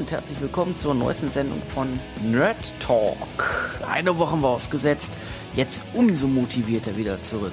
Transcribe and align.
und 0.00 0.10
herzlich 0.12 0.40
willkommen 0.40 0.74
zur 0.76 0.94
neuesten 0.94 1.28
Sendung 1.28 1.60
von 1.74 1.86
Nerd 2.22 2.56
Talk. 2.80 3.78
Eine 3.86 4.16
Woche 4.16 4.34
wir 4.34 4.48
ausgesetzt, 4.48 5.12
jetzt 5.54 5.82
umso 5.92 6.26
motivierter 6.26 6.96
wieder 6.96 7.22
zurück. 7.22 7.52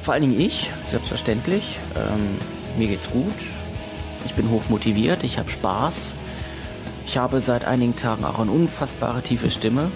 Vor 0.00 0.14
allen 0.14 0.22
Dingen 0.22 0.40
ich, 0.40 0.70
selbstverständlich. 0.86 1.78
Ähm, 1.96 2.38
mir 2.78 2.88
geht's 2.88 3.10
gut. 3.10 3.34
Ich 4.24 4.32
bin 4.32 4.48
hoch 4.48 4.62
motiviert, 4.70 5.22
ich 5.22 5.38
habe 5.38 5.50
Spaß. 5.50 6.14
Ich 7.08 7.16
habe 7.16 7.40
seit 7.40 7.64
einigen 7.64 7.96
Tagen 7.96 8.22
auch 8.26 8.38
eine 8.38 8.50
unfassbare 8.50 9.22
tiefe 9.22 9.50
Stimme. 9.50 9.90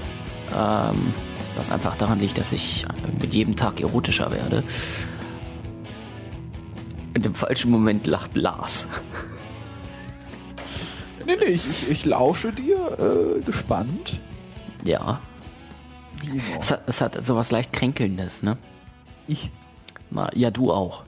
Ähm, 0.51 1.13
was 1.57 1.71
einfach 1.71 1.95
daran 1.99 2.19
liegt, 2.19 2.39
dass 2.39 2.53
ich 2.53 2.87
mit 3.21 3.35
jedem 3.35 3.55
Tag 3.55 3.83
erotischer 3.83 4.33
werde. 4.33 4.65
In 7.13 7.21
dem 7.21 7.35
falschen 7.35 7.71
Moment 7.71 8.07
lacht 8.07 8.35
Lars. 8.35 8.89
Nee, 11.25 11.37
nee, 11.39 11.53
ich, 11.53 11.71
ich, 11.71 11.89
ich 11.89 12.05
lausche 12.05 12.51
dir 12.51 12.99
äh, 12.99 13.41
gespannt. 13.43 14.19
Ja. 14.83 15.21
Es 16.59 16.73
hat, 16.73 16.83
es 16.89 17.01
hat 17.01 17.25
sowas 17.25 17.53
leicht 17.53 17.73
Kränkelndes, 17.73 18.43
ne? 18.43 18.59
Ich? 19.29 19.53
Na, 20.11 20.29
ja, 20.35 20.51
du 20.51 20.73
auch. 20.73 21.05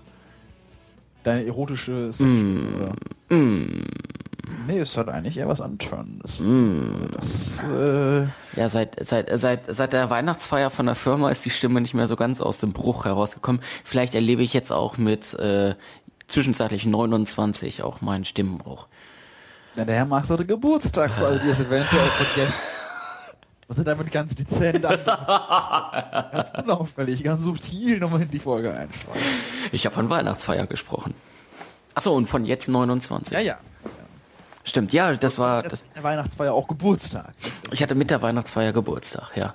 Deine 1.25 1.45
erotische 1.47 2.13
Section, 2.13 2.95
mm. 3.29 3.35
Mm. 3.35 3.85
Nee, 4.67 4.79
es 4.79 4.97
hat 4.97 5.09
eigentlich 5.09 5.37
eher 5.37 5.49
was 5.49 5.61
Antörnendes. 5.61 6.41
Mm. 6.41 7.07
Das, 7.13 7.63
äh 7.71 8.23
ja, 8.57 8.69
seit, 8.69 8.97
seit, 9.05 9.31
seit, 9.39 9.75
seit 9.75 9.93
der 9.93 10.11
Weihnachtsfeier 10.11 10.71
von 10.71 10.87
der 10.87 10.95
Firma 10.95 11.31
ist 11.31 11.45
die 11.45 11.51
Stimme 11.51 11.81
nicht 11.81 11.95
mehr 11.95 12.09
so 12.09 12.17
ganz 12.17 12.41
aus 12.41 12.59
dem 12.59 12.73
Bruch 12.73 13.05
herausgekommen. 13.05 13.61
Vielleicht 13.85 14.15
erlebe 14.15 14.43
ich 14.43 14.53
jetzt 14.53 14.73
auch 14.73 14.97
mit 14.97 15.35
äh, 15.35 15.75
zwischenzeitlich 16.27 16.87
29 16.87 17.83
auch 17.83 18.01
meinen 18.01 18.25
Stimmenbruch. 18.25 18.87
Na, 19.77 19.85
der 19.85 19.97
Herr 19.97 20.07
Marx 20.07 20.31
hatte 20.31 20.47
Geburtstag, 20.47 21.13
für 21.13 21.27
alle, 21.27 21.41
die 21.41 21.49
es 21.49 21.61
eventuell 21.61 22.09
vergessen. 22.09 22.63
Was 23.67 23.77
sind 23.77 23.89
damit 23.89 24.13
ganz 24.13 24.35
dezent 24.35 24.83
Ganz 24.83 26.53
unauffällig, 26.57 27.25
ganz 27.25 27.45
subtil 27.45 27.99
nochmal 27.99 28.23
in 28.23 28.31
die 28.31 28.39
Folge 28.39 28.73
einstreuen. 28.73 29.21
Ich 29.73 29.87
habe 29.87 29.95
von 29.95 30.11
Weihnachtsfeier 30.11 30.67
gesprochen. 30.67 31.15
Achso, 31.95 32.15
und 32.15 32.27
von 32.27 32.45
jetzt 32.45 32.69
29. 32.69 33.33
Ja, 33.33 33.41
ja. 33.41 33.59
Stimmt, 34.65 34.95
ja, 34.95 35.15
das 35.15 35.39
war... 35.39 35.63
Das 35.63 35.85
der 35.93 36.03
Weihnachtsfeier 36.03 36.53
auch 36.53 36.67
Geburtstag. 36.67 37.35
Ich 37.71 37.83
hatte 37.83 37.95
mit 37.95 38.11
der 38.11 38.23
Weihnachtsfeier 38.23 38.73
Geburtstag, 38.73 39.37
ja. 39.37 39.55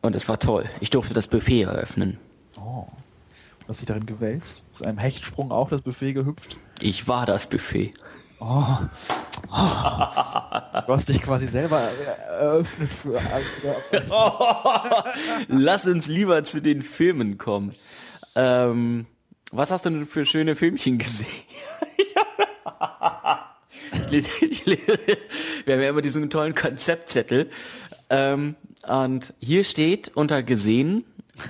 Und 0.00 0.14
es 0.14 0.28
war 0.28 0.38
toll. 0.38 0.64
Ich 0.80 0.90
durfte 0.90 1.14
das 1.14 1.26
Buffet 1.26 1.62
eröffnen. 1.62 2.18
Oh. 2.56 2.86
Hast 3.68 3.80
dich 3.80 3.86
darin 3.86 4.06
gewälzt? 4.06 4.62
Ist 4.72 4.86
einem 4.86 4.98
Hechtsprung 4.98 5.50
auch 5.50 5.68
das 5.68 5.82
Buffet 5.82 6.14
gehüpft? 6.14 6.56
Ich 6.80 7.08
war 7.08 7.26
das 7.26 7.48
Buffet. 7.48 7.92
Oh. 8.40 8.64
oh. 9.50 10.06
Du 10.86 10.92
hast 10.92 11.08
dich 11.08 11.20
quasi 11.20 11.48
selber 11.48 11.80
eröffnet 11.80 12.92
für. 12.92 13.20
Lass 15.48 15.86
uns 15.86 16.06
lieber 16.06 16.44
zu 16.44 16.62
den 16.62 16.82
Filmen 16.82 17.36
kommen. 17.36 17.74
Ähm, 18.36 19.06
was 19.50 19.70
hast 19.70 19.84
du 19.84 19.90
denn 19.90 20.06
für 20.06 20.24
schöne 20.24 20.54
Filmchen 20.54 20.98
gesehen? 20.98 21.26
ich 23.92 24.10
lese, 24.10 24.28
ich 24.44 24.66
lese, 24.66 24.98
wir 25.64 25.74
haben 25.74 25.82
ja 25.82 25.90
immer 25.90 26.02
diesen 26.02 26.30
tollen 26.30 26.54
Konzeptzettel. 26.54 27.50
Ähm, 28.10 28.56
und 28.86 29.34
hier 29.38 29.64
steht 29.64 30.16
unter 30.16 30.42
gesehen 30.42 31.04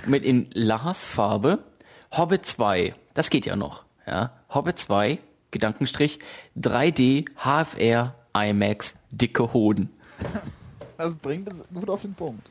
mit 0.06 0.24
in 0.24 0.48
Lars 0.52 1.08
Farbe 1.08 1.64
Hobbit 2.10 2.46
2. 2.46 2.94
Das 3.14 3.30
geht 3.30 3.46
ja 3.46 3.56
noch. 3.56 3.84
Ja? 4.06 4.32
Hobbit 4.48 4.78
2 4.78 5.18
Gedankenstrich, 5.50 6.18
3D, 6.58 7.24
HFR, 7.36 8.14
IMAX, 8.34 9.02
dicke 9.10 9.52
Hoden. 9.52 9.90
Das 10.98 11.14
bringt 11.14 11.48
es 11.48 11.62
gut 11.72 11.88
auf 11.88 12.02
den 12.02 12.12
Punkt. 12.12 12.50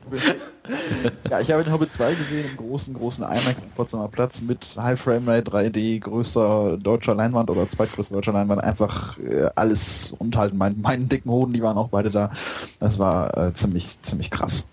ja, 1.30 1.42
ich 1.42 1.52
habe 1.52 1.66
den 1.66 1.74
Hobbit 1.74 1.92
2 1.92 2.14
gesehen 2.14 2.50
im 2.50 2.56
großen, 2.56 2.94
großen 2.94 3.22
IMAX 3.22 3.62
am 3.62 3.70
Potsdamer 3.76 4.08
Platz 4.08 4.40
mit 4.40 4.74
High 4.78 4.98
Frame 4.98 5.28
Rate, 5.28 5.52
3D, 5.52 6.00
größter 6.00 6.78
deutscher 6.78 7.14
Leinwand 7.14 7.50
oder 7.50 7.68
zweitgrößter 7.68 8.16
deutscher 8.16 8.32
Leinwand. 8.32 8.64
Einfach 8.64 9.20
äh, 9.20 9.50
alles 9.54 10.14
und 10.18 10.38
halt 10.38 10.54
mein, 10.54 10.80
meinen 10.80 11.10
dicken 11.10 11.30
Hoden, 11.30 11.52
die 11.52 11.62
waren 11.62 11.76
auch 11.78 11.90
beide 11.90 12.10
da. 12.10 12.32
Das 12.80 12.98
war 12.98 13.38
äh, 13.38 13.54
ziemlich, 13.54 14.02
ziemlich 14.02 14.32
krass, 14.32 14.66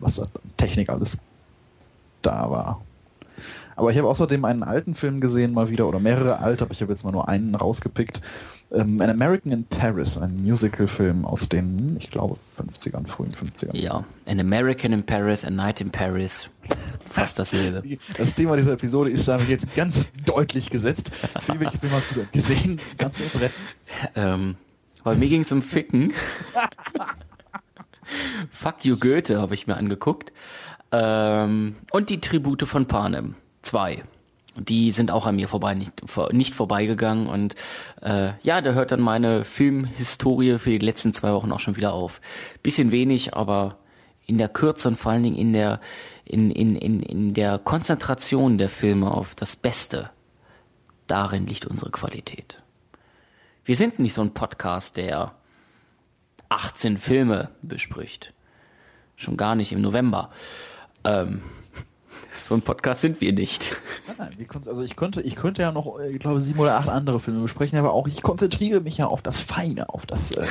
was 0.00 0.16
da 0.16 0.26
Technik 0.56 0.88
alles 0.90 1.16
da 2.20 2.50
war. 2.50 2.80
Aber 3.76 3.92
ich 3.92 3.98
habe 3.98 4.08
außerdem 4.08 4.44
einen 4.44 4.64
alten 4.64 4.96
Film 4.96 5.20
gesehen, 5.20 5.54
mal 5.54 5.68
wieder, 5.68 5.88
oder 5.88 6.00
mehrere 6.00 6.40
alte, 6.40 6.64
aber 6.64 6.72
ich 6.72 6.82
habe 6.82 6.92
jetzt 6.92 7.04
mal 7.04 7.12
nur 7.12 7.28
einen 7.28 7.54
rausgepickt. 7.54 8.20
Ähm, 8.74 9.00
An 9.00 9.10
American 9.10 9.52
in 9.52 9.64
Paris, 9.64 10.18
ein 10.18 10.42
Musical-Film 10.42 11.24
aus 11.24 11.48
den, 11.48 11.96
ich 11.98 12.10
glaube, 12.10 12.36
50ern, 12.58 13.06
frühen 13.06 13.32
50ern. 13.32 13.76
Ja, 13.76 14.04
An 14.26 14.40
American 14.40 14.92
in 14.92 15.04
Paris, 15.04 15.44
A 15.44 15.50
Night 15.50 15.80
in 15.80 15.90
Paris. 15.90 16.48
Fast 17.08 17.38
dasselbe. 17.38 17.82
Das 18.16 18.34
Thema 18.34 18.56
dieser 18.56 18.72
Episode 18.72 19.10
ist 19.10 19.28
damit 19.28 19.48
jetzt 19.48 19.72
ganz 19.74 20.08
deutlich 20.24 20.70
gesetzt. 20.70 21.12
Viel, 21.42 21.60
welche 21.60 21.78
Film 21.78 21.92
hast 21.92 22.10
du 22.10 22.14
denn 22.16 22.28
gesehen? 22.32 22.80
Kannst 22.98 23.20
du 23.20 23.24
uns 23.24 23.40
retten? 23.40 23.54
Ähm, 24.16 24.56
weil 25.04 25.16
mir 25.16 25.28
ging 25.28 25.42
es 25.42 25.52
um 25.52 25.62
Ficken. 25.62 26.12
Fuck 28.50 28.84
you 28.84 28.96
Goethe 28.96 29.40
habe 29.40 29.54
ich 29.54 29.66
mir 29.66 29.76
angeguckt. 29.76 30.32
Ähm, 30.92 31.76
und 31.90 32.10
die 32.10 32.20
Tribute 32.20 32.66
von 32.66 32.86
Panem 32.86 33.34
zwei. 33.62 34.02
Die 34.56 34.90
sind 34.90 35.10
auch 35.10 35.26
an 35.26 35.36
mir 35.36 35.48
vorbei, 35.48 35.74
nicht, 35.74 35.92
nicht 36.32 36.54
vorbeigegangen 36.54 37.26
und 37.26 37.54
äh, 38.02 38.30
ja, 38.42 38.60
da 38.60 38.72
hört 38.72 38.92
dann 38.92 39.00
meine 39.00 39.44
Filmhistorie 39.44 40.58
für 40.58 40.70
die 40.70 40.78
letzten 40.78 41.12
zwei 41.12 41.32
Wochen 41.32 41.50
auch 41.50 41.60
schon 41.60 41.76
wieder 41.76 41.92
auf. 41.92 42.20
Bisschen 42.62 42.92
wenig, 42.92 43.34
aber 43.34 43.78
in 44.26 44.38
der 44.38 44.48
Kürze 44.48 44.88
und 44.88 44.96
vor 44.96 45.12
allen 45.12 45.22
Dingen 45.22 45.36
in 45.36 45.52
der, 45.52 45.80
in, 46.24 46.50
in, 46.50 46.76
in, 46.76 47.00
in 47.00 47.34
der 47.34 47.58
Konzentration 47.58 48.58
der 48.58 48.68
Filme 48.68 49.10
auf 49.10 49.34
das 49.34 49.56
Beste, 49.56 50.10
darin 51.06 51.46
liegt 51.46 51.66
unsere 51.66 51.90
Qualität. 51.90 52.62
Wir 53.64 53.76
sind 53.76 53.98
nicht 53.98 54.14
so 54.14 54.22
ein 54.22 54.34
Podcast, 54.34 54.96
der 54.96 55.34
18 56.48 56.98
Filme 56.98 57.50
bespricht. 57.62 58.32
Schon 59.16 59.36
gar 59.36 59.54
nicht 59.54 59.72
im 59.72 59.80
November. 59.80 60.30
Ähm, 61.04 61.42
so 62.36 62.54
ein 62.54 62.62
Podcast 62.62 63.00
sind 63.00 63.20
wir 63.20 63.32
nicht. 63.32 63.76
Nein, 64.06 64.34
nein, 64.38 64.48
also 64.66 64.82
ich 64.82 64.96
könnte, 64.96 65.20
ich 65.20 65.36
könnte 65.36 65.62
ja 65.62 65.72
noch, 65.72 65.98
äh, 65.98 66.10
ich 66.10 66.18
glaube, 66.18 66.40
sieben 66.40 66.60
oder 66.60 66.76
acht 66.76 66.88
andere 66.88 67.20
Filme 67.20 67.40
besprechen, 67.40 67.78
aber 67.78 67.92
auch 67.92 68.06
ich 68.06 68.22
konzentriere 68.22 68.80
mich 68.80 68.98
ja 68.98 69.06
auf 69.06 69.22
das 69.22 69.38
Feine, 69.38 69.88
auf 69.88 70.06
das, 70.06 70.32
äh, 70.32 70.46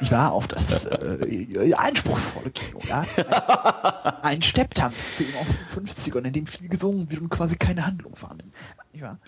ich 0.00 0.12
war 0.12 0.32
auf 0.32 0.46
das 0.46 0.84
äh, 0.84 1.72
anspruchsvolle 1.74 2.50
Kino, 2.50 2.80
ja. 2.86 3.04
Ein 4.22 4.42
Stepptanzfilm 4.42 5.30
aus 5.46 5.58
den 5.58 5.86
50ern, 5.86 6.24
in 6.26 6.32
dem 6.32 6.46
viel 6.46 6.68
gesungen 6.68 7.10
wird 7.10 7.20
und 7.22 7.30
quasi 7.30 7.56
keine 7.56 7.86
Handlung 7.86 8.14
vorhanden. 8.14 8.52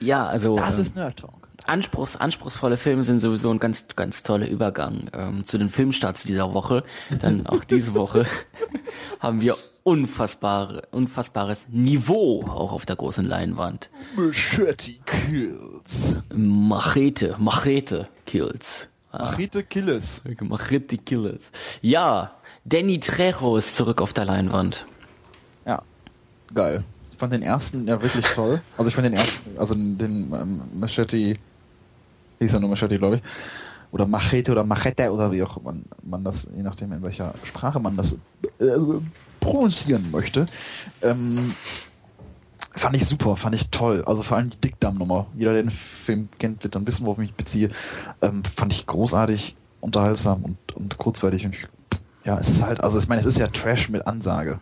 Ja, 0.00 0.26
also. 0.26 0.56
Das 0.56 0.78
ist 0.78 0.96
Nerd 0.96 1.18
Talk. 1.18 1.48
Anspruchs, 1.66 2.16
anspruchsvolle 2.16 2.76
Filme 2.78 3.04
sind 3.04 3.18
sowieso 3.18 3.50
ein 3.50 3.58
ganz, 3.58 3.86
ganz 3.94 4.22
toller 4.22 4.48
Übergang 4.48 5.10
ähm, 5.12 5.44
zu 5.44 5.58
den 5.58 5.68
Filmstarts 5.68 6.22
dieser 6.22 6.54
Woche. 6.54 6.84
Dann 7.20 7.46
auch 7.46 7.64
diese 7.64 7.94
Woche 7.94 8.26
haben 9.20 9.40
wir 9.40 9.56
unfassbare, 9.88 10.82
unfassbares 10.90 11.66
Niveau 11.70 12.44
auch 12.46 12.72
auf 12.72 12.84
der 12.84 12.96
großen 12.96 13.24
Leinwand. 13.24 13.88
Machete 14.14 14.92
Kills. 15.06 16.22
Machete, 16.34 17.36
Machete 17.38 18.06
Kills. 18.26 18.86
Machete 19.10 19.62
Kills. 19.62 20.22
Machete 20.40 20.98
Kills. 20.98 21.52
Ja, 21.80 22.32
Danny 22.66 23.00
Trejo 23.00 23.56
ist 23.56 23.76
zurück 23.76 24.02
auf 24.02 24.12
der 24.12 24.26
Leinwand. 24.26 24.84
Ja, 25.64 25.80
geil. 26.54 26.84
Ich 27.10 27.16
fand 27.16 27.32
den 27.32 27.42
ersten 27.42 27.88
ja 27.88 28.00
wirklich 28.02 28.26
toll. 28.26 28.60
Also 28.76 28.90
ich 28.90 28.94
fand 28.94 29.06
den 29.06 29.14
ersten, 29.14 29.58
also 29.58 29.74
den 29.74 30.30
ähm, 30.34 30.62
Machete, 30.74 31.16
hieß 31.16 32.52
er 32.52 32.60
nur 32.60 32.68
Machete, 32.68 32.98
glaube 32.98 33.16
ich. 33.16 33.22
Oder 33.90 34.04
Machete 34.06 34.52
oder 34.52 34.64
Machete 34.64 35.10
oder 35.10 35.32
wie 35.32 35.42
auch 35.42 35.62
man, 35.62 35.82
man 36.02 36.22
das, 36.22 36.46
je 36.54 36.62
nachdem 36.62 36.92
in 36.92 37.02
welcher 37.02 37.32
Sprache 37.42 37.80
man 37.80 37.96
das 37.96 38.12
äh, 38.58 38.76
prononcieren 39.40 40.10
möchte. 40.10 40.46
Ähm, 41.02 41.54
fand 42.74 42.96
ich 42.96 43.06
super, 43.06 43.36
fand 43.36 43.54
ich 43.54 43.70
toll. 43.70 44.04
Also 44.06 44.22
vor 44.22 44.36
allem 44.36 44.50
die 44.50 44.60
Dickdarmnummer. 44.60 45.26
Jeder, 45.36 45.52
der 45.52 45.62
den 45.62 45.70
Film 45.70 46.28
kennt, 46.38 46.62
wird 46.62 46.74
dann 46.74 46.86
wissen, 46.86 47.06
worauf 47.06 47.18
ich 47.18 47.28
mich 47.28 47.34
beziehe. 47.34 47.70
Ähm, 48.22 48.44
fand 48.44 48.72
ich 48.72 48.86
großartig, 48.86 49.56
unterhaltsam 49.80 50.44
und, 50.44 50.72
und 50.74 50.98
kurzweilig. 50.98 51.44
Und 51.44 51.54
ich, 51.54 51.66
ja, 52.24 52.38
es 52.38 52.48
ist 52.48 52.62
halt, 52.62 52.82
also 52.82 52.98
ich 52.98 53.08
meine, 53.08 53.20
es 53.20 53.26
ist 53.26 53.38
ja 53.38 53.48
Trash 53.48 53.88
mit 53.88 54.06
Ansage. 54.06 54.60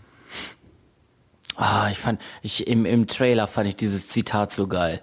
Ah, 1.57 1.89
ich 1.91 1.99
fand, 1.99 2.21
ich, 2.43 2.67
im, 2.67 2.85
im 2.85 3.07
Trailer 3.07 3.47
fand 3.47 3.69
ich 3.69 3.77
dieses 3.77 4.09
Zitat 4.09 4.53
so 4.53 4.67
geil. 4.67 5.01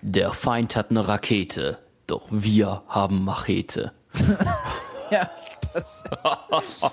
Der 0.00 0.32
Feind 0.32 0.76
hat 0.76 0.90
eine 0.90 1.06
Rakete, 1.06 1.78
doch 2.06 2.26
wir 2.30 2.82
haben 2.88 3.22
Machete. 3.24 3.92
ja, 5.10 5.28
das, 5.72 6.02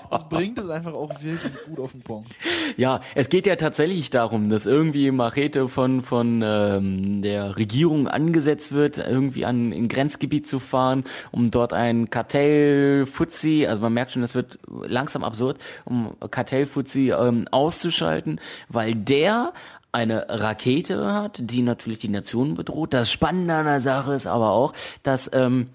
das 0.09 0.29
bringt 0.29 0.59
es 0.59 0.69
einfach 0.69 0.93
auch 0.93 1.09
wirklich 1.21 1.53
gut 1.65 1.79
auf 1.79 1.91
den 1.91 2.01
Punkt. 2.01 2.31
Ja, 2.77 3.01
es 3.15 3.29
geht 3.29 3.45
ja 3.45 3.55
tatsächlich 3.55 4.09
darum, 4.09 4.49
dass 4.49 4.65
irgendwie 4.65 5.11
Machete 5.11 5.69
von, 5.69 6.01
von 6.01 6.41
ähm, 6.43 7.21
der 7.21 7.57
Regierung 7.57 8.07
angesetzt 8.07 8.71
wird, 8.71 8.97
irgendwie 8.97 9.45
an 9.45 9.71
ein 9.71 9.87
Grenzgebiet 9.87 10.47
zu 10.47 10.59
fahren, 10.59 11.03
um 11.31 11.51
dort 11.51 11.73
ein 11.73 12.09
Kartell-Fuzzi, 12.09 13.67
also 13.67 13.81
man 13.81 13.93
merkt 13.93 14.11
schon, 14.11 14.21
das 14.21 14.35
wird 14.35 14.59
langsam 14.67 15.23
absurd, 15.23 15.57
um 15.85 16.15
Kartell-Fuzzi 16.31 17.11
ähm, 17.11 17.47
auszuschalten, 17.51 18.39
weil 18.69 18.95
der 18.95 19.53
eine 19.91 20.25
Rakete 20.29 21.13
hat, 21.13 21.39
die 21.39 21.61
natürlich 21.61 21.99
die 21.99 22.09
Nation 22.09 22.55
bedroht. 22.55 22.93
Das 22.93 23.11
Spannende 23.11 23.55
an 23.55 23.65
der 23.65 23.81
Sache 23.81 24.13
ist 24.13 24.27
aber 24.27 24.51
auch, 24.51 24.73
dass 25.01 25.29
ähm, 25.33 25.69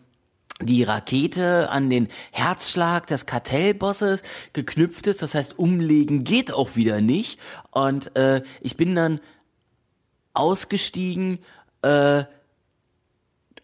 die 0.60 0.82
Rakete 0.82 1.70
an 1.70 1.90
den 1.90 2.08
Herzschlag 2.30 3.06
des 3.06 3.26
Kartellbosses 3.26 4.22
geknüpft 4.52 5.06
ist. 5.06 5.22
Das 5.22 5.34
heißt, 5.34 5.58
umlegen 5.58 6.24
geht 6.24 6.52
auch 6.52 6.76
wieder 6.76 7.00
nicht. 7.00 7.38
Und 7.70 8.14
äh, 8.16 8.42
ich 8.60 8.76
bin 8.76 8.94
dann 8.94 9.20
ausgestiegen 10.34 11.38
äh, 11.82 12.24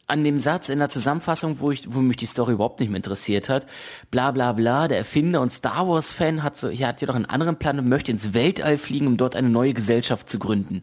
an 0.09 0.25
dem 0.25 0.41
Satz 0.41 0.71
in 0.71 0.79
der 0.79 0.89
Zusammenfassung, 0.89 1.61
wo 1.61 1.71
ich, 1.71 1.93
wo 1.93 2.01
mich 2.01 2.17
die 2.17 2.27
Story 2.27 2.55
überhaupt 2.55 2.81
nicht 2.81 2.89
mehr 2.89 2.97
interessiert 2.97 3.49
hat. 3.51 3.67
Bla 4.11 4.31
bla 4.31 4.55
bla, 4.55 4.89
der 4.89 4.99
Erfinder 4.99 5.43
und 5.43 5.53
Star 5.53 5.87
Wars 5.87 6.11
Fan 6.11 6.43
hat 6.43 6.57
so, 6.57 6.71
hier 6.71 6.89
hat 6.89 7.03
jedoch 7.03 7.15
einen 7.15 7.27
anderen 7.27 7.59
Plan 7.59 7.79
und 7.79 7.89
möchte 7.89 8.11
ins 8.11 8.33
Weltall 8.33 8.79
fliegen, 8.79 9.07
um 9.07 9.17
dort 9.19 9.37
eine 9.37 9.51
neue 9.51 9.75
Gesellschaft 9.75 10.31
zu 10.31 10.39
gründen. 10.39 10.81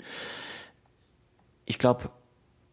Ich 1.66 1.80
glaube, 1.80 2.12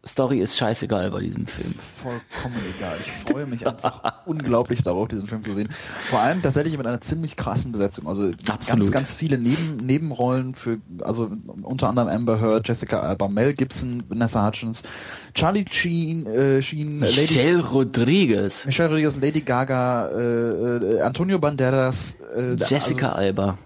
Story 0.04 0.40
ist 0.40 0.56
scheißegal 0.56 1.12
bei 1.12 1.20
diesem 1.20 1.46
Film. 1.46 1.74
vollkommen 1.78 2.60
egal. 2.76 2.98
Ich 3.00 3.30
freue 3.30 3.46
mich 3.46 3.64
einfach 3.64 4.02
unglaublich 4.26 4.82
darauf, 4.82 5.06
diesen 5.06 5.28
Film 5.28 5.44
zu 5.44 5.54
sehen. 5.54 5.68
Vor 6.10 6.18
allem 6.18 6.42
tatsächlich 6.42 6.76
mit 6.76 6.86
einer 6.86 7.00
ziemlich 7.00 7.36
krassen 7.36 7.70
Besetzung. 7.70 8.08
Also 8.08 8.32
Absolut. 8.48 8.66
ganz, 8.66 8.90
ganz 8.90 9.12
viele 9.12 9.38
Neben 9.38 9.76
Nebenrollen 9.76 10.56
für, 10.56 10.78
also 11.02 11.30
unter 11.62 11.88
anderem 11.88 12.08
Amber 12.08 12.40
Heard, 12.40 12.66
Jessica 12.66 12.98
Alba, 12.98 13.28
Mel 13.28 13.54
Gibson, 13.54 14.02
Vanessa 14.08 14.44
Hutchins, 14.44 14.82
Charlie 15.34 15.66
Sheen, 15.70 16.26
äh, 16.26 16.60
Sheen 16.60 16.98
Lady 16.98 17.20
Michelle 17.20 17.60
Rodriguez, 17.60 18.66
Michelle 18.66 18.88
Rodriguez, 18.88 19.14
Lady 19.20 19.40
Gaga, 19.42 20.08
äh, 20.08 20.76
äh, 20.78 21.00
Antonio 21.02 21.38
Banderas, 21.38 22.16
äh, 22.36 22.56
Jessica 22.56 23.10
also, 23.10 23.18
Alba 23.18 23.58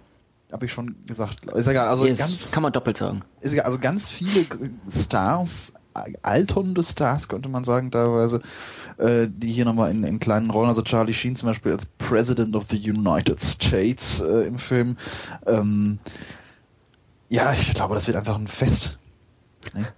habe 0.52 0.66
ich 0.66 0.72
schon 0.72 0.96
gesagt. 1.06 1.44
Ist 1.46 1.66
egal, 1.66 1.88
also 1.88 2.06
yes, 2.06 2.18
ganz, 2.18 2.50
kann 2.50 2.62
man 2.62 2.72
doppelt 2.72 2.96
sagen. 2.96 3.22
Ist 3.40 3.52
egal, 3.52 3.64
also 3.66 3.78
ganz 3.78 4.08
viele 4.08 4.46
Stars 4.88 5.72
alternde 6.22 6.82
Stars, 6.82 7.28
könnte 7.28 7.48
man 7.48 7.64
sagen, 7.64 7.90
teilweise, 7.90 8.40
äh, 8.98 9.26
die 9.28 9.52
hier 9.52 9.64
nochmal 9.64 9.90
in, 9.90 10.04
in 10.04 10.18
kleinen 10.18 10.50
Rollen, 10.50 10.68
also 10.68 10.82
Charlie 10.82 11.14
Sheen 11.14 11.36
zum 11.36 11.48
Beispiel 11.48 11.72
als 11.72 11.86
President 11.98 12.54
of 12.56 12.66
the 12.70 12.78
United 12.78 13.40
States 13.40 14.20
äh, 14.20 14.46
im 14.46 14.58
Film. 14.58 14.96
Ähm, 15.46 15.98
ja, 17.28 17.52
ich 17.52 17.74
glaube, 17.74 17.94
das 17.94 18.06
wird 18.06 18.16
einfach 18.16 18.38
ein 18.38 18.46
Fest. 18.46 18.98
Ne? 19.74 19.88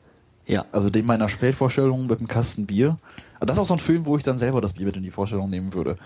Ja. 0.46 0.64
Also 0.72 0.88
dem 0.88 1.06
meiner 1.06 1.28
Spätvorstellung 1.28 2.06
mit 2.06 2.18
einem 2.18 2.28
Kasten 2.28 2.66
Bier. 2.66 2.96
Aber 3.36 3.46
das 3.46 3.56
ist 3.56 3.60
auch 3.60 3.66
so 3.66 3.74
ein 3.74 3.80
Film, 3.80 4.06
wo 4.06 4.16
ich 4.16 4.22
dann 4.22 4.38
selber 4.38 4.60
das 4.60 4.72
Bier 4.72 4.86
mit 4.86 4.96
in 4.96 5.02
die 5.02 5.10
Vorstellung 5.10 5.50
nehmen 5.50 5.74
würde. 5.74 5.96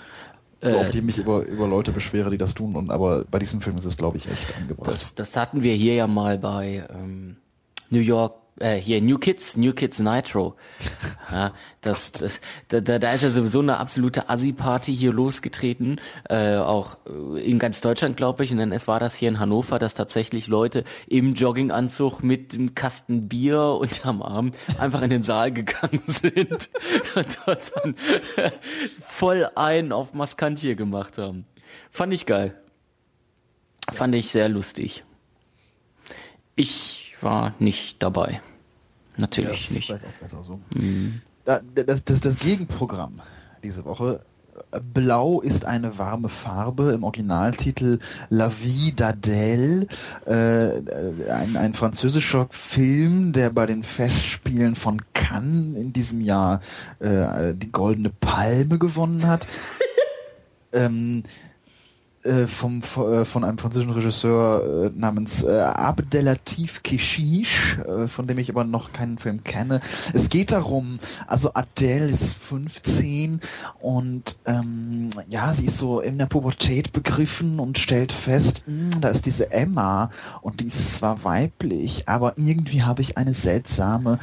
So 0.60 0.78
oft 0.78 0.94
äh, 0.94 0.98
ich 0.98 1.04
mich 1.04 1.18
über, 1.18 1.44
über 1.44 1.66
Leute 1.66 1.90
beschwere, 1.90 2.30
die 2.30 2.38
das 2.38 2.54
tun, 2.54 2.76
und 2.76 2.90
aber 2.90 3.24
bei 3.24 3.40
diesem 3.40 3.60
Film 3.60 3.76
ist 3.78 3.84
es, 3.84 3.96
glaube 3.96 4.16
ich, 4.16 4.30
echt 4.30 4.56
angebracht. 4.56 4.88
Das, 4.88 5.14
das 5.14 5.36
hatten 5.36 5.62
wir 5.62 5.74
hier 5.74 5.94
ja 5.94 6.06
mal 6.06 6.38
bei 6.38 6.86
ähm, 6.94 7.36
New 7.90 7.98
York 8.00 8.41
äh, 8.60 8.76
hier 8.76 9.00
New 9.00 9.18
Kids, 9.18 9.56
New 9.56 9.72
Kids 9.72 9.98
Nitro. 9.98 10.54
Ja, 11.30 11.54
das, 11.80 12.12
das 12.12 12.40
da, 12.68 12.80
da 12.82 13.12
ist 13.12 13.22
ja 13.22 13.30
sowieso 13.30 13.60
eine 13.60 13.78
absolute 13.78 14.28
Assi-Party 14.28 14.94
hier 14.94 15.14
losgetreten, 15.14 15.98
äh, 16.28 16.56
auch 16.56 16.98
äh, 17.06 17.40
in 17.40 17.58
ganz 17.58 17.80
Deutschland, 17.80 18.18
glaube 18.18 18.44
ich. 18.44 18.50
Und 18.50 18.58
dann 18.58 18.70
es 18.70 18.86
war 18.86 19.00
das 19.00 19.14
hier 19.14 19.30
in 19.30 19.38
Hannover, 19.38 19.78
dass 19.78 19.94
tatsächlich 19.94 20.46
Leute 20.46 20.84
im 21.06 21.32
Jogginganzug 21.32 22.22
mit 22.22 22.52
dem 22.52 22.74
Kasten 22.74 23.28
Bier 23.28 23.62
unterm 23.62 24.20
Arm 24.20 24.52
einfach 24.78 25.00
in 25.00 25.08
den 25.08 25.22
Saal 25.22 25.52
gegangen 25.52 26.02
sind 26.06 26.68
und 27.14 27.38
dort 27.46 27.72
dann 27.76 27.96
voll 29.00 29.48
ein 29.54 29.90
auf 29.92 30.12
Maskantje 30.12 30.76
gemacht 30.76 31.16
haben. 31.16 31.46
Fand 31.90 32.12
ich 32.12 32.26
geil. 32.26 32.60
Fand 33.90 34.14
ich 34.14 34.30
sehr 34.30 34.50
lustig. 34.50 35.02
Ich 36.56 37.01
war 37.22 37.54
nicht 37.58 38.02
dabei. 38.02 38.40
Natürlich 39.16 39.68
ja, 39.68 39.74
nicht. 39.74 39.86
Vielleicht 39.86 40.04
auch 40.04 40.20
besser 40.20 40.42
so. 40.42 40.60
Mhm. 40.74 41.22
Das, 41.44 42.04
das, 42.04 42.20
das 42.20 42.38
Gegenprogramm 42.38 43.20
diese 43.62 43.84
Woche 43.84 44.20
Blau 44.92 45.40
ist 45.40 45.64
eine 45.64 45.98
warme 45.98 46.28
Farbe 46.28 46.92
im 46.92 47.04
Originaltitel 47.04 47.98
La 48.28 48.50
Vie 48.50 48.92
d'Adèle, 48.92 49.86
äh, 50.26 51.30
ein, 51.30 51.56
ein 51.56 51.74
französischer 51.74 52.48
Film, 52.50 53.32
der 53.32 53.50
bei 53.50 53.66
den 53.66 53.82
Festspielen 53.82 54.74
von 54.74 55.00
Cannes 55.14 55.76
in 55.76 55.92
diesem 55.92 56.20
Jahr 56.20 56.60
äh, 57.00 57.54
die 57.54 57.72
Goldene 57.72 58.10
Palme 58.10 58.78
gewonnen 58.78 59.26
hat. 59.26 59.46
ähm, 60.72 61.24
äh, 62.24 62.46
vom, 62.46 62.82
äh, 62.96 63.24
von 63.24 63.44
einem 63.44 63.58
französischen 63.58 63.92
Regisseur 63.92 64.86
äh, 64.86 64.90
namens 64.94 65.42
äh, 65.42 65.58
Abdelatif 65.58 66.82
Keshish, 66.82 67.78
äh, 67.78 68.06
von 68.06 68.26
dem 68.26 68.38
ich 68.38 68.50
aber 68.50 68.64
noch 68.64 68.92
keinen 68.92 69.18
Film 69.18 69.42
kenne. 69.42 69.80
Es 70.12 70.28
geht 70.28 70.52
darum, 70.52 71.00
also 71.26 71.54
Adele 71.54 72.06
ist 72.06 72.34
15 72.34 73.40
und 73.80 74.38
ähm, 74.46 75.10
ja, 75.28 75.52
sie 75.52 75.66
ist 75.66 75.78
so 75.78 76.00
in 76.00 76.18
der 76.18 76.26
Pubertät 76.26 76.92
begriffen 76.92 77.58
und 77.58 77.78
stellt 77.78 78.12
fest, 78.12 78.62
mh, 78.66 78.94
hm, 78.94 79.00
da 79.00 79.08
ist 79.08 79.26
diese 79.26 79.50
Emma 79.50 80.10
und 80.42 80.60
die 80.60 80.66
ist 80.66 80.94
zwar 80.94 81.24
weiblich, 81.24 82.08
aber 82.08 82.34
irgendwie 82.36 82.82
habe 82.82 83.02
ich 83.02 83.18
eine 83.18 83.34
seltsame 83.34 84.18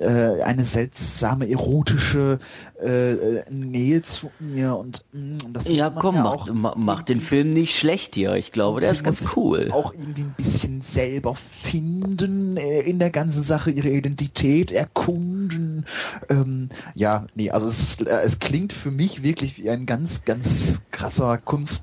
äh, 0.00 0.42
eine 0.42 0.64
seltsame 0.64 1.48
erotische 1.50 2.38
äh, 2.82 3.44
Nähe 3.50 4.02
zu 4.02 4.30
ihr 4.40 4.76
und 4.76 5.04
mh, 5.12 5.36
mm, 5.36 5.52
das 5.52 5.68
ja 5.68 5.90
komm 5.90 6.16
ja 6.16 6.22
macht, 6.22 6.52
macht 6.76 7.08
den 7.08 7.20
Film 7.20 7.50
nicht 7.50 7.76
schlecht 7.76 8.14
hier. 8.14 8.34
Ich 8.36 8.52
glaube 8.52 8.80
der 8.80 8.90
ist 8.90 9.04
ganz 9.04 9.22
cool. 9.36 9.70
auch 9.72 9.92
irgendwie 9.94 10.22
ein 10.22 10.34
bisschen 10.36 10.82
selber 10.82 11.34
finden 11.34 12.56
äh, 12.56 12.80
in 12.80 12.98
der 12.98 13.10
ganzen 13.10 13.42
Sache 13.42 13.70
ihre 13.70 13.90
Identität 13.90 14.72
erkunden. 14.72 15.84
Ähm, 16.28 16.70
ja 16.94 17.26
nee 17.34 17.50
also 17.50 17.68
es, 17.68 18.00
äh, 18.00 18.22
es 18.24 18.38
klingt 18.38 18.72
für 18.72 18.90
mich 18.90 19.22
wirklich 19.22 19.58
wie 19.58 19.70
ein 19.70 19.86
ganz 19.86 20.24
ganz 20.24 20.82
krasser 20.90 21.38
Kunstfilm 21.38 21.82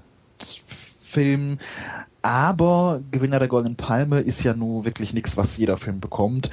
aber 2.27 2.99
Gewinner 3.09 3.39
der 3.39 3.47
Goldenen 3.47 3.77
Palme 3.77 4.19
ist 4.19 4.43
ja 4.43 4.53
nur 4.53 4.83
wirklich 4.83 5.13
nichts, 5.13 5.37
was 5.37 5.55
jeder 5.55 5.77
Film 5.77 6.01
bekommt. 6.01 6.49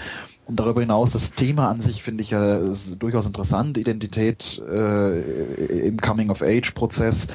Und 0.47 0.61
darüber 0.61 0.83
hinaus, 0.83 1.11
das 1.11 1.33
Thema 1.33 1.69
an 1.69 1.81
sich 1.81 2.05
finde 2.05 2.23
ich 2.23 2.31
ja 2.31 2.61
durchaus 2.97 3.27
interessant. 3.27 3.77
Identität 3.77 4.63
äh, 4.71 5.89
im 5.89 5.97
Coming-of-Age-Prozess 5.97 7.27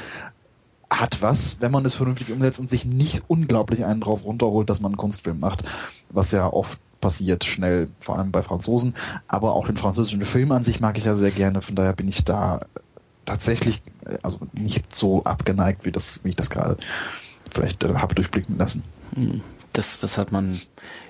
hat 0.90 1.22
was, 1.22 1.58
wenn 1.60 1.74
man 1.74 1.84
es 1.84 1.96
vernünftig 1.96 2.32
umsetzt 2.32 2.62
und 2.62 2.70
sich 2.70 2.86
nicht 2.86 3.24
unglaublich 3.28 3.84
einen 3.84 4.00
drauf 4.00 4.24
runterholt, 4.24 4.70
dass 4.70 4.80
man 4.80 4.94
einen 4.94 4.98
Kunstfilm 4.98 5.42
macht. 5.42 5.66
Was 6.10 6.32
ja 6.32 6.48
oft 6.48 6.80
passiert, 7.02 7.44
schnell, 7.44 7.90
vor 8.00 8.18
allem 8.18 8.32
bei 8.32 8.42
Franzosen. 8.42 8.96
Aber 9.28 9.52
auch 9.54 9.68
den 9.68 9.76
französischen 9.76 10.26
Film 10.26 10.54
an 10.54 10.64
sich 10.64 10.80
mag 10.80 10.98
ich 10.98 11.04
ja 11.04 11.16
sehr 11.16 11.32
gerne. 11.32 11.62
Von 11.62 11.76
daher 11.76 11.94
bin 11.94 12.08
ich 12.08 12.24
da 12.24 12.62
tatsächlich 13.26 13.82
also 14.24 14.40
nicht 14.54 14.96
so 14.96 15.26
abgeneigt, 15.26 15.84
wie, 15.84 15.92
das, 15.92 16.24
wie 16.24 16.30
ich 16.30 16.38
das 16.38 16.50
gerade 16.50 16.78
vielleicht 17.54 17.84
äh, 17.84 17.94
habe 17.96 18.16
durchblicken 18.16 18.58
lassen. 18.58 18.84
Hm. 19.16 19.42
Das, 19.74 20.00
das 20.00 20.18
hat 20.18 20.32
man 20.32 20.60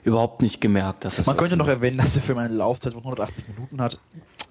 überhaupt 0.03 0.41
nicht 0.41 0.59
gemerkt. 0.59 1.05
Dass 1.05 1.15
das 1.15 1.25
man 1.25 1.37
könnte 1.37 1.55
noch 1.55 1.67
erwähnen, 1.67 1.97
dass 1.97 2.13
der 2.13 2.21
Film 2.21 2.37
eine 2.39 2.53
Laufzeit 2.53 2.93
von 2.93 3.03
180 3.03 3.47
Minuten 3.47 3.81
hat. 3.81 3.99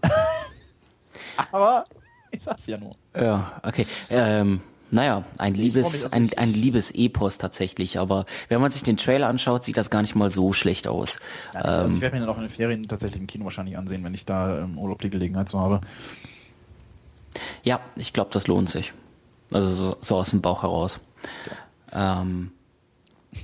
Aber 1.53 1.85
ich 2.31 2.43
sag's 2.43 2.67
ja 2.67 2.79
nur. 2.79 2.95
Ja, 3.15 3.61
okay. 3.63 3.87
Ähm, 4.11 4.61
naja, 4.91 5.25
ein 5.37 5.55
liebes, 5.55 6.11
ein, 6.13 6.31
ein 6.37 6.53
liebes 6.53 6.91
Epos 6.93 7.37
tatsächlich, 7.37 7.99
aber 7.99 8.25
wenn 8.49 8.61
man 8.61 8.71
sich 8.71 8.83
den 8.83 8.97
Trailer 8.97 9.29
anschaut, 9.29 9.65
sieht 9.65 9.77
das 9.77 9.91
gar 9.91 10.01
nicht 10.01 10.15
mal 10.15 10.31
so 10.31 10.55
schlecht 10.55 10.89
aus. 10.89 11.21
Ja, 11.53 11.61
also 11.61 11.89
ähm, 11.89 11.97
ich 11.97 12.01
werde 12.01 12.17
mir 12.17 12.21
dann 12.21 12.31
auch 12.31 12.37
in 12.37 12.45
den 12.45 12.51
Ferien 12.51 12.89
tatsächlich 12.89 13.21
im 13.21 13.27
Kino 13.27 13.45
wahrscheinlich 13.45 13.77
ansehen, 13.77 14.03
wenn 14.03 14.15
ich 14.15 14.25
da 14.25 14.61
im 14.65 14.79
Urlaub 14.79 15.03
die 15.03 15.11
Gelegenheit 15.11 15.51
so 15.51 15.61
habe. 15.61 15.83
Ja, 17.63 17.81
ich 17.97 18.15
glaube, 18.15 18.31
das 18.33 18.47
lohnt 18.47 18.71
sich. 18.71 18.95
Also 19.53 19.75
so, 19.75 19.97
so, 20.01 20.17
aus 20.17 20.31
dem 20.31 20.41
Bauch 20.41 20.63
heraus. 20.63 21.01
Ja. 21.47 21.53
Ähm, 21.93 22.53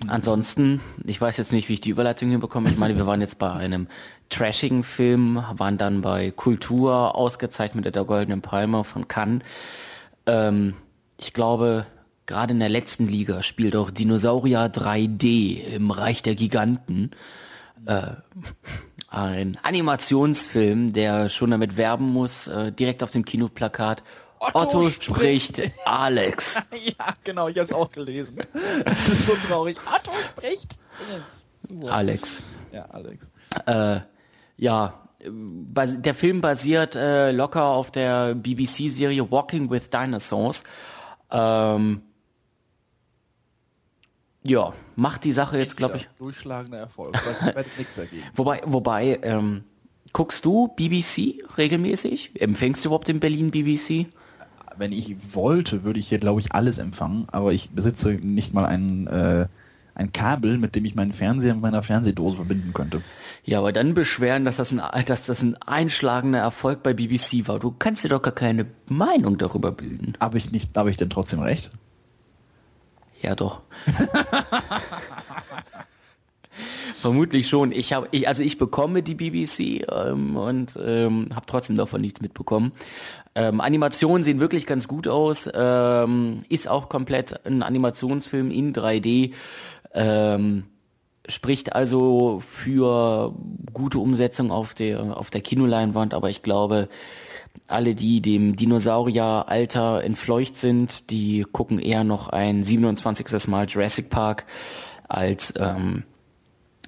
Ansonsten, 0.08 0.80
ich 1.04 1.20
weiß 1.20 1.36
jetzt 1.36 1.52
nicht, 1.52 1.68
wie 1.68 1.74
ich 1.74 1.80
die 1.80 1.90
Überleitung 1.90 2.30
hinbekomme. 2.30 2.70
Ich 2.70 2.78
meine, 2.78 2.96
wir 2.96 3.06
waren 3.06 3.20
jetzt 3.20 3.38
bei 3.38 3.52
einem 3.52 3.86
trashigen 4.28 4.82
Film, 4.82 5.44
waren 5.52 5.78
dann 5.78 6.00
bei 6.00 6.30
Kultur 6.30 7.14
ausgezeichnet 7.14 7.84
mit 7.84 7.94
der 7.94 8.04
Goldenen 8.04 8.42
Palme 8.42 8.84
von 8.84 9.08
Cannes. 9.08 9.42
Ähm, 10.26 10.74
ich 11.18 11.32
glaube, 11.32 11.86
gerade 12.26 12.54
in 12.54 12.60
der 12.60 12.70
letzten 12.70 13.06
Liga 13.06 13.42
spielt 13.42 13.76
auch 13.76 13.90
Dinosaurier 13.90 14.72
3D 14.72 15.62
im 15.74 15.90
Reich 15.90 16.22
der 16.22 16.34
Giganten. 16.34 17.10
Äh, 17.86 18.12
ein 19.08 19.58
Animationsfilm, 19.62 20.92
der 20.92 21.28
schon 21.28 21.50
damit 21.50 21.76
werben 21.76 22.06
muss, 22.06 22.48
äh, 22.48 22.72
direkt 22.72 23.02
auf 23.02 23.10
dem 23.10 23.24
Kinoplakat 23.24 24.02
Otto, 24.52 24.78
Otto 24.78 24.90
spricht, 24.90 25.56
spricht 25.56 25.72
Alex. 25.84 26.54
ja, 26.84 27.14
genau, 27.22 27.48
ich 27.48 27.56
habe 27.56 27.64
es 27.64 27.72
auch 27.72 27.90
gelesen. 27.90 28.38
Das 28.84 29.08
ist 29.08 29.26
so 29.26 29.34
traurig. 29.46 29.78
Otto 29.86 30.12
spricht 30.30 30.78
Alex. 31.86 32.42
Ja, 32.72 32.84
Alex. 32.86 33.30
Äh, 33.66 34.00
ja, 34.56 35.00
der 35.26 36.14
Film 36.14 36.40
basiert 36.40 36.94
äh, 36.96 37.30
locker 37.32 37.64
auf 37.64 37.90
der 37.90 38.34
BBC-Serie 38.34 39.30
Walking 39.30 39.70
with 39.70 39.88
Dinosaurs. 39.90 40.64
Ähm, 41.30 42.02
ja, 44.42 44.74
macht 44.96 45.24
die 45.24 45.32
Sache 45.32 45.58
jetzt, 45.58 45.76
glaube 45.76 45.96
ich. 45.96 46.08
Durchschlagender 46.18 46.78
Erfolg. 46.78 47.14
Wobei, 48.34 48.60
wobei, 48.66 49.18
ähm, 49.22 49.64
guckst 50.12 50.44
du 50.44 50.68
BBC 50.68 51.42
regelmäßig? 51.56 52.40
Empfängst 52.40 52.84
du 52.84 52.88
überhaupt 52.90 53.08
in 53.08 53.20
Berlin 53.20 53.50
BBC? 53.50 54.06
Wenn 54.76 54.92
ich 54.92 55.34
wollte, 55.34 55.84
würde 55.84 56.00
ich 56.00 56.08
hier, 56.08 56.18
glaube 56.18 56.40
ich, 56.40 56.52
alles 56.52 56.78
empfangen, 56.78 57.26
aber 57.30 57.52
ich 57.52 57.70
besitze 57.70 58.10
nicht 58.10 58.54
mal 58.54 58.66
ein, 58.66 59.06
äh, 59.06 59.46
ein 59.94 60.12
Kabel, 60.12 60.58
mit 60.58 60.74
dem 60.74 60.84
ich 60.84 60.94
meinen 60.94 61.12
Fernseher 61.12 61.54
mit 61.54 61.62
meiner 61.62 61.82
Fernsehdose 61.82 62.36
verbinden 62.36 62.72
könnte. 62.72 63.02
Ja, 63.44 63.58
aber 63.58 63.72
dann 63.72 63.94
beschweren, 63.94 64.44
dass 64.44 64.56
das 64.56 64.72
ein, 64.72 64.80
dass 65.06 65.26
das 65.26 65.42
ein 65.42 65.56
einschlagender 65.66 66.38
Erfolg 66.38 66.82
bei 66.82 66.94
BBC 66.94 67.46
war. 67.46 67.58
Du 67.58 67.74
kannst 67.78 68.02
dir 68.02 68.08
doch 68.08 68.22
gar 68.22 68.32
keine 68.32 68.66
Meinung 68.86 69.38
darüber 69.38 69.70
bilden. 69.72 70.14
Habe 70.20 70.38
ich 70.38 70.50
nicht, 70.50 70.76
habe 70.76 70.90
ich 70.90 70.96
denn 70.96 71.10
trotzdem 71.10 71.40
recht? 71.40 71.70
Ja, 73.22 73.34
doch. 73.34 73.60
Vermutlich 77.00 77.48
schon. 77.48 77.72
Ich 77.72 77.92
habe, 77.92 78.08
ich, 78.12 78.28
also 78.28 78.42
ich 78.42 78.58
bekomme 78.58 79.02
die 79.02 79.14
BBC 79.14 79.86
ähm, 79.90 80.36
und 80.36 80.78
ähm, 80.82 81.28
habe 81.34 81.46
trotzdem 81.46 81.76
davon 81.76 82.00
nichts 82.00 82.20
mitbekommen. 82.22 82.72
Ähm, 83.34 83.60
Animationen 83.60 84.22
sehen 84.22 84.40
wirklich 84.40 84.66
ganz 84.66 84.86
gut 84.88 85.08
aus. 85.08 85.48
Ähm, 85.52 86.44
ist 86.48 86.68
auch 86.68 86.88
komplett 86.88 87.44
ein 87.46 87.62
Animationsfilm 87.62 88.50
in 88.50 88.72
3D. 88.72 89.32
Ähm, 89.92 90.64
spricht 91.26 91.74
also 91.74 92.42
für 92.46 93.34
gute 93.72 93.98
Umsetzung 93.98 94.50
auf 94.50 94.74
der, 94.74 95.16
auf 95.16 95.30
der 95.30 95.40
Kinoleinwand, 95.40 96.14
aber 96.14 96.30
ich 96.30 96.42
glaube, 96.42 96.88
alle, 97.66 97.94
die 97.94 98.20
dem 98.20 98.56
Dinosaurieralter 98.56 100.04
entfleucht 100.04 100.56
sind, 100.56 101.10
die 101.10 101.46
gucken 101.50 101.78
eher 101.78 102.04
noch 102.04 102.28
ein 102.28 102.62
27. 102.62 103.48
Mal 103.48 103.66
Jurassic 103.66 104.10
Park 104.10 104.44
als 105.08 105.54
ähm, 105.58 106.04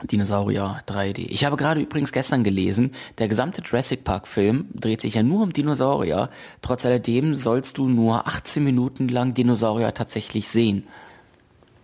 Dinosaurier 0.02 0.82
3D. 0.86 1.26
Ich 1.30 1.44
habe 1.44 1.56
gerade 1.56 1.80
übrigens 1.80 2.12
gestern 2.12 2.44
gelesen, 2.44 2.92
der 3.18 3.28
gesamte 3.28 3.62
Jurassic 3.62 4.04
Park 4.04 4.28
Film 4.28 4.66
dreht 4.74 5.00
sich 5.00 5.14
ja 5.14 5.22
nur 5.22 5.42
um 5.42 5.52
Dinosaurier. 5.52 6.30
Trotz 6.62 6.84
alledem 6.84 7.34
sollst 7.34 7.78
du 7.78 7.88
nur 7.88 8.26
18 8.26 8.62
Minuten 8.62 9.08
lang 9.08 9.34
Dinosaurier 9.34 9.94
tatsächlich 9.94 10.48
sehen. 10.48 10.84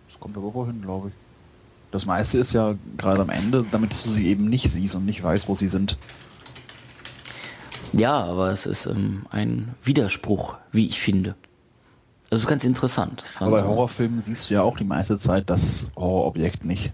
Das 0.07 0.19
kommt 0.19 0.37
aber 0.37 0.53
wohin, 0.53 0.81
glaube 0.81 1.09
ich. 1.09 1.13
Das 1.91 2.05
meiste 2.05 2.39
ist 2.39 2.53
ja 2.53 2.75
gerade 2.97 3.21
am 3.21 3.29
Ende, 3.29 3.65
damit 3.71 3.91
du 3.91 3.95
sie 4.09 4.27
eben 4.27 4.49
nicht 4.49 4.69
siehst 4.71 4.95
und 4.95 5.05
nicht 5.05 5.21
weißt, 5.21 5.47
wo 5.47 5.55
sie 5.55 5.67
sind. 5.67 5.97
Ja, 7.93 8.23
aber 8.23 8.51
es 8.51 8.65
ist 8.65 8.87
ähm, 8.87 9.27
ein 9.29 9.75
Widerspruch, 9.83 10.55
wie 10.71 10.87
ich 10.87 10.99
finde. 10.99 11.35
Also 12.31 12.47
ganz 12.47 12.63
interessant. 12.63 13.23
Aber 13.39 13.61
bei 13.61 13.63
Horrorfilmen 13.63 14.19
siehst 14.19 14.49
du 14.49 14.55
ja 14.55 14.63
auch 14.63 14.77
die 14.77 14.83
meiste 14.83 15.19
Zeit 15.19 15.51
das 15.51 15.91
Horrorobjekt 15.95 16.65
nicht. 16.65 16.93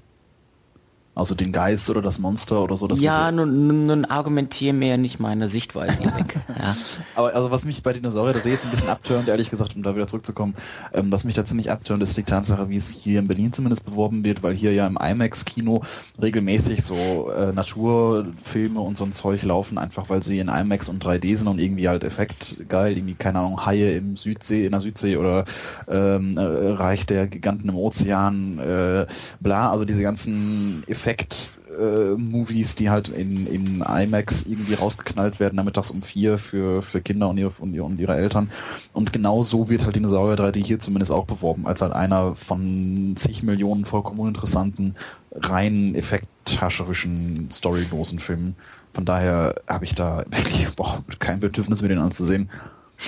Also 1.20 1.36
den 1.36 1.52
Geist 1.52 1.90
oder 1.90 2.02
das 2.02 2.18
Monster 2.18 2.64
oder 2.64 2.78
so. 2.78 2.88
Das 2.88 3.02
ja, 3.02 3.30
nun, 3.32 3.86
nun 3.86 4.06
argumentiere 4.06 4.74
mir 4.74 4.98
nicht 4.98 5.20
meine 5.20 5.50
Sichtweise 5.50 6.00
weg. 6.18 6.38
Ja. 6.48 6.78
Aber 7.14 7.36
also 7.36 7.52
was 7.52 7.66
mich 7.66 7.84
bei 7.84 7.92
Dinosaurier 7.92 8.34
da 8.34 8.48
jetzt 8.48 8.64
ein 8.66 8.72
bisschen 8.72 8.88
abtönt, 8.88 9.28
ehrlich 9.28 9.50
gesagt, 9.50 9.76
um 9.76 9.84
da 9.84 9.96
wieder 9.96 10.08
zurückzukommen, 10.08 10.56
ähm, 10.94 11.12
was 11.12 11.26
mich 11.26 11.36
da 11.36 11.44
ziemlich 11.44 11.72
abtönt, 11.72 12.02
ist 12.02 12.16
die 12.16 12.24
Tatsache, 12.24 12.70
wie 12.70 12.78
es 12.78 12.88
hier 12.88 13.20
in 13.20 13.28
Berlin 13.28 13.52
zumindest 13.52 13.86
beworben 13.86 14.24
wird, 14.24 14.44
weil 14.44 14.56
hier 14.56 14.74
ja 14.74 14.88
im 14.88 14.98
IMAX-Kino 14.98 15.84
regelmäßig 16.22 16.84
so 16.84 17.32
äh, 17.32 17.52
Naturfilme 17.52 18.80
und 18.80 18.98
so 18.98 19.04
ein 19.04 19.12
Zeug 19.12 19.44
laufen, 19.44 19.78
einfach 19.78 20.10
weil 20.10 20.24
sie 20.24 20.40
in 20.40 20.48
IMAX 20.48 20.88
und 20.88 21.04
3D 21.04 21.36
sind 21.36 21.48
und 21.48 21.60
irgendwie 21.60 21.90
halt 21.90 22.06
Effekt 22.06 22.58
geil, 22.70 22.96
irgendwie, 22.96 23.16
keine 23.16 23.40
Ahnung, 23.40 23.66
Haie 23.66 23.98
im 23.98 24.16
Südsee, 24.16 24.66
in 24.66 24.72
der 24.72 24.80
Südsee 24.80 25.18
oder 25.18 25.44
ähm, 25.90 26.38
äh, 26.38 26.42
Reich 26.42 27.06
der 27.06 27.28
Giganten 27.28 27.68
im 27.68 27.76
Ozean, 27.76 28.60
äh, 28.60 29.06
bla, 29.42 29.70
also 29.70 29.84
diese 29.84 30.02
ganzen 30.02 30.84
Effekte 30.88 31.09
Effekt-Movies, 31.10 32.74
äh, 32.74 32.78
die 32.78 32.90
halt 32.90 33.08
in, 33.10 33.48
in 33.48 33.82
IMAX 33.82 34.44
irgendwie 34.44 34.76
rausgeknallt 34.76 35.40
werden, 35.40 35.58
damit 35.58 35.78
das 35.78 35.92
um 35.92 36.02
vier 36.02 36.38
für, 36.38 36.82
für 36.82 37.02
Kinder 37.02 37.30
und 37.30 37.38
ihre, 37.38 37.52
und, 37.60 37.80
und 37.80 38.00
ihre 38.00 38.16
Eltern. 38.16 38.52
Und 38.94 39.12
genau 39.12 39.44
so 39.44 39.70
wird 39.70 39.86
halt 39.86 39.96
Dinosaurier 39.96 40.36
3D 40.36 40.64
hier 40.64 40.80
zumindest 40.80 41.12
auch 41.12 41.26
beworben, 41.26 41.66
als 41.66 41.82
halt 41.82 41.94
einer 41.94 42.36
von 42.36 43.16
zig 43.18 43.44
Millionen 43.44 43.86
vollkommen 43.86 44.20
uninteressanten, 44.20 44.96
rein 45.32 45.96
effekthascherischen, 45.96 47.50
storylosen 47.52 48.20
Filmen. 48.20 48.56
Von 48.94 49.06
daher 49.06 49.56
habe 49.68 49.86
ich 49.86 49.96
da 49.96 50.26
wirklich 50.30 50.68
boah, 50.76 51.04
kein 51.20 51.40
Bedürfnis, 51.40 51.82
mir 51.82 51.90
den 51.90 52.00
anzusehen. 52.00 52.50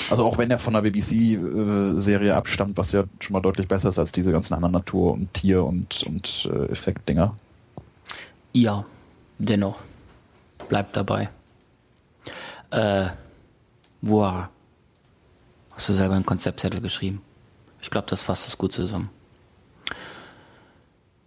Also 0.09 0.23
auch 0.23 0.37
wenn 0.37 0.49
er 0.49 0.57
von 0.57 0.73
der 0.73 0.81
BBC-Serie 0.81 2.33
abstammt, 2.33 2.77
was 2.77 2.93
ja 2.93 3.03
schon 3.19 3.33
mal 3.33 3.41
deutlich 3.41 3.67
besser 3.67 3.89
ist 3.89 3.99
als 3.99 4.13
diese 4.13 4.31
ganzen 4.31 4.53
anderen 4.53 4.71
Natur- 4.71 5.11
und 5.11 5.33
Tier- 5.33 5.65
und, 5.65 6.03
und 6.03 6.49
äh, 6.51 6.71
Effektdinger. 6.71 7.35
Ja, 8.53 8.85
dennoch. 9.37 9.79
Bleibt 10.69 10.95
dabei. 10.95 11.29
Äh, 12.69 13.07
wow. 14.01 14.45
Hast 15.73 15.89
du 15.89 15.93
selber 15.93 16.15
einen 16.15 16.25
Konzeptzettel 16.25 16.81
geschrieben? 16.81 17.21
Ich 17.81 17.89
glaube, 17.89 18.07
das 18.09 18.21
fasst 18.21 18.45
das 18.45 18.57
gut 18.57 18.71
zusammen. 18.73 19.09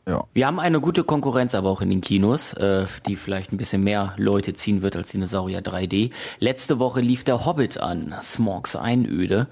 Ja. 0.07 0.25
Wir 0.35 0.47
haben 0.47 0.61
eine 0.61 0.81
gute 0.81 1.03
Konkurrenz 1.03 1.55
aber 1.55 1.71
auch 1.71 1.81
in 1.81 1.89
den 1.89 2.03
Kinos, 2.03 2.53
äh, 2.55 2.85
die 3.07 3.17
vielleicht 3.17 3.53
ein 3.53 3.57
bisschen 3.57 3.83
mehr 3.83 4.13
Leute 4.19 4.53
ziehen 4.53 4.83
wird 4.83 4.97
als 4.97 5.11
Dinosaurier 5.11 5.63
3D. 5.63 6.11
Letzte 6.41 6.79
Woche 6.79 7.01
lief 7.01 7.25
der 7.25 7.47
Hobbit 7.47 7.79
an, 7.79 8.15
Smogs 8.21 8.77
Einöde. 8.77 9.49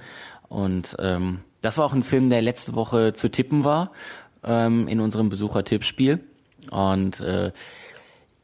Und 0.49 0.95
ähm, 0.99 1.41
das 1.62 1.79
war 1.79 1.87
auch 1.87 1.95
ein 1.95 2.02
Film, 2.02 2.29
der 2.29 2.43
letzte 2.43 2.75
Woche 2.75 3.14
zu 3.14 3.31
tippen 3.31 3.64
war 3.64 3.93
ähm, 4.45 4.88
in 4.88 5.00
unserem 5.00 5.31
Besuchertippspiel. 5.31 6.21
Und 6.71 7.21
äh, 7.21 7.52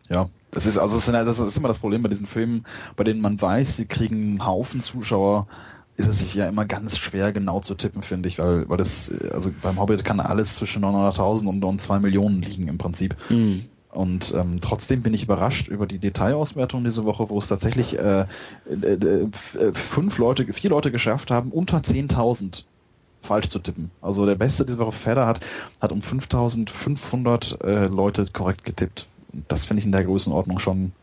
ja, 0.09 0.29
das 0.51 0.65
ist 0.65 0.77
also 0.77 0.99
das 1.11 1.39
ist 1.39 1.57
immer 1.57 1.67
das 1.67 1.79
Problem 1.79 2.03
bei 2.03 2.09
diesen 2.09 2.27
Filmen, 2.27 2.65
bei 2.95 3.03
denen 3.03 3.21
man 3.21 3.41
weiß, 3.41 3.77
sie 3.77 3.85
kriegen 3.85 4.15
einen 4.15 4.45
Haufen 4.45 4.81
Zuschauer, 4.81 5.47
ist 5.97 6.07
es 6.07 6.19
sich 6.19 6.33
ja 6.35 6.47
immer 6.47 6.65
ganz 6.65 6.97
schwer 6.97 7.31
genau 7.31 7.59
zu 7.59 7.75
tippen, 7.75 8.03
finde 8.03 8.29
ich, 8.29 8.39
weil 8.39 8.69
weil 8.69 8.77
das 8.77 9.11
also 9.31 9.51
beim 9.61 9.79
Hobbit 9.79 10.05
kann 10.05 10.19
alles 10.19 10.55
zwischen 10.55 10.83
900.000 10.83 11.47
und, 11.47 11.63
und 11.63 11.81
2 11.81 11.99
Millionen 11.99 12.41
liegen 12.41 12.67
im 12.67 12.77
Prinzip. 12.77 13.15
Mhm. 13.29 13.65
Und 13.91 14.33
ähm, 14.35 14.59
trotzdem 14.59 15.03
bin 15.03 15.13
ich 15.13 15.23
überrascht 15.23 15.67
über 15.67 15.85
die 15.85 15.99
Detailauswertung 15.99 16.83
diese 16.83 17.03
Woche, 17.03 17.29
wo 17.29 17.37
es 17.37 17.47
tatsächlich 17.47 17.97
äh, 17.99 18.25
äh, 18.67 19.27
fünf 19.73 20.17
Leute, 20.17 20.51
vier 20.51 20.71
Leute 20.71 20.91
geschafft 20.91 21.29
haben, 21.29 21.51
unter 21.51 21.77
10.000 21.77 22.63
falsch 23.21 23.49
zu 23.49 23.59
tippen. 23.59 23.91
Also 24.01 24.25
der 24.25 24.33
Beste 24.33 24.65
diese 24.65 24.79
Woche, 24.79 24.93
Fedder, 24.93 25.27
hat, 25.27 25.41
hat 25.79 25.91
um 25.91 25.99
5.500 25.99 27.63
äh, 27.63 27.85
Leute 27.85 28.25
korrekt 28.33 28.65
getippt 28.65 29.07
das 29.47 29.65
finde 29.65 29.79
ich 29.79 29.85
in 29.85 29.91
der 29.91 30.03
Größenordnung 30.03 30.59
schon 30.59 30.93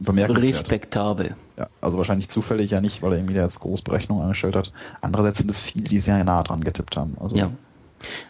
bemerkenswert. 0.00 0.48
Respektabel. 0.48 1.36
Ja, 1.56 1.68
also 1.80 1.98
wahrscheinlich 1.98 2.28
zufällig 2.28 2.70
ja 2.70 2.80
nicht, 2.80 3.02
weil 3.02 3.12
er 3.12 3.18
irgendwie 3.18 3.34
da 3.34 3.42
jetzt 3.42 3.60
Großberechnung 3.60 4.22
angestellt 4.22 4.56
hat. 4.56 4.72
Andererseits 5.00 5.38
sind 5.38 5.50
es 5.50 5.58
viele, 5.58 5.84
die 5.84 6.00
sehr 6.00 6.22
nah 6.24 6.42
dran 6.42 6.62
getippt 6.62 6.96
haben. 6.96 7.16
Also 7.20 7.36
ja. 7.36 7.50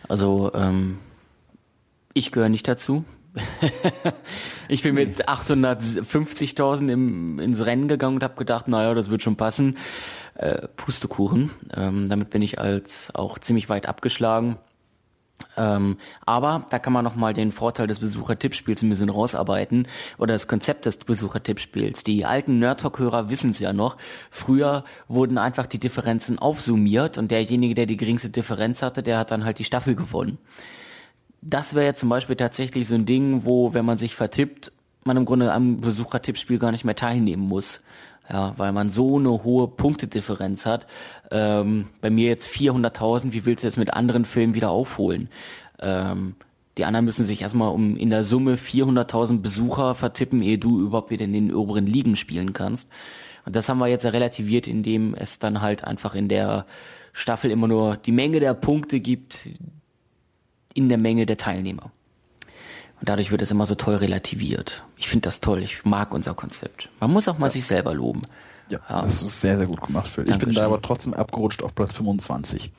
Also 0.08 0.50
ähm, 0.54 0.99
ich 2.14 2.32
gehöre 2.32 2.49
nicht 2.49 2.66
dazu. 2.66 3.04
ich 4.68 4.82
bin 4.82 4.94
mit 4.94 5.28
850.000 5.28 7.40
ins 7.40 7.64
Rennen 7.64 7.88
gegangen 7.88 8.16
und 8.16 8.25
habe 8.25 8.37
gedacht, 8.37 8.68
naja, 8.68 8.94
das 8.94 9.11
wird 9.11 9.23
schon 9.23 9.37
passen. 9.37 9.76
Äh, 10.35 10.68
Pustekuchen. 10.76 11.50
Ähm, 11.75 12.08
damit 12.08 12.30
bin 12.30 12.42
ich 12.42 12.58
als 12.58 13.14
auch 13.14 13.38
ziemlich 13.38 13.68
weit 13.68 13.87
abgeschlagen. 13.87 14.56
Ähm, 15.57 15.97
aber 16.25 16.66
da 16.71 16.78
kann 16.78 16.92
man 16.92 17.04
nochmal 17.04 17.35
den 17.35 17.52
Vorteil 17.52 17.87
des 17.87 18.00
Besuchertippspiels 18.00 18.83
ein 18.83 18.88
bisschen 18.88 19.09
rausarbeiten 19.09 19.87
oder 20.16 20.35
das 20.35 20.49
Konzept 20.49 20.87
des 20.87 20.99
Besuchertippspiels. 20.99 22.04
Die 22.04 22.25
alten 22.25 22.59
Nerd-Talk-Hörer 22.59 23.28
wissen 23.30 23.50
es 23.50 23.59
ja 23.59 23.73
noch. 23.73 23.97
Früher 24.30 24.85
wurden 25.09 25.38
einfach 25.38 25.66
die 25.66 25.78
Differenzen 25.78 26.38
aufsummiert 26.38 27.18
und 27.18 27.30
derjenige, 27.30 27.75
der 27.75 27.87
die 27.87 27.97
geringste 27.97 28.30
Differenz 28.30 28.83
hatte, 28.83 29.02
der 29.02 29.18
hat 29.18 29.30
dann 29.30 29.45
halt 29.45 29.59
die 29.59 29.64
Staffel 29.64 29.95
gewonnen. 29.95 30.38
Das 31.40 31.75
wäre 31.75 31.87
jetzt 31.87 32.00
zum 32.00 32.09
Beispiel 32.09 32.37
tatsächlich 32.37 32.87
so 32.87 32.95
ein 32.95 33.07
Ding, 33.07 33.42
wo, 33.45 33.75
wenn 33.75 33.85
man 33.85 33.99
sich 33.99 34.14
vertippt, 34.14 34.73
man 35.04 35.16
im 35.16 35.25
Grunde 35.25 35.52
am 35.52 35.80
Besuchertippspiel 35.80 36.59
gar 36.59 36.73
nicht 36.73 36.85
mehr 36.85 36.97
teilnehmen 36.97 37.42
muss. 37.42 37.80
Ja, 38.30 38.52
weil 38.58 38.73
man 38.73 38.90
so 38.90 39.18
eine 39.18 39.42
hohe 39.42 39.68
Punktedifferenz 39.68 40.66
hat. 40.66 40.87
Ähm, 41.30 41.88
bei 42.02 42.11
mir 42.11 42.28
jetzt 42.28 42.47
400.000, 42.47 43.32
wie 43.32 43.47
willst 43.47 43.62
du 43.62 43.68
jetzt 43.68 43.78
mit 43.78 43.94
anderen 43.94 44.26
Filmen 44.26 44.54
wieder 44.54 44.70
aufholen? 44.70 45.30
Ähm, 45.80 46.35
die 46.76 46.85
anderen 46.85 47.06
müssen 47.06 47.25
sich 47.25 47.42
erstmal 47.42 47.73
um 47.73 47.97
in 47.97 48.11
der 48.11 48.25
Summe 48.25 48.56
400.000 48.56 49.40
Besucher 49.40 49.94
vertippen, 49.94 50.42
ehe 50.42 50.58
du 50.58 50.78
überhaupt 50.80 51.11
wieder 51.11 51.25
in 51.25 51.32
den 51.32 51.54
oberen 51.54 51.87
Ligen 51.87 52.16
spielen 52.16 52.52
kannst. 52.52 52.88
Und 53.47 53.56
das 53.56 53.68
haben 53.68 53.78
wir 53.78 53.87
jetzt 53.87 54.04
relativiert, 54.04 54.68
indem 54.68 55.14
es 55.14 55.38
dann 55.38 55.61
halt 55.62 55.85
einfach 55.85 56.14
in 56.14 56.28
der 56.28 56.66
Staffel 57.12 57.50
immer 57.50 57.66
nur 57.66 57.97
die 57.97 58.12
Menge 58.12 58.40
der 58.40 58.54
Punkte 58.54 59.00
gibt 59.00 59.49
in 60.75 60.88
der 60.88 60.99
Menge 60.99 61.26
der 61.26 61.38
Teilnehmer. 61.38 61.90
Und 63.00 63.08
dadurch 63.08 63.30
wird 63.30 63.42
es 63.42 63.50
immer 63.50 63.66
so 63.66 63.74
toll 63.74 63.94
relativiert. 63.94 64.82
Ich 64.96 65.08
finde 65.08 65.28
das 65.28 65.40
toll. 65.40 65.62
Ich 65.62 65.84
mag 65.84 66.12
unser 66.12 66.34
Konzept. 66.34 66.88
Man 67.00 67.12
muss 67.12 67.28
auch 67.28 67.38
mal 67.38 67.46
ja. 67.46 67.50
sich 67.50 67.66
selber 67.66 67.94
loben. 67.94 68.22
Ja, 68.68 68.80
ja, 68.88 69.02
das 69.02 69.22
ist 69.22 69.40
sehr, 69.40 69.56
sehr 69.56 69.66
gut 69.66 69.80
gemacht, 69.80 70.08
Phil. 70.08 70.28
Ich 70.28 70.38
bin 70.38 70.52
da 70.52 70.66
aber 70.66 70.82
trotzdem 70.82 71.14
abgerutscht 71.14 71.62
auf 71.62 71.74
Platz 71.74 71.94
25. 71.94 72.70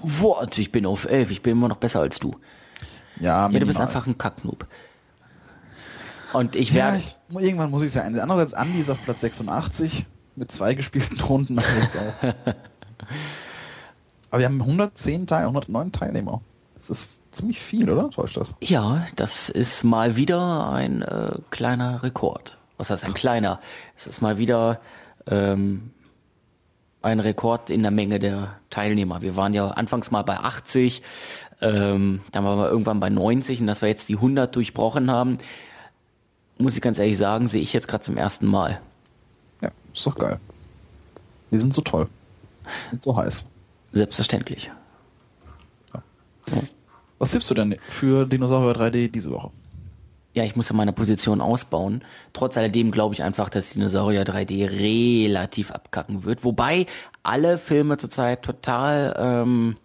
What? 0.00 0.58
Ich 0.58 0.72
bin 0.72 0.84
auf 0.84 1.06
11. 1.06 1.30
Ich 1.30 1.42
bin 1.42 1.52
immer 1.52 1.68
noch 1.68 1.76
besser 1.76 2.00
als 2.00 2.18
du. 2.18 2.36
Ja, 3.20 3.48
ja 3.48 3.58
du 3.58 3.66
bist 3.66 3.80
einfach 3.80 4.06
ein 4.06 4.18
Kacknoob. 4.18 4.66
Und 6.32 6.56
ich 6.56 6.74
werde... 6.74 6.98
Ja, 6.98 7.40
irgendwann 7.40 7.70
muss 7.70 7.82
ich 7.82 7.92
sagen. 7.92 8.18
Andererseits, 8.18 8.54
Andi 8.54 8.80
ist 8.80 8.90
auf 8.90 8.98
Platz 9.04 9.20
86 9.22 10.06
mit 10.36 10.52
zwei 10.52 10.74
gespielten 10.74 11.18
Runden. 11.20 11.58
aber 14.30 14.38
wir 14.38 14.46
haben 14.46 14.60
110 14.60 15.26
Teilnehmer, 15.26 15.48
109 15.48 15.92
Teilnehmer. 15.92 16.42
Das 16.74 16.90
ist 16.90 17.17
ziemlich 17.30 17.60
viel, 17.60 17.90
oder? 17.90 18.10
Täuscht 18.10 18.36
das? 18.36 18.54
Ja, 18.60 19.06
das 19.16 19.48
ist 19.48 19.84
mal 19.84 20.16
wieder 20.16 20.70
ein 20.70 21.02
äh, 21.02 21.38
kleiner 21.50 22.02
Rekord. 22.02 22.56
Was 22.76 22.90
heißt 22.90 23.04
ein 23.04 23.14
kleiner? 23.14 23.60
Es 23.96 24.06
ist 24.06 24.20
mal 24.20 24.38
wieder 24.38 24.80
ähm, 25.26 25.90
ein 27.02 27.20
Rekord 27.20 27.70
in 27.70 27.82
der 27.82 27.90
Menge 27.90 28.18
der 28.18 28.56
Teilnehmer. 28.70 29.22
Wir 29.22 29.36
waren 29.36 29.54
ja 29.54 29.68
anfangs 29.68 30.10
mal 30.10 30.22
bei 30.22 30.36
80, 30.38 31.02
ähm, 31.60 32.20
dann 32.32 32.44
waren 32.44 32.58
wir 32.58 32.68
irgendwann 32.68 33.00
bei 33.00 33.10
90 33.10 33.60
und 33.60 33.66
dass 33.66 33.82
wir 33.82 33.88
jetzt 33.88 34.08
die 34.08 34.16
100 34.16 34.54
durchbrochen 34.54 35.10
haben, 35.10 35.38
muss 36.58 36.76
ich 36.76 36.82
ganz 36.82 36.98
ehrlich 36.98 37.18
sagen, 37.18 37.48
sehe 37.48 37.62
ich 37.62 37.72
jetzt 37.72 37.88
gerade 37.88 38.04
zum 38.04 38.16
ersten 38.16 38.46
Mal. 38.46 38.80
Ja, 39.60 39.70
ist 39.92 40.06
doch 40.06 40.14
geil. 40.14 40.38
Wir 41.50 41.58
sind 41.58 41.74
so 41.74 41.82
toll. 41.82 42.08
Und 42.92 43.02
so 43.02 43.16
heiß. 43.16 43.46
Selbstverständlich. 43.92 44.70
Was 47.18 47.32
tippst 47.32 47.50
du 47.50 47.54
denn 47.54 47.76
für 47.88 48.26
Dinosaurier 48.26 48.74
3D 48.74 49.10
diese 49.10 49.30
Woche? 49.30 49.50
Ja, 50.34 50.44
ich 50.44 50.54
muss 50.54 50.68
ja 50.68 50.76
meine 50.76 50.92
Position 50.92 51.40
ausbauen. 51.40 52.04
Trotz 52.32 52.56
alledem 52.56 52.92
glaube 52.92 53.14
ich 53.14 53.22
einfach, 53.22 53.48
dass 53.48 53.70
Dinosaurier 53.70 54.24
3D 54.24 54.70
relativ 54.70 55.72
abkacken 55.72 56.24
wird. 56.24 56.44
Wobei 56.44 56.86
alle 57.22 57.58
Filme 57.58 57.96
zurzeit 57.96 58.42
total 58.42 59.16
ähm, 59.18 59.76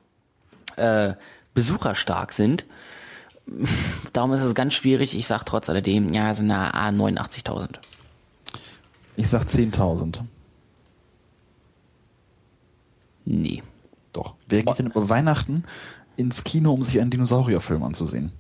äh, 0.76 1.14
besucherstark 1.54 2.34
sind. 2.34 2.66
Darum 4.14 4.34
ist 4.34 4.42
es 4.42 4.54
ganz 4.54 4.74
schwierig. 4.76 5.18
Ich 5.18 5.26
sage 5.26 5.44
trotz 5.46 5.70
alledem, 5.70 6.14
ja, 6.14 6.34
sind 6.34 6.48
na 6.48 6.72
89.000. 6.72 7.78
Ich 9.16 9.30
sag 9.30 9.44
10.000. 9.44 10.22
Nee. 13.26 13.64
Doch. 14.12 14.36
Wer 14.48 14.64
geht 14.64 14.80
denn 14.80 14.88
über 14.88 15.10
Weihnachten 15.10 15.64
ins 16.18 16.44
Kino, 16.44 16.74
um 16.74 16.84
sich 16.84 17.00
einen 17.00 17.12
Dinosaurierfilm 17.12 17.84
anzusehen? 17.84 18.32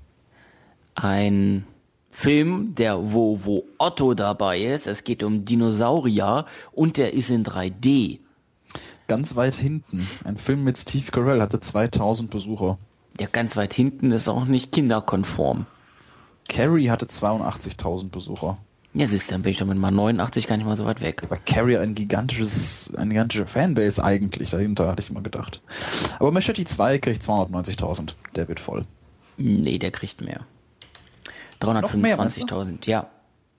Ein 0.95 1.65
Film, 2.11 2.75
der 2.75 3.11
wo 3.11 3.39
wo 3.43 3.65
Otto 3.79 4.13
dabei 4.13 4.59
ist. 4.59 4.87
Es 4.87 5.03
geht 5.03 5.23
um 5.23 5.45
Dinosaurier 5.45 6.45
und 6.71 6.97
der 6.97 7.13
ist 7.13 7.31
in 7.31 7.43
3D. 7.43 8.19
Ganz 9.07 9.35
weit 9.35 9.55
hinten. 9.55 10.07
Ein 10.23 10.37
Film 10.37 10.63
mit 10.63 10.77
Steve 10.77 11.11
Carell 11.11 11.41
hatte 11.41 11.59
2000 11.59 12.29
Besucher. 12.29 12.77
Ja, 13.19 13.27
ganz 13.31 13.57
weit 13.57 13.73
hinten 13.73 14.11
ist 14.11 14.27
auch 14.27 14.45
nicht 14.45 14.71
kinderkonform. 14.71 15.65
Carrie 16.47 16.89
hatte 16.89 17.05
82.000 17.05 18.09
Besucher. 18.09 18.57
Ja, 18.95 19.07
siehst 19.07 19.29
du, 19.29 19.33
dann 19.33 19.41
bin 19.41 19.51
ich 19.51 19.57
damit 19.57 19.77
mal 19.79 19.89
89 19.89 20.45
gar 20.45 20.55
nicht 20.57 20.67
mal 20.67 20.75
so 20.75 20.85
weit 20.85 21.01
weg. 21.01 21.23
Aber 21.23 21.37
Carrie 21.37 21.77
ein 21.77 21.95
gigantisches, 21.95 22.93
eine 22.95 23.09
gigantische 23.09 23.47
Fanbase 23.47 24.03
eigentlich 24.03 24.51
dahinter, 24.51 24.87
hatte 24.87 25.01
ich 25.01 25.09
immer 25.09 25.21
gedacht. 25.21 25.61
Aber 26.19 26.31
Machete 26.31 26.63
2 26.63 26.99
kriegt 26.99 27.23
290.000. 27.23 28.13
Der 28.35 28.47
wird 28.47 28.59
voll. 28.59 28.83
Nee, 29.37 29.79
der 29.79 29.89
kriegt 29.89 30.21
mehr. 30.21 30.41
325.000, 31.59 32.87
ja. 32.87 33.07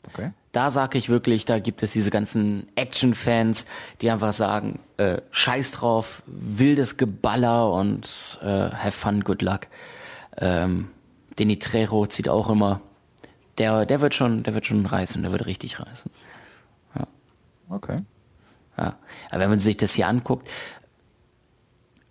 Okay. 0.06 0.30
Da 0.52 0.70
sage 0.70 0.98
ich 0.98 1.08
wirklich, 1.08 1.46
da 1.46 1.58
gibt 1.58 1.82
es 1.82 1.92
diese 1.92 2.10
ganzen 2.10 2.68
Action-Fans, 2.76 3.66
die 4.00 4.10
einfach 4.10 4.32
sagen, 4.32 4.78
äh, 4.98 5.16
scheiß 5.32 5.72
drauf, 5.72 6.22
wildes 6.26 6.96
Geballer 6.96 7.72
und 7.72 8.38
äh, 8.40 8.46
have 8.46 8.92
fun, 8.92 9.24
good 9.24 9.42
luck. 9.42 9.66
Ähm, 10.36 10.88
Denny 11.38 11.58
Trejo 11.58 12.06
zieht 12.06 12.28
auch 12.28 12.50
immer 12.50 12.80
der, 13.58 13.86
der 13.86 14.00
wird 14.00 14.14
schon, 14.14 14.42
der 14.42 14.54
wird 14.54 14.66
schon 14.66 14.84
reißen, 14.86 15.22
der 15.22 15.32
wird 15.32 15.46
richtig 15.46 15.80
reißen. 15.80 16.10
Ja. 16.96 17.06
Okay. 17.68 17.98
Ja. 18.78 18.96
Aber 19.30 19.40
wenn 19.40 19.50
man 19.50 19.60
sich 19.60 19.76
das 19.76 19.94
hier 19.94 20.08
anguckt, 20.08 20.48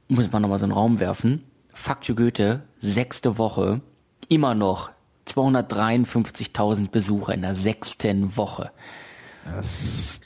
muss 0.07 0.31
man 0.31 0.41
nochmal 0.41 0.59
so 0.59 0.65
einen 0.65 0.73
Raum 0.73 0.99
werfen. 0.99 1.43
Fuck 1.73 2.07
you 2.07 2.15
Goethe, 2.15 2.63
sechste 2.77 3.37
Woche, 3.37 3.81
immer 4.29 4.55
noch 4.55 4.91
253.000 5.27 6.89
Besucher 6.89 7.33
in 7.33 7.41
der 7.41 7.55
sechsten 7.55 8.37
Woche. 8.37 8.71
Das 9.45 10.21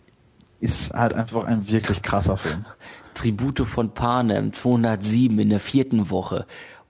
ist 0.59 0.93
halt 0.93 1.13
einfach 1.13 1.45
ein 1.45 1.69
wirklich 1.69 2.01
krasser 2.01 2.37
Film. 2.37 2.65
Tribute 3.13 3.61
von 3.61 3.93
Panem 3.93 4.53
207 4.53 5.39
in 5.39 5.49
der 5.49 5.59
vierten 5.59 6.09
Woche. 6.09 6.45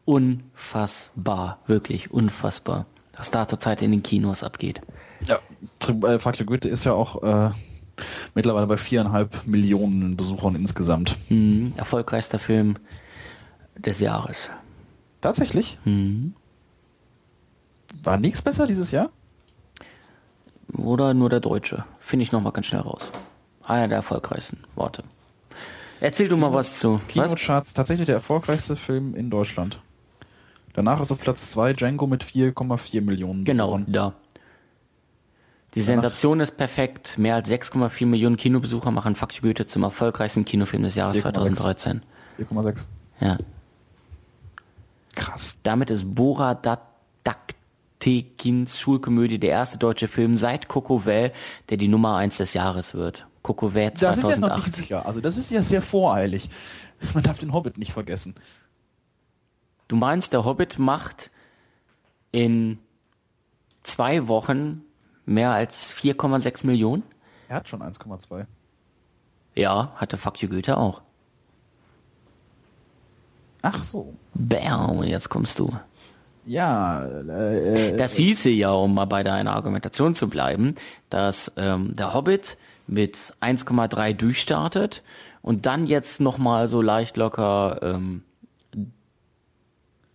Unfassbar, 0.06 1.60
wirklich 1.68 2.12
unfassbar 2.12 2.86
was 3.17 3.32
da 3.32 3.47
zurzeit 3.47 3.82
in 3.82 3.91
den 3.91 4.03
Kinos 4.03 4.43
abgeht. 4.43 4.82
Ja, 5.25 5.39
äh, 6.08 6.19
Faktor 6.19 6.45
Goethe 6.45 6.69
ist 6.69 6.84
ja 6.84 6.93
auch 6.93 7.23
äh, 7.23 7.51
mittlerweile 8.36 8.67
bei 8.67 8.77
viereinhalb 8.77 9.45
Millionen 9.45 10.15
Besuchern 10.15 10.56
insgesamt. 10.56 11.17
Mhm, 11.30 11.73
erfolgreichster 11.75 12.39
Film 12.39 12.77
des 13.77 13.99
Jahres. 13.99 14.49
Tatsächlich? 15.21 15.80
Mhm. 15.86 16.36
War 18.03 18.17
nichts 18.17 18.41
besser 18.41 18.67
dieses 18.67 18.91
Jahr? 18.91 19.10
Oder 20.77 21.13
nur 21.13 21.30
der 21.30 21.39
Deutsche? 21.39 21.86
Finde 21.99 22.23
ich 22.23 22.32
nochmal 22.32 22.51
ganz 22.51 22.67
schnell 22.67 22.82
raus. 22.82 23.12
Einer 23.63 23.88
der 23.88 23.97
erfolgreichsten 23.97 24.60
Worte. 24.75 25.03
Erzähl 25.99 26.27
du 26.27 26.38
mal 26.38 26.53
was 26.53 26.80
zu. 26.80 27.01
Kinocharts, 27.08 27.73
tatsächlich 27.73 28.06
der 28.06 28.15
erfolgreichste 28.15 28.75
Film 28.75 29.15
in 29.15 29.30
Deutschland. 29.30 29.80
Danach 30.78 31.02
ist 31.02 31.12
auf 31.12 31.18
Platz 31.18 31.50
2 31.50 31.74
Django 31.74 32.06
mit 32.06 32.24
4,4 32.24 33.02
Millionen. 33.02 33.44
Genau, 33.46 33.78
Besuchern. 33.78 33.92
da. 33.92 34.13
Die 35.74 35.82
Sensation 35.82 36.40
ist 36.40 36.56
perfekt. 36.56 37.18
Mehr 37.18 37.34
als 37.34 37.50
6,4 37.50 38.06
Millionen 38.06 38.38
Kinobesucher 38.38 38.92
machen 38.92 39.16
Fuck 39.16 39.34
you 39.34 39.42
Goethe 39.42 39.66
zum 39.66 39.82
erfolgreichsten 39.82 40.46
Kinofilm 40.46 40.84
des 40.84 40.94
Jahres 40.94 41.18
2013. 41.22 42.04
4,6. 42.38 42.86
Ja. 43.20 43.38
Krass. 45.16 45.58
Damit 45.63 45.90
ist 45.90 46.13
Bora 46.13 46.54
Daktekins 47.24 48.80
Schulkomödie 48.80 49.40
der 49.40 49.50
erste 49.50 49.80
deutsche 49.80 50.08
Film 50.08 50.38
seit 50.38 50.68
Cocovel, 50.68 51.32
der 51.72 51.78
die 51.78 51.88
Nummer 51.88 52.18
1 52.18 52.38
des 52.38 52.54
Jahres 52.54 52.94
wird. 52.94 53.26
Cocovel 53.42 53.96
2008. 53.96 54.04
Das 54.04 54.30
ist 54.30 54.44
ja 54.44 54.48
noch 54.48 54.63
nicht 54.63 54.76
sicher. 54.76 55.08
Also 55.08 55.22
das 55.22 55.38
ist 55.38 55.50
ja 55.50 55.63
sehr 55.63 55.82
voreilig. 55.82 56.52
Man 57.16 57.24
darf 57.24 57.40
den 57.40 57.52
Hobbit 57.52 57.80
nicht 57.80 57.94
vergessen. 57.94 58.36
Du 59.88 59.95
meinst, 59.95 60.34
der 60.34 60.45
Hobbit 60.45 60.80
macht 60.80 61.32
in 62.32 62.80
zwei 63.84 64.28
Wochen 64.28 64.84
mehr 65.26 65.52
als 65.52 65.93
4,6 65.93 66.65
Millionen? 66.65 67.04
Er 67.50 67.58
hat 67.58 67.69
schon 67.69 67.82
1,2. 67.82 68.45
Ja, 69.56 69.91
hatte 69.95 70.17
Fuck 70.17 70.41
you 70.41 70.50
Goethe 70.50 70.78
auch. 70.78 71.02
Ach 73.62 73.84
so. 73.84 74.13
Bam, 74.34 75.04
jetzt 75.04 75.30
kommst 75.30 75.60
du. 75.60 75.73
Ja, 76.45 77.02
äh, 77.02 77.89
äh, 77.89 77.97
das 77.97 78.13
hieße 78.13 78.50
ja, 78.50 78.71
um 78.71 78.93
mal 78.93 79.06
bei 79.06 79.23
deiner 79.23 79.54
Argumentation 79.56 80.13
zu 80.13 80.30
bleiben, 80.30 80.76
dass 81.10 81.52
ähm, 81.58 81.95
der 81.95 82.13
Hobbit 82.13 82.58
mit 82.88 83.34
1,3 83.41 84.13
durchstartet 84.13 85.04
und 85.41 85.65
dann 85.65 85.86
jetzt 85.86 86.21
nochmal 86.21 86.69
so 86.69 86.82
leicht 86.82 87.17
locker 87.17 87.80
ähm, 87.82 88.23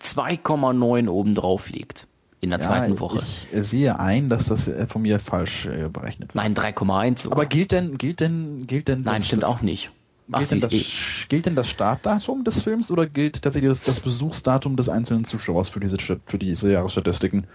2,9 0.03 1.09
obendrauf 1.09 1.69
liegt. 1.71 2.07
In 2.41 2.51
der 2.51 2.59
Ja, 2.59 2.65
zweiten 2.67 2.99
Woche. 2.99 3.19
Ich 3.21 3.49
äh, 3.57 3.63
sehe 3.63 4.01
ein, 4.01 4.29
dass 4.29 4.47
das 4.47 4.67
äh, 4.67 4.87
von 4.89 5.03
mir 5.03 5.21
falsch 5.21 5.67
äh, 5.67 5.89
berechnet 5.89 6.35
wird. 6.35 6.35
Nein, 6.35 6.55
3,1 6.55 7.21
sogar. 7.21 7.39
Aber 7.39 7.47
gilt 7.47 7.71
denn, 7.71 7.99
gilt 7.99 8.19
denn, 8.19 8.67
gilt 8.67 8.89
denn 8.89 9.03
Nein, 9.03 9.19
das, 9.19 9.27
stimmt 9.29 9.45
das, 9.45 9.51
auch 9.51 9.63
nicht. 9.63 9.93
Ach, 10.33 10.39
Gilt 10.39 10.51
denn, 10.51 10.61
das, 10.61 10.73
eh- 10.73 10.85
gilt 11.29 11.47
denn 11.47 11.55
das 11.55 11.69
Startdatum 11.69 12.43
des 12.43 12.63
Films 12.63 12.91
oder 12.91 13.07
gilt 13.07 13.43
tatsächlich 13.43 13.71
das, 13.71 13.83
das 13.83 14.01
Besuchsdatum 14.01 14.77
des 14.77 14.89
einzelnen 14.89 15.25
Zuschauers 15.25 15.69
für 15.69 15.79
diese, 15.79 15.99
für 16.27 16.39
diese 16.39 16.73
Jahresstatistiken? 16.73 17.47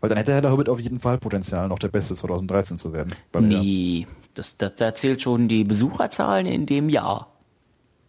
Weil 0.00 0.08
dann 0.08 0.18
hätte 0.18 0.32
Herr 0.32 0.42
der 0.42 0.50
Hobbit 0.52 0.68
auf 0.68 0.80
jeden 0.80 0.98
Fall 1.00 1.18
Potenzial, 1.18 1.68
noch 1.68 1.78
der 1.78 1.88
Beste 1.88 2.14
2013 2.16 2.78
zu 2.78 2.92
werden. 2.92 3.14
Er- 3.32 3.40
Nee, 3.40 4.06
das, 4.34 4.56
das, 4.56 4.74
da 4.76 4.94
zählt 4.96 5.22
schon 5.22 5.46
die 5.48 5.62
Besucherzahlen 5.64 6.46
in 6.46 6.66
dem 6.66 6.88
Jahr. 6.88 7.28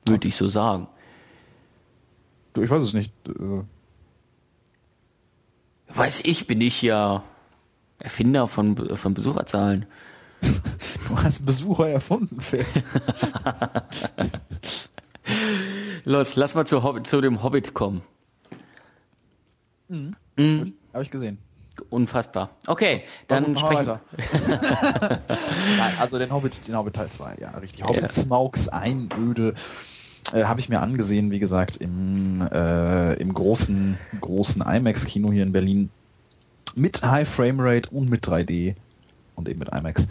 Würde 0.06 0.28
ich 0.28 0.36
so 0.36 0.48
sagen. 0.48 0.88
Ich 2.58 2.70
weiß 2.70 2.84
es 2.84 2.94
nicht. 2.94 3.14
äh, 3.28 3.64
Weiß 5.88 6.22
ich, 6.24 6.48
bin 6.48 6.62
ich 6.62 6.82
ja 6.82 7.24
Erfinder 8.00 8.48
von, 8.48 8.98
von 8.98 9.14
Besucherzahlen. 9.14 9.86
Du 11.10 11.18
hast 11.22 11.46
Besucher 11.46 11.90
erfunden, 11.90 12.40
Phil. 12.40 12.66
Los, 16.06 16.36
lass 16.36 16.56
mal 16.56 16.66
zu, 16.66 16.84
Hobbit, 16.84 17.08
zu 17.08 17.20
dem 17.20 17.44
Hobbit 17.44 17.74
kommen. 17.74 18.02
Habe 19.90 20.16
ich 21.02 21.12
gesehen. 21.12 21.40
Unfassbar. 21.90 22.52
Okay, 22.68 23.04
dann 23.28 23.54
wir 23.54 23.60
sprechen 23.60 23.88
weiter. 23.88 24.02
Nein, 25.78 25.94
also 26.00 26.20
den 26.20 26.32
Hobbit, 26.32 26.68
den 26.68 26.78
Hobbit 26.78 26.96
Teil 26.96 27.10
2, 27.10 27.38
ja, 27.42 27.50
richtig. 27.52 27.84
Hobbit 27.84 28.02
Ja. 28.02 28.10
Smaugs 28.10 28.70
Einöde 28.70 29.56
äh, 30.34 30.44
habe 30.44 30.60
ich 30.60 30.70
mir 30.70 30.82
angesehen, 30.82 31.32
wie 31.32 31.40
gesagt, 31.40 31.78
im, 31.78 32.48
äh, 32.52 33.14
im 33.16 33.34
großen, 33.34 33.98
großen 34.22 34.62
IMAX-Kino 34.62 35.32
hier 35.32 35.44
in 35.44 35.52
Berlin. 35.52 35.90
Mit 36.76 37.02
High 37.04 37.28
Frame 37.28 37.60
Rate 37.60 37.90
und 37.90 38.10
mit 38.10 38.26
3D 38.26 38.76
und 39.36 39.50
eben 39.50 39.60
mit 39.60 39.70
IMAX. 39.70 40.08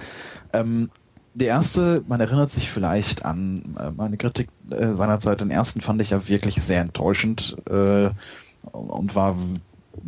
Ähm, 0.52 0.90
der 1.34 1.48
erste, 1.48 2.02
man 2.08 2.20
erinnert 2.20 2.50
sich 2.50 2.70
vielleicht 2.70 3.24
an 3.24 3.76
äh, 3.78 3.90
meine 3.90 4.16
Kritik 4.16 4.48
äh, 4.70 4.94
seinerzeit, 4.94 5.40
den 5.40 5.50
ersten 5.50 5.80
fand 5.80 6.00
ich 6.02 6.10
ja 6.10 6.28
wirklich 6.28 6.62
sehr 6.62 6.80
enttäuschend 6.80 7.56
äh, 7.70 8.10
und 8.72 9.14
war 9.14 9.36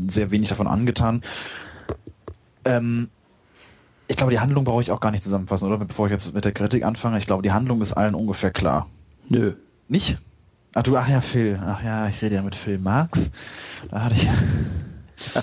sehr 0.09 0.31
wenig 0.31 0.49
davon 0.49 0.67
angetan. 0.67 1.23
Ähm, 2.65 3.09
ich 4.09 4.17
glaube, 4.17 4.33
die 4.33 4.41
Handlung 4.41 4.65
brauche 4.65 4.83
ich 4.83 4.91
auch 4.91 5.01
gar 5.01 5.13
nicht 5.13 5.23
zusammenfassen, 5.23 5.69
oder? 5.69 5.79
Bevor 5.79 6.07
ich 6.07 6.13
jetzt 6.13 6.35
mit 6.35 6.45
der 6.45 6.53
Kritik 6.53 6.85
anfange. 6.85 7.19
Ich 7.19 7.27
glaube, 7.27 7.45
die 7.45 7.53
Handlung 7.53 7.81
ist 7.81 7.93
allen 7.93 8.17
ungefähr 8.17 8.51
klar. 8.51 8.89
Nö. 9.29 9.55
Nicht? 9.91 10.19
Ach 10.77 10.85
du, 10.85 10.97
ach 10.97 11.09
ja, 11.09 11.21
Phil. 11.21 11.59
Ach 11.67 11.83
ja, 11.83 12.07
ich 12.07 12.23
rede 12.23 12.37
ja 12.37 12.43
mit 12.43 12.55
Phil 12.55 12.79
Marx. 12.79 13.33
Da 13.91 14.05
hatte 14.05 14.15
ich 14.15 14.23
ja. 14.23 14.33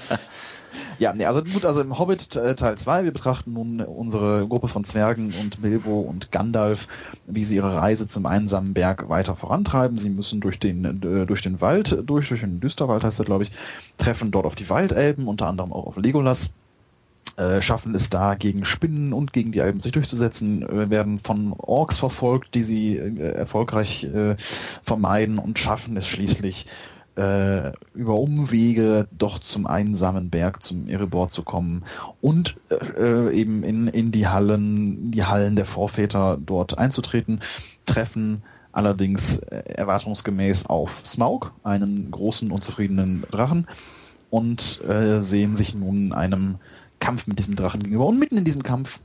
ja, 0.99 1.13
nee, 1.13 1.25
also 1.25 1.43
gut, 1.43 1.65
also 1.65 1.81
im 1.81 1.99
Hobbit 1.99 2.33
äh, 2.37 2.55
Teil 2.55 2.77
2, 2.77 3.03
wir 3.03 3.11
betrachten 3.11 3.51
nun 3.51 3.81
unsere 3.81 4.47
Gruppe 4.47 4.69
von 4.69 4.85
Zwergen 4.85 5.33
und 5.33 5.61
Bilbo 5.61 5.99
und 5.99 6.31
Gandalf, 6.31 6.87
wie 7.25 7.43
sie 7.43 7.57
ihre 7.57 7.75
Reise 7.75 8.07
zum 8.07 8.25
einsamen 8.25 8.73
Berg 8.73 9.09
weiter 9.09 9.35
vorantreiben. 9.35 9.97
Sie 9.97 10.09
müssen 10.09 10.39
durch 10.39 10.59
den, 10.59 10.85
äh, 10.85 11.25
durch 11.25 11.41
den 11.41 11.59
Wald, 11.59 12.01
durch, 12.05 12.29
durch 12.29 12.39
den 12.39 12.61
Düsterwald 12.61 13.03
heißt 13.03 13.19
er, 13.19 13.25
glaube 13.25 13.43
ich, 13.43 13.51
treffen 13.97 14.31
dort 14.31 14.45
auf 14.45 14.55
die 14.55 14.69
Waldelben, 14.69 15.27
unter 15.27 15.47
anderem 15.47 15.73
auch 15.73 15.87
auf 15.87 15.97
Legolas 15.97 16.51
äh, 17.35 17.61
schaffen 17.61 17.93
es 17.93 18.09
da 18.09 18.35
gegen 18.35 18.65
Spinnen 18.65 19.13
und 19.13 19.33
gegen 19.33 19.51
die 19.51 19.61
Alben 19.61 19.79
sich 19.79 19.91
durchzusetzen, 19.91 20.63
äh, 20.67 20.89
werden 20.89 21.19
von 21.19 21.53
Orks 21.57 21.99
verfolgt, 21.99 22.55
die 22.55 22.63
sie 22.63 22.97
äh, 22.97 23.33
erfolgreich 23.33 24.05
äh, 24.05 24.35
vermeiden 24.83 25.37
und 25.37 25.59
schaffen 25.59 25.97
es 25.97 26.07
schließlich 26.07 26.65
über 27.19 28.19
Umwege 28.19 29.07
doch 29.11 29.39
zum 29.39 29.65
einsamen 29.65 30.29
Berg, 30.29 30.61
zum 30.61 30.87
Erebor 30.87 31.29
zu 31.29 31.41
kommen 31.41 31.83
und 32.21 32.57
eben 32.69 33.63
in, 33.63 33.87
in 33.87 34.11
die 34.11 34.27
Hallen, 34.27 35.09
die 35.09 35.23
Hallen 35.23 35.55
der 35.55 35.65
Vorväter 35.65 36.37
dort 36.39 36.77
einzutreten, 36.77 37.41
treffen 37.87 38.43
allerdings 38.71 39.39
erwartungsgemäß 39.39 40.67
auf 40.67 41.01
Smaug, 41.07 41.53
einen 41.63 42.11
großen, 42.11 42.51
unzufriedenen 42.51 43.25
Drachen, 43.31 43.65
und 44.29 44.79
sehen 45.19 45.55
sich 45.55 45.73
nun 45.73 46.13
einem 46.13 46.57
Kampf 46.99 47.27
mit 47.27 47.39
diesem 47.39 47.55
Drachen 47.55 47.81
gegenüber. 47.83 48.05
Und 48.05 48.19
mitten 48.19 48.37
in 48.37 48.45
diesem 48.45 48.63
Kampf 48.63 48.99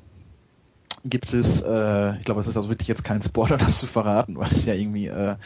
gibt 1.05 1.33
es, 1.33 1.63
äh, 1.63 2.17
ich 2.19 2.25
glaube, 2.25 2.41
es 2.41 2.47
ist 2.47 2.57
also 2.57 2.69
wirklich 2.69 2.89
jetzt 2.89 3.05
kein 3.05 3.23
Spoiler, 3.23 3.57
das 3.59 3.79
zu 3.79 3.87
verraten, 3.87 4.37
weil 4.37 4.51
es 4.53 4.65
ja 4.65 4.75
irgendwie, 4.75 5.09
äh, 5.09 5.37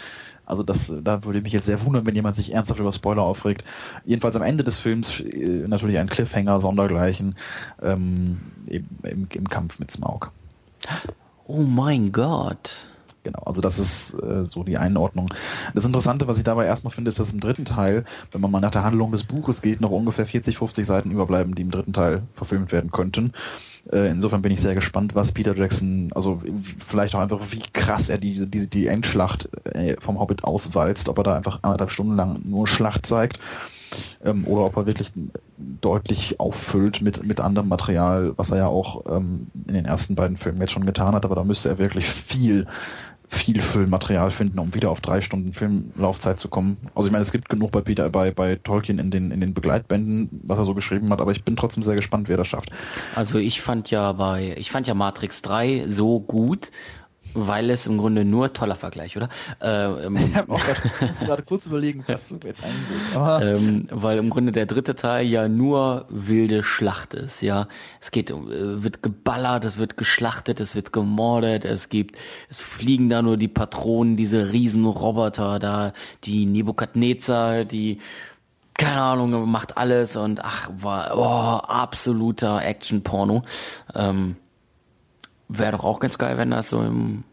also 0.45 0.63
das, 0.63 0.93
da 1.03 1.25
würde 1.25 1.41
mich 1.41 1.53
jetzt 1.53 1.67
sehr 1.67 1.83
wundern, 1.85 2.07
wenn 2.07 2.15
jemand 2.15 2.37
sich 2.37 2.53
ernsthaft 2.53 2.81
über 2.81 2.93
Spoiler 2.93 3.23
aufregt. 3.23 3.65
Jedenfalls 4.05 4.37
am 4.37 4.43
Ende 4.43 4.65
des 4.65 4.77
Films 4.77 5.21
äh, 5.21 5.65
natürlich 5.67 5.99
ein 5.99 6.09
Cliffhanger, 6.09 6.61
Sondergleichen, 6.61 7.37
ähm, 7.83 8.41
im, 8.67 8.87
im, 9.03 9.29
im 9.33 9.49
Kampf 9.49 9.79
mit 9.79 9.91
Smaug. 9.91 10.31
Oh 11.47 11.63
mein 11.63 12.13
Gott. 12.13 12.87
Genau, 13.27 13.43
also 13.45 13.61
das 13.61 13.81
ist 13.81 14.15
äh, 14.23 14.45
so 14.45 14.63
die 14.63 14.79
Einordnung. 14.79 15.35
Das 15.75 15.85
Interessante, 15.85 16.29
was 16.29 16.39
ich 16.39 16.45
dabei 16.45 16.65
erstmal 16.65 16.93
finde, 16.93 17.09
ist, 17.09 17.19
dass 17.19 17.33
im 17.33 17.41
dritten 17.41 17.65
Teil, 17.65 18.05
wenn 18.31 18.41
man 18.41 18.53
mal 18.53 18.61
nach 18.61 18.71
der 18.71 18.85
Handlung 18.85 19.11
des 19.11 19.25
Buches 19.25 19.63
geht, 19.63 19.81
noch 19.81 19.91
ungefähr 19.91 20.27
40, 20.27 20.57
50 20.57 20.87
Seiten 20.87 21.11
überbleiben, 21.11 21.57
die 21.57 21.63
im 21.63 21.73
dritten 21.73 21.93
Teil 21.93 22.23
verfilmt 22.35 22.71
werden 22.71 22.93
könnten. 22.93 23.33
Äh, 23.91 24.11
insofern 24.11 24.43
bin 24.43 24.53
ich 24.53 24.61
sehr 24.61 24.77
gespannt, 24.77 25.17
was 25.17 25.33
Peter 25.33 25.57
Jackson, 25.57 26.13
also 26.15 26.41
vielleicht 26.87 27.17
auch 27.17 27.21
einfach, 27.21 27.41
wie 27.51 27.63
krass 27.73 28.09
er 28.09 28.19
die, 28.19 28.49
die, 28.49 28.71
die 28.71 28.87
Endschlacht 28.87 29.49
äh, 29.65 29.97
vom 29.99 30.21
Hobbit 30.21 30.45
auswalzt, 30.45 31.09
ob 31.09 31.19
er 31.19 31.25
da 31.25 31.35
einfach 31.35 31.59
anderthalb 31.63 31.91
Stunden 31.91 32.15
lang 32.15 32.43
nur 32.45 32.69
Schlacht 32.69 33.07
zeigt 33.07 33.41
ähm, 34.25 34.47
oder 34.47 34.65
ob 34.65 34.77
er 34.77 34.87
wirklich 34.87 35.13
deutlich 35.57 36.41
auffüllt 36.41 37.03
mit, 37.03 37.25
mit 37.25 37.41
anderem 37.41 37.69
Material, 37.69 38.33
was 38.37 38.51
er 38.51 38.59
ja 38.59 38.67
auch 38.67 39.05
ähm, 39.09 39.49
in 39.67 39.75
den 39.75 39.85
ersten 39.85 40.15
beiden 40.15 40.37
Filmen 40.37 40.61
jetzt 40.61 40.73
schon 40.73 40.87
getan 40.87 41.15
hat, 41.15 41.25
aber 41.25 41.35
da 41.35 41.45
müsste 41.45 41.69
er 41.69 41.79
wirklich 41.79 42.07
viel, 42.07 42.67
viel 43.29 43.61
Füllmaterial 43.61 44.31
finden, 44.31 44.59
um 44.59 44.75
wieder 44.75 44.91
auf 44.91 45.01
drei 45.01 45.21
Stunden 45.21 45.53
Filmlaufzeit 45.53 46.39
zu 46.39 46.49
kommen. 46.49 46.79
Also 46.95 47.09
ich 47.09 47.13
meine, 47.13 47.23
es 47.23 47.33
gibt 47.33 47.49
genug 47.49 47.73
bei 47.73 47.81
Peter, 47.81 48.09
bei, 48.09 48.31
bei 48.31 48.57
Tolkien 48.57 48.99
in 48.99 49.11
den, 49.11 49.31
in 49.31 49.41
den 49.41 49.55
Begleitbänden, 49.55 50.29
was 50.45 50.59
er 50.59 50.65
so 50.65 50.75
geschrieben 50.75 51.11
hat, 51.11 51.21
aber 51.21 51.33
ich 51.33 51.45
bin 51.45 51.57
trotzdem 51.57 51.83
sehr 51.83 51.97
gespannt, 51.97 52.29
wer 52.29 52.37
das 52.37 52.49
schafft. 52.49 52.71
Also 53.15 53.39
ich 53.39 53.61
fand 53.61 53.91
ja 53.91 54.13
bei, 54.13 54.55
ich 54.59 54.71
fand 54.71 54.87
ja 54.87 54.95
Matrix 54.95 55.43
3 55.43 55.85
so 55.89 56.21
gut, 56.21 56.71
weil 57.37 57.71
es 57.71 57.87
im 57.87 57.99
Grunde 57.99 58.25
nur 58.25 58.53
toller 58.53 58.77
Vergleich, 58.77 59.17
oder? 59.17 59.29
Äh, 59.61 60.07
ähm, 60.07 60.17
Ich 60.27 60.35
hab 60.35 60.51
auch 60.51 60.61
gerade 61.21 61.43
kurz 61.43 61.67
überlegen, 61.67 62.05
was 62.07 62.29
du 62.29 62.39
jetzt. 62.45 62.63
Aber 63.15 63.43
ähm, 63.45 63.87
weil 63.91 64.19
im 64.19 64.31
Grunde 64.31 64.53
der 64.53 64.67
dritte 64.67 64.95
Teil 64.95 65.27
ja 65.27 65.49
nur 65.49 66.07
wilde 66.09 66.65
Schlacht 66.65 67.15
ist, 67.15 67.43
ja. 67.43 67.69
Es 68.01 68.11
geht, 68.11 68.31
äh, 68.31 68.35
wird 68.83 69.03
geballert, 69.03 69.65
es 69.65 69.77
wird 69.77 69.97
geschlachtet, 69.97 70.61
es 70.61 70.75
wird 70.75 70.93
gemordet, 70.93 71.65
es 71.65 71.89
gibt, 71.89 72.17
es 72.49 72.61
fliegen 72.61 73.09
da 73.09 73.23
nur 73.23 73.37
die 73.37 73.49
Patronen, 73.49 74.17
diese 74.17 74.53
riesen 74.53 74.87
Roboter 74.87 75.59
da, 75.59 75.93
die 76.25 76.47
Nebukadnezar, 76.47 77.65
die, 77.65 78.01
keine 78.75 79.01
Ahnung, 79.01 79.51
macht 79.51 79.77
alles 79.77 80.17
und 80.17 80.43
ach, 80.43 80.71
war, 80.79 81.17
oh, 81.17 81.67
absoluter 81.67 82.63
Action-Porno. 82.63 83.43
Ähm, 83.95 84.37
Wäre 85.49 85.73
doch 85.73 85.85
auch 85.85 86.01
ganz 86.01 86.19
geil, 86.19 86.39
wenn 86.39 86.51
das 86.51 86.69
so 86.69 86.81
im 86.81 87.25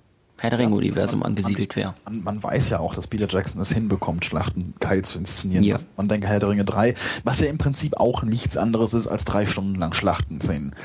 Herr 0.44 0.50
der 0.50 0.60
Ringe-Universum 0.60 1.24
angesiedelt 1.24 1.76
wäre. 1.78 1.94
man, 2.04 2.22
man 2.22 2.44
weiß 2.44 2.70
ja 2.70 2.80
auch, 2.80 2.96
dass 2.96 3.08
Peter 3.08 3.28
Jackson 3.30 3.62
es 3.62 3.72
hinbekommt, 3.72 4.26
Schlachten 4.26 4.74
geil 4.82 5.02
zu 5.04 5.20
inszenieren. 5.20 5.64
Ja. 5.64 5.78
Man 5.96 6.10
denkt 6.10 6.28
Herr 6.28 6.40
der 6.40 6.50
Ringe 6.50 6.66
3, 6.66 6.96
was 7.24 7.40
ja 7.40 7.48
im 7.48 7.58
Prinzip 7.58 7.96
auch 7.96 8.24
nichts 8.24 8.58
anderes 8.58 8.94
ist 8.94 9.08
als 9.08 9.24
drei 9.24 9.46
Stunden 9.46 9.76
lang 9.76 9.94
Schlachtenszenen 9.94 10.76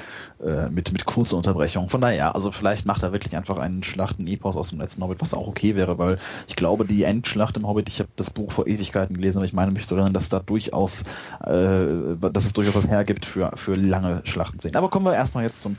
äh, 0.45 0.69
mit, 0.71 0.93
mit 0.93 1.07
kurzer 1.07 1.37
Unterbrechung. 1.37 1.91
Von 1.91 2.01
daher, 2.01 2.37
also 2.37 2.53
vielleicht 2.53 2.87
macht 2.87 3.03
er 3.03 3.11
wirklich 3.11 3.37
einfach 3.37 3.59
einen 3.59 3.83
Schlachten-Epos 3.83 4.55
aus 4.55 4.71
dem 4.71 4.81
letzten 4.81 5.03
Hobbit, 5.03 5.21
was 5.21 5.35
auch 5.35 5.49
okay 5.49 5.75
wäre, 5.75 5.99
weil 5.99 6.21
ich 6.47 6.55
glaube, 6.55 6.85
die 6.85 7.03
Endschlacht 7.03 7.57
im 7.57 7.67
Hobbit, 7.67 7.89
ich 7.89 7.99
habe 7.99 8.11
das 8.15 8.31
Buch 8.31 8.53
vor 8.53 8.69
Ewigkeiten 8.69 9.17
gelesen, 9.17 9.39
aber 9.39 9.47
ich 9.47 9.55
meine 9.55 9.73
mich 9.73 9.89
zu 9.89 9.97
erinnern, 9.97 10.15
dass 10.15 10.29
da 10.29 10.39
durchaus, 10.39 11.03
äh, 11.45 12.15
dass 12.33 12.45
es 12.45 12.53
durchaus 12.53 12.77
was 12.77 12.89
hergibt 12.89 13.25
für, 13.25 13.51
für 13.57 13.75
lange 13.75 14.21
Schlachtenszenen. 14.23 14.77
Aber 14.77 14.89
kommen 14.89 15.07
wir 15.07 15.15
erstmal 15.15 15.43
jetzt 15.43 15.63
zum, 15.63 15.79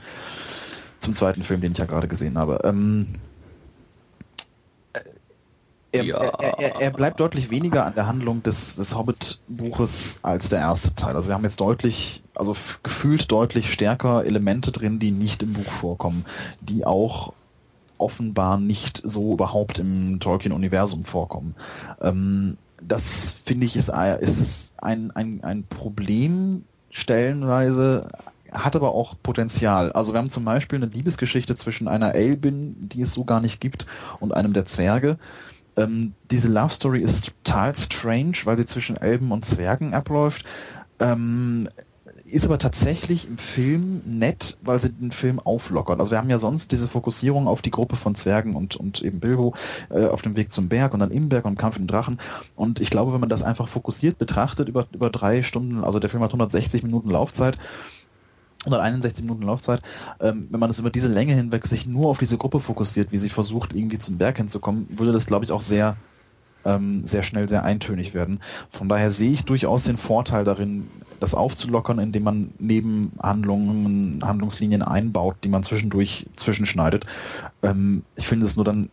zum 0.99 1.13
zweiten 1.15 1.43
Film, 1.43 1.61
den 1.61 1.71
ich 1.71 1.77
ja 1.77 1.85
gerade 1.85 2.07
gesehen 2.07 2.37
habe. 2.37 2.61
Ähm, 2.63 3.15
er, 5.91 6.03
Ja. 6.03 6.17
er, 6.17 6.59
er, 6.59 6.81
er 6.81 6.91
bleibt 6.91 7.19
deutlich 7.19 7.49
weniger 7.49 7.85
an 7.85 7.95
der 7.95 8.05
Handlung 8.05 8.43
des, 8.43 8.75
des 8.75 8.95
Hobbit-Buches 8.95 10.19
als 10.21 10.49
der 10.49 10.59
erste 10.59 10.93
Teil. 10.93 11.15
Also 11.15 11.29
wir 11.29 11.35
haben 11.35 11.43
jetzt 11.43 11.59
deutlich, 11.59 12.21
also 12.35 12.55
gefühlt 12.83 13.31
deutlich 13.31 13.71
stärker 13.73 14.23
Elemente 14.25 14.71
drin, 14.71 14.99
die 14.99 15.11
nicht 15.11 15.41
im 15.41 15.53
Buch 15.53 15.71
vorkommen, 15.71 16.25
die 16.61 16.85
auch 16.85 17.33
offenbar 17.97 18.57
nicht 18.57 19.01
so 19.03 19.33
überhaupt 19.33 19.79
im 19.79 20.19
Tolkien-Universum 20.19 21.05
vorkommen. 21.05 21.55
Ähm, 22.01 22.57
das 22.81 23.31
finde 23.43 23.65
ich 23.65 23.75
ist, 23.75 23.89
ist 23.89 24.71
ein, 24.77 25.11
ein, 25.11 25.43
ein 25.43 25.63
Problem 25.63 26.65
stellenweise, 26.91 28.07
hat 28.51 28.75
aber 28.75 28.93
auch 28.93 29.15
Potenzial. 29.21 29.91
Also 29.91 30.13
wir 30.13 30.19
haben 30.19 30.29
zum 30.29 30.45
Beispiel 30.45 30.77
eine 30.81 30.91
Liebesgeschichte 30.91 31.55
zwischen 31.55 31.87
einer 31.87 32.15
Elbin, 32.15 32.75
die 32.89 33.01
es 33.01 33.13
so 33.13 33.25
gar 33.25 33.41
nicht 33.41 33.61
gibt, 33.61 33.85
und 34.19 34.33
einem 34.33 34.53
der 34.53 34.65
Zwerge. 34.65 35.17
Ähm, 35.75 36.13
diese 36.31 36.47
Love 36.47 36.73
Story 36.73 37.01
ist 37.01 37.31
total 37.43 37.75
strange, 37.75 38.37
weil 38.43 38.57
sie 38.57 38.65
zwischen 38.65 38.97
Elben 38.97 39.31
und 39.31 39.45
Zwergen 39.45 39.93
abläuft. 39.93 40.43
Ähm, 40.99 41.69
ist 42.31 42.45
aber 42.45 42.59
tatsächlich 42.59 43.27
im 43.27 43.37
Film 43.37 44.01
nett, 44.05 44.57
weil 44.61 44.79
sie 44.79 44.91
den 44.91 45.11
Film 45.11 45.39
auflockert. 45.39 45.99
Also 45.99 46.11
wir 46.11 46.17
haben 46.17 46.29
ja 46.29 46.37
sonst 46.37 46.71
diese 46.71 46.87
Fokussierung 46.87 47.47
auf 47.47 47.61
die 47.61 47.71
Gruppe 47.71 47.95
von 47.95 48.15
Zwergen 48.15 48.55
und, 48.55 48.75
und 48.75 49.01
eben 49.01 49.19
Bilbo 49.19 49.55
äh, 49.89 50.05
auf 50.05 50.21
dem 50.21 50.35
Weg 50.35 50.51
zum 50.51 50.69
Berg 50.69 50.93
und 50.93 50.99
dann 50.99 51.11
im 51.11 51.29
Berg 51.29 51.45
und 51.45 51.57
Kampf 51.57 51.77
den 51.77 51.87
Drachen. 51.87 52.19
Und 52.55 52.79
ich 52.79 52.89
glaube, 52.89 53.13
wenn 53.13 53.19
man 53.19 53.29
das 53.29 53.43
einfach 53.43 53.67
fokussiert 53.67 54.17
betrachtet 54.17 54.69
über, 54.69 54.85
über 54.91 55.09
drei 55.09 55.43
Stunden, 55.43 55.83
also 55.83 55.99
der 55.99 56.09
Film 56.09 56.23
hat 56.23 56.29
160 56.29 56.83
Minuten 56.83 57.09
Laufzeit, 57.09 57.57
161 58.65 59.23
Minuten 59.23 59.43
Laufzeit, 59.43 59.81
ähm, 60.19 60.47
wenn 60.49 60.59
man 60.59 60.69
das 60.69 60.79
über 60.79 60.89
diese 60.89 61.07
Länge 61.07 61.33
hinweg 61.33 61.65
sich 61.65 61.85
nur 61.85 62.07
auf 62.09 62.19
diese 62.19 62.37
Gruppe 62.37 62.59
fokussiert, 62.59 63.11
wie 63.11 63.17
sie 63.17 63.29
versucht, 63.29 63.73
irgendwie 63.73 63.99
zum 63.99 64.17
Berg 64.17 64.37
hinzukommen, 64.37 64.87
würde 64.89 65.11
das, 65.11 65.25
glaube 65.25 65.45
ich, 65.45 65.51
auch 65.51 65.61
sehr 65.61 65.95
ähm, 66.65 67.05
sehr 67.05 67.23
schnell 67.23 67.47
sehr 67.47 67.63
eintönig 67.63 68.13
werden. 68.13 68.39
Von 68.69 68.89
daher 68.89 69.11
sehe 69.11 69.31
ich 69.31 69.45
durchaus 69.45 69.83
den 69.85 69.97
Vorteil 69.97 70.43
darin, 70.43 70.87
das 71.19 71.33
aufzulockern, 71.33 71.99
indem 71.99 72.23
man 72.23 72.51
Nebenhandlungen, 72.59 74.21
Handlungslinien 74.23 74.81
einbaut, 74.81 75.37
die 75.43 75.49
man 75.49 75.63
zwischendurch 75.63 76.27
zwischenschneidet. 76.35 77.05
Ähm, 77.61 78.03
ich 78.15 78.27
finde 78.27 78.45
es 78.45 78.55
nur 78.55 78.65
dann, 78.65 78.89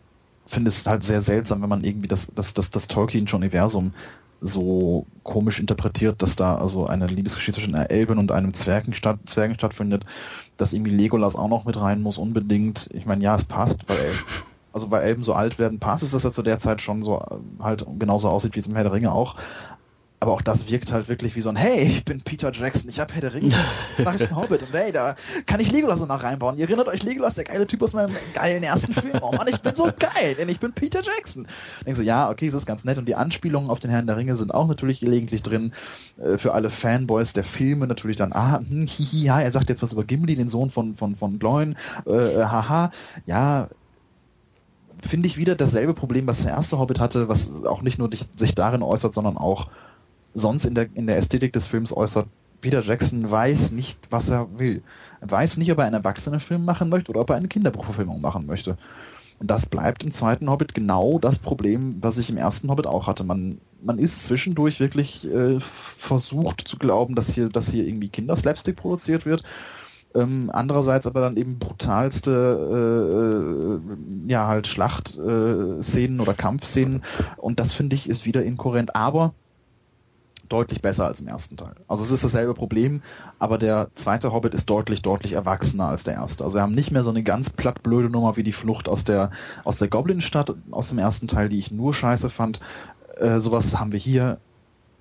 finde 0.46 0.68
es 0.68 0.86
halt 0.86 1.04
sehr 1.04 1.20
seltsam, 1.20 1.62
wenn 1.62 1.68
man 1.68 1.84
irgendwie 1.84 2.08
das, 2.08 2.30
das, 2.34 2.54
das, 2.54 2.70
das 2.70 2.88
Tolkien-Universum 2.88 3.92
so 4.40 5.06
komisch 5.22 5.58
interpretiert, 5.60 6.22
dass 6.22 6.36
da 6.36 6.56
also 6.56 6.86
eine 6.86 7.06
Liebesgeschichte 7.06 7.60
zwischen 7.60 7.74
einer 7.74 7.90
Elben 7.90 8.18
und 8.18 8.32
einem 8.32 8.54
Zwergen, 8.54 8.94
statt, 8.94 9.18
Zwergen 9.26 9.54
stattfindet, 9.54 10.04
dass 10.56 10.72
irgendwie 10.72 10.92
Legolas 10.92 11.36
auch 11.36 11.48
noch 11.48 11.64
mit 11.64 11.80
rein 11.80 12.02
muss, 12.02 12.18
unbedingt. 12.18 12.88
Ich 12.92 13.06
meine, 13.06 13.22
ja, 13.24 13.34
es 13.34 13.44
passt, 13.44 13.88
weil 13.88 14.12
also 14.76 14.90
weil 14.90 15.04
Elben 15.04 15.24
so 15.24 15.32
alt 15.32 15.58
werden, 15.58 15.78
passt 15.78 16.02
es, 16.02 16.10
dass 16.10 16.26
er 16.26 16.34
zu 16.34 16.42
der 16.42 16.58
Zeit 16.58 16.82
schon 16.82 17.02
so 17.02 17.18
äh, 17.18 17.62
halt 17.62 17.86
genauso 17.98 18.28
aussieht 18.28 18.56
wie 18.56 18.60
zum 18.60 18.74
Herr 18.74 18.82
der 18.82 18.92
Ringe 18.92 19.10
auch 19.10 19.36
aber 20.18 20.32
auch 20.32 20.42
das 20.42 20.68
wirkt 20.70 20.92
halt 20.92 21.08
wirklich 21.08 21.36
wie 21.36 21.40
so 21.40 21.50
ein 21.50 21.56
Hey, 21.56 21.82
ich 21.82 22.04
bin 22.04 22.20
Peter 22.22 22.50
Jackson, 22.52 22.88
ich 22.88 22.98
hab 23.00 23.12
Herr 23.12 23.20
der 23.20 23.34
Ringe, 23.34 23.54
jetzt 23.90 24.04
mache 24.04 24.16
ich 24.16 24.22
einen 24.22 24.36
Hobbit 24.36 24.62
und 24.62 24.72
hey, 24.72 24.90
da 24.92 25.14
kann 25.44 25.60
ich 25.60 25.70
Legolas 25.70 26.00
noch 26.00 26.22
reinbauen. 26.22 26.56
Ihr 26.56 26.64
erinnert 26.64 26.88
euch 26.88 27.02
Legolas, 27.02 27.34
der 27.34 27.44
geile 27.44 27.66
Typ 27.66 27.82
aus 27.82 27.92
meinem 27.92 28.16
geilen 28.34 28.62
ersten 28.62 28.94
Film. 28.94 29.18
Oh 29.20 29.32
Mann, 29.32 29.46
ich 29.48 29.60
bin 29.60 29.74
so 29.74 29.84
geil, 29.98 30.34
denn 30.38 30.48
ich 30.48 30.58
bin 30.58 30.72
Peter 30.72 31.02
Jackson. 31.02 31.46
Denkst 31.84 31.98
so, 31.98 32.02
ja, 32.02 32.30
okay, 32.30 32.46
es 32.46 32.54
ist 32.54 32.66
ganz 32.66 32.84
nett 32.84 32.98
und 32.98 33.06
die 33.06 33.14
Anspielungen 33.14 33.70
auf 33.70 33.80
den 33.80 33.90
Herrn 33.90 34.06
der 34.06 34.16
Ringe 34.16 34.36
sind 34.36 34.54
auch 34.54 34.66
natürlich 34.66 35.00
gelegentlich 35.00 35.42
drin. 35.42 35.72
Äh, 36.18 36.38
für 36.38 36.54
alle 36.54 36.70
Fanboys 36.70 37.34
der 37.34 37.44
Filme 37.44 37.86
natürlich 37.86 38.16
dann, 38.16 38.32
ah, 38.32 38.58
hm, 38.58 38.86
hihi, 38.86 39.24
ja, 39.24 39.40
er 39.40 39.52
sagt 39.52 39.68
jetzt 39.68 39.82
was 39.82 39.92
über 39.92 40.04
Gimli, 40.04 40.34
den 40.34 40.48
Sohn 40.48 40.70
von, 40.70 40.96
von, 40.96 41.16
von 41.16 41.38
Gloin, 41.38 41.76
äh, 42.06 42.42
haha, 42.42 42.90
ja, 43.26 43.68
finde 45.06 45.26
ich 45.26 45.36
wieder 45.36 45.54
dasselbe 45.54 45.94
Problem, 45.94 46.26
was 46.26 46.42
der 46.42 46.52
erste 46.52 46.78
Hobbit 46.78 47.00
hatte, 47.00 47.28
was 47.28 47.64
auch 47.64 47.82
nicht 47.82 47.98
nur 47.98 48.08
sich 48.36 48.54
darin 48.54 48.82
äußert, 48.82 49.12
sondern 49.12 49.36
auch 49.36 49.68
sonst 50.36 50.66
in 50.66 50.74
der, 50.74 50.88
in 50.94 51.06
der 51.06 51.16
Ästhetik 51.16 51.52
des 51.52 51.66
Films 51.66 51.92
äußert. 51.92 52.28
Peter 52.60 52.82
Jackson 52.82 53.28
weiß 53.28 53.72
nicht, 53.72 53.98
was 54.10 54.28
er 54.28 54.58
will. 54.58 54.82
Er 55.20 55.30
weiß 55.30 55.56
nicht, 55.56 55.72
ob 55.72 55.78
er 55.78 55.84
einen 55.84 55.94
Erwachsenenfilm 55.94 56.64
machen 56.64 56.88
möchte 56.88 57.10
oder 57.10 57.20
ob 57.20 57.30
er 57.30 57.36
eine 57.36 57.48
Kinderbuchverfilmung 57.48 58.20
machen 58.20 58.46
möchte. 58.46 58.76
Und 59.38 59.50
das 59.50 59.66
bleibt 59.66 60.02
im 60.02 60.12
zweiten 60.12 60.48
Hobbit 60.50 60.74
genau 60.74 61.18
das 61.18 61.38
Problem, 61.38 61.96
was 62.00 62.18
ich 62.18 62.30
im 62.30 62.38
ersten 62.38 62.70
Hobbit 62.70 62.86
auch 62.86 63.06
hatte. 63.06 63.24
Man, 63.24 63.60
man 63.82 63.98
ist 63.98 64.24
zwischendurch 64.24 64.80
wirklich 64.80 65.30
äh, 65.30 65.60
versucht 65.60 66.66
zu 66.66 66.78
glauben, 66.78 67.14
dass 67.14 67.30
hier, 67.30 67.50
dass 67.50 67.70
hier 67.70 67.86
irgendwie 67.86 68.08
Kinderslapstick 68.08 68.76
produziert 68.76 69.26
wird. 69.26 69.42
Ähm, 70.14 70.50
andererseits 70.52 71.06
aber 71.06 71.20
dann 71.20 71.36
eben 71.36 71.58
brutalste 71.58 72.30
äh, 72.72 73.16
äh 73.16 74.30
ja 74.32 74.46
halt 74.46 74.66
Schlachtszenen 74.66 76.18
äh, 76.18 76.22
oder 76.22 76.32
Kampfszenen 76.32 77.02
und 77.36 77.60
das 77.60 77.74
finde 77.74 77.94
ich 77.96 78.08
ist 78.08 78.24
wieder 78.24 78.42
inkohärent. 78.42 78.96
Aber 78.96 79.34
deutlich 80.48 80.82
besser 80.82 81.06
als 81.06 81.20
im 81.20 81.28
ersten 81.28 81.56
Teil. 81.56 81.74
Also 81.88 82.02
es 82.02 82.10
ist 82.10 82.24
dasselbe 82.24 82.54
Problem, 82.54 83.02
aber 83.38 83.58
der 83.58 83.88
zweite 83.94 84.32
Hobbit 84.32 84.54
ist 84.54 84.68
deutlich, 84.70 85.02
deutlich 85.02 85.32
erwachsener 85.32 85.88
als 85.88 86.04
der 86.04 86.14
erste. 86.14 86.44
Also 86.44 86.56
wir 86.56 86.62
haben 86.62 86.74
nicht 86.74 86.90
mehr 86.90 87.02
so 87.02 87.10
eine 87.10 87.22
ganz 87.22 87.50
plattblöde 87.50 88.10
Nummer 88.10 88.36
wie 88.36 88.42
die 88.42 88.52
Flucht 88.52 88.88
aus 88.88 89.04
der, 89.04 89.30
aus 89.64 89.78
der 89.78 89.88
Goblin-Stadt 89.88 90.54
aus 90.70 90.88
dem 90.88 90.98
ersten 90.98 91.28
Teil, 91.28 91.48
die 91.48 91.58
ich 91.58 91.70
nur 91.70 91.94
scheiße 91.94 92.30
fand. 92.30 92.60
Äh, 93.16 93.40
sowas 93.40 93.78
haben 93.78 93.92
wir 93.92 94.00
hier 94.00 94.38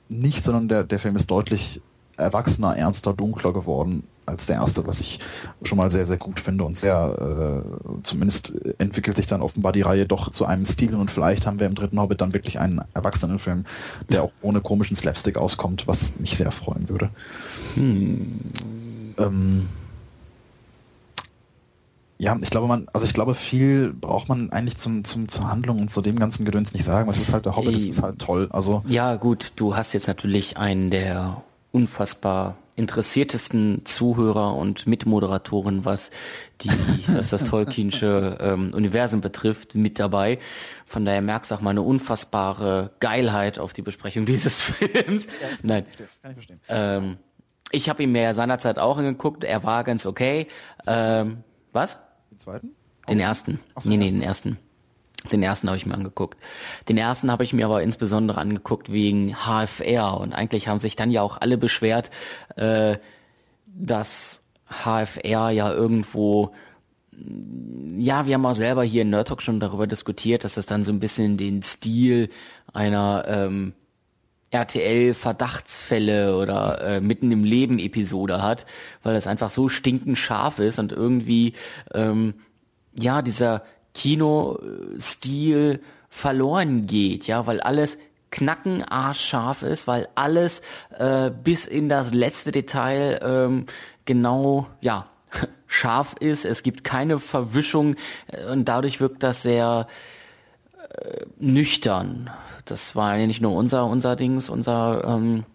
nicht, 0.09 0.43
sondern 0.43 0.67
der, 0.67 0.83
der 0.83 0.99
Film 0.99 1.15
ist 1.15 1.31
deutlich 1.31 1.81
erwachsener, 2.17 2.77
ernster, 2.77 3.13
dunkler 3.13 3.53
geworden 3.53 4.03
als 4.25 4.45
der 4.45 4.57
erste, 4.57 4.85
was 4.87 4.99
ich 4.99 5.19
schon 5.63 5.77
mal 5.77 5.91
sehr, 5.91 6.05
sehr 6.05 6.17
gut 6.17 6.39
finde 6.39 6.65
und 6.65 6.77
sehr, 6.77 7.63
äh, 7.65 7.99
zumindest 8.03 8.53
entwickelt 8.77 9.15
sich 9.15 9.27
dann 9.27 9.41
offenbar 9.41 9.71
die 9.71 9.81
Reihe 9.81 10.05
doch 10.05 10.31
zu 10.31 10.45
einem 10.45 10.65
Stil 10.65 10.95
und 10.95 11.11
vielleicht 11.11 11.45
haben 11.47 11.59
wir 11.59 11.67
im 11.67 11.75
dritten 11.75 11.99
Hobbit 11.99 12.21
dann 12.21 12.33
wirklich 12.33 12.59
einen 12.59 12.81
Erwachsenenfilm, 12.93 13.65
der 14.09 14.23
auch 14.23 14.31
ohne 14.41 14.61
komischen 14.61 14.95
Slapstick 14.95 15.37
auskommt, 15.37 15.87
was 15.87 16.13
mich 16.19 16.37
sehr 16.37 16.51
freuen 16.51 16.89
würde. 16.89 17.09
Hm. 17.75 18.39
Ähm, 19.17 19.69
ja, 22.17 22.37
ich 22.41 22.49
glaube, 22.49 22.67
man, 22.67 22.87
also 22.93 23.05
ich 23.05 23.13
glaube, 23.13 23.35
viel 23.35 23.91
braucht 23.93 24.29
man 24.29 24.49
eigentlich 24.51 24.77
zum, 24.77 25.03
zum, 25.03 25.27
zur 25.27 25.49
Handlung 25.49 25.79
und 25.81 25.91
zu 25.91 26.01
dem 26.01 26.17
ganzen 26.17 26.45
Gedöns 26.45 26.73
nicht 26.73 26.85
sagen. 26.85 27.09
Was 27.09 27.17
ist 27.17 27.33
halt 27.33 27.45
der 27.45 27.57
Hobbit, 27.57 27.75
das 27.75 27.83
ist 27.83 28.01
halt 28.01 28.19
toll. 28.19 28.47
Also 28.51 28.83
ja, 28.87 29.15
gut, 29.15 29.51
du 29.57 29.75
hast 29.75 29.93
jetzt 29.93 30.07
natürlich 30.07 30.57
einen 30.57 30.91
der 30.91 31.43
unfassbar 31.71 32.55
interessiertesten 32.75 33.85
Zuhörer 33.85 34.55
und 34.55 34.85
Mitmoderatoren, 34.85 35.85
was 35.85 36.11
die, 36.61 36.69
was 37.07 37.29
das 37.29 37.45
Tolkienische 37.45 38.37
ähm, 38.41 38.73
Universum 38.73 39.21
betrifft, 39.21 39.75
mit 39.75 39.97
dabei. 39.97 40.39
Von 40.85 41.05
daher 41.05 41.21
merkst 41.21 41.51
du 41.51 41.55
auch 41.55 41.61
mal 41.61 41.71
eine 41.71 41.81
unfassbare 41.81 42.91
Geilheit 42.99 43.59
auf 43.59 43.73
die 43.73 43.81
Besprechung 43.81 44.25
dieses 44.25 44.61
Films. 44.61 45.25
Ja, 45.25 45.57
Nein. 45.63 45.85
Kann 46.21 46.31
ich 46.31 46.35
verstehen. 46.35 46.59
Ähm, 46.67 47.17
ich 47.71 47.89
habe 47.89 48.03
ihn 48.03 48.11
mir 48.11 48.33
seinerzeit 48.33 48.77
auch 48.77 48.97
angeguckt. 48.97 49.43
Er 49.43 49.63
war 49.63 49.83
ganz 49.83 50.05
okay. 50.05 50.47
Ähm, 50.85 51.43
was? 51.71 51.97
Den 52.31 52.39
zweiten? 52.39 52.69
Den 53.09 53.19
ersten. 53.19 53.59
So, 53.77 53.89
nee, 53.89 53.97
nee, 53.97 54.09
den 54.09 54.21
ersten. 54.21 54.57
Den 55.31 55.41
ersten 55.41 55.67
habe 55.67 55.77
ich 55.77 55.85
mir 55.85 55.95
angeguckt. 55.95 56.37
Den 56.87 56.97
ersten 56.97 57.31
habe 57.31 57.43
ich 57.43 57.53
mir 57.53 57.65
aber 57.65 57.81
insbesondere 57.81 58.39
angeguckt 58.39 58.91
wegen 58.91 59.35
HFR. 59.35 60.19
Und 60.19 60.33
eigentlich 60.33 60.67
haben 60.67 60.79
sich 60.79 60.95
dann 60.95 61.11
ja 61.11 61.21
auch 61.21 61.41
alle 61.41 61.57
beschwert, 61.57 62.11
äh, 62.55 62.97
dass 63.65 64.41
HFR 64.67 65.49
ja 65.49 65.71
irgendwo 65.71 66.53
ja, 67.97 68.25
wir 68.25 68.33
haben 68.33 68.45
auch 68.45 68.55
selber 68.55 68.83
hier 68.83 69.03
in 69.03 69.09
Nerd 69.09 69.41
schon 69.41 69.59
darüber 69.59 69.87
diskutiert, 69.87 70.43
dass 70.43 70.55
das 70.55 70.65
dann 70.65 70.83
so 70.83 70.91
ein 70.91 70.99
bisschen 70.99 71.37
den 71.37 71.63
Stil 71.63 72.29
einer 72.73 73.23
ähm, 73.27 73.73
RTL-Verdachtsfälle 74.51 76.37
oder 76.37 76.81
äh, 76.81 77.01
mitten 77.01 77.31
im 77.31 77.43
Leben 77.43 77.79
Episode 77.79 78.41
hat, 78.41 78.65
weil 79.03 79.13
das 79.13 79.27
einfach 79.27 79.49
so 79.49 79.69
stinkend 79.69 80.17
scharf 80.17 80.59
ist 80.59 80.79
und 80.79 80.91
irgendwie 80.91 81.53
ähm, 81.93 82.35
ja 82.93 83.21
dieser 83.21 83.63
Kinostil 83.95 85.79
verloren 86.09 86.85
geht, 86.85 87.25
ja, 87.25 87.47
weil 87.47 87.59
alles 87.61 87.97
knacken 88.29 88.83
arschscharf 88.83 89.63
ist, 89.63 89.87
weil 89.87 90.09
alles 90.15 90.61
äh, 90.97 91.31
bis 91.31 91.65
in 91.65 91.89
das 91.89 92.13
letzte 92.13 92.51
Detail 92.51 93.19
ähm, 93.23 93.65
genau, 94.03 94.67
ja, 94.81 95.07
scharf 95.67 96.15
ist. 96.19 96.45
Es 96.45 96.61
gibt 96.61 96.83
keine 96.83 97.19
Verwischung 97.19 97.95
äh, 98.27 98.45
und 98.51 98.65
dadurch 98.65 98.99
wirkt 98.99 99.23
das 99.23 99.41
sehr 99.41 99.87
äh, 100.89 101.25
nüchtern. 101.39 102.29
Das 102.65 102.95
war 102.95 103.17
ja 103.17 103.25
nicht 103.27 103.41
nur 103.41 103.53
unser, 103.53 103.85
unser 103.85 104.15
Dings, 104.15 104.49
unser 104.49 105.03
ähm, 105.05 105.45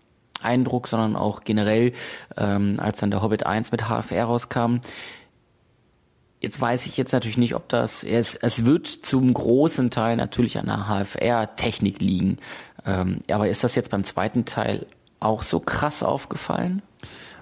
Eindruck, 0.42 0.88
sondern 0.88 1.16
auch 1.16 1.44
generell, 1.44 1.92
ähm, 2.36 2.76
als 2.78 3.00
dann 3.00 3.10
der 3.10 3.20
Hobbit 3.20 3.44
1 3.44 3.72
mit 3.72 3.88
HFR 3.88 4.24
rauskam, 4.24 4.76
Jetzt 6.40 6.60
weiß 6.60 6.86
ich 6.86 6.96
jetzt 6.96 7.12
natürlich 7.12 7.36
nicht, 7.36 7.54
ob 7.54 7.68
das, 7.68 8.02
es, 8.02 8.34
es 8.34 8.64
wird 8.64 8.86
zum 8.86 9.32
großen 9.32 9.90
Teil 9.90 10.16
natürlich 10.16 10.58
an 10.58 10.66
der 10.66 10.86
HFR-Technik 10.88 12.00
liegen. 12.00 12.38
Ähm, 12.86 13.20
aber 13.30 13.48
ist 13.48 13.62
das 13.62 13.74
jetzt 13.74 13.90
beim 13.90 14.04
zweiten 14.04 14.46
Teil 14.46 14.86
auch 15.20 15.42
so 15.42 15.60
krass 15.60 16.02
aufgefallen? 16.02 16.80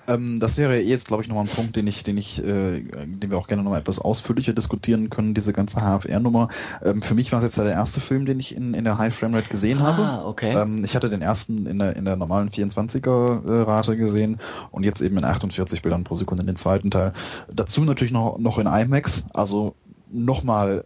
Ähm, 0.08 0.40
das 0.40 0.56
wäre 0.56 0.80
jetzt, 0.80 1.06
glaube 1.06 1.22
ich, 1.22 1.28
nochmal 1.28 1.44
ein 1.44 1.50
Punkt, 1.50 1.76
den 1.76 1.86
ich, 1.86 2.02
den 2.02 2.16
ich, 2.16 2.38
äh, 2.42 2.80
den 2.80 3.30
wir 3.30 3.38
auch 3.38 3.46
gerne 3.46 3.62
nochmal 3.62 3.80
etwas 3.80 3.98
ausführlicher 3.98 4.52
diskutieren 4.52 5.10
können, 5.10 5.34
diese 5.34 5.52
ganze 5.52 5.80
HFR-Nummer. 5.80 6.48
Ähm, 6.84 7.02
für 7.02 7.14
mich 7.14 7.30
war 7.32 7.38
es 7.40 7.44
jetzt 7.44 7.58
ja 7.58 7.64
der 7.64 7.74
erste 7.74 8.00
Film, 8.00 8.26
den 8.26 8.40
ich 8.40 8.54
in, 8.56 8.74
in 8.74 8.84
der 8.84 8.98
High 8.98 9.14
Frame 9.14 9.34
Rate 9.34 9.48
gesehen 9.48 9.80
ah, 9.82 9.96
habe. 9.96 10.26
Okay. 10.26 10.56
Ähm, 10.56 10.84
ich 10.84 10.96
hatte 10.96 11.10
den 11.10 11.22
ersten 11.22 11.66
in 11.66 11.78
der, 11.78 11.94
in 11.96 12.04
der 12.04 12.16
normalen 12.16 12.48
24er-Rate 12.50 13.96
gesehen 13.96 14.38
und 14.70 14.84
jetzt 14.84 15.02
eben 15.02 15.18
in 15.18 15.24
48 15.24 15.82
Bildern 15.82 16.04
pro 16.04 16.14
Sekunde 16.14 16.42
in 16.42 16.46
den 16.46 16.56
zweiten 16.56 16.90
Teil. 16.90 17.12
Dazu 17.52 17.82
natürlich 17.82 18.12
noch, 18.12 18.38
noch 18.38 18.58
in 18.58 18.66
IMAX, 18.66 19.24
also 19.34 19.74
nochmal 20.10 20.84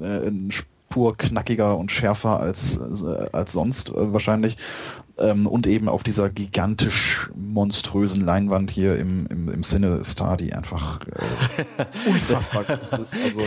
äh, 0.00 0.28
ein 0.28 0.50
Spur 0.50 1.16
knackiger 1.16 1.76
und 1.76 1.90
schärfer 1.90 2.40
als, 2.40 2.76
äh, 2.76 3.28
als 3.32 3.52
sonst 3.52 3.90
äh, 3.90 4.12
wahrscheinlich. 4.12 4.56
Ähm, 5.20 5.46
und 5.46 5.66
eben 5.66 5.88
auf 5.88 6.02
dieser 6.02 6.30
gigantisch 6.30 7.30
monströsen 7.34 8.24
Leinwand 8.24 8.70
hier 8.70 8.98
im, 8.98 9.26
im, 9.26 9.48
im 9.48 9.62
Cine 9.62 10.02
Star, 10.04 10.36
die 10.36 10.52
einfach 10.52 11.00
äh, 11.06 11.84
unfassbar 12.10 12.64
groß 12.64 13.00
ist. 13.00 13.14
Also, 13.14 13.40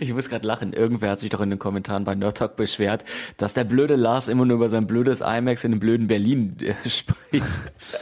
ich 0.00 0.12
muss 0.12 0.28
gerade 0.28 0.46
lachen. 0.46 0.72
Irgendwer 0.72 1.10
hat 1.10 1.20
sich 1.20 1.30
doch 1.30 1.40
in 1.40 1.50
den 1.50 1.58
Kommentaren 1.58 2.04
bei 2.04 2.14
Nerd 2.14 2.38
Talk 2.38 2.56
beschwert, 2.56 3.04
dass 3.36 3.54
der 3.54 3.64
blöde 3.64 3.96
Lars 3.96 4.28
immer 4.28 4.46
nur 4.46 4.56
über 4.56 4.68
sein 4.68 4.86
blödes 4.86 5.20
IMAX 5.20 5.64
in 5.64 5.72
dem 5.72 5.80
blöden 5.80 6.06
Berlin 6.06 6.56
äh, 6.60 6.74
spricht. 6.88 7.46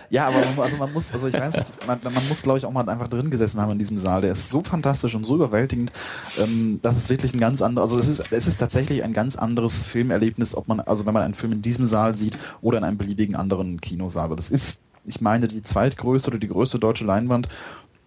Ja, 0.09 0.29
aber 0.29 0.39
man, 0.39 0.61
also 0.61 0.77
man 0.77 0.93
muss, 0.93 1.13
also 1.13 1.29
ich 1.29 1.35
weiß 1.35 1.57
nicht, 1.57 1.87
man, 1.87 2.01
man 2.03 2.29
muss 2.29 2.43
glaube 2.43 2.59
ich 2.59 2.65
auch 2.65 2.73
mal 2.73 2.89
einfach 2.89 3.09
drin 3.09 3.31
gesessen 3.31 3.61
haben 3.61 3.73
in 3.73 3.79
diesem 3.79 3.99
Saal. 3.99 4.23
Der 4.23 4.33
ist 4.33 4.51
so 4.51 4.63
fantastisch 4.63 5.15
und 5.15 5.25
so 5.25 5.35
überwältigend, 5.35 5.93
ähm, 6.39 6.79
dass 6.83 6.97
es 6.97 7.11
wirklich 7.11 7.35
ein 7.35 7.41
ganz 7.41 7.63
anderes, 7.63 7.91
also 7.91 7.99
es 7.99 8.09
ist, 8.09 8.33
es 8.33 8.47
ist 8.47 8.59
tatsächlich 8.59 9.03
ein 9.03 9.13
ganz 9.13 9.37
anderes 9.37 9.83
Filmerlebnis, 9.83 10.55
ob 10.55 10.69
man, 10.69 10.81
also 10.81 11.07
wenn 11.07 11.15
man 11.15 11.23
einen 11.23 11.35
Film 11.35 11.53
in 11.53 11.63
diesem 11.63 11.87
Saal 11.87 12.15
sieht 12.15 12.39
oder 12.61 12.79
in 12.79 12.85
einem 12.85 13.00
beliebigen 13.01 13.35
anderen 13.35 13.81
Kinosaal. 13.81 14.37
Das 14.37 14.51
ist, 14.51 14.81
ich 15.05 15.21
meine, 15.21 15.49
die 15.49 15.65
zweitgrößte 15.65 16.31
oder 16.31 16.39
die 16.39 16.49
größte 16.49 16.79
deutsche 16.79 17.05
Leinwand. 17.05 17.49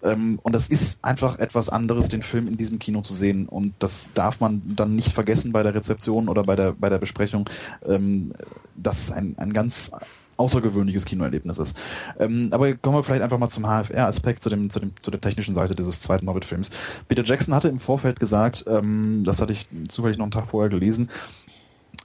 Ähm, 0.04 0.40
und 0.44 0.54
das 0.54 0.70
ist 0.70 1.00
einfach 1.02 1.40
etwas 1.40 1.68
anderes, 1.68 2.08
den 2.08 2.22
Film 2.22 2.48
in 2.48 2.58
diesem 2.58 2.80
Kino 2.80 3.02
zu 3.02 3.14
sehen. 3.14 3.48
Und 3.48 3.74
das 3.80 4.12
darf 4.14 4.40
man 4.40 4.62
dann 4.66 4.96
nicht 4.96 5.14
vergessen 5.14 5.52
bei 5.52 5.64
der 5.64 5.74
Rezeption 5.74 6.30
oder 6.30 6.44
bei 6.44 6.56
der, 6.56 6.74
bei 6.74 6.90
der 6.90 7.00
Besprechung. 7.00 7.50
Ähm, 7.86 8.34
das 8.76 9.04
ist 9.04 9.12
ein, 9.12 9.36
ein 9.38 9.52
ganz 9.52 9.92
außergewöhnliches 10.38 11.06
Kinoerlebnis 11.06 11.58
ist. 11.58 11.78
Ähm, 12.20 12.50
aber 12.52 12.74
kommen 12.76 12.98
wir 12.98 13.04
vielleicht 13.04 13.22
einfach 13.22 13.38
mal 13.38 13.50
zum 13.50 13.66
HFR-Aspekt, 13.66 14.44
zu, 14.44 14.50
dem, 14.50 14.70
zu, 14.70 14.80
dem, 14.80 14.92
zu 15.02 15.12
der 15.12 15.22
technischen 15.22 15.54
Seite 15.54 15.76
dieses 15.76 16.02
zweiten 16.02 16.28
Hobbit-Films. 16.28 16.72
Peter 17.08 17.24
Jackson 17.24 17.54
hatte 17.54 17.70
im 17.70 17.80
Vorfeld 17.80 18.20
gesagt, 18.20 18.66
ähm, 18.68 19.24
das 19.26 19.42
hatte 19.42 19.54
ich 19.54 19.68
zufällig 19.90 20.18
noch 20.18 20.26
einen 20.26 20.32
Tag 20.32 20.48
vorher 20.48 20.70
gelesen, 20.70 21.10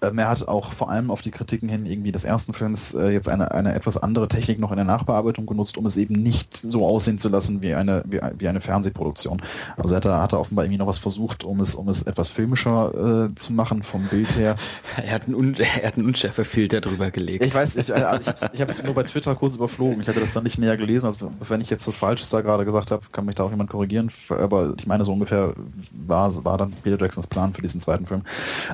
ähm, 0.03 0.19
er 0.19 0.29
hat 0.29 0.47
auch 0.47 0.73
vor 0.73 0.91
allem 0.91 1.11
auf 1.11 1.23
die 1.23 1.31
Kritiken 1.31 1.69
hin 1.69 1.87
irgendwie 1.87 2.13
des 2.13 2.25
ersten 2.25 2.55
Films 2.55 2.95
äh, 2.95 3.11
jetzt 3.11 3.29
eine, 3.29 3.53
eine 3.53 3.75
etwas 3.75 3.97
andere 3.97 4.29
Technik 4.29 4.59
noch 4.61 4.71
in 4.71 4.77
der 4.77 4.85
Nachbearbeitung 4.85 5.47
genutzt, 5.47 5.77
um 5.77 5.87
es 5.87 5.97
eben 5.97 6.23
nicht 6.23 6.57
so 6.57 6.87
aussehen 6.87 7.19
zu 7.19 7.29
lassen 7.29 7.63
wie 7.63 7.75
eine, 7.75 8.03
wie, 8.07 8.21
wie 8.39 8.49
eine 8.49 8.61
Fernsehproduktion. 8.61 9.43
Also 9.77 9.95
er 9.95 10.23
hat, 10.23 10.33
er 10.33 10.41
offenbar 10.41 10.65
irgendwie 10.65 10.79
noch 10.79 10.87
was 10.87 10.99
versucht, 10.99 11.45
um 11.45 11.61
es, 11.61 11.75
um 11.75 11.89
es 11.89 12.03
etwas 12.03 12.29
filmischer 12.29 13.29
äh, 13.31 13.35
zu 13.35 13.53
machen 13.53 13.83
vom 13.83 14.05
Bild 14.05 14.37
her. 14.37 14.57
Er 14.99 15.15
hat 15.15 15.27
einen, 15.27 15.35
Un 15.37 15.55
er 15.55 15.89
hat 15.89 15.97
einen 15.97 16.07
Unschärfefilter 16.07 16.81
drüber 16.81 17.11
gelegt. 17.11 17.45
Ich 17.45 17.55
weiß, 17.55 17.77
ich, 17.77 17.95
also 17.95 18.31
ich, 18.31 18.51
ich 18.53 18.61
habe 18.61 18.73
es 18.73 18.83
nur 18.83 18.95
bei 18.95 19.05
Twitter 19.05 19.35
kurz 19.35 19.55
überflogen. 19.55 20.03
Ich 20.03 20.09
hatte 20.09 20.21
das 20.21 20.33
dann 20.33 20.43
nicht 20.43 20.59
näher 20.59 20.77
gelesen. 20.77 21.07
Also 21.07 21.31
wenn 21.49 21.61
ich 21.61 21.71
jetzt 21.71 21.87
was 21.87 21.97
Falsches 21.97 22.29
da 22.31 22.41
gerade 22.41 22.65
gesagt 22.65 22.91
habe, 22.91 23.03
kann 23.13 23.25
mich 23.25 23.37
da 23.37 23.45
auch 23.45 23.51
jemand 23.51 23.71
korrigieren. 23.71 24.11
Aber 24.29 24.75
ich 24.77 24.87
meine, 24.87 25.05
so 25.05 25.13
ungefähr 25.13 25.55
war, 25.93 26.45
war 26.45 26.59
dann 26.59 26.73
Peter 26.83 26.99
Jacksons 26.99 27.27
Plan 27.27 27.55
für 27.55 27.63
diesen 27.63 27.81
zweiten 27.81 28.07
Film. 28.07 28.23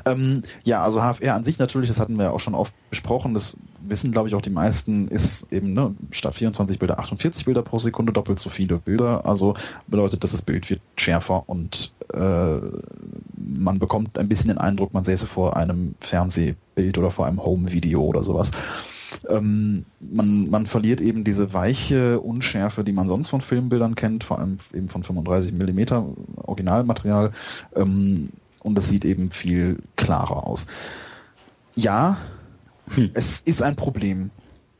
Ähm, 0.06 0.42
ja, 0.64 0.82
also 0.82 1.02
HFR 1.14 1.34
an 1.34 1.44
sich 1.44 1.58
natürlich, 1.58 1.88
das 1.88 2.00
hatten 2.00 2.18
wir 2.18 2.32
auch 2.32 2.40
schon 2.40 2.54
oft 2.54 2.72
besprochen, 2.90 3.34
das 3.34 3.56
wissen 3.86 4.12
glaube 4.12 4.28
ich 4.28 4.34
auch 4.34 4.42
die 4.42 4.50
meisten, 4.50 5.08
ist 5.08 5.46
eben 5.52 5.72
ne, 5.72 5.94
statt 6.10 6.34
24 6.34 6.78
Bilder 6.78 6.98
48 6.98 7.44
Bilder 7.44 7.62
pro 7.62 7.78
Sekunde 7.78 8.12
doppelt 8.12 8.38
so 8.38 8.50
viele 8.50 8.78
Bilder. 8.78 9.26
Also 9.26 9.54
bedeutet, 9.86 10.24
dass 10.24 10.32
das 10.32 10.42
Bild 10.42 10.68
wird 10.70 10.80
schärfer 10.96 11.48
und 11.48 11.92
äh, 12.12 12.56
man 13.36 13.78
bekommt 13.78 14.18
ein 14.18 14.28
bisschen 14.28 14.48
den 14.48 14.58
Eindruck, 14.58 14.94
man 14.94 15.04
säße 15.04 15.26
vor 15.26 15.56
einem 15.56 15.94
Fernsehbild 16.00 16.98
oder 16.98 17.10
vor 17.10 17.26
einem 17.26 17.44
Home-Video 17.44 18.02
oder 18.02 18.22
sowas. 18.22 18.50
Ähm, 19.28 19.84
man, 20.00 20.50
man 20.50 20.66
verliert 20.66 21.00
eben 21.00 21.24
diese 21.24 21.52
weiche 21.52 22.20
Unschärfe, 22.20 22.84
die 22.84 22.92
man 22.92 23.08
sonst 23.08 23.28
von 23.28 23.40
Filmbildern 23.40 23.94
kennt, 23.94 24.24
vor 24.24 24.38
allem 24.38 24.58
eben 24.72 24.88
von 24.88 25.02
35 25.02 25.52
Millimeter 25.52 26.06
Originalmaterial. 26.36 27.30
Ähm, 27.76 28.30
und 28.60 28.78
es 28.78 28.88
sieht 28.88 29.04
eben 29.04 29.30
viel 29.30 29.78
klarer 29.96 30.46
aus. 30.46 30.66
Ja, 31.74 32.18
hm. 32.88 33.10
es 33.14 33.40
ist 33.40 33.62
ein 33.62 33.76
Problem. 33.76 34.30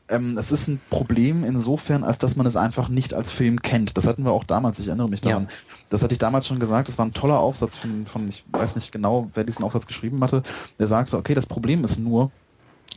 Ähm, 0.07 0.37
es 0.37 0.51
ist 0.51 0.67
ein 0.67 0.79
Problem 0.89 1.43
insofern, 1.43 2.03
als 2.03 2.19
dass 2.19 2.35
man 2.35 2.45
es 2.45 2.55
einfach 2.55 2.89
nicht 2.89 3.13
als 3.13 3.31
Film 3.31 3.61
kennt. 3.61 3.97
Das 3.97 4.05
hatten 4.05 4.23
wir 4.23 4.31
auch 4.31 4.43
damals, 4.43 4.77
ich 4.77 4.87
erinnere 4.87 5.09
mich 5.09 5.21
daran. 5.21 5.43
Ja. 5.43 5.49
Das 5.89 6.03
hatte 6.03 6.13
ich 6.13 6.19
damals 6.19 6.45
schon 6.45 6.59
gesagt, 6.59 6.87
das 6.87 6.97
war 6.97 7.05
ein 7.05 7.13
toller 7.13 7.39
Aufsatz 7.39 7.75
von, 7.75 8.03
von, 8.03 8.29
ich 8.29 8.43
weiß 8.51 8.75
nicht 8.75 8.91
genau, 8.91 9.31
wer 9.33 9.43
diesen 9.43 9.65
Aufsatz 9.65 9.87
geschrieben 9.87 10.21
hatte, 10.21 10.43
der 10.77 10.85
sagte, 10.87 11.17
okay, 11.17 11.33
das 11.33 11.47
Problem 11.47 11.83
ist 11.83 11.97
nur, 11.97 12.31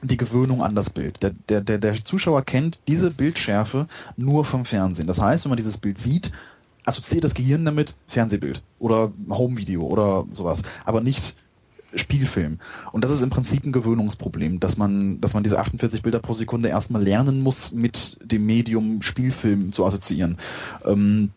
die 0.02 0.16
Gewöhnung 0.16 0.62
an 0.62 0.74
das 0.74 0.90
Bild. 0.90 1.22
Der, 1.22 1.30
der, 1.48 1.60
der, 1.60 1.78
der 1.78 2.04
Zuschauer 2.04 2.42
kennt 2.42 2.78
diese 2.86 3.10
Bildschärfe 3.10 3.88
nur 4.16 4.44
vom 4.44 4.64
Fernsehen. 4.64 5.06
Das 5.06 5.20
heißt, 5.20 5.44
wenn 5.44 5.50
man 5.50 5.56
dieses 5.56 5.78
Bild 5.78 5.98
sieht, 5.98 6.30
assoziiert 6.84 7.24
das 7.24 7.34
Gehirn 7.34 7.64
damit 7.64 7.96
Fernsehbild 8.06 8.62
oder 8.78 9.12
Homevideo 9.28 9.82
oder 9.82 10.24
sowas, 10.30 10.62
aber 10.84 11.00
nicht 11.00 11.36
Spielfilm. 11.94 12.58
Und 12.92 13.02
das 13.04 13.10
ist 13.10 13.22
im 13.22 13.30
Prinzip 13.30 13.64
ein 13.64 13.72
Gewöhnungsproblem, 13.72 14.60
dass 14.60 14.76
man, 14.76 15.20
dass 15.20 15.34
man 15.34 15.42
diese 15.42 15.58
48 15.58 16.02
Bilder 16.02 16.18
pro 16.18 16.34
Sekunde 16.34 16.68
erstmal 16.68 17.02
lernen 17.02 17.40
muss, 17.42 17.72
mit 17.72 18.18
dem 18.22 18.46
Medium 18.46 19.02
Spielfilm 19.02 19.72
zu 19.72 19.86
assoziieren. 19.86 20.38
Ähm, 20.84 21.30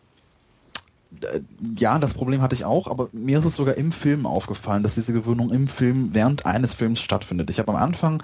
ja, 1.76 1.98
das 1.98 2.14
Problem 2.14 2.42
hatte 2.42 2.54
ich 2.54 2.64
auch, 2.64 2.88
aber 2.88 3.08
mir 3.12 3.38
ist 3.38 3.44
es 3.44 3.56
sogar 3.56 3.76
im 3.76 3.92
Film 3.92 4.26
aufgefallen, 4.26 4.82
dass 4.82 4.94
diese 4.94 5.12
Gewöhnung 5.12 5.50
im 5.50 5.68
Film 5.68 6.10
während 6.12 6.46
eines 6.46 6.74
Films 6.74 7.00
stattfindet. 7.00 7.50
Ich 7.50 7.58
habe 7.58 7.72
am 7.72 7.76
Anfang 7.78 8.22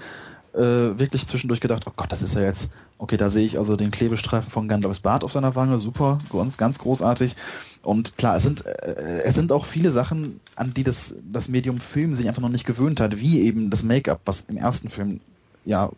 äh, 0.55 0.99
wirklich 0.99 1.27
zwischendurch 1.27 1.61
gedacht, 1.61 1.85
oh 1.87 1.93
Gott, 1.97 2.13
das 2.13 2.23
ist 2.23 2.35
ja 2.35 2.43
jetzt, 2.43 2.71
okay, 2.99 3.17
da 3.17 3.29
sehe 3.29 3.45
ich 3.45 3.59
also 3.59 3.77
den 3.77 3.91
Klebestreifen 3.91 4.51
von 4.51 4.69
Gandalfs 4.69 5.01
Bart 5.01 5.25
auf 5.25 5.33
seiner 5.33 5.55
Wange, 5.55 5.79
super, 5.79 6.19
ganz, 6.33 6.57
ganz 6.57 6.79
großartig. 6.79 7.37
Und 7.83 8.17
klar, 8.17 8.37
es 8.37 8.43
sind, 8.43 8.67
äh, 8.67 9.23
es 9.25 9.35
sind 9.35 9.53
auch 9.53 9.65
viele 9.65 9.91
Sachen, 9.91 10.41
an 10.57 10.75
die 10.75 10.85
das, 10.85 11.15
das 11.31 11.49
Medium 11.49 11.79
Film 11.79 12.15
sich 12.15 12.29
einfach 12.29 12.43
noch 12.43 12.49
nicht 12.49 12.67
gewöhnt 12.67 13.01
hat, 13.01 13.19
wie 13.19 13.41
eben 13.41 13.71
das 13.71 13.83
Make-up, 13.83 14.21
was 14.25 14.43
im 14.49 14.57
ersten 14.57 14.89
Film 14.89 15.21
ja 15.65 15.91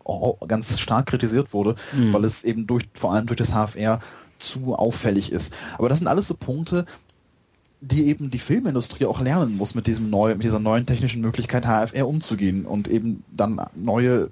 ganz 0.47 0.79
stark 0.79 1.07
kritisiert 1.07 1.53
wurde, 1.53 1.75
mhm. 1.93 2.13
weil 2.13 2.25
es 2.25 2.43
eben 2.43 2.67
durch, 2.67 2.83
vor 2.93 3.13
allem 3.13 3.27
durch 3.27 3.37
das 3.37 3.51
HFR 3.51 4.01
zu 4.37 4.75
auffällig 4.75 5.31
ist. 5.31 5.53
Aber 5.77 5.87
das 5.87 5.99
sind 5.99 6.07
alles 6.07 6.27
so 6.27 6.33
Punkte, 6.33 6.85
die 7.81 8.07
eben 8.07 8.29
die 8.29 8.39
Filmindustrie 8.39 9.07
auch 9.07 9.19
lernen 9.19 9.57
muss, 9.57 9.73
mit 9.73 9.87
diesem 9.87 10.09
neu, 10.11 10.35
mit 10.35 10.43
dieser 10.43 10.59
neuen 10.59 10.85
technischen 10.85 11.21
Möglichkeit 11.21 11.65
HFR 11.65 12.07
umzugehen 12.07 12.65
und 12.65 12.87
eben 12.87 13.23
dann 13.31 13.59
neue 13.75 14.29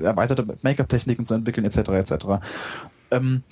erweiterte 0.00 0.46
Make-up-Techniken 0.62 1.26
zu 1.26 1.34
entwickeln 1.34 1.66
etc. 1.66 1.90
etc. 1.90 2.26
Ähm, 3.10 3.42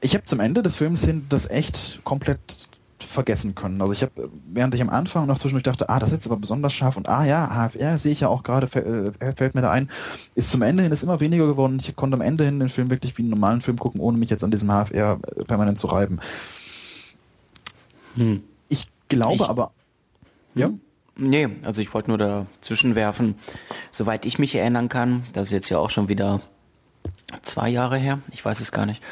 ich 0.00 0.14
habe 0.14 0.24
zum 0.24 0.40
Ende 0.40 0.62
des 0.62 0.74
Films 0.74 1.04
hin 1.04 1.26
das 1.28 1.48
echt 1.48 2.00
komplett 2.02 2.68
vergessen 2.98 3.54
können. 3.54 3.80
Also 3.80 3.92
ich 3.92 4.02
habe, 4.02 4.30
während 4.52 4.74
ich 4.74 4.82
am 4.82 4.90
Anfang 4.90 5.26
noch 5.26 5.38
zwischendurch 5.38 5.64
dachte, 5.64 5.88
ah, 5.88 5.98
das 5.98 6.08
ist 6.08 6.14
jetzt 6.16 6.26
aber 6.26 6.38
besonders 6.38 6.72
scharf 6.72 6.96
und 6.96 7.08
ah 7.08 7.24
ja, 7.24 7.48
HFR 7.54 7.98
sehe 7.98 8.12
ich 8.12 8.20
ja 8.20 8.28
auch 8.28 8.42
gerade, 8.42 8.66
äh, 9.20 9.32
fällt 9.34 9.54
mir 9.54 9.62
da 9.62 9.70
ein, 9.70 9.88
ist 10.34 10.50
zum 10.50 10.62
Ende 10.62 10.82
hin 10.82 10.90
ist 10.90 11.04
immer 11.04 11.20
weniger 11.20 11.46
geworden. 11.46 11.78
Ich 11.80 11.94
konnte 11.94 12.16
am 12.16 12.20
Ende 12.20 12.44
hin 12.44 12.58
den 12.58 12.68
Film 12.68 12.90
wirklich 12.90 13.16
wie 13.16 13.22
einen 13.22 13.30
normalen 13.30 13.60
Film 13.60 13.78
gucken, 13.78 14.00
ohne 14.00 14.18
mich 14.18 14.30
jetzt 14.30 14.42
an 14.42 14.50
diesem 14.50 14.68
HFR 14.68 15.18
äh, 15.36 15.44
permanent 15.44 15.78
zu 15.78 15.86
reiben. 15.86 16.20
Hm. 18.14 18.42
Ich 18.68 18.88
glaube 19.08 19.34
ich, 19.34 19.42
aber. 19.42 19.72
Ja? 20.54 20.70
Nee, 21.16 21.48
also 21.62 21.82
ich 21.82 21.92
wollte 21.92 22.10
nur 22.10 22.18
dazwischen 22.18 22.94
werfen, 22.94 23.34
soweit 23.90 24.24
ich 24.24 24.38
mich 24.38 24.54
erinnern 24.54 24.88
kann, 24.88 25.24
das 25.34 25.48
ist 25.48 25.52
jetzt 25.52 25.68
ja 25.68 25.78
auch 25.78 25.90
schon 25.90 26.08
wieder 26.08 26.40
zwei 27.42 27.68
Jahre 27.68 27.98
her, 27.98 28.20
ich 28.30 28.42
weiß 28.44 28.60
es 28.60 28.72
gar 28.72 28.86
nicht, 28.86 29.02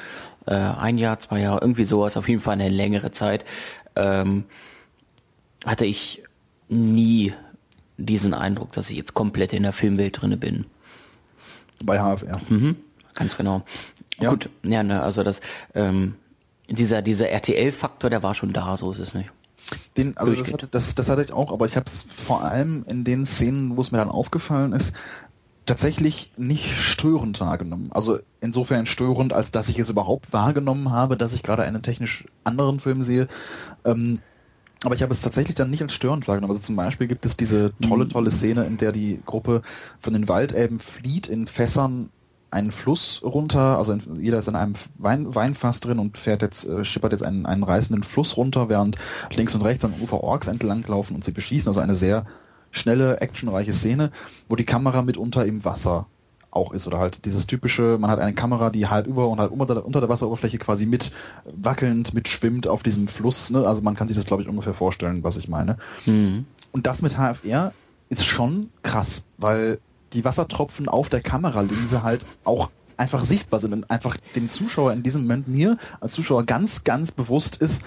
äh, 0.47 0.55
ein 0.55 0.97
Jahr, 0.97 1.21
zwei 1.21 1.41
Jahre, 1.41 1.61
irgendwie 1.61 1.85
sowas, 1.85 2.17
auf 2.17 2.29
jeden 2.29 2.41
Fall 2.41 2.55
eine 2.55 2.71
längere 2.71 3.13
Zeit, 3.13 3.45
ähm, 3.97 4.45
hatte 5.67 5.85
ich 5.85 6.23
nie 6.69 7.35
diesen 7.99 8.33
Eindruck, 8.33 8.73
dass 8.73 8.89
ich 8.89 8.97
jetzt 8.97 9.13
komplett 9.13 9.53
in 9.53 9.63
der 9.63 9.73
Filmwelt 9.73 10.21
drinne 10.21 10.39
bin. 10.39 10.65
Bei 11.85 11.99
HFR. 11.99 12.41
Mhm, 12.49 12.77
ganz 13.15 13.37
genau. 13.37 13.63
Ja. 14.19 14.31
Gut, 14.31 14.49
ja, 14.63 14.83
ne, 14.83 15.03
also 15.03 15.23
das, 15.23 15.41
ähm, 15.75 16.15
dieser, 16.77 17.03
dieser 17.03 17.31
RTL-Faktor, 17.31 18.11
der 18.11 18.23
war 18.23 18.35
schon 18.35 18.53
da, 18.53 18.77
so 18.77 18.91
ist 18.93 18.99
es 18.99 19.15
nicht. 19.15 19.31
Den, 19.97 20.17
also 20.17 20.35
das, 20.35 20.53
hatte, 20.53 20.67
das, 20.67 20.95
das 20.95 21.09
hatte 21.09 21.23
ich 21.23 21.33
auch, 21.33 21.53
aber 21.53 21.67
ich 21.67 21.77
habe 21.77 21.87
es 21.87 22.03
vor 22.03 22.43
allem 22.43 22.85
in 22.89 23.05
den 23.05 23.27
Szenen, 23.27 23.77
wo 23.77 23.81
es 23.81 23.93
mir 23.93 23.99
dann 23.99 24.09
aufgefallen 24.09 24.73
ist, 24.73 24.95
tatsächlich 25.67 26.33
nicht 26.37 26.77
störend 26.77 27.41
wahrgenommen. 27.41 27.91
Also 27.93 28.19
insofern 28.41 28.87
störend, 28.87 29.33
als 29.33 29.51
dass 29.51 29.69
ich 29.69 29.79
es 29.79 29.91
überhaupt 29.91 30.33
wahrgenommen 30.33 30.91
habe, 30.91 31.17
dass 31.17 31.33
ich 31.33 31.43
gerade 31.43 31.63
einen 31.63 31.83
technisch 31.83 32.25
anderen 32.45 32.81
Film 32.81 33.03
sehe. 33.03 33.29
Ähm, 33.85 34.21
aber 34.83 34.95
ich 34.95 35.03
habe 35.03 35.13
es 35.13 35.21
tatsächlich 35.21 35.57
dann 35.57 35.71
nicht 35.71 35.83
als 35.83 35.93
störend 35.93 36.27
wahrgenommen. 36.27 36.53
Also 36.53 36.63
zum 36.63 36.77
Beispiel 36.77 37.07
gibt 37.07 37.27
es 37.27 37.37
diese 37.37 37.73
tolle, 37.83 38.09
tolle 38.09 38.31
Szene, 38.31 38.65
in 38.65 38.79
der 38.79 38.93
die 38.93 39.21
Gruppe 39.27 39.63
von 40.01 40.15
den 40.15 40.29
Waldelben 40.29 40.81
flieht 40.81 41.27
in 41.27 41.47
Fässern 41.47 42.11
einen 42.51 42.73
Fluss 42.73 43.21
runter, 43.23 43.79
also 43.79 43.97
jeder 44.19 44.39
ist 44.39 44.49
in 44.49 44.57
einem 44.57 44.75
Wein, 44.99 45.35
Weinfass 45.35 45.81
drin 45.81 45.99
und 45.99 46.19
fährt 46.19 46.43
jetzt, 46.43 46.67
äh, 46.67 46.85
schippert 46.85 47.13
jetzt 47.13 47.25
einen, 47.25 47.47
einen 47.47 47.63
reißenden 47.63 48.03
Fluss 48.03 48.37
runter, 48.37 48.69
während 48.69 48.97
links 49.33 49.55
und 49.55 49.63
rechts 49.63 49.85
am 49.85 49.95
Ufer 50.01 50.23
Orks 50.23 50.49
entlang 50.49 50.85
laufen 50.87 51.15
und 51.15 51.25
sie 51.25 51.33
beschießen. 51.33 51.69
Also 51.69 51.81
eine 51.81 51.95
sehr 51.95 52.27
schnelle, 52.73 53.21
actionreiche 53.21 53.73
Szene, 53.73 54.11
wo 54.49 54.57
die 54.57 54.65
Kamera 54.65 55.03
mitunter 55.03 55.45
im 55.45 55.65
Wasser 55.65 56.07
auch 56.51 56.73
ist 56.73 56.87
oder 56.87 56.99
halt 56.99 57.25
dieses 57.25 57.47
typische, 57.47 57.97
man 58.01 58.11
hat 58.11 58.19
eine 58.19 58.35
Kamera, 58.35 58.71
die 58.71 58.89
halt 58.89 59.07
über 59.07 59.29
und 59.29 59.39
halt 59.39 59.53
unter 59.53 59.75
der, 59.75 59.87
unter 59.87 60.01
der 60.01 60.09
Wasseroberfläche 60.09 60.59
quasi 60.59 60.87
mit 60.87 61.13
wackelnd, 61.57 62.13
mitschwimmt 62.15 62.67
auf 62.67 62.83
diesem 62.83 63.07
Fluss. 63.07 63.51
Ne? 63.51 63.67
Also 63.67 63.83
man 63.83 63.95
kann 63.95 64.09
sich 64.09 64.17
das, 64.17 64.27
glaube 64.27 64.43
ich, 64.43 64.49
ungefähr 64.49 64.75
vorstellen, 64.75 65.23
was 65.23 65.37
ich 65.37 65.49
meine. 65.49 65.79
Mhm. 66.07 66.47
Und 66.73 66.87
das 66.87 67.03
mit 67.03 67.17
HFR 67.17 67.73
ist 68.09 68.25
schon 68.25 68.71
krass, 68.83 69.25
weil 69.39 69.79
die 70.13 70.25
Wassertropfen 70.25 70.89
auf 70.89 71.09
der 71.09 71.21
Kameralinse 71.21 72.03
halt 72.03 72.27
auch 72.45 72.71
einfach 72.97 73.25
sichtbar 73.25 73.61
sind 73.61 73.73
und 73.73 73.91
einfach 73.91 74.17
dem 74.37 74.49
Zuschauer 74.49 74.93
in 74.93 75.03
diesem 75.03 75.23
Moment 75.23 75.49
mir 75.49 75.79
als 76.01 76.13
Zuschauer 76.13 76.45
ganz, 76.45 76.85
ganz 76.85 77.13
bewusst 77.13 77.57
ist, 77.57 77.83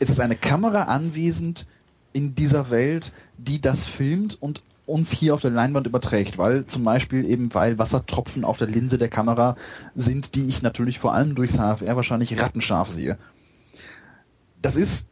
es 0.00 0.10
ist 0.10 0.20
eine 0.20 0.36
Kamera 0.36 0.84
anwesend 0.84 1.66
in 2.12 2.34
dieser 2.34 2.70
Welt, 2.70 3.12
die 3.36 3.60
das 3.60 3.86
filmt 3.86 4.40
und 4.40 4.62
uns 4.86 5.12
hier 5.12 5.34
auf 5.34 5.42
der 5.42 5.50
Leinwand 5.50 5.86
überträgt, 5.86 6.38
weil 6.38 6.66
zum 6.66 6.82
Beispiel 6.82 7.28
eben, 7.28 7.52
weil 7.52 7.78
Wassertropfen 7.78 8.42
auf 8.42 8.56
der 8.56 8.68
Linse 8.68 8.96
der 8.96 9.10
Kamera 9.10 9.56
sind, 9.94 10.34
die 10.34 10.48
ich 10.48 10.62
natürlich 10.62 10.98
vor 10.98 11.12
allem 11.12 11.34
durchs 11.34 11.58
HFR 11.58 11.96
wahrscheinlich 11.96 12.40
rattenscharf 12.40 12.88
sehe. 12.88 13.18
Das 14.62 14.76
ist 14.76 15.06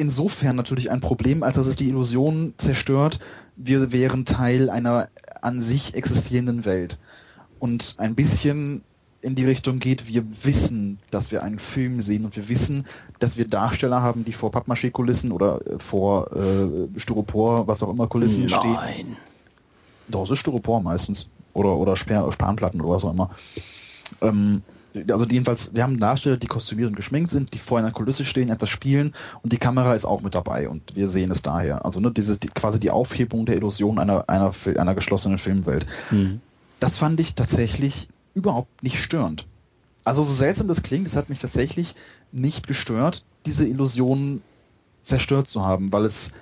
insofern 0.00 0.56
natürlich 0.56 0.90
ein 0.90 1.00
Problem, 1.00 1.42
als 1.42 1.56
dass 1.56 1.66
es 1.66 1.76
die 1.76 1.88
Illusion 1.88 2.54
zerstört, 2.56 3.20
wir 3.56 3.92
wären 3.92 4.24
Teil 4.24 4.70
einer 4.70 5.08
an 5.42 5.60
sich 5.60 5.94
existierenden 5.94 6.64
Welt. 6.64 6.98
Und 7.58 7.96
ein 7.98 8.14
bisschen 8.14 8.82
in 9.20 9.34
die 9.34 9.44
Richtung 9.44 9.78
geht, 9.78 10.08
wir 10.08 10.24
wissen, 10.42 10.98
dass 11.10 11.30
wir 11.30 11.42
einen 11.42 11.58
Film 11.58 12.00
sehen 12.00 12.24
und 12.24 12.34
wir 12.34 12.48
wissen, 12.48 12.86
dass 13.18 13.36
wir 13.36 13.46
Darsteller 13.46 14.00
haben, 14.00 14.24
die 14.24 14.32
vor 14.32 14.50
Pappmaché-Kulissen 14.50 15.30
oder 15.30 15.60
äh, 15.66 15.78
vor 15.78 16.34
äh, 16.34 16.98
Styropor, 16.98 17.66
was 17.68 17.82
auch 17.82 17.90
immer 17.90 18.06
Kulissen 18.06 18.46
Nein. 18.46 18.58
stehen. 18.58 18.72
Nein. 18.72 19.16
Das 20.08 20.30
ist 20.30 20.38
Styropor 20.38 20.80
meistens. 20.80 21.28
Oder, 21.52 21.76
oder 21.76 21.96
Spanplatten 21.96 22.80
oder 22.80 22.94
was 22.94 23.04
auch 23.04 23.12
immer. 23.12 23.30
Ähm, 24.22 24.62
also 25.10 25.24
jedenfalls, 25.24 25.74
wir 25.74 25.82
haben 25.82 25.98
Darsteller, 25.98 26.36
die 26.36 26.46
kostümiert 26.46 26.88
und 26.88 26.96
geschminkt 26.96 27.30
sind, 27.30 27.54
die 27.54 27.58
vor 27.58 27.78
einer 27.78 27.92
Kulisse 27.92 28.24
stehen, 28.24 28.48
etwas 28.48 28.68
spielen 28.68 29.12
und 29.42 29.52
die 29.52 29.58
Kamera 29.58 29.94
ist 29.94 30.04
auch 30.04 30.20
mit 30.20 30.34
dabei 30.34 30.68
und 30.68 30.94
wir 30.94 31.08
sehen 31.08 31.30
es 31.30 31.42
daher. 31.42 31.84
Also 31.84 32.00
ne, 32.00 32.10
diese 32.10 32.36
die, 32.36 32.48
quasi 32.48 32.80
die 32.80 32.90
Aufhebung 32.90 33.46
der 33.46 33.56
Illusion 33.56 33.98
einer, 33.98 34.28
einer, 34.28 34.52
einer 34.76 34.94
geschlossenen 34.94 35.38
Filmwelt. 35.38 35.86
Mhm. 36.10 36.40
Das 36.80 36.96
fand 36.96 37.20
ich 37.20 37.34
tatsächlich 37.34 38.08
überhaupt 38.34 38.82
nicht 38.82 39.00
störend. 39.02 39.44
Also 40.04 40.22
so 40.22 40.32
seltsam 40.32 40.68
das 40.68 40.82
klingt, 40.82 41.06
es 41.06 41.16
hat 41.16 41.28
mich 41.28 41.40
tatsächlich 41.40 41.94
nicht 42.32 42.66
gestört, 42.66 43.24
diese 43.46 43.66
Illusion 43.66 44.42
zerstört 45.02 45.48
zu 45.48 45.64
haben, 45.64 45.92
weil 45.92 46.04
es 46.04 46.32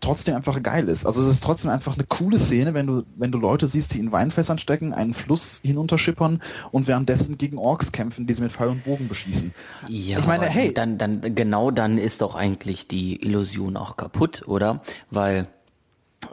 trotzdem 0.00 0.36
einfach 0.36 0.62
geil 0.62 0.88
ist. 0.88 1.06
Also 1.06 1.22
es 1.22 1.28
ist 1.28 1.42
trotzdem 1.42 1.70
einfach 1.70 1.94
eine 1.94 2.04
coole 2.04 2.38
Szene, 2.38 2.74
wenn 2.74 2.86
du, 2.86 3.04
wenn 3.16 3.32
du 3.32 3.38
Leute 3.38 3.66
siehst, 3.66 3.94
die 3.94 3.98
in 3.98 4.12
Weinfässern 4.12 4.58
stecken, 4.58 4.92
einen 4.92 5.14
Fluss 5.14 5.60
hinunterschippern 5.62 6.42
und 6.70 6.86
währenddessen 6.86 7.38
gegen 7.38 7.58
Orks 7.58 7.92
kämpfen, 7.92 8.26
die 8.26 8.34
sie 8.34 8.42
mit 8.42 8.52
Pfeil 8.52 8.68
und 8.68 8.84
Bogen 8.84 9.08
beschießen. 9.08 9.54
Ja, 9.88 10.18
ich 10.18 10.26
meine, 10.26 10.46
hey. 10.46 10.74
Dann, 10.74 10.98
dann, 10.98 11.34
genau 11.34 11.70
dann 11.70 11.98
ist 11.98 12.20
doch 12.20 12.34
eigentlich 12.34 12.88
die 12.88 13.22
Illusion 13.22 13.76
auch 13.76 13.96
kaputt, 13.96 14.44
oder? 14.46 14.82
Weil, 15.10 15.46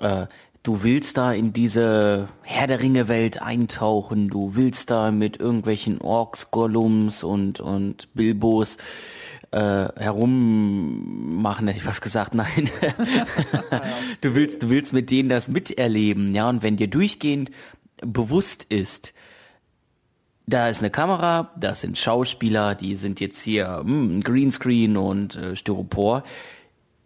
äh, 0.01 0.27
du 0.63 0.83
willst 0.83 1.17
da 1.17 1.33
in 1.33 1.53
diese 1.53 2.29
Herr 2.41 2.67
der 2.67 2.81
Ringe 2.81 3.07
Welt 3.07 3.41
eintauchen, 3.41 4.29
du 4.29 4.55
willst 4.55 4.89
da 4.89 5.11
mit 5.11 5.37
irgendwelchen 5.37 6.01
Orks, 6.01 6.51
Gollums 6.51 7.23
und, 7.23 7.59
und 7.59 8.13
Bilbos 8.13 8.77
äh, 9.53 9.89
herummachen, 9.97 11.67
hätte 11.67 11.79
ich 11.79 11.85
was 11.85 12.01
gesagt, 12.01 12.33
nein. 12.35 12.69
du 14.21 14.33
willst, 14.33 14.63
du 14.63 14.69
willst 14.69 14.93
mit 14.93 15.09
denen 15.11 15.29
das 15.29 15.47
miterleben, 15.47 16.33
ja, 16.33 16.49
und 16.49 16.63
wenn 16.63 16.77
dir 16.77 16.87
durchgehend 16.87 17.51
bewusst 17.97 18.65
ist, 18.69 19.13
da 20.45 20.67
ist 20.67 20.79
eine 20.79 20.89
Kamera, 20.89 21.51
das 21.57 21.81
sind 21.81 21.97
Schauspieler, 21.97 22.75
die 22.75 22.95
sind 22.95 23.19
jetzt 23.19 23.41
hier 23.41 23.81
hm, 23.85 24.21
Greenscreen 24.21 24.97
und 24.97 25.35
äh, 25.35 25.55
Styropor. 25.55 26.23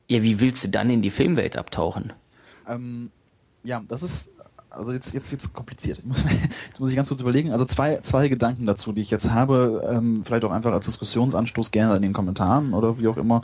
Ja, 0.10 0.24
wie 0.24 0.40
willst 0.40 0.64
du 0.64 0.70
dann 0.70 0.90
in 0.90 1.02
die 1.02 1.12
Filmwelt 1.12 1.58
abtauchen? 1.58 2.14
Ähm, 2.68 3.12
ja, 3.64 3.84
das 3.88 4.02
ist, 4.02 4.30
also 4.78 4.92
jetzt, 4.92 5.14
jetzt 5.14 5.32
wird 5.32 5.42
es 5.42 5.52
kompliziert. 5.52 6.02
Jetzt 6.68 6.80
muss 6.80 6.90
ich 6.90 6.96
ganz 6.96 7.10
kurz 7.10 7.22
überlegen. 7.22 7.52
Also 7.52 7.66
zwei, 7.66 8.00
zwei 8.04 8.28
Gedanken 8.28 8.66
dazu, 8.66 8.92
die 8.92 9.02
ich 9.02 9.10
jetzt 9.10 9.32
habe, 9.32 9.88
ähm, 9.92 10.22
vielleicht 10.26 10.44
auch 10.44 10.52
einfach 10.52 10.72
als 10.72 10.86
Diskussionsanstoß 10.86 11.72
gerne 11.72 11.96
in 11.96 12.04
den 12.04 12.14
Kommentaren 12.14 12.74
oder 12.74 13.00
wie 13.00 13.08
auch 13.08 13.18
immer. 13.18 13.42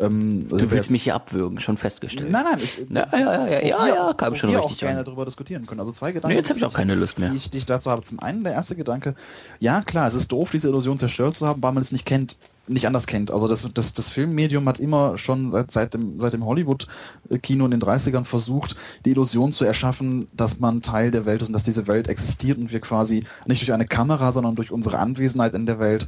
Ähm, 0.00 0.48
du 0.48 0.70
willst 0.70 0.90
mich 0.90 1.04
hier 1.04 1.14
abwürgen, 1.14 1.60
schon 1.60 1.76
festgestellt. 1.76 2.30
Nein, 2.30 2.44
nein, 2.44 2.58
ich, 2.62 2.78
ja, 2.90 3.06
ja, 3.12 3.18
ja, 3.18 3.46
ja, 3.46 3.60
ja, 3.60 3.86
ja 3.86 4.12
kam 4.14 4.34
schon 4.34 4.50
richtig 4.50 4.72
auch 4.72 4.78
gerne 4.78 5.00
an. 5.00 5.04
darüber 5.04 5.24
diskutieren 5.24 5.66
können. 5.66 5.80
Also 5.80 5.92
zwei 5.92 6.10
Gedanken. 6.10 6.34
Nee, 6.34 6.38
jetzt 6.38 6.50
habe 6.50 6.58
ich 6.58 6.64
auch 6.64 6.72
keine 6.72 6.94
Lust 6.94 7.18
mehr. 7.18 7.30
Die 7.30 7.36
ich, 7.36 7.50
die 7.50 7.58
ich 7.58 7.66
dazu 7.66 7.90
habe. 7.90 8.02
Zum 8.02 8.18
einen 8.18 8.42
der 8.42 8.52
erste 8.52 8.74
Gedanke, 8.74 9.14
ja 9.60 9.82
klar, 9.82 10.08
es 10.08 10.14
ist 10.14 10.32
doof, 10.32 10.50
diese 10.50 10.68
Illusion 10.68 10.98
zerstört 10.98 11.36
zu 11.36 11.46
haben, 11.46 11.62
weil 11.62 11.72
man 11.72 11.82
es 11.82 11.92
nicht 11.92 12.06
kennt 12.06 12.36
nicht 12.68 12.86
anders 12.86 13.06
kennt. 13.06 13.30
Also 13.30 13.48
das, 13.48 13.68
das, 13.74 13.92
das 13.92 14.10
Filmmedium 14.10 14.66
hat 14.68 14.78
immer 14.78 15.18
schon 15.18 15.50
seit, 15.50 15.70
seit 15.70 15.94
dem, 15.94 16.18
seit 16.18 16.32
dem 16.32 16.44
Hollywood-Kino 16.44 17.64
in 17.64 17.70
den 17.70 17.80
30ern 17.80 18.24
versucht, 18.24 18.76
die 19.04 19.10
Illusion 19.10 19.52
zu 19.52 19.64
erschaffen, 19.64 20.28
dass 20.32 20.60
man 20.60 20.82
Teil 20.82 21.10
der 21.10 21.24
Welt 21.24 21.42
ist 21.42 21.48
und 21.48 21.54
dass 21.54 21.64
diese 21.64 21.86
Welt 21.86 22.08
existiert 22.08 22.58
und 22.58 22.72
wir 22.72 22.80
quasi 22.80 23.24
nicht 23.46 23.60
durch 23.62 23.72
eine 23.72 23.86
Kamera, 23.86 24.32
sondern 24.32 24.54
durch 24.54 24.70
unsere 24.70 24.98
Anwesenheit 24.98 25.54
in 25.54 25.66
der 25.66 25.80
Welt 25.80 26.06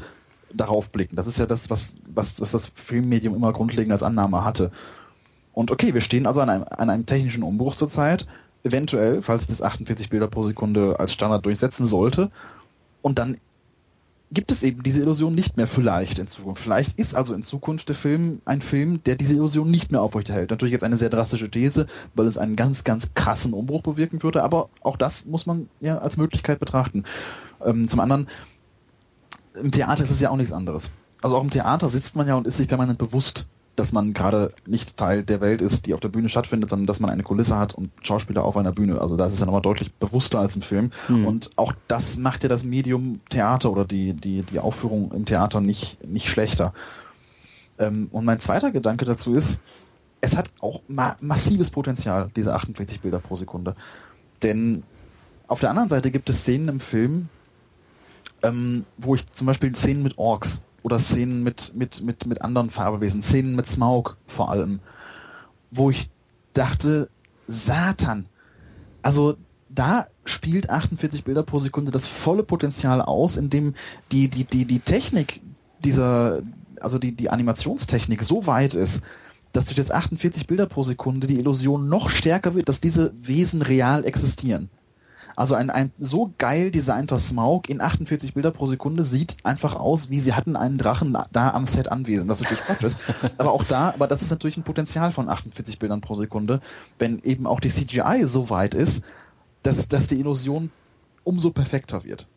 darauf 0.52 0.90
blicken. 0.90 1.16
Das 1.16 1.26
ist 1.26 1.38
ja 1.38 1.46
das, 1.46 1.70
was, 1.70 1.94
was, 2.06 2.40
was 2.40 2.52
das 2.52 2.68
Filmmedium 2.74 3.34
immer 3.34 3.52
grundlegend 3.52 3.92
als 3.92 4.04
Annahme 4.04 4.44
hatte. 4.44 4.70
Und 5.52 5.70
okay, 5.70 5.94
wir 5.94 6.00
stehen 6.00 6.26
also 6.26 6.40
an 6.40 6.50
einem, 6.50 6.64
an 6.68 6.90
einem 6.90 7.06
technischen 7.06 7.42
Umbruch 7.42 7.74
zurzeit, 7.74 8.26
eventuell, 8.62 9.22
falls 9.22 9.46
bis 9.46 9.62
48 9.62 10.08
Bilder 10.08 10.28
pro 10.28 10.44
Sekunde 10.44 10.98
als 10.98 11.12
Standard 11.12 11.44
durchsetzen 11.44 11.86
sollte. 11.86 12.30
Und 13.02 13.18
dann 13.18 13.38
gibt 14.34 14.50
es 14.50 14.62
eben 14.62 14.82
diese 14.82 15.00
Illusion 15.00 15.34
nicht 15.34 15.56
mehr 15.56 15.66
vielleicht 15.66 16.18
in 16.18 16.26
Zukunft. 16.26 16.62
Vielleicht 16.62 16.98
ist 16.98 17.14
also 17.14 17.34
in 17.34 17.42
Zukunft 17.42 17.88
der 17.88 17.96
Film 17.96 18.42
ein 18.44 18.60
Film, 18.60 19.02
der 19.04 19.14
diese 19.14 19.34
Illusion 19.34 19.70
nicht 19.70 19.92
mehr 19.92 20.02
aufrechterhält. 20.02 20.50
Natürlich 20.50 20.72
jetzt 20.72 20.84
eine 20.84 20.96
sehr 20.96 21.10
drastische 21.10 21.50
These, 21.50 21.86
weil 22.14 22.26
es 22.26 22.36
einen 22.36 22.56
ganz, 22.56 22.84
ganz 22.84 23.14
krassen 23.14 23.52
Umbruch 23.52 23.82
bewirken 23.82 24.22
würde, 24.22 24.42
aber 24.42 24.68
auch 24.82 24.96
das 24.96 25.24
muss 25.24 25.46
man 25.46 25.68
ja 25.80 25.98
als 25.98 26.16
Möglichkeit 26.16 26.58
betrachten. 26.58 27.04
Ähm, 27.64 27.88
zum 27.88 28.00
anderen, 28.00 28.28
im 29.54 29.70
Theater 29.70 30.02
ist 30.02 30.10
es 30.10 30.20
ja 30.20 30.30
auch 30.30 30.36
nichts 30.36 30.52
anderes. 30.52 30.90
Also 31.22 31.36
auch 31.36 31.42
im 31.42 31.50
Theater 31.50 31.88
sitzt 31.88 32.16
man 32.16 32.28
ja 32.28 32.34
und 32.34 32.46
ist 32.46 32.56
sich 32.56 32.68
permanent 32.68 32.98
bewusst, 32.98 33.46
dass 33.76 33.92
man 33.92 34.12
gerade 34.12 34.52
nicht 34.66 34.96
Teil 34.96 35.24
der 35.24 35.40
Welt 35.40 35.60
ist, 35.60 35.86
die 35.86 35.94
auf 35.94 36.00
der 36.00 36.08
Bühne 36.08 36.28
stattfindet, 36.28 36.70
sondern 36.70 36.86
dass 36.86 37.00
man 37.00 37.10
eine 37.10 37.22
Kulisse 37.22 37.58
hat 37.58 37.74
und 37.74 37.90
Schauspieler 38.02 38.44
auf 38.44 38.56
einer 38.56 38.72
Bühne. 38.72 39.00
Also 39.00 39.16
da 39.16 39.26
ist 39.26 39.32
es 39.32 39.40
ja 39.40 39.46
nochmal 39.46 39.62
deutlich 39.62 39.92
bewusster 39.94 40.38
als 40.38 40.54
im 40.54 40.62
Film. 40.62 40.90
Mhm. 41.08 41.26
Und 41.26 41.50
auch 41.56 41.72
das 41.88 42.16
macht 42.16 42.44
ja 42.44 42.48
das 42.48 42.62
Medium 42.62 43.20
Theater 43.30 43.72
oder 43.72 43.84
die, 43.84 44.12
die, 44.12 44.42
die 44.42 44.60
Aufführung 44.60 45.10
im 45.12 45.24
Theater 45.24 45.60
nicht, 45.60 46.04
nicht 46.06 46.28
schlechter. 46.28 46.72
Ähm, 47.78 48.08
und 48.12 48.24
mein 48.24 48.38
zweiter 48.38 48.70
Gedanke 48.70 49.04
dazu 49.04 49.34
ist, 49.34 49.60
es 50.20 50.36
hat 50.36 50.50
auch 50.60 50.80
ma 50.88 51.16
massives 51.20 51.70
Potenzial, 51.70 52.30
diese 52.34 52.54
48 52.54 53.00
Bilder 53.00 53.18
pro 53.18 53.36
Sekunde. 53.36 53.74
Denn 54.42 54.84
auf 55.48 55.60
der 55.60 55.70
anderen 55.70 55.88
Seite 55.88 56.10
gibt 56.10 56.30
es 56.30 56.40
Szenen 56.40 56.68
im 56.68 56.80
Film, 56.80 57.28
ähm, 58.42 58.84
wo 58.96 59.14
ich 59.14 59.30
zum 59.32 59.46
Beispiel 59.46 59.74
Szenen 59.74 60.02
mit 60.02 60.16
Orks 60.16 60.62
oder 60.84 60.98
Szenen 60.98 61.42
mit, 61.42 61.72
mit, 61.74 62.02
mit, 62.02 62.26
mit 62.26 62.42
anderen 62.42 62.70
Farbewesen, 62.70 63.22
Szenen 63.22 63.56
mit 63.56 63.66
Smaug 63.66 64.16
vor 64.26 64.50
allem, 64.50 64.80
wo 65.70 65.90
ich 65.90 66.10
dachte, 66.52 67.08
Satan. 67.48 68.26
Also 69.02 69.36
da 69.70 70.06
spielt 70.26 70.68
48 70.68 71.24
Bilder 71.24 71.42
pro 71.42 71.58
Sekunde 71.58 71.90
das 71.90 72.06
volle 72.06 72.42
Potenzial 72.42 73.00
aus, 73.00 73.36
indem 73.36 73.74
die, 74.12 74.28
die, 74.28 74.44
die, 74.44 74.66
die 74.66 74.80
Technik 74.80 75.40
dieser, 75.82 76.42
also 76.80 76.98
die, 76.98 77.12
die 77.12 77.30
Animationstechnik 77.30 78.22
so 78.22 78.46
weit 78.46 78.74
ist, 78.74 79.02
dass 79.52 79.64
durch 79.64 79.76
das 79.76 79.90
48 79.90 80.46
Bilder 80.46 80.66
pro 80.66 80.82
Sekunde 80.82 81.26
die 81.26 81.38
Illusion 81.38 81.88
noch 81.88 82.10
stärker 82.10 82.54
wird, 82.54 82.68
dass 82.68 82.82
diese 82.82 83.12
Wesen 83.16 83.62
real 83.62 84.04
existieren. 84.04 84.68
Also 85.36 85.54
ein, 85.54 85.70
ein 85.70 85.92
so 85.98 86.32
geil 86.38 86.70
designter 86.70 87.18
Smaug 87.18 87.68
in 87.68 87.80
48 87.80 88.34
Bilder 88.34 88.52
pro 88.52 88.66
Sekunde 88.66 89.02
sieht 89.02 89.36
einfach 89.42 89.74
aus, 89.74 90.10
wie 90.10 90.20
sie 90.20 90.34
hatten 90.34 90.56
einen 90.56 90.78
Drachen 90.78 91.16
da 91.32 91.50
am 91.50 91.66
Set 91.66 91.90
anwesend, 91.90 92.28
was 92.28 92.40
natürlich 92.40 92.62
Quatsch 92.64 92.84
ist. 92.84 92.98
Aber 93.38 93.52
auch 93.52 93.64
da, 93.64 93.88
aber 93.88 94.06
das 94.06 94.22
ist 94.22 94.30
natürlich 94.30 94.56
ein 94.56 94.62
Potenzial 94.62 95.12
von 95.12 95.28
48 95.28 95.78
Bildern 95.78 96.00
pro 96.00 96.14
Sekunde, 96.14 96.60
wenn 96.98 97.20
eben 97.22 97.46
auch 97.46 97.60
die 97.60 97.68
CGI 97.68 98.24
so 98.26 98.50
weit 98.50 98.74
ist, 98.74 99.02
dass, 99.62 99.88
dass 99.88 100.06
die 100.06 100.20
Illusion 100.20 100.70
umso 101.24 101.50
perfekter 101.50 102.04
wird. 102.04 102.28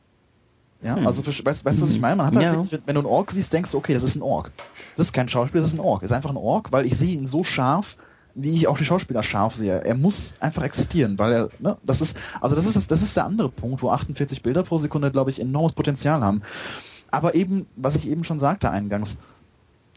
Ja, 0.81 0.95
hm. 0.95 1.07
also 1.07 1.25
weißt, 1.25 1.65
weißt 1.65 1.77
du, 1.77 1.81
was 1.81 1.89
ich 1.89 1.99
meine? 1.99 2.15
Man 2.17 2.27
hat 2.27 2.35
halt 2.35 2.45
ja. 2.45 2.53
wirklich, 2.53 2.81
wenn 2.85 2.95
du 2.95 3.01
einen 3.01 3.09
Ork 3.09 3.31
siehst, 3.31 3.51
denkst 3.51 3.71
du, 3.71 3.77
okay, 3.77 3.93
das 3.93 4.03
ist 4.03 4.15
ein 4.15 4.21
Ork. 4.21 4.51
Das 4.95 5.07
ist 5.07 5.13
kein 5.13 5.27
Schauspiel, 5.27 5.61
das 5.61 5.71
ist 5.71 5.75
ein 5.75 5.79
Ork. 5.79 6.01
Das 6.01 6.11
ist 6.11 6.15
einfach 6.15 6.29
ein 6.29 6.37
Ork, 6.37 6.71
weil 6.71 6.85
ich 6.85 6.95
sehe 6.97 7.13
ihn 7.13 7.27
so 7.27 7.43
scharf, 7.43 7.97
wie 8.38 8.51
ich 8.51 8.67
auch 8.67 8.77
die 8.77 8.85
Schauspieler 8.85 9.23
scharf 9.23 9.55
sehe. 9.55 9.83
Er 9.83 9.95
muss 9.95 10.33
einfach 10.39 10.61
existieren, 10.61 11.17
weil 11.17 11.33
er, 11.33 11.49
ne, 11.59 11.77
das 11.83 12.01
ist, 12.01 12.15
also 12.39 12.55
das 12.55 12.67
ist, 12.67 12.91
das 12.91 13.01
ist 13.01 13.17
der 13.17 13.25
andere 13.25 13.49
Punkt, 13.49 13.81
wo 13.81 13.89
48 13.89 14.43
Bilder 14.43 14.63
pro 14.63 14.77
Sekunde, 14.77 15.11
glaube 15.11 15.31
ich, 15.31 15.41
enormes 15.41 15.73
Potenzial 15.73 16.21
haben. 16.21 16.43
Aber 17.09 17.33
eben, 17.33 17.65
was 17.75 17.95
ich 17.95 18.07
eben 18.07 18.23
schon 18.23 18.39
sagte 18.39 18.69
eingangs, 18.69 19.17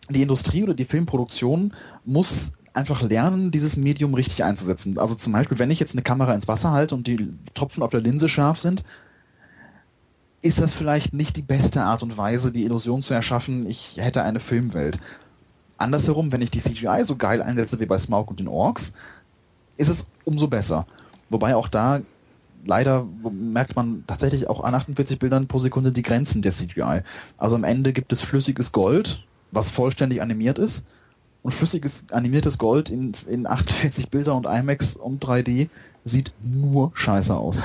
die 0.09 0.23
Industrie 0.23 0.63
oder 0.63 0.75
die 0.75 0.87
Filmproduktion 0.87 1.75
muss 2.05 2.53
einfach 2.73 3.03
lernen, 3.03 3.51
dieses 3.51 3.77
Medium 3.77 4.15
richtig 4.15 4.43
einzusetzen. 4.43 4.99
Also 4.99 5.15
zum 5.17 5.33
Beispiel, 5.33 5.59
wenn 5.59 5.71
ich 5.71 5.81
jetzt 5.81 5.95
eine 5.95 6.03
Kamera 6.03 6.33
ins 6.33 6.49
Wasser 6.49 6.71
halte 6.71 6.95
und 6.95 7.07
die 7.07 7.29
Tropfen 7.53 7.83
auf 7.83 7.91
der 7.91 8.01
Linse 8.01 8.29
scharf 8.29 8.59
sind, 8.59 8.85
ist 10.41 10.61
das 10.61 10.73
vielleicht 10.73 11.13
nicht 11.13 11.37
die 11.37 11.43
beste 11.43 11.83
Art 11.83 12.03
und 12.03 12.17
Weise, 12.17 12.53
die 12.53 12.65
Illusion 12.65 13.03
zu 13.03 13.13
erschaffen, 13.13 13.69
ich 13.69 13.97
hätte 13.99 14.23
eine 14.23 14.41
Filmwelt. 14.41 14.99
Andersherum, 15.81 16.31
wenn 16.33 16.43
ich 16.43 16.51
die 16.51 16.61
CGI 16.61 17.05
so 17.05 17.17
geil 17.17 17.43
einsetze 17.43 17.81
wie 17.81 17.87
bei 17.87 17.99
Smaug 17.99 18.31
und 18.31 18.41
den 18.41 18.49
Orks, 18.49 18.93
ist 19.77 19.89
es 19.89 20.07
umso 20.25 20.47
besser. 20.47 20.87
Wobei 21.31 21.55
auch 21.55 21.69
da 21.69 22.01
leider 22.65 23.07
merkt 23.31 23.77
man 23.77 24.05
tatsächlich 24.07 24.49
auch 24.49 24.63
an 24.63 24.75
48 24.75 25.19
Bildern 25.19 25.47
pro 25.47 25.59
Sekunde 25.59 25.93
die 25.93 26.03
Grenzen 26.03 26.43
der 26.43 26.53
CGI. 26.53 27.03
Also 27.39 27.57
am 27.57 27.65
Ende 27.65 27.93
gibt 27.93 28.13
es 28.13 28.21
flüssiges 28.21 28.73
Gold, 28.73 29.25
was 29.51 29.71
vollständig 29.71 30.23
animiert 30.23 30.59
ist. 30.59 30.85
Und 31.43 31.55
flüssiges 31.55 32.05
animiertes 32.11 32.59
Gold 32.59 32.91
in, 32.91 33.13
in 33.27 33.47
48 33.47 34.11
Bilder 34.11 34.35
und 34.35 34.47
IMAX 34.47 34.95
und 34.95 35.25
3D 35.25 35.71
sieht 36.05 36.33
nur 36.43 36.93
scheiße 36.95 37.35
aus. 37.35 37.63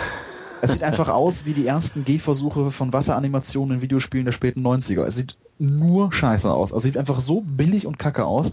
Es 0.62 0.72
sieht 0.72 0.84
einfach 0.84 1.10
aus 1.10 1.46
wie 1.46 1.54
die 1.54 1.68
ersten 1.68 2.06
Gehversuche 2.06 2.72
von 2.72 2.94
Wasseranimationen 2.94 3.76
in 3.76 3.82
Videospielen 3.82 4.26
der 4.26 4.32
späten 4.32 4.66
90er. 4.66 5.04
Es 5.04 5.16
sieht 5.16 5.36
nur 5.58 6.12
scheiße 6.12 6.52
aus. 6.52 6.74
Also 6.74 6.84
sieht 6.84 6.98
einfach 6.98 7.20
so 7.20 7.42
billig 7.42 7.88
und 7.88 8.00
kacke 8.00 8.26
aus, 8.26 8.52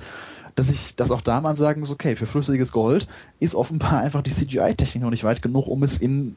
dass 0.55 0.71
ich, 0.71 0.97
dass 0.97 1.11
auch 1.11 1.23
da 1.23 1.41
mal 1.41 1.57
sagen 1.57 1.81
muss, 1.81 1.91
okay, 1.91 2.17
für 2.17 2.27
flüssiges 2.27 2.73
Gold 2.73 3.09
ist 3.41 3.55
offenbar 3.55 4.01
einfach 4.01 4.23
die 4.23 4.33
CGI-Technik 4.33 5.03
noch 5.03 5.11
nicht 5.11 5.25
weit 5.25 5.43
genug, 5.43 5.67
um 5.67 5.83
es 5.83 5.99
in 5.99 6.37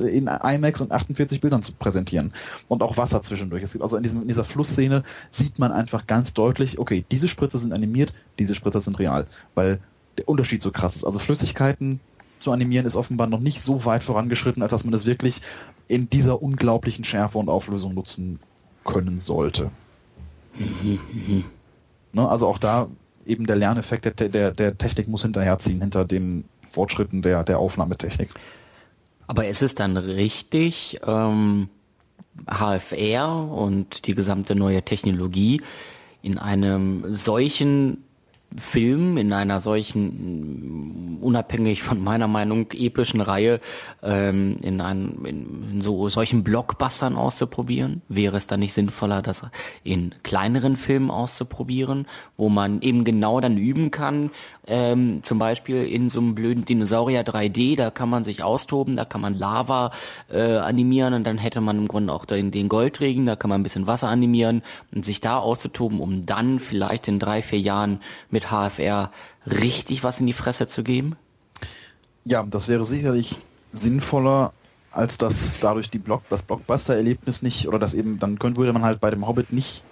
in 0.00 0.26
IMAX 0.26 0.80
und 0.80 0.92
48 0.92 1.40
Bildern 1.40 1.62
zu 1.62 1.72
präsentieren. 1.72 2.32
Und 2.66 2.82
auch 2.82 2.96
Wasser 2.96 3.22
zwischendurch. 3.22 3.62
Es 3.62 3.72
gibt 3.72 3.82
also 3.82 3.96
in, 3.96 4.02
diesem, 4.02 4.22
in 4.22 4.28
dieser 4.28 4.44
Flussszene 4.44 5.02
sieht 5.30 5.58
man 5.58 5.72
einfach 5.72 6.06
ganz 6.06 6.34
deutlich, 6.34 6.78
okay, 6.78 7.04
diese 7.10 7.28
Spritzer 7.28 7.58
sind 7.58 7.72
animiert, 7.72 8.12
diese 8.38 8.54
Spritzer 8.54 8.80
sind 8.80 8.98
real. 8.98 9.26
Weil 9.54 9.78
der 10.18 10.28
Unterschied 10.28 10.62
so 10.62 10.70
krass 10.70 10.96
ist. 10.96 11.04
Also 11.04 11.18
Flüssigkeiten 11.18 12.00
zu 12.38 12.52
animieren 12.52 12.86
ist 12.86 12.96
offenbar 12.96 13.26
noch 13.26 13.40
nicht 13.40 13.62
so 13.62 13.84
weit 13.84 14.04
vorangeschritten, 14.04 14.62
als 14.62 14.70
dass 14.70 14.84
man 14.84 14.92
das 14.92 15.06
wirklich 15.06 15.40
in 15.86 16.10
dieser 16.10 16.42
unglaublichen 16.42 17.04
Schärfe 17.04 17.38
und 17.38 17.48
Auflösung 17.48 17.94
nutzen 17.94 18.40
können 18.84 19.20
sollte. 19.20 19.70
Ne, 22.12 22.28
also 22.28 22.46
auch 22.46 22.58
da 22.58 22.88
eben 23.26 23.46
der 23.46 23.56
Lerneffekt 23.56 24.04
der, 24.04 24.28
der, 24.28 24.52
der 24.52 24.78
Technik 24.78 25.08
muss 25.08 25.22
hinterherziehen, 25.22 25.80
hinter 25.80 26.04
den 26.04 26.44
Fortschritten 26.70 27.22
der, 27.22 27.44
der 27.44 27.58
Aufnahmetechnik. 27.58 28.30
Aber 29.26 29.46
ist 29.46 29.62
es 29.62 29.74
dann 29.74 29.96
richtig, 29.96 31.00
ähm, 31.06 31.68
HFR 32.46 33.50
und 33.50 34.06
die 34.06 34.14
gesamte 34.14 34.54
neue 34.54 34.82
Technologie 34.82 35.60
in 36.22 36.38
einem 36.38 37.04
solchen 37.08 38.04
Film 38.56 39.18
in 39.18 39.32
einer 39.32 39.60
solchen, 39.60 41.18
unabhängig 41.20 41.82
von 41.82 42.02
meiner 42.02 42.28
Meinung, 42.28 42.70
epischen 42.72 43.20
Reihe 43.20 43.60
ähm, 44.02 44.56
in, 44.62 44.80
einem, 44.80 45.26
in, 45.26 45.70
in 45.70 45.82
so 45.82 46.08
solchen 46.08 46.44
Blockbustern 46.44 47.14
auszuprobieren? 47.14 48.02
Wäre 48.08 48.36
es 48.36 48.46
dann 48.46 48.60
nicht 48.60 48.72
sinnvoller, 48.72 49.20
das 49.20 49.42
in 49.84 50.14
kleineren 50.22 50.76
Filmen 50.76 51.10
auszuprobieren, 51.10 52.06
wo 52.36 52.48
man 52.48 52.80
eben 52.80 53.04
genau 53.04 53.40
dann 53.40 53.58
üben 53.58 53.90
kann, 53.90 54.30
ähm, 54.68 55.22
zum 55.22 55.38
Beispiel 55.38 55.84
in 55.84 56.10
so 56.10 56.20
einem 56.20 56.34
blöden 56.34 56.64
Dinosaurier 56.64 57.24
3D, 57.24 57.76
da 57.76 57.90
kann 57.90 58.08
man 58.08 58.24
sich 58.24 58.42
austoben, 58.42 58.96
da 58.96 59.04
kann 59.04 59.20
man 59.20 59.34
Lava 59.34 59.92
äh, 60.30 60.56
animieren 60.56 61.14
und 61.14 61.26
dann 61.26 61.38
hätte 61.38 61.60
man 61.60 61.78
im 61.78 61.88
Grunde 61.88 62.12
auch 62.12 62.24
den, 62.24 62.50
den 62.50 62.68
Goldregen, 62.68 63.26
da 63.26 63.36
kann 63.36 63.48
man 63.48 63.60
ein 63.60 63.64
bisschen 63.64 63.86
Wasser 63.86 64.08
animieren 64.08 64.62
und 64.94 65.04
sich 65.04 65.20
da 65.20 65.38
auszutoben, 65.38 66.00
um 66.00 66.26
dann 66.26 66.58
vielleicht 66.58 67.08
in 67.08 67.18
drei, 67.18 67.42
vier 67.42 67.60
Jahren 67.60 68.00
mit 68.30 68.50
HFR 68.50 69.10
richtig 69.46 70.04
was 70.04 70.20
in 70.20 70.26
die 70.26 70.32
Fresse 70.32 70.66
zu 70.66 70.82
geben? 70.82 71.16
Ja, 72.24 72.42
das 72.42 72.68
wäre 72.68 72.84
sicherlich 72.84 73.38
sinnvoller, 73.72 74.52
als 74.90 75.18
dass 75.18 75.58
dadurch 75.60 75.90
die 75.90 75.98
Block, 75.98 76.22
das 76.28 76.42
Blockbuster-Erlebnis 76.42 77.42
nicht, 77.42 77.68
oder 77.68 77.78
das 77.78 77.94
eben, 77.94 78.18
dann 78.18 78.38
könnte, 78.38 78.58
würde 78.58 78.72
man 78.72 78.82
halt 78.82 79.00
bei 79.00 79.10
dem 79.10 79.26
Hobbit 79.26 79.52
nicht 79.52 79.82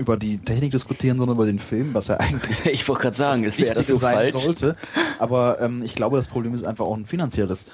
über 0.00 0.16
die 0.16 0.38
Technik 0.38 0.72
diskutieren, 0.72 1.18
sondern 1.18 1.36
über 1.36 1.46
den 1.46 1.58
Film, 1.58 1.94
was 1.94 2.08
ja 2.08 2.16
eigentlich 2.16 2.64
ich 2.72 2.88
wollte 2.88 3.02
gerade 3.02 3.16
sagen, 3.16 3.44
es 3.44 3.58
wäre 3.58 3.74
das 3.74 3.86
so 3.86 3.96
sein 3.96 4.14
falsch. 4.14 4.42
sollte. 4.42 4.76
Aber 5.18 5.60
ähm, 5.60 5.82
ich 5.84 5.94
glaube, 5.94 6.16
das 6.16 6.28
Problem 6.28 6.54
ist 6.54 6.64
einfach 6.64 6.86
auch 6.86 6.96
ein 6.96 7.06
finanzielles. 7.06 7.66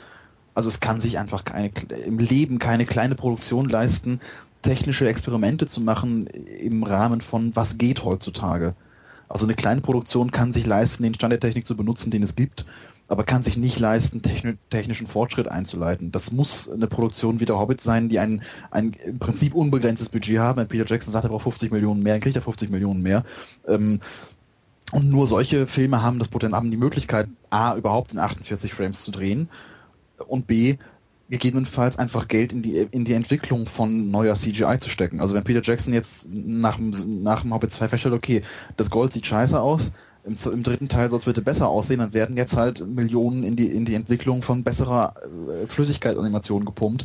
Also 0.55 0.69
es 0.69 0.81
kann 0.81 1.01
sich 1.01 1.19
einfach 1.19 1.45
keine, 1.45 1.71
im 2.05 2.19
Leben 2.19 2.59
keine 2.59 2.87
kleine 2.87 3.15
Produktion 3.15 3.69
leisten, 3.69 4.21
technische 4.63 5.09
Experimente 5.09 5.67
zu 5.67 5.81
machen 5.81 6.27
im 6.27 6.83
Rahmen 6.83 7.21
von 7.21 7.55
was 7.55 7.79
geht 7.79 8.05
heutzutage. 8.05 8.75
Also 9.29 9.47
eine 9.47 9.55
kleine 9.55 9.81
Produktion 9.81 10.33
kann 10.33 10.53
sich 10.53 10.67
leisten, 10.67 11.03
den 11.03 11.15
Stand 11.15 11.33
der 11.33 11.41
Technik 11.41 11.67
zu 11.67 11.77
benutzen, 11.77 12.11
den 12.11 12.23
es 12.23 12.35
gibt 12.35 12.67
aber 13.09 13.25
kann 13.25 13.43
sich 13.43 13.57
nicht 13.57 13.79
leisten, 13.79 14.21
technischen 14.71 15.07
Fortschritt 15.07 15.49
einzuleiten. 15.49 16.11
Das 16.11 16.33
muss 16.33 16.69
eine 16.69 16.89
Produktion 16.89 17.39
wie 17.39 17.45
der 17.45 17.59
Hobbit 17.59 17.81
sein, 17.81 18.09
die 18.09 18.19
ein, 18.19 18.43
ein 18.71 18.95
im 19.05 19.19
Prinzip 19.19 19.55
unbegrenztes 19.55 20.09
Budget 20.09 20.39
haben. 20.39 20.59
Wenn 20.59 20.69
Peter 20.69 20.85
Jackson 20.87 21.13
sagt, 21.13 21.25
er 21.25 21.31
braucht 21.31 21.45
50 21.45 21.71
Millionen 21.71 22.03
mehr, 22.03 22.15
dann 22.15 22.21
kriegt 22.21 22.37
er 22.37 22.43
50 22.43 22.71
Millionen 22.71 23.03
mehr. 23.03 23.25
Ähm, 23.69 24.01
und 24.93 25.11
nur 25.11 25.27
solche 25.27 25.67
Filme 25.67 26.03
haben 26.03 26.19
das 26.19 26.29
Potenzial, 26.29 26.59
haben 26.59 26.71
die 26.71 26.77
Möglichkeit, 26.77 27.29
A, 27.51 27.77
überhaupt 27.77 28.13
in 28.13 28.19
48 28.19 28.73
Frames 28.73 29.03
zu 29.03 29.11
drehen 29.11 29.49
und 30.29 30.47
B, 30.47 30.77
gegebenenfalls 31.29 31.99
einfach 31.99 32.29
Geld 32.29 32.53
in 32.53 32.63
die, 32.63 32.77
in 32.79 33.05
die 33.05 33.15
Entwicklung 33.15 33.67
von 33.67 34.11
neuer 34.11 34.35
CGI 34.35 34.79
zu 34.79 34.89
stecken. 34.89 35.21
Also 35.21 35.35
wenn 35.35 35.43
Peter 35.43 35.63
Jackson 35.63 35.93
jetzt 35.93 36.29
nach, 36.31 36.79
nach 36.79 37.43
dem 37.43 37.53
Hobbit 37.53 37.73
2 37.73 37.89
feststellt, 37.89 38.15
okay, 38.15 38.43
das 38.77 38.91
Gold 38.91 39.13
sieht 39.13 39.27
scheiße 39.27 39.61
aus, 39.61 39.93
im, 40.27 40.37
im 40.53 40.63
dritten 40.63 40.89
Teil 40.89 41.09
soll 41.11 41.19
es 41.19 41.25
bitte 41.25 41.43
besser 41.43 41.69
aussehen, 41.69 42.01
dann 42.01 42.13
werden 42.13 42.37
jetzt 42.37 42.57
halt 42.57 42.87
Millionen 42.87 43.45
in 43.45 43.57
die, 43.57 43.69
in 43.69 43.85
die 43.85 43.95
Entwicklung 43.95 44.43
von 44.43 44.65
besserer 44.65 45.15
äh, 45.23 45.67
Flüssigkeitsanimation 45.67 46.65
gepumpt, 46.65 47.05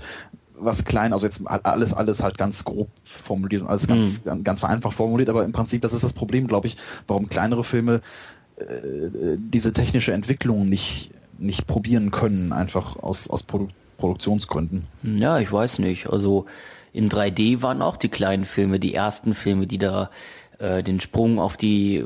was 0.56 0.86
klein, 0.86 1.14
also 1.14 1.26
jetzt 1.26 1.42
alles, 1.46 1.94
alles 1.94 2.22
halt 2.22 2.38
ganz 2.38 2.64
grob 2.64 2.90
formuliert 3.04 3.64
und 3.64 3.68
alles 3.68 3.88
ganz, 3.88 4.26
mhm. 4.26 4.44
ganz 4.44 4.60
vereinfacht 4.60 4.96
formuliert, 4.96 5.30
aber 5.30 5.44
im 5.44 5.52
Prinzip, 5.52 5.82
das 5.82 5.94
ist 5.94 6.04
das 6.04 6.14
Problem, 6.14 6.48
glaube 6.48 6.68
ich, 6.68 6.78
warum 7.08 7.30
kleinere 7.30 7.64
Filme 7.64 8.02
äh, 8.58 9.38
diese 9.38 9.74
technische 9.74 10.14
Entwicklung 10.14 10.68
nicht, 10.68 11.12
nicht 11.40 11.68
probieren 11.68 12.12
können, 12.12 12.54
einfach 12.54 12.98
aus, 12.98 13.30
aus 13.30 13.44
Produ 13.44 13.70
Produktionsgründen. 13.98 14.88
Ja, 15.04 15.38
ich 15.38 15.52
weiß 15.52 15.78
nicht. 15.78 16.10
Also 16.10 16.48
in 16.92 17.08
3D 17.08 17.62
waren 17.62 17.84
auch 17.84 17.98
die 17.98 18.10
kleinen 18.10 18.46
Filme, 18.46 18.80
die 18.80 18.96
ersten 18.96 19.36
Filme, 19.36 19.68
die 19.68 19.78
da 19.78 20.10
äh, 20.62 20.84
den 20.84 21.00
Sprung 21.00 21.40
auf 21.40 21.58
die 21.58 22.06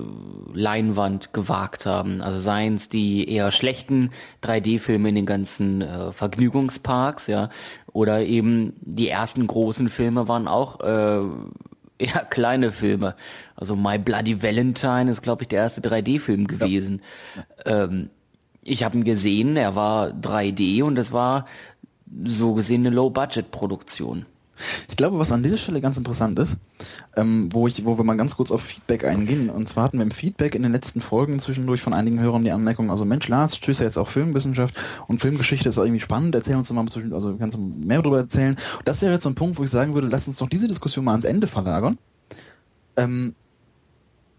Leinwand 0.53 1.34
gewagt 1.34 1.86
haben. 1.86 2.22
Also 2.22 2.39
seien 2.39 2.76
es 2.76 2.88
die 2.88 3.30
eher 3.30 3.51
schlechten 3.51 4.12
3D-Filme 4.43 5.10
in 5.10 5.16
den 5.16 5.26
ganzen 5.26 5.82
äh, 5.82 6.14
Vergnügungsparks, 6.14 7.28
ja, 7.28 7.49
oder 7.91 8.22
eben 8.22 8.74
die 8.80 9.10
ersten 9.10 9.45
großen 9.45 9.89
Filme 9.89 10.30
waren 10.30 10.47
auch 10.47 10.80
äh, 10.80 11.22
eher 11.97 12.26
kleine 12.30 12.72
Filme. 12.72 13.16
Also 13.58 13.76
My 13.76 13.97
Bloody 13.97 14.41
Valentine 14.41 15.12
ist, 15.12 15.22
glaube 15.22 15.43
ich, 15.43 15.49
der 15.49 15.64
erste 15.64 15.82
3D-Film 15.82 16.47
gewesen. 16.47 17.01
Ja. 17.66 17.84
Ähm, 17.84 18.10
ich 18.62 18.84
habe 18.86 18.97
ihn 18.97 19.03
gesehen, 19.03 19.58
er 19.58 19.76
war 19.76 20.12
3D 20.12 20.82
und 20.84 20.97
es 20.97 21.12
war 21.12 21.45
so 22.24 22.53
gesehen 22.53 22.86
eine 22.86 22.95
Low-Budget-Produktion. 22.95 24.26
Ich 24.89 24.95
glaube, 24.95 25.20
was 25.20 25.32
an 25.32 25.43
dieser 25.43 25.58
Stelle 25.58 25.82
ganz 25.82 25.97
interessant 25.97 26.39
ist, 26.39 26.58
ähm, 27.16 27.49
wo, 27.51 27.68
ich, 27.68 27.86
wo 27.86 27.97
wir 27.97 28.03
mal 28.03 28.18
ganz 28.18 28.36
kurz 28.36 28.51
auf 28.51 28.62
Feedback 28.62 29.03
eingehen, 29.03 29.49
und 29.49 29.68
zwar 29.70 29.86
hatten 29.86 29.97
wir 29.97 30.03
im 30.03 30.12
Feedback 30.12 30.56
in 30.56 30.64
den 30.64 30.72
letzten 30.72 31.01
Folgen 31.01 31.39
zwischendurch 31.39 31.82
von 31.82 31.93
einigen 31.93 32.20
Hörern 32.20 32.43
die 32.43 32.51
Anmerkung, 32.51 32.91
also 32.91 33.06
Mensch, 33.06 33.28
Lars, 33.28 33.60
du 33.60 33.72
ja 33.72 33.82
jetzt 33.82 33.97
auch 33.97 34.08
Filmwissenschaft 34.08 34.76
und 35.08 35.20
Filmgeschichte 35.20 35.70
ist 35.70 35.78
auch 35.78 35.84
irgendwie 35.84 36.01
spannend, 36.01 36.36
erzähl 36.36 36.56
uns 36.56 36.72
mal 36.72 36.88
zwischen, 36.88 37.14
also 37.14 37.36
kannst 37.38 37.58
du 37.58 37.62
mehr 37.62 38.01
darüber 38.01 38.20
erzählen. 38.20 38.56
Das 38.86 39.01
wäre 39.01 39.14
jetzt 39.14 39.24
so 39.24 39.30
ein 39.30 39.36
Punkt, 39.36 39.58
wo 39.58 39.64
ich 39.64 39.70
sagen 39.70 39.93
würde, 39.93 40.08
lass 40.08 40.28
uns 40.28 40.38
doch 40.38 40.49
diese 40.49 40.68
Diskussion 40.68 41.06
mal 41.06 41.12
ans 41.12 41.26
Ende 41.26 41.47
verlagern. 41.47 41.97
Ähm, 42.97 43.36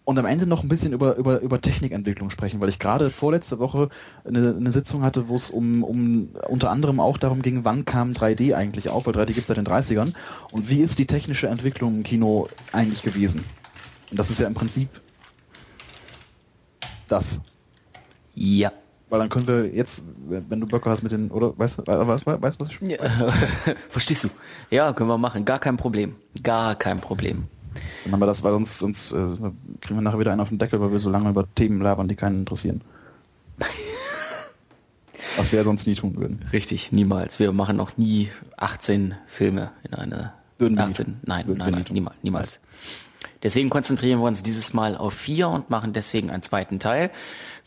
und 0.07 0.19
am 0.19 0.25
Ende 0.25 0.47
noch 0.47 0.63
ein 0.63 0.69
bisschen 0.69 0.93
über, 0.93 1.17
über, 1.17 1.41
über 1.41 1.61
Technikentwicklung 1.61 2.31
sprechen, 2.31 2.61
weil 2.61 2.69
ich 2.69 2.79
gerade 2.79 3.11
vorletzte 3.11 3.59
Woche 3.59 3.89
eine, 4.25 4.55
eine 4.57 4.71
Sitzung 4.71 5.03
hatte, 5.03 5.27
wo 5.27 5.35
es 5.35 5.51
um, 5.51 5.83
um 5.83 6.29
unter 6.49 6.71
anderem 6.71 7.01
auch 7.01 7.19
darum 7.19 7.43
ging, 7.43 7.65
wann 7.65 7.85
kam 7.85 8.13
3D 8.13 8.55
eigentlich 8.55 8.89
auf, 8.89 9.05
weil 9.05 9.15
3D 9.15 9.33
gibt 9.33 9.41
es 9.41 9.47
seit 9.49 9.57
den 9.57 9.67
30ern 9.67 10.15
und 10.53 10.71
wie 10.71 10.81
ist 10.81 11.01
die 11.01 11.09
technische 11.09 11.49
Entwicklung 11.49 11.97
im 11.97 12.03
Kino 12.05 12.49
eigentlich 12.73 13.03
gewesen. 13.03 13.45
Und 14.13 14.19
das 14.21 14.31
ist 14.31 14.39
ja 14.39 14.47
im 14.47 14.55
Prinzip 14.55 14.89
das. 17.09 17.41
Ja. 18.37 18.73
Weil 19.09 19.19
dann 19.19 19.29
können 19.29 19.49
wir 19.49 19.75
jetzt, 19.75 20.05
wenn 20.29 20.61
du 20.61 20.69
Böcke 20.69 20.89
hast 20.89 21.03
mit 21.03 21.11
den, 21.11 21.33
oder 21.33 21.59
weißt 21.59 21.79
du, 21.79 21.87
weißt, 21.87 22.27
weißt, 22.27 22.43
weißt, 22.43 22.61
was 22.61 22.71
ich 22.71 22.81
ja. 22.81 22.99
Verstehst 23.89 24.23
du? 24.23 24.29
Ja, 24.71 24.93
können 24.93 25.11
wir 25.11 25.19
machen. 25.19 25.45
Gar 25.45 25.59
kein 25.59 25.77
Problem. 25.77 26.15
Gar 26.43 26.77
kein 26.77 27.01
Problem. 27.01 27.49
Dann 28.05 28.13
haben 28.13 28.21
wir 28.21 28.27
das, 28.27 28.43
weil 28.43 28.53
sonst, 28.53 28.79
sonst 28.79 29.13
äh, 29.13 29.17
kriegen 29.81 29.97
wir 29.97 30.03
nachher 30.03 30.19
wieder 30.19 30.33
einen 30.33 30.41
auf 30.41 30.49
den 30.49 30.59
Deckel, 30.59 30.81
weil 30.81 30.93
wir 30.93 31.01
so 31.01 31.11
lange 31.11 31.29
über 31.31 31.47
Themen 31.55 31.81
labern, 31.81 32.09
die 32.09 32.15
keinen 32.15 32.41
interessieren. 32.41 32.83
Was 35.37 35.53
wir 35.53 35.59
ja 35.59 35.65
sonst 35.65 35.87
nie 35.87 35.95
tun 35.95 36.17
würden. 36.17 36.45
Richtig, 36.53 36.93
niemals. 36.93 37.39
Wir 37.39 37.53
machen 37.53 37.79
auch 37.81 37.97
nie 37.97 38.31
18 38.57 39.17
Filme 39.27 39.71
in 39.85 39.95
einer. 39.95 40.33
Würden 40.59 40.79
18, 40.79 41.07
nie. 41.07 41.15
Nein, 41.25 41.47
würden 41.47 41.59
nein, 41.59 41.73
nein, 41.73 41.85
niemals, 41.91 42.17
niemals. 42.23 42.61
Deswegen 43.43 43.69
konzentrieren 43.69 44.21
wir 44.21 44.27
uns 44.27 44.43
dieses 44.43 44.73
Mal 44.73 44.97
auf 44.97 45.15
vier 45.15 45.49
und 45.49 45.69
machen 45.69 45.93
deswegen 45.93 46.31
einen 46.31 46.43
zweiten 46.43 46.79
Teil. 46.79 47.11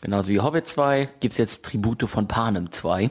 Genauso 0.00 0.28
wie 0.28 0.40
Hobbit 0.40 0.66
2 0.66 1.08
gibt 1.20 1.32
es 1.32 1.38
jetzt 1.38 1.64
Tribute 1.64 2.08
von 2.08 2.26
Panem 2.26 2.72
2. 2.72 3.10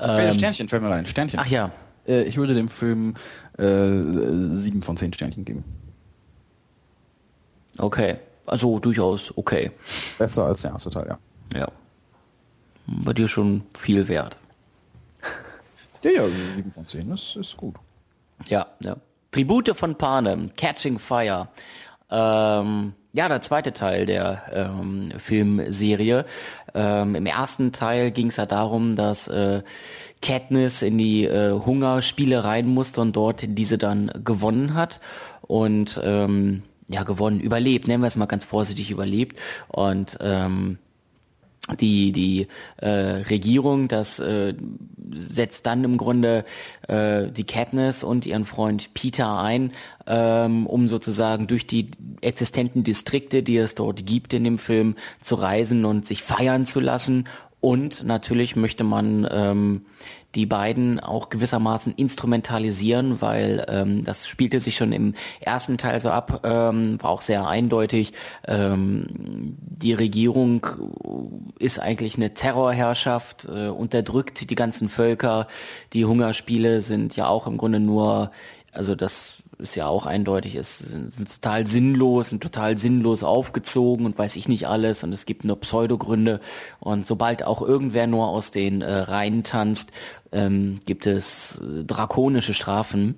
Ähm, 0.00 0.32
Sternchen, 0.32 0.68
fällt 0.68 0.82
mir 0.82 0.90
rein. 0.90 1.06
Sternchen. 1.06 1.38
Ach 1.40 1.46
ja. 1.46 1.70
Äh, 2.06 2.24
ich 2.24 2.36
würde 2.36 2.54
dem 2.54 2.68
Film 2.68 3.14
äh, 3.58 3.64
sieben 4.56 4.82
von 4.82 4.96
zehn 4.96 5.12
Sternchen 5.12 5.44
geben. 5.44 5.64
Okay, 7.78 8.16
also 8.46 8.78
durchaus 8.78 9.36
okay. 9.36 9.70
Besser 10.18 10.46
als 10.46 10.62
der 10.62 10.72
erste 10.72 10.90
Teil, 10.90 11.06
ja. 11.08 11.18
Ja. 11.58 11.68
Bei 12.86 13.12
dir 13.12 13.28
schon 13.28 13.62
viel 13.76 14.06
wert. 14.08 14.36
Ja, 16.02 16.10
ja, 16.10 16.24
7 16.56 16.70
von 16.70 16.86
10 16.86 17.10
ist, 17.12 17.36
ist 17.36 17.56
gut. 17.56 17.76
Ja, 18.46 18.66
ja. 18.80 18.96
Tribute 19.30 19.74
von 19.74 19.96
Panem, 19.96 20.54
Catching 20.54 20.98
Fire. 20.98 21.48
Ähm, 22.10 22.92
ja, 23.14 23.28
der 23.28 23.40
zweite 23.40 23.72
Teil 23.72 24.06
der 24.06 24.42
ähm, 24.52 25.12
Filmserie. 25.18 26.26
Ähm, 26.74 27.14
Im 27.14 27.26
ersten 27.26 27.72
Teil 27.72 28.10
ging 28.10 28.26
es 28.26 28.36
ja 28.36 28.44
darum, 28.44 28.96
dass 28.96 29.28
äh, 29.28 29.62
Katniss 30.20 30.82
in 30.82 30.98
die 30.98 31.24
äh, 31.24 31.52
Hungerspiele 31.52 32.44
rein 32.44 32.68
musste 32.68 33.00
und 33.00 33.14
dort 33.14 33.44
diese 33.46 33.78
dann 33.78 34.10
gewonnen 34.24 34.74
hat. 34.74 35.00
Und 35.42 36.00
ähm, 36.02 36.62
ja, 36.88 37.02
gewonnen, 37.02 37.40
überlebt, 37.40 37.88
nennen 37.88 38.02
wir 38.02 38.08
es 38.08 38.16
mal 38.16 38.26
ganz 38.26 38.44
vorsichtig 38.44 38.90
überlebt. 38.90 39.38
Und 39.68 40.18
ähm, 40.20 40.78
die 41.80 42.12
die 42.12 42.48
äh, 42.76 42.88
Regierung, 42.88 43.88
das 43.88 44.18
äh, 44.18 44.54
setzt 45.14 45.64
dann 45.66 45.84
im 45.84 45.96
Grunde 45.96 46.44
äh, 46.88 47.30
die 47.30 47.44
Katniss 47.44 48.04
und 48.04 48.26
ihren 48.26 48.44
Freund 48.44 48.92
Peter 48.92 49.40
ein, 49.40 49.72
ähm, 50.06 50.66
um 50.66 50.88
sozusagen 50.88 51.46
durch 51.46 51.66
die 51.66 51.90
existenten 52.20 52.84
Distrikte, 52.84 53.42
die 53.42 53.56
es 53.56 53.74
dort 53.74 54.04
gibt 54.04 54.34
in 54.34 54.44
dem 54.44 54.58
Film, 54.58 54.96
zu 55.22 55.36
reisen 55.36 55.84
und 55.86 56.06
sich 56.06 56.22
feiern 56.22 56.66
zu 56.66 56.80
lassen. 56.80 57.28
Und 57.60 58.04
natürlich 58.04 58.56
möchte 58.56 58.84
man 58.84 59.26
ähm, 59.30 59.86
die 60.34 60.46
beiden 60.46 61.00
auch 61.00 61.28
gewissermaßen 61.28 61.94
instrumentalisieren, 61.94 63.20
weil 63.20 63.64
ähm, 63.68 64.04
das 64.04 64.26
spielte 64.26 64.60
sich 64.60 64.76
schon 64.76 64.92
im 64.92 65.14
ersten 65.40 65.78
Teil 65.78 66.00
so 66.00 66.10
ab, 66.10 66.40
ähm, 66.44 67.02
war 67.02 67.10
auch 67.10 67.22
sehr 67.22 67.46
eindeutig. 67.46 68.12
Ähm, 68.46 69.06
die 69.10 69.92
Regierung 69.92 70.66
ist 71.58 71.78
eigentlich 71.78 72.16
eine 72.16 72.34
Terrorherrschaft, 72.34 73.46
äh, 73.46 73.68
unterdrückt 73.68 74.50
die 74.50 74.54
ganzen 74.54 74.88
Völker. 74.88 75.46
Die 75.92 76.04
Hungerspiele 76.04 76.80
sind 76.80 77.16
ja 77.16 77.26
auch 77.28 77.46
im 77.46 77.56
Grunde 77.56 77.80
nur, 77.80 78.30
also 78.72 78.94
das 78.94 79.38
ist 79.58 79.76
ja 79.76 79.86
auch 79.86 80.06
eindeutig, 80.06 80.56
es 80.56 80.78
sind, 80.78 81.12
sind 81.12 81.40
total 81.42 81.66
sinnlos 81.66 82.32
und 82.32 82.42
total 82.42 82.78
sinnlos 82.78 83.22
aufgezogen 83.22 84.06
und 84.06 84.18
weiß 84.18 84.36
ich 84.36 84.48
nicht 84.48 84.66
alles 84.66 85.04
und 85.04 85.12
es 85.12 85.26
gibt 85.26 85.44
nur 85.44 85.60
Pseudogründe 85.60 86.40
und 86.80 87.06
sobald 87.06 87.44
auch 87.44 87.62
irgendwer 87.62 88.06
nur 88.06 88.28
aus 88.28 88.50
den 88.50 88.82
äh, 88.82 88.92
Reihen 88.92 89.44
tanzt, 89.44 89.92
ähm, 90.34 90.80
gibt 90.84 91.06
es 91.06 91.60
äh, 91.60 91.84
drakonische 91.84 92.52
Strafen. 92.54 93.14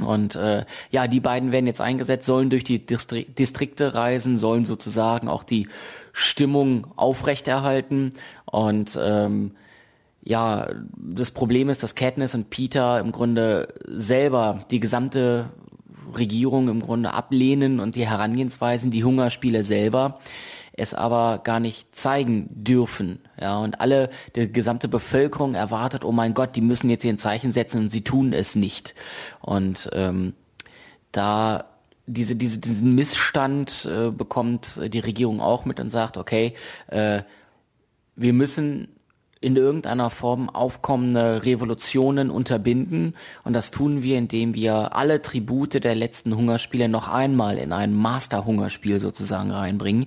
Und 0.00 0.36
äh, 0.36 0.64
ja, 0.90 1.08
die 1.08 1.20
beiden 1.20 1.52
werden 1.52 1.66
jetzt 1.66 1.80
eingesetzt, 1.80 2.26
sollen 2.26 2.48
durch 2.48 2.64
die 2.64 2.86
Distri 2.86 3.24
Distrikte 3.24 3.94
reisen, 3.94 4.38
sollen 4.38 4.64
sozusagen 4.64 5.28
auch 5.28 5.42
die 5.42 5.68
Stimmung 6.12 6.86
aufrechterhalten. 6.96 8.14
Und 8.46 8.98
ähm, 9.02 9.52
ja, 10.22 10.68
das 10.96 11.32
Problem 11.32 11.68
ist, 11.68 11.82
dass 11.82 11.94
Katniss 11.94 12.34
und 12.34 12.50
Peter 12.50 13.00
im 13.00 13.10
Grunde 13.10 13.68
selber 13.84 14.64
die 14.70 14.80
gesamte 14.80 15.50
Regierung 16.16 16.68
im 16.68 16.80
Grunde 16.80 17.12
ablehnen 17.12 17.80
und 17.80 17.96
die 17.96 18.06
Herangehensweisen, 18.06 18.90
die 18.90 19.04
Hungerspiele 19.04 19.64
selber 19.64 20.20
es 20.80 20.94
aber 20.94 21.40
gar 21.44 21.60
nicht 21.60 21.94
zeigen 21.94 22.48
dürfen. 22.50 23.20
Ja, 23.40 23.58
und 23.58 23.80
alle, 23.80 24.10
die 24.34 24.50
gesamte 24.50 24.88
Bevölkerung 24.88 25.54
erwartet, 25.54 26.04
oh 26.04 26.12
mein 26.12 26.34
Gott, 26.34 26.56
die 26.56 26.60
müssen 26.60 26.90
jetzt 26.90 27.02
hier 27.02 27.12
ein 27.12 27.18
Zeichen 27.18 27.52
setzen 27.52 27.82
und 27.82 27.90
sie 27.90 28.02
tun 28.02 28.32
es 28.32 28.54
nicht. 28.54 28.94
Und 29.40 29.90
ähm, 29.92 30.34
da 31.12 31.64
diese, 32.06 32.34
diese, 32.34 32.58
diesen 32.58 32.94
Missstand 32.94 33.88
äh, 33.90 34.10
bekommt 34.10 34.80
die 34.92 34.98
Regierung 34.98 35.40
auch 35.40 35.64
mit 35.64 35.78
und 35.80 35.90
sagt, 35.90 36.16
okay, 36.16 36.54
äh, 36.88 37.22
wir 38.16 38.32
müssen 38.32 38.88
in 39.42 39.56
irgendeiner 39.56 40.10
Form 40.10 40.50
aufkommende 40.50 41.44
Revolutionen 41.44 42.30
unterbinden. 42.30 43.14
Und 43.42 43.54
das 43.54 43.70
tun 43.70 44.02
wir, 44.02 44.18
indem 44.18 44.54
wir 44.54 44.94
alle 44.94 45.22
Tribute 45.22 45.82
der 45.82 45.94
letzten 45.94 46.36
Hungerspiele 46.36 46.90
noch 46.90 47.08
einmal 47.08 47.56
in 47.56 47.72
ein 47.72 47.94
Master-Hungerspiel 47.94 49.00
sozusagen 49.00 49.50
reinbringen 49.50 50.06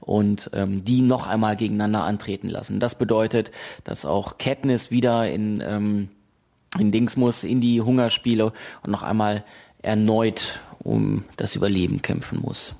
und 0.00 0.50
ähm, 0.52 0.84
die 0.84 1.00
noch 1.00 1.26
einmal 1.26 1.56
gegeneinander 1.56 2.04
antreten 2.04 2.50
lassen. 2.50 2.78
Das 2.78 2.94
bedeutet, 2.94 3.52
dass 3.84 4.04
auch 4.04 4.36
Katniss 4.36 4.90
wieder 4.90 5.30
in, 5.30 5.62
ähm, 5.66 6.10
in 6.78 6.92
Dings 6.92 7.16
muss, 7.16 7.42
in 7.42 7.62
die 7.62 7.80
Hungerspiele 7.80 8.52
und 8.82 8.90
noch 8.90 9.02
einmal 9.02 9.44
erneut 9.80 10.60
um 10.78 11.24
das 11.38 11.56
Überleben 11.56 12.02
kämpfen 12.02 12.40
muss. 12.42 12.74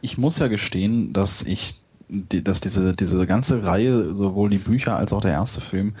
Ich 0.00 0.16
muss 0.16 0.38
ja 0.38 0.48
gestehen, 0.48 1.12
dass 1.12 1.42
ich 1.42 1.79
die, 2.10 2.42
dass 2.42 2.60
diese, 2.60 2.94
diese 2.94 3.26
ganze 3.26 3.64
Reihe, 3.64 4.14
sowohl 4.16 4.50
die 4.50 4.58
Bücher 4.58 4.96
als 4.96 5.12
auch 5.12 5.20
der 5.20 5.32
erste 5.32 5.60
Film, 5.60 5.94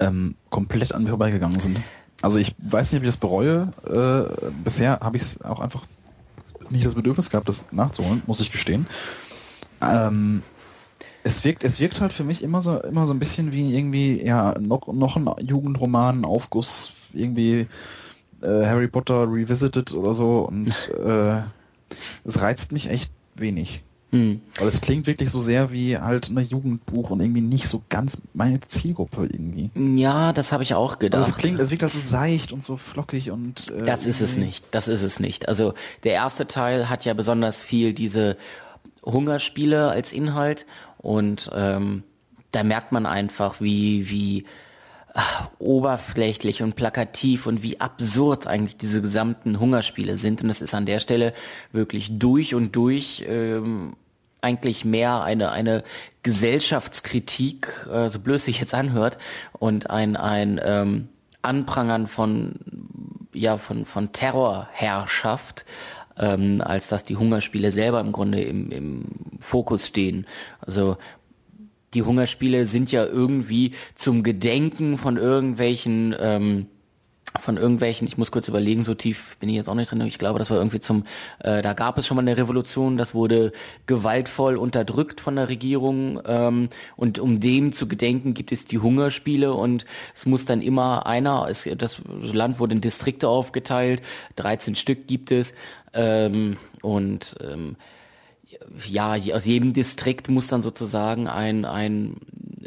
ähm, 0.00 0.34
komplett 0.50 0.94
an 0.94 1.04
mir 1.04 1.10
vorbeigegangen 1.10 1.60
sind. 1.60 1.80
Also 2.22 2.38
ich 2.38 2.54
weiß 2.58 2.92
nicht, 2.92 3.00
ob 3.00 3.02
ich 3.04 3.08
das 3.08 3.16
bereue. 3.16 3.72
Äh, 3.84 4.50
bisher 4.64 5.00
habe 5.00 5.16
ich 5.16 5.22
es 5.22 5.42
auch 5.42 5.60
einfach 5.60 5.84
nicht 6.70 6.86
das 6.86 6.94
Bedürfnis 6.94 7.30
gehabt, 7.30 7.48
das 7.48 7.66
nachzuholen, 7.72 8.22
muss 8.26 8.40
ich 8.40 8.50
gestehen. 8.50 8.86
Ähm, 9.80 10.42
es 11.24 11.44
wirkt, 11.44 11.64
es 11.64 11.78
wirkt 11.78 12.00
halt 12.00 12.12
für 12.12 12.24
mich 12.24 12.42
immer 12.42 12.62
so, 12.62 12.80
immer 12.80 13.06
so 13.06 13.12
ein 13.12 13.18
bisschen 13.18 13.52
wie 13.52 13.76
irgendwie, 13.76 14.24
ja, 14.24 14.58
noch, 14.58 14.88
noch 14.88 15.16
ein 15.16 15.28
Jugendroman, 15.46 16.24
Aufguss, 16.24 16.92
irgendwie 17.12 17.66
äh, 18.40 18.66
Harry 18.66 18.88
Potter 18.88 19.30
Revisited 19.30 19.92
oder 19.92 20.14
so 20.14 20.48
und 20.48 20.68
äh, 21.04 21.42
es 22.24 22.40
reizt 22.40 22.72
mich 22.72 22.88
echt 22.88 23.12
wenig. 23.34 23.84
Hm. 24.12 24.42
Aber 24.58 24.68
es 24.68 24.82
klingt 24.82 25.06
wirklich 25.06 25.30
so 25.30 25.40
sehr 25.40 25.72
wie 25.72 25.96
halt 25.96 26.28
ein 26.28 26.38
Jugendbuch 26.38 27.08
und 27.10 27.20
irgendwie 27.20 27.40
nicht 27.40 27.66
so 27.66 27.82
ganz 27.88 28.20
meine 28.34 28.60
Zielgruppe 28.60 29.22
irgendwie. 29.22 29.70
Ja, 29.98 30.34
das 30.34 30.52
habe 30.52 30.62
ich 30.62 30.74
auch 30.74 30.98
gedacht. 30.98 31.22
Also 31.22 31.32
es 31.32 31.38
klingt, 31.38 31.58
es 31.58 31.70
wirkt 31.70 31.82
halt 31.82 31.94
so 31.94 31.98
seicht 31.98 32.52
und 32.52 32.62
so 32.62 32.76
flockig 32.76 33.30
und. 33.30 33.70
Äh, 33.70 33.84
das 33.84 34.04
ist 34.04 34.20
es 34.20 34.36
nicht. 34.36 34.66
Das 34.70 34.86
ist 34.86 35.02
es 35.02 35.18
nicht. 35.18 35.48
Also 35.48 35.72
der 36.04 36.12
erste 36.12 36.46
Teil 36.46 36.90
hat 36.90 37.06
ja 37.06 37.14
besonders 37.14 37.62
viel 37.62 37.94
diese 37.94 38.36
Hungerspiele 39.02 39.90
als 39.90 40.12
Inhalt 40.12 40.66
und 40.98 41.50
ähm, 41.54 42.02
da 42.52 42.64
merkt 42.64 42.92
man 42.92 43.06
einfach, 43.06 43.62
wie 43.62 44.10
wie 44.10 44.44
ach, 45.14 45.48
oberflächlich 45.58 46.62
und 46.62 46.76
plakativ 46.76 47.46
und 47.46 47.62
wie 47.62 47.80
absurd 47.80 48.46
eigentlich 48.46 48.76
diese 48.76 49.02
gesamten 49.02 49.58
Hungerspiele 49.58 50.16
sind. 50.16 50.42
Und 50.42 50.50
es 50.50 50.60
ist 50.60 50.74
an 50.74 50.86
der 50.86 51.00
Stelle 51.00 51.32
wirklich 51.72 52.18
durch 52.18 52.54
und 52.54 52.76
durch 52.76 53.24
ähm, 53.26 53.94
eigentlich 54.42 54.84
mehr 54.84 55.22
eine, 55.22 55.50
eine 55.50 55.82
Gesellschaftskritik, 56.22 57.86
äh, 57.90 58.10
so 58.10 58.18
blöd 58.18 58.40
sich 58.40 58.60
jetzt 58.60 58.74
anhört, 58.74 59.18
und 59.58 59.88
ein, 59.88 60.16
ein 60.16 60.60
ähm, 60.62 61.08
Anprangern 61.40 62.06
von, 62.06 62.56
ja, 63.32 63.56
von, 63.56 63.86
von 63.86 64.12
Terrorherrschaft, 64.12 65.64
ähm, 66.18 66.60
als 66.60 66.88
dass 66.88 67.04
die 67.04 67.16
Hungerspiele 67.16 67.70
selber 67.70 68.00
im 68.00 68.12
Grunde 68.12 68.42
im, 68.42 68.70
im 68.70 69.04
Fokus 69.40 69.86
stehen. 69.86 70.26
Also 70.60 70.98
die 71.94 72.02
Hungerspiele 72.02 72.66
sind 72.66 72.92
ja 72.92 73.04
irgendwie 73.04 73.72
zum 73.94 74.22
Gedenken 74.22 74.98
von 74.98 75.16
irgendwelchen 75.16 76.14
ähm, 76.18 76.66
von 77.40 77.56
irgendwelchen, 77.56 78.06
ich 78.06 78.18
muss 78.18 78.30
kurz 78.30 78.48
überlegen, 78.48 78.82
so 78.82 78.94
tief 78.94 79.36
bin 79.38 79.48
ich 79.48 79.56
jetzt 79.56 79.68
auch 79.68 79.74
nicht 79.74 79.90
drin, 79.90 80.00
ich 80.02 80.18
glaube, 80.18 80.38
das 80.38 80.50
war 80.50 80.58
irgendwie 80.58 80.80
zum, 80.80 81.04
äh, 81.40 81.62
da 81.62 81.72
gab 81.72 81.98
es 81.98 82.06
schon 82.06 82.16
mal 82.16 82.22
eine 82.22 82.36
Revolution, 82.36 82.96
das 82.96 83.14
wurde 83.14 83.52
gewaltvoll 83.86 84.56
unterdrückt 84.56 85.20
von 85.20 85.36
der 85.36 85.48
Regierung 85.48 86.20
ähm, 86.26 86.68
und 86.96 87.18
um 87.18 87.40
dem 87.40 87.72
zu 87.72 87.88
gedenken 87.88 88.34
gibt 88.34 88.52
es 88.52 88.66
die 88.66 88.78
Hungerspiele 88.78 89.52
und 89.54 89.84
es 90.14 90.26
muss 90.26 90.44
dann 90.44 90.60
immer 90.60 91.06
einer, 91.06 91.46
es, 91.48 91.68
das 91.76 92.02
Land 92.06 92.58
wurde 92.58 92.74
in 92.74 92.80
Distrikte 92.80 93.28
aufgeteilt, 93.28 94.02
13 94.36 94.74
Stück 94.74 95.06
gibt 95.06 95.30
es 95.30 95.54
ähm, 95.94 96.56
und 96.82 97.36
ähm, 97.40 97.76
ja, 98.88 99.14
aus 99.34 99.44
jedem 99.44 99.72
Distrikt 99.72 100.28
muss 100.28 100.46
dann 100.46 100.62
sozusagen 100.62 101.26
ein, 101.26 101.64
ein 101.64 102.16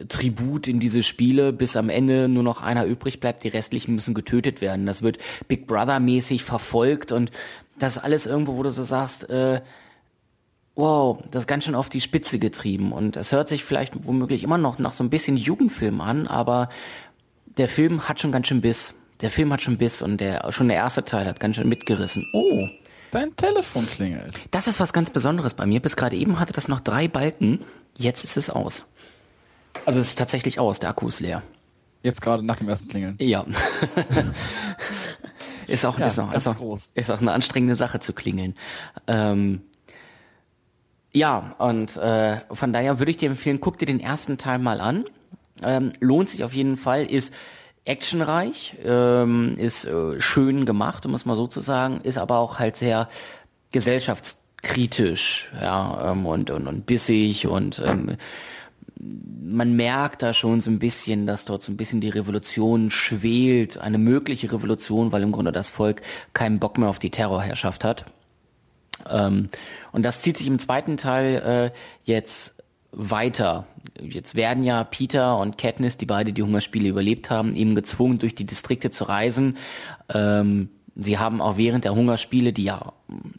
Tribut 0.09 0.67
in 0.67 0.79
diese 0.79 1.03
Spiele, 1.03 1.53
bis 1.53 1.75
am 1.75 1.89
Ende 1.89 2.27
nur 2.27 2.43
noch 2.43 2.61
einer 2.61 2.85
übrig 2.85 3.19
bleibt, 3.19 3.43
die 3.43 3.49
restlichen 3.49 3.95
müssen 3.95 4.13
getötet 4.13 4.61
werden. 4.61 4.85
Das 4.85 5.01
wird 5.01 5.17
Big 5.47 5.67
Brother 5.67 5.99
mäßig 5.99 6.43
verfolgt 6.43 7.11
und 7.11 7.31
das 7.79 7.97
alles 7.97 8.25
irgendwo, 8.25 8.57
wo 8.57 8.63
du 8.63 8.71
so 8.71 8.83
sagst, 8.83 9.29
äh, 9.29 9.61
wow, 10.75 11.23
das 11.31 11.43
ist 11.43 11.47
ganz 11.47 11.65
schön 11.65 11.75
auf 11.75 11.89
die 11.89 12.01
Spitze 12.01 12.39
getrieben 12.39 12.91
und 12.91 13.15
es 13.15 13.31
hört 13.31 13.49
sich 13.49 13.63
vielleicht 13.63 14.05
womöglich 14.05 14.43
immer 14.43 14.57
noch 14.57 14.77
nach 14.79 14.91
so 14.91 15.03
ein 15.03 15.09
bisschen 15.09 15.37
Jugendfilm 15.37 16.01
an, 16.01 16.27
aber 16.27 16.69
der 17.57 17.69
Film 17.69 18.07
hat 18.09 18.19
schon 18.19 18.31
ganz 18.31 18.47
schön 18.47 18.61
Biss. 18.61 18.93
Der 19.21 19.31
Film 19.31 19.53
hat 19.53 19.61
schon 19.61 19.77
Biss 19.77 20.01
und 20.01 20.19
der, 20.19 20.51
schon 20.51 20.67
der 20.67 20.77
erste 20.77 21.05
Teil 21.05 21.25
hat 21.25 21.39
ganz 21.39 21.55
schön 21.55 21.69
mitgerissen. 21.69 22.27
Oh, 22.33 22.67
Dein 23.15 23.33
Telefon 23.37 23.87
klingelt. 23.87 24.41
Das 24.51 24.67
ist 24.67 24.81
was 24.81 24.91
ganz 24.91 25.09
Besonderes 25.09 25.53
bei 25.53 25.65
mir. 25.65 25.79
Bis 25.79 25.95
gerade 25.95 26.17
eben 26.17 26.37
hatte 26.37 26.51
das 26.51 26.67
noch 26.67 26.81
drei 26.81 27.07
Balken. 27.07 27.61
Jetzt 27.97 28.25
ist 28.25 28.35
es 28.35 28.49
aus. 28.49 28.83
Also 29.85 30.01
es 30.01 30.07
ist 30.07 30.17
tatsächlich 30.17 30.59
aus. 30.59 30.81
Der 30.81 30.89
Akku 30.89 31.07
ist 31.07 31.21
leer. 31.21 31.41
Jetzt 32.03 32.21
gerade 32.21 32.45
nach 32.45 32.57
dem 32.57 32.67
ersten 32.67 32.89
Klingeln. 32.89 33.15
Ja. 33.21 33.45
ist 35.67 35.85
auch, 35.85 35.97
ja, 35.97 36.07
ist, 36.07 36.19
auch, 36.19 36.33
ist, 36.33 36.45
auch, 36.45 36.57
groß. 36.57 36.89
ist 36.93 37.09
auch 37.09 37.21
eine 37.21 37.31
anstrengende 37.31 37.77
Sache 37.77 38.01
zu 38.01 38.11
klingeln. 38.11 38.53
Ähm, 39.07 39.61
ja, 41.13 41.55
und 41.57 41.95
äh, 41.95 42.41
von 42.51 42.73
daher 42.73 42.99
würde 42.99 43.11
ich 43.11 43.17
dir 43.17 43.29
empfehlen, 43.29 43.61
guck 43.61 43.77
dir 43.77 43.85
den 43.85 44.01
ersten 44.01 44.37
Teil 44.37 44.59
mal 44.59 44.81
an. 44.81 45.05
Ähm, 45.63 45.93
lohnt 46.01 46.27
sich 46.27 46.43
auf 46.43 46.51
jeden 46.53 46.75
Fall, 46.75 47.05
ist 47.05 47.33
actionreich, 47.85 48.75
ähm, 48.83 49.55
ist 49.57 49.85
äh, 49.85 50.19
schön 50.19 50.65
gemacht, 50.65 51.05
um 51.05 51.13
es 51.13 51.25
mal 51.25 51.37
so 51.37 51.47
zu 51.47 51.61
sagen, 51.61 52.01
ist 52.01 52.17
aber 52.17 52.39
auch 52.39 52.59
halt 52.59 52.75
sehr 52.75 53.07
gesellschaftskritisch, 53.71 55.51
ja, 55.61 56.11
ähm, 56.11 56.25
und, 56.25 56.49
und, 56.49 56.67
und 56.67 56.85
bissig 56.85 57.47
und 57.47 57.81
ähm, 57.85 58.17
man 58.99 59.75
merkt 59.75 60.23
da 60.23 60.33
schon 60.33 60.61
so 60.61 60.71
ein 60.71 60.79
bisschen, 60.79 61.27
dass 61.27 61.45
dort 61.45 61.61
so 61.61 61.71
ein 61.71 61.77
bisschen 61.77 62.01
die 62.01 62.09
Revolution 62.09 62.89
schwelt, 62.89 63.77
eine 63.77 63.97
mögliche 63.97 64.51
Revolution, 64.51 65.11
weil 65.11 65.21
im 65.21 65.31
Grunde 65.31 65.51
das 65.51 65.69
Volk 65.69 66.01
keinen 66.33 66.59
Bock 66.59 66.77
mehr 66.77 66.89
auf 66.89 66.99
die 66.99 67.11
Terrorherrschaft 67.11 67.83
hat. 67.83 68.05
Ähm, 69.09 69.47
und 69.91 70.03
das 70.03 70.21
zieht 70.21 70.37
sich 70.37 70.47
im 70.47 70.59
zweiten 70.59 70.97
Teil 70.97 71.71
äh, 71.73 71.77
jetzt 72.03 72.54
weiter. 72.95 73.67
Jetzt 74.01 74.35
werden 74.35 74.63
ja 74.63 74.83
Peter 74.83 75.37
und 75.37 75.57
Katniss, 75.57 75.97
die 75.97 76.05
beide 76.05 76.33
die 76.33 76.43
Hungerspiele 76.43 76.89
überlebt 76.89 77.29
haben, 77.29 77.53
eben 77.53 77.75
gezwungen, 77.75 78.19
durch 78.19 78.35
die 78.35 78.45
Distrikte 78.45 78.89
zu 78.89 79.03
reisen. 79.03 79.57
Ähm, 80.13 80.69
sie 80.95 81.17
haben 81.17 81.41
auch 81.41 81.57
während 81.57 81.83
der 81.83 81.93
Hungerspiele, 81.93 82.53
die 82.53 82.63
ja 82.63 82.93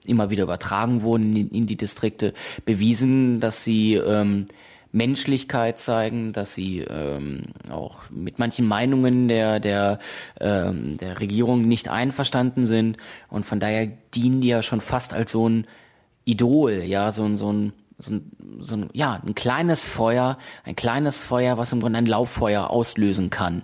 immer 0.04 0.30
wieder 0.30 0.44
übertragen 0.44 1.02
wurden 1.02 1.34
in, 1.34 1.50
in 1.50 1.66
die 1.66 1.76
Distrikte, 1.76 2.34
bewiesen, 2.64 3.40
dass 3.40 3.64
sie 3.64 3.94
ähm, 3.94 4.46
Menschlichkeit 4.92 5.78
zeigen, 5.78 6.32
dass 6.32 6.54
sie 6.54 6.80
ähm, 6.80 7.42
auch 7.70 7.98
mit 8.10 8.38
manchen 8.38 8.66
Meinungen 8.66 9.28
der, 9.28 9.60
der, 9.60 9.98
ähm, 10.40 10.96
der 10.98 11.20
Regierung 11.20 11.68
nicht 11.68 11.88
einverstanden 11.88 12.64
sind. 12.64 12.96
Und 13.28 13.44
von 13.44 13.60
daher 13.60 13.88
dienen 14.14 14.40
die 14.40 14.48
ja 14.48 14.62
schon 14.62 14.80
fast 14.80 15.12
als 15.12 15.32
so 15.32 15.48
ein 15.48 15.66
Idol, 16.24 16.82
ja, 16.84 17.12
so 17.12 17.24
ein, 17.24 17.36
so 17.36 17.52
ein, 17.52 17.72
so 17.98 18.14
ein, 18.14 18.30
so 18.60 18.76
ein, 18.76 18.90
ja, 18.92 19.20
ein 19.24 19.34
kleines 19.34 19.86
Feuer, 19.86 20.38
ein 20.64 20.76
kleines 20.76 21.22
Feuer, 21.22 21.58
was 21.58 21.72
im 21.72 21.80
Grunde 21.80 21.98
ein 21.98 22.06
Lauffeuer 22.06 22.70
auslösen 22.70 23.30
kann. 23.30 23.62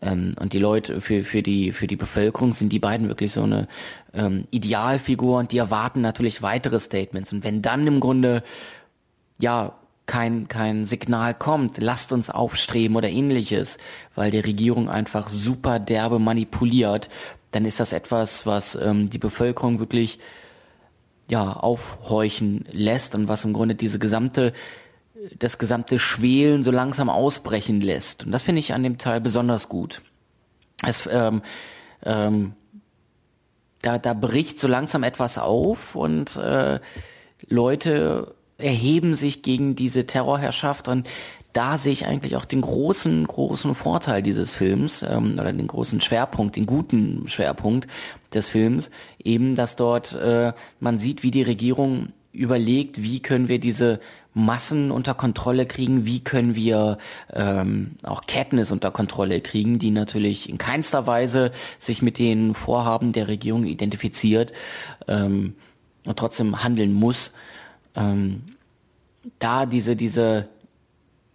Ähm, 0.00 0.34
und 0.40 0.52
die 0.52 0.58
Leute, 0.58 1.00
für, 1.00 1.24
für, 1.24 1.42
die, 1.42 1.72
für 1.72 1.86
die 1.86 1.96
Bevölkerung 1.96 2.52
sind 2.52 2.72
die 2.72 2.78
beiden 2.78 3.08
wirklich 3.08 3.32
so 3.32 3.42
eine 3.42 3.68
ähm, 4.14 4.46
Idealfigur 4.50 5.38
und 5.38 5.52
die 5.52 5.58
erwarten 5.58 6.00
natürlich 6.00 6.42
weitere 6.42 6.80
Statements. 6.80 7.32
Und 7.32 7.44
wenn 7.44 7.62
dann 7.62 7.86
im 7.86 8.00
Grunde, 8.00 8.42
ja, 9.38 9.74
kein, 10.06 10.46
kein 10.46 10.84
Signal 10.84 11.34
kommt, 11.34 11.78
lasst 11.78 12.12
uns 12.12 12.30
aufstreben 12.30 12.96
oder 12.96 13.08
ähnliches, 13.08 13.76
weil 14.14 14.30
die 14.30 14.38
Regierung 14.38 14.88
einfach 14.88 15.28
super 15.28 15.80
derbe 15.80 16.20
manipuliert, 16.20 17.10
dann 17.50 17.64
ist 17.64 17.80
das 17.80 17.92
etwas, 17.92 18.46
was 18.46 18.76
ähm, 18.76 19.10
die 19.10 19.18
Bevölkerung 19.18 19.80
wirklich 19.80 20.20
ja, 21.28 21.52
aufhorchen 21.52 22.64
lässt 22.70 23.14
und 23.14 23.28
was 23.28 23.44
im 23.44 23.52
Grunde 23.52 23.74
diese 23.74 23.98
gesamte, 23.98 24.52
das 25.38 25.58
gesamte 25.58 25.98
Schwelen 25.98 26.62
so 26.62 26.70
langsam 26.70 27.10
ausbrechen 27.10 27.80
lässt. 27.80 28.24
Und 28.24 28.32
das 28.32 28.42
finde 28.42 28.60
ich 28.60 28.74
an 28.74 28.82
dem 28.82 28.98
Teil 28.98 29.20
besonders 29.20 29.68
gut. 29.68 30.02
Es, 30.86 31.08
ähm, 31.10 31.42
ähm, 32.04 32.52
da, 33.82 33.98
da 33.98 34.14
bricht 34.14 34.58
so 34.58 34.68
langsam 34.68 35.02
etwas 35.02 35.38
auf 35.38 35.94
und 35.96 36.36
äh, 36.36 36.80
Leute 37.48 38.34
erheben 38.58 39.14
sich 39.14 39.42
gegen 39.42 39.76
diese 39.76 40.06
Terrorherrschaft 40.06 40.88
und 40.88 41.06
da 41.56 41.78
sehe 41.78 41.92
ich 41.92 42.06
eigentlich 42.06 42.36
auch 42.36 42.44
den 42.44 42.60
großen, 42.60 43.26
großen 43.26 43.74
Vorteil 43.74 44.22
dieses 44.22 44.52
Films 44.52 45.02
ähm, 45.02 45.38
oder 45.40 45.52
den 45.52 45.66
großen 45.66 46.02
Schwerpunkt, 46.02 46.56
den 46.56 46.66
guten 46.66 47.28
Schwerpunkt 47.28 47.86
des 48.34 48.46
Films, 48.46 48.90
eben, 49.24 49.54
dass 49.54 49.74
dort 49.74 50.12
äh, 50.12 50.52
man 50.80 50.98
sieht, 50.98 51.22
wie 51.22 51.30
die 51.30 51.42
Regierung 51.42 52.08
überlegt, 52.32 53.02
wie 53.02 53.20
können 53.20 53.48
wir 53.48 53.58
diese 53.58 54.00
Massen 54.34 54.90
unter 54.90 55.14
Kontrolle 55.14 55.64
kriegen, 55.64 56.04
wie 56.04 56.20
können 56.20 56.54
wir 56.54 56.98
ähm, 57.32 57.92
auch 58.02 58.26
Katniss 58.26 58.70
unter 58.70 58.90
Kontrolle 58.90 59.40
kriegen, 59.40 59.78
die 59.78 59.90
natürlich 59.90 60.50
in 60.50 60.58
keinster 60.58 61.06
Weise 61.06 61.52
sich 61.78 62.02
mit 62.02 62.18
den 62.18 62.52
Vorhaben 62.52 63.14
der 63.14 63.28
Regierung 63.28 63.64
identifiziert 63.64 64.52
ähm, 65.08 65.54
und 66.04 66.18
trotzdem 66.18 66.62
handeln 66.62 66.92
muss. 66.92 67.32
Ähm, 67.94 68.42
da 69.38 69.64
diese, 69.64 69.96
diese 69.96 70.48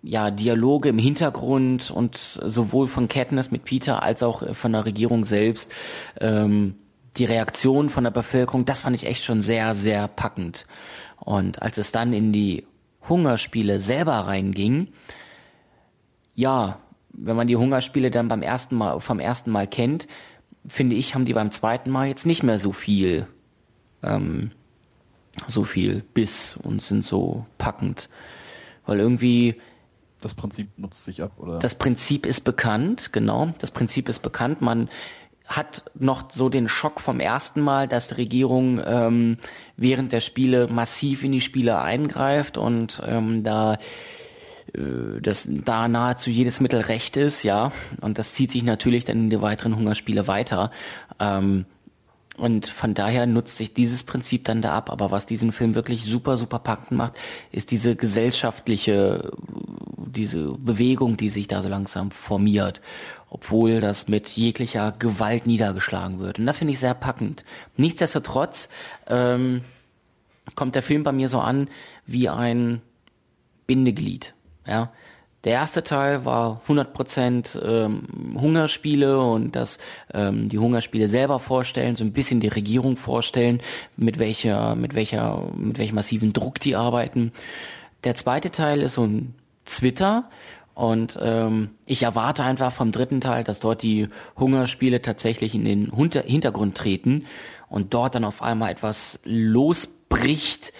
ja, 0.04 0.32
Dialoge 0.32 0.90
im 0.90 0.98
Hintergrund 0.98 1.92
und 1.92 2.16
sowohl 2.16 2.88
von 2.88 3.08
Katniss 3.08 3.52
mit 3.52 3.66
Peter 3.66 4.04
als 4.04 4.24
auch 4.24 4.56
von 4.56 4.72
der 4.72 4.86
Regierung 4.86 5.26
selbst, 5.26 5.72
ähm, 6.20 6.76
die 7.18 7.26
Reaktion 7.26 7.90
von 7.90 8.04
der 8.04 8.12
Bevölkerung, 8.12 8.66
das 8.66 8.82
fand 8.82 8.96
ich 8.96 9.06
echt 9.06 9.24
schon 9.24 9.42
sehr, 9.42 9.76
sehr 9.76 10.08
packend. 10.08 10.66
Und 11.20 11.62
als 11.62 11.78
es 11.78 11.92
dann 11.92 12.14
in 12.14 12.32
die 12.32 12.66
Hungerspiele 13.08 13.80
selber 13.80 14.14
reinging, 14.14 14.88
ja, 16.36 16.80
wenn 17.10 17.36
man 17.36 17.48
die 17.48 17.58
Hungerspiele 17.58 18.10
dann 18.10 18.30
beim 18.30 18.42
ersten 18.42 18.76
Mal, 18.76 19.00
vom 19.02 19.20
ersten 19.20 19.52
Mal 19.52 19.68
kennt, 19.68 20.08
finde 20.66 20.96
ich, 20.96 21.14
haben 21.14 21.26
die 21.26 21.34
beim 21.34 21.52
zweiten 21.52 21.90
Mal 21.90 22.08
jetzt 22.08 22.26
nicht 22.26 22.44
mehr 22.44 22.60
so 22.60 22.72
viel 22.72 23.28
ähm, 24.04 24.52
so 25.48 25.64
viel 25.64 26.04
Biss 26.14 26.58
und 26.62 26.82
sind 26.82 27.06
so 27.06 27.46
packend. 27.58 28.10
Weil 28.86 29.00
irgendwie. 29.00 29.56
Das 30.22 30.34
Prinzip 30.34 30.78
nutzt 30.78 31.06
sich 31.06 31.22
ab, 31.22 31.34
oder? 31.38 31.60
Das 31.60 31.76
Prinzip 31.76 32.26
ist 32.26 32.42
bekannt, 32.42 33.12
genau. 33.12 33.54
Das 33.60 33.72
Prinzip 33.72 34.10
ist 34.10 34.20
bekannt. 34.20 34.62
Man 34.62 34.90
hat 35.48 35.84
noch 35.96 36.32
so 36.32 36.50
den 36.50 36.70
Schock 36.70 37.02
vom 37.02 37.20
ersten 37.20 37.62
Mal, 37.62 37.88
dass 37.88 38.08
die 38.08 38.16
Regierung 38.16 38.82
ähm, 38.86 39.38
während 39.76 40.12
der 40.12 40.22
Spiele 40.22 40.68
massiv 40.68 41.24
in 41.24 41.32
die 41.32 41.42
Spiele 41.42 41.82
eingreift 41.82 42.58
und 42.58 43.02
ähm, 43.06 43.44
da 43.44 43.78
äh, 44.74 45.22
dass 45.22 45.48
da 45.50 45.88
nahezu 45.88 46.30
jedes 46.30 46.62
Mittel 46.62 46.82
recht 46.82 47.18
ist, 47.18 47.44
ja. 47.44 47.72
Und 48.00 48.18
das 48.18 48.34
zieht 48.34 48.52
sich 48.52 48.64
natürlich 48.64 49.06
dann 49.06 49.18
in 49.18 49.30
die 49.30 49.42
weiteren 49.42 49.76
Hungerspiele 49.76 50.28
weiter. 50.28 50.72
Ähm, 51.20 51.66
und 52.42 52.66
von 52.66 52.96
daher 52.96 53.28
nutzt 53.28 53.58
sich 53.58 53.76
dieses 53.76 54.02
Prinzip 54.02 54.46
dann 54.46 54.64
da 54.64 54.76
ab. 54.76 54.90
Aber 54.92 55.12
was 55.12 55.28
diesen 55.28 55.52
Film 55.52 55.76
wirklich 55.76 56.06
super, 56.06 56.38
super 56.38 56.58
packend 56.58 56.94
macht, 56.94 57.14
ist 57.52 57.70
diese 57.70 57.96
gesellschaftliche, 57.96 59.32
diese 59.96 60.54
Bewegung, 60.54 61.18
die 61.18 61.30
sich 61.30 61.48
da 61.48 61.62
so 61.62 61.70
langsam 61.70 62.10
formiert. 62.10 62.82
Obwohl 63.30 63.80
das 63.80 64.08
mit 64.08 64.28
jeglicher 64.30 64.92
Gewalt 64.92 65.46
niedergeschlagen 65.46 66.18
wird. 66.18 66.40
Und 66.40 66.48
das 66.48 66.58
finde 66.58 66.74
ich 66.74 66.80
sehr 66.80 66.96
packend. 66.96 67.46
Nichtsdestotrotz 67.78 68.70
ähm, 69.08 69.62
kommt 70.56 70.74
der 70.74 70.82
Film 70.82 71.04
bei 71.04 71.12
mir 71.12 71.30
so 71.30 71.42
an 71.42 71.68
wie 72.08 72.28
ein 72.28 72.82
Bindeglied. 73.68 74.34
Ja, 74.66 74.92
der 75.44 75.54
erste 75.54 75.84
Teil 75.84 76.24
war 76.24 76.62
100% 76.68 77.60
ähm, 77.64 78.04
Hungerspiele 78.40 79.20
und 79.20 79.56
das 79.56 79.80
ähm, 80.14 80.48
die 80.50 80.60
Hungerspiele 80.60 81.08
selber 81.08 81.40
vorstellen, 81.40 81.96
so 81.96 82.04
ein 82.04 82.14
bisschen 82.14 82.40
die 82.40 82.48
Regierung 82.48 82.96
vorstellen, 82.96 83.62
mit 83.98 84.20
welcher 84.20 84.76
mit 84.76 84.94
welcher 84.94 85.48
mit 85.56 85.80
welchem 85.80 85.96
massiven 85.96 86.34
Druck 86.34 86.60
die 86.60 86.76
arbeiten. 86.76 87.32
Der 88.04 88.16
zweite 88.16 88.52
Teil 88.52 88.82
ist 88.82 88.96
so 88.96 89.04
ein 89.04 89.34
Twitter 89.66 90.30
und 90.76 91.18
ähm, 91.22 91.72
ich 91.86 92.04
erwarte 92.04 92.44
einfach 92.44 92.72
vom 92.72 92.92
dritten 92.92 93.22
Teil, 93.22 93.44
dass 93.44 93.60
dort 93.60 93.82
die 93.82 94.10
Hungerspiele 94.38 95.02
tatsächlich 95.02 95.56
in 95.56 95.66
den 95.66 95.92
Hintergrund 95.92 96.78
treten 96.78 97.26
und 97.68 97.94
dort 97.94 98.16
dann 98.16 98.26
auf 98.26 98.42
einmal 98.42 98.72
etwas 98.72 99.20
losbricht, 99.24 100.72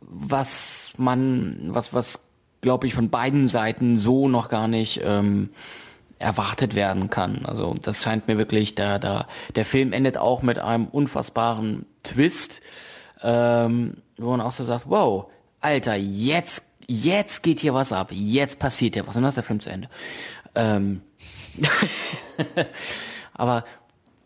was 0.00 0.92
man, 0.98 1.68
was, 1.68 1.92
was 1.92 2.23
glaube 2.64 2.86
ich, 2.86 2.94
von 2.94 3.10
beiden 3.10 3.46
Seiten 3.46 3.98
so 3.98 4.26
noch 4.26 4.48
gar 4.48 4.66
nicht 4.66 5.00
ähm, 5.04 5.50
erwartet 6.18 6.74
werden 6.74 7.10
kann. 7.10 7.44
Also 7.44 7.76
das 7.80 8.02
scheint 8.02 8.26
mir 8.26 8.38
wirklich, 8.38 8.74
da, 8.74 8.98
da, 8.98 9.28
der 9.54 9.66
Film 9.66 9.92
endet 9.92 10.16
auch 10.16 10.42
mit 10.42 10.58
einem 10.58 10.86
unfassbaren 10.86 11.84
Twist, 12.02 12.62
ähm, 13.22 13.98
wo 14.16 14.30
man 14.30 14.40
auch 14.40 14.52
so 14.52 14.64
sagt, 14.64 14.86
wow, 14.88 15.26
Alter, 15.60 15.94
jetzt, 15.94 16.64
jetzt 16.88 17.42
geht 17.42 17.60
hier 17.60 17.74
was 17.74 17.92
ab, 17.92 18.08
jetzt 18.10 18.58
passiert 18.58 18.94
hier 18.94 19.06
was 19.06 19.14
und 19.14 19.22
dann 19.22 19.28
ist 19.28 19.36
der 19.36 19.44
Film 19.44 19.60
zu 19.60 19.70
Ende. 19.70 19.88
Ähm, 20.54 21.02
aber 23.34 23.64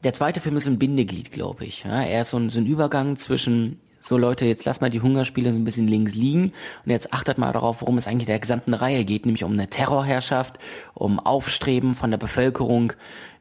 der 0.04 0.14
zweite 0.14 0.40
Film 0.40 0.56
ist 0.56 0.66
ein 0.66 0.78
Bindeglied, 0.78 1.32
glaube 1.32 1.64
ich. 1.64 1.82
Ja, 1.82 2.02
er 2.02 2.22
ist 2.22 2.30
so 2.30 2.36
ein, 2.36 2.50
so 2.50 2.60
ein 2.60 2.66
Übergang 2.66 3.16
zwischen 3.16 3.80
so 4.00 4.16
Leute, 4.16 4.44
jetzt 4.44 4.64
lass 4.64 4.80
mal 4.80 4.90
die 4.90 5.00
Hungerspiele 5.00 5.52
so 5.52 5.58
ein 5.58 5.64
bisschen 5.64 5.88
links 5.88 6.14
liegen 6.14 6.52
und 6.84 6.90
jetzt 6.90 7.12
achtet 7.12 7.38
mal 7.38 7.52
darauf, 7.52 7.80
worum 7.80 7.98
es 7.98 8.06
eigentlich 8.06 8.26
der 8.26 8.38
gesamten 8.38 8.74
Reihe 8.74 9.04
geht, 9.04 9.26
nämlich 9.26 9.44
um 9.44 9.52
eine 9.52 9.68
Terrorherrschaft, 9.68 10.58
um 10.94 11.18
Aufstreben 11.18 11.94
von 11.94 12.10
der 12.10 12.18
Bevölkerung 12.18 12.92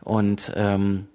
und 0.03 0.51
ähm, 0.55 1.07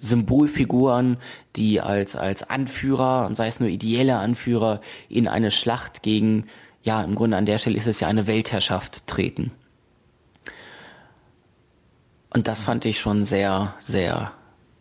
Symbolfiguren, 0.00 1.16
die 1.56 1.80
als, 1.80 2.16
als 2.16 2.48
Anführer, 2.48 3.26
und 3.26 3.34
sei 3.34 3.48
es 3.48 3.60
nur 3.60 3.68
ideelle 3.68 4.18
Anführer, 4.18 4.80
in 5.08 5.26
eine 5.26 5.50
Schlacht 5.50 6.02
gegen, 6.02 6.46
ja, 6.82 7.02
im 7.02 7.14
Grunde 7.14 7.36
an 7.36 7.46
der 7.46 7.58
Stelle 7.58 7.76
ist 7.76 7.86
es 7.86 8.00
ja 8.00 8.08
eine 8.08 8.26
Weltherrschaft 8.26 9.06
treten. 9.06 9.50
Und 12.30 12.46
das 12.46 12.62
fand 12.62 12.84
ich 12.84 13.00
schon 13.00 13.24
sehr, 13.24 13.74
sehr 13.80 14.32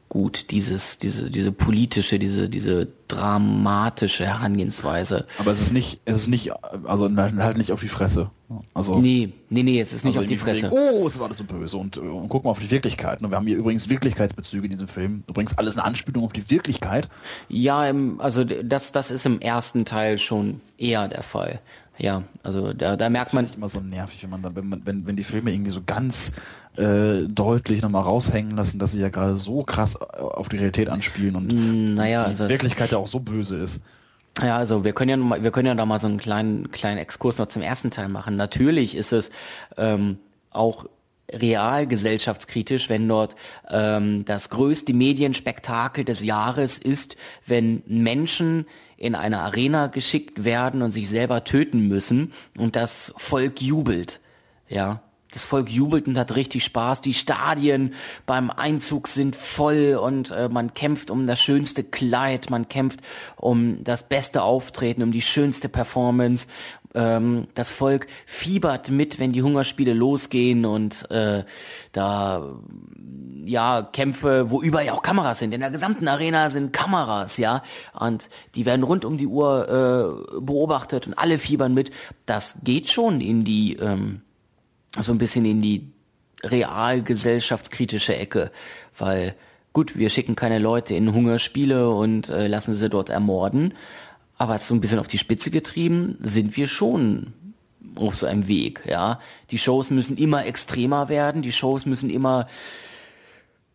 gut, 0.10 0.51
dieses, 0.51 0.99
diese, 0.99 1.30
diese 1.30 1.51
politische, 1.51 2.20
diese, 2.20 2.49
diese 2.49 2.88
dramatische 3.08 4.26
Herangehensweise. 4.26 5.26
Aber 5.38 5.51
es 5.51 5.60
ist 5.60 5.74
nicht, 5.74 6.01
es 6.05 6.18
ist 6.18 6.28
nicht, 6.28 6.51
also 6.86 7.10
halt 7.16 7.58
nicht 7.58 7.72
auf 7.72 7.82
die 7.82 7.88
Fresse. 7.88 8.32
Also, 8.74 8.99
nee, 8.99 9.34
nee, 9.49 9.64
nee, 9.64 9.82
es 9.82 9.91
ist 9.91 10.05
nicht 10.05 10.16
also 10.16 10.26
auf 10.26 10.30
die 10.30 10.38
Fresse. 10.38 10.72
Wegen, 10.72 10.74
oh, 10.74 11.05
es 11.08 11.20
war 11.20 11.28
das 11.28 11.38
so 11.38 11.43
böse 11.43 11.78
und, 11.78 11.97
und 11.97 12.30
guck 12.30 12.45
mal 12.45 12.51
auf 12.51 12.60
die 12.60 12.72
Wirklichkeit. 12.72 13.22
Und 13.22 13.30
wir 13.30 13.36
haben 13.36 13.47
hier 13.47 13.58
übrigens 13.58 13.89
Wirklichkeitsbezüge 13.89 14.66
in 14.66 14.72
diesem 14.72 14.88
Film. 14.88 15.24
Übrigens 15.28 15.58
alles 15.58 15.78
eine 15.78 15.86
Anspielung 15.86 16.24
auf 16.24 16.34
die 16.34 16.49
Wirklichkeit. 16.49 17.10
Ja, 17.49 17.86
im, 17.88 18.22
also 18.22 18.45
das, 18.45 18.93
das 18.93 19.12
ist 19.12 19.26
im 19.26 19.41
ersten 19.41 19.84
Teil 19.84 20.18
schon 20.18 20.62
eher 20.78 21.10
der 21.10 21.24
Fall. 21.24 21.60
Ja, 21.97 22.24
also 22.43 22.74
da, 22.74 22.95
da 22.95 23.10
merkt 23.10 23.28
das 23.28 23.34
man. 23.34 23.45
Das 23.45 23.55
immer 23.55 23.70
so 23.70 23.80
nervig, 23.80 24.22
wenn 24.24 24.30
man 24.30 24.43
dann, 24.43 24.55
wenn, 24.55 24.70
man, 24.70 24.82
wenn, 24.86 25.08
wenn 25.08 25.16
die 25.16 25.24
Filme 25.24 25.51
irgendwie 25.51 25.72
so 25.72 25.82
ganz 25.86 26.32
äh, 26.78 27.23
deutlich 27.28 27.82
nochmal 27.82 28.03
raushängen 28.03 28.55
lassen, 28.55 28.80
dass 28.80 28.91
sie 28.91 28.99
ja 28.99 29.09
gerade 29.09 29.38
so 29.38 29.63
krass 29.63 29.95
auf 29.99 30.49
die 30.49 30.57
Realität 30.57 30.89
anspielen 30.89 31.36
und 31.36 31.95
naja, 31.95 32.21
die 32.21 32.28
also 32.28 32.49
Wirklichkeit 32.49 32.91
ja 32.91 32.97
auch 32.97 33.07
so 33.07 33.19
böse 33.19 33.57
ist. 33.57 33.82
Ja, 34.41 34.57
also 34.57 34.84
wir 34.84 34.93
können 34.93 35.09
ja 35.09 35.17
noch 35.17 35.25
mal, 35.25 35.43
wir 35.43 35.51
können 35.51 35.67
ja 35.67 35.75
da 35.75 35.86
mal 35.86 35.99
so 35.99 36.07
einen 36.07 36.19
kleinen 36.19 36.71
kleinen 36.71 36.99
Exkurs 36.99 37.39
noch 37.39 37.47
zum 37.47 37.63
ersten 37.63 37.89
Teil 37.89 38.09
machen. 38.09 38.36
Natürlich 38.36 38.95
ist 38.95 39.11
es 39.11 39.32
ähm, 39.78 40.19
auch 40.51 40.86
real 41.32 41.88
gesellschaftskritisch, 41.88 42.89
wenn 42.89 43.07
dort 43.07 43.36
ähm, 43.69 44.23
das 44.25 44.49
größte 44.49 44.93
Medienspektakel 44.93 46.05
des 46.05 46.23
Jahres 46.23 46.78
ist, 46.78 47.17
wenn 47.45 47.84
Menschen 47.88 48.65
in 48.97 49.15
eine 49.15 49.39
Arena 49.39 49.88
geschickt 49.88 50.43
werden 50.45 50.82
und 50.82 50.91
sich 50.91 51.09
selber 51.09 51.43
töten 51.43 51.88
müssen 51.88 52.34
und 52.57 52.75
das 52.75 53.13
Volk 53.17 53.61
jubelt. 53.61 54.19
Ja, 54.69 55.01
das 55.38 55.43
Volk 55.43 55.69
jubelt 55.69 56.07
und 56.07 56.17
hat 56.17 56.35
richtig 56.35 56.63
Spaß. 56.63 57.01
Die 57.01 57.13
Stadien 57.13 57.93
beim 58.25 58.49
Einzug 58.49 59.07
sind 59.07 59.35
voll 59.35 59.99
und 60.01 60.31
äh, 60.31 60.49
man 60.49 60.73
kämpft 60.73 61.11
um 61.11 61.27
das 61.27 61.39
schönste 61.39 61.83
Kleid, 61.83 62.49
man 62.49 62.67
kämpft 62.69 63.01
um 63.35 63.83
das 63.83 64.09
beste 64.09 64.41
Auftreten, 64.41 65.03
um 65.03 65.11
die 65.11 65.21
schönste 65.21 65.69
Performance. 65.69 66.47
Ähm, 66.95 67.45
das 67.53 67.69
Volk 67.69 68.07
fiebert 68.25 68.89
mit, 68.89 69.19
wenn 69.19 69.31
die 69.31 69.43
Hungerspiele 69.43 69.93
losgehen 69.93 70.65
und 70.65 71.09
äh, 71.11 71.43
da 71.91 72.57
ja 73.45 73.83
Kämpfe, 73.83 74.49
wo 74.49 74.63
überall 74.63 74.88
ja 74.88 74.93
auch 74.93 75.03
Kameras 75.03 75.38
sind. 75.38 75.53
In 75.53 75.59
der 75.59 75.69
gesamten 75.69 76.07
Arena 76.07 76.49
sind 76.49 76.73
Kameras, 76.73 77.38
ja, 77.38 77.61
und 77.93 78.27
die 78.55 78.65
werden 78.65 78.81
rund 78.81 79.05
um 79.05 79.17
die 79.17 79.27
Uhr 79.27 80.33
äh, 80.33 80.39
beobachtet 80.41 81.05
und 81.05 81.13
alle 81.13 81.38
fiebern 81.38 81.75
mit. 81.75 81.91
Das 82.25 82.55
geht 82.63 82.89
schon 82.89 83.21
in 83.21 83.43
die 83.43 83.75
ähm, 83.75 84.21
so 85.02 85.12
ein 85.12 85.18
bisschen 85.18 85.45
in 85.45 85.62
die 85.62 85.91
real 86.43 87.02
gesellschaftskritische 87.02 88.16
Ecke, 88.16 88.52
weil 88.98 89.36
gut, 89.74 89.95
wir 89.95 90.10
schicken 90.10 90.36
keine 90.36 90.60
Leute 90.60 90.95
in 90.95 91.14
Hungerspiele 91.14 91.89
und 91.89 92.30
äh, 92.30 92.48
lassen 92.48 92.74
sie 92.74 92.89
dort 92.89 93.10
ermorden, 93.10 93.74
aber 94.38 94.60
so 94.60 94.74
ein 94.74 94.82
bisschen 94.82 95.00
auf 95.00 95.08
die 95.08 95.18
Spitze 95.18 95.52
getrieben 95.52 96.18
sind 96.22 96.58
wir 96.58 96.68
schon 96.68 97.34
auf 97.95 98.18
so 98.18 98.26
einem 98.28 98.48
Weg, 98.48 98.82
ja. 98.86 99.20
Die 99.50 99.58
Shows 99.58 99.89
müssen 99.89 100.18
immer 100.18 100.45
extremer 100.45 101.10
werden, 101.10 101.41
die 101.41 101.52
Shows 101.52 101.86
müssen 101.86 102.10
immer 102.10 102.48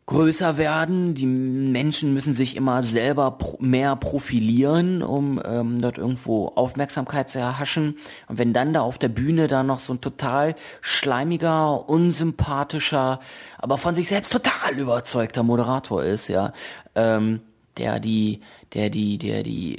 größer 0.06 0.58
werden. 0.58 1.14
Die 1.14 1.26
Menschen 1.26 2.12
müssen 2.12 2.34
sich 2.34 2.56
immer 2.56 2.82
selber 2.82 3.32
pro 3.32 3.56
mehr 3.60 3.96
profilieren, 3.96 5.02
um 5.02 5.40
ähm, 5.44 5.80
dort 5.80 5.98
irgendwo 5.98 6.48
Aufmerksamkeit 6.48 7.30
zu 7.30 7.38
erhaschen. 7.38 7.96
Und 8.28 8.38
wenn 8.38 8.52
dann 8.52 8.72
da 8.72 8.80
auf 8.80 8.98
der 8.98 9.08
Bühne 9.08 9.48
da 9.48 9.62
noch 9.62 9.78
so 9.78 9.94
ein 9.94 10.00
total 10.00 10.54
schleimiger, 10.80 11.88
unsympathischer, 11.88 13.20
aber 13.58 13.78
von 13.78 13.94
sich 13.94 14.08
selbst 14.08 14.32
total 14.32 14.76
überzeugter 14.76 15.42
Moderator 15.42 16.02
ist, 16.02 16.28
ja, 16.28 16.52
ähm, 16.94 17.40
der 17.78 18.00
die, 18.00 18.40
der 18.74 18.90
die, 18.90 19.18
der 19.18 19.42
die 19.42 19.78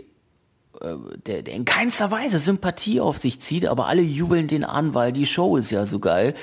äh, 0.82 0.95
der, 1.26 1.41
der 1.43 1.53
in 1.53 1.65
keinster 1.65 2.11
Weise 2.11 2.39
Sympathie 2.39 3.01
auf 3.01 3.17
sich 3.17 3.39
zieht, 3.39 3.67
aber 3.67 3.88
alle 3.88 4.01
jubeln 4.01 4.47
den 4.47 4.63
an, 4.63 4.93
weil 4.93 5.11
die 5.11 5.26
Show 5.26 5.57
ist 5.57 5.69
ja 5.69 5.86
so 5.86 5.99
geil. 5.99 6.34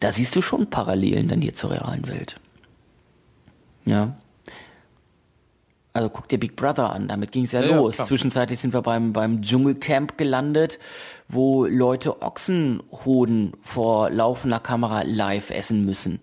Da 0.00 0.12
siehst 0.12 0.36
du 0.36 0.42
schon 0.42 0.70
Parallelen 0.70 1.28
dann 1.28 1.40
hier 1.40 1.54
zur 1.54 1.72
realen 1.72 2.06
Welt. 2.06 2.40
Ja. 3.88 4.14
Also 5.92 6.10
guck 6.10 6.28
dir 6.28 6.38
Big 6.38 6.54
Brother 6.54 6.92
an, 6.92 7.08
damit 7.08 7.32
ging 7.32 7.44
es 7.44 7.52
ja, 7.52 7.60
ja, 7.60 7.76
los. 7.76 7.98
Ja, 7.98 8.04
Zwischenzeitlich 8.04 8.60
sind 8.60 8.72
wir 8.72 8.82
beim, 8.82 9.12
beim 9.12 9.42
Dschungelcamp 9.42 10.16
gelandet, 10.16 10.78
wo 11.28 11.66
Leute 11.66 12.22
Ochsenhoden 12.22 13.54
vor 13.62 14.10
laufender 14.10 14.60
Kamera 14.60 15.02
live 15.02 15.50
essen 15.50 15.84
müssen. 15.84 16.20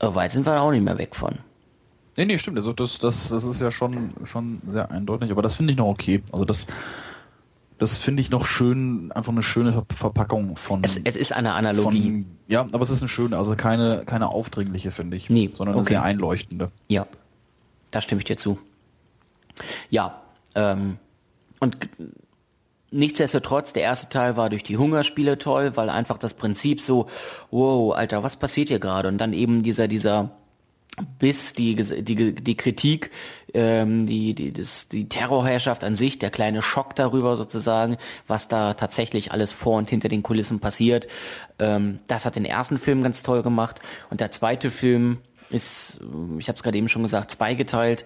Aber 0.00 0.16
weit 0.16 0.32
sind 0.32 0.44
wir 0.44 0.60
auch 0.60 0.72
nicht 0.72 0.84
mehr 0.84 0.98
weg 0.98 1.14
von. 1.14 1.38
Nee, 2.16 2.26
nee, 2.26 2.38
stimmt. 2.38 2.56
Also 2.56 2.72
das, 2.72 2.98
das, 2.98 3.28
das 3.28 3.44
ist 3.44 3.60
ja 3.60 3.70
schon, 3.70 4.10
schon 4.24 4.62
sehr 4.66 4.90
eindeutig, 4.90 5.30
aber 5.30 5.42
das 5.42 5.54
finde 5.54 5.72
ich 5.72 5.78
noch 5.78 5.86
okay. 5.86 6.22
Also 6.32 6.44
das, 6.44 6.66
das 7.84 7.98
finde 7.98 8.22
ich 8.22 8.30
noch 8.30 8.46
schön, 8.46 9.12
einfach 9.12 9.30
eine 9.30 9.42
schöne 9.42 9.84
Verpackung 9.94 10.56
von. 10.56 10.82
Es, 10.82 10.96
es 10.96 11.16
ist 11.16 11.32
eine 11.34 11.52
Analogie. 11.52 12.10
Von, 12.10 12.26
ja, 12.48 12.62
aber 12.62 12.80
es 12.80 12.88
ist 12.88 13.02
eine 13.02 13.08
schöne, 13.08 13.36
also 13.36 13.54
keine, 13.56 14.04
keine 14.06 14.28
aufdringliche, 14.28 14.90
finde 14.90 15.18
ich. 15.18 15.28
Nee, 15.28 15.50
sondern 15.52 15.76
eine 15.76 15.84
sehr 15.84 16.02
einleuchtende. 16.02 16.72
Ja, 16.88 17.06
da 17.90 18.00
stimme 18.00 18.20
ich 18.20 18.24
dir 18.24 18.38
zu. 18.38 18.58
Ja, 19.90 20.22
ähm, 20.54 20.96
und 21.60 21.76
nichtsdestotrotz, 22.90 23.74
der 23.74 23.82
erste 23.82 24.08
Teil 24.08 24.38
war 24.38 24.48
durch 24.48 24.62
die 24.62 24.78
Hungerspiele 24.78 25.36
toll, 25.36 25.72
weil 25.74 25.90
einfach 25.90 26.16
das 26.16 26.32
Prinzip 26.32 26.80
so, 26.80 27.08
wow, 27.50 27.94
Alter, 27.94 28.22
was 28.22 28.36
passiert 28.36 28.68
hier 28.68 28.80
gerade? 28.80 29.08
Und 29.08 29.18
dann 29.18 29.34
eben 29.34 29.62
dieser, 29.62 29.88
dieser 29.88 30.30
bis 31.18 31.52
die, 31.52 31.74
die, 31.76 32.34
die 32.34 32.56
Kritik, 32.56 33.10
ähm, 33.54 34.06
die, 34.06 34.34
die, 34.34 34.52
das, 34.52 34.88
die 34.88 35.08
Terrorherrschaft 35.08 35.84
an 35.84 35.96
sich, 35.96 36.18
der 36.18 36.30
kleine 36.30 36.60
Schock 36.60 36.94
darüber 36.96 37.36
sozusagen, 37.36 37.96
was 38.26 38.48
da 38.48 38.74
tatsächlich 38.74 39.32
alles 39.32 39.52
vor 39.52 39.78
und 39.78 39.88
hinter 39.88 40.08
den 40.08 40.22
Kulissen 40.22 40.60
passiert, 40.60 41.06
ähm, 41.58 42.00
das 42.08 42.26
hat 42.26 42.36
den 42.36 42.44
ersten 42.44 42.78
Film 42.78 43.02
ganz 43.02 43.22
toll 43.22 43.42
gemacht. 43.42 43.80
Und 44.10 44.20
der 44.20 44.32
zweite 44.32 44.70
Film 44.70 45.18
ist, 45.50 45.98
ich 46.38 46.48
habe 46.48 46.56
es 46.56 46.62
gerade 46.62 46.76
eben 46.76 46.88
schon 46.88 47.02
gesagt, 47.02 47.30
zweigeteilt. 47.30 48.04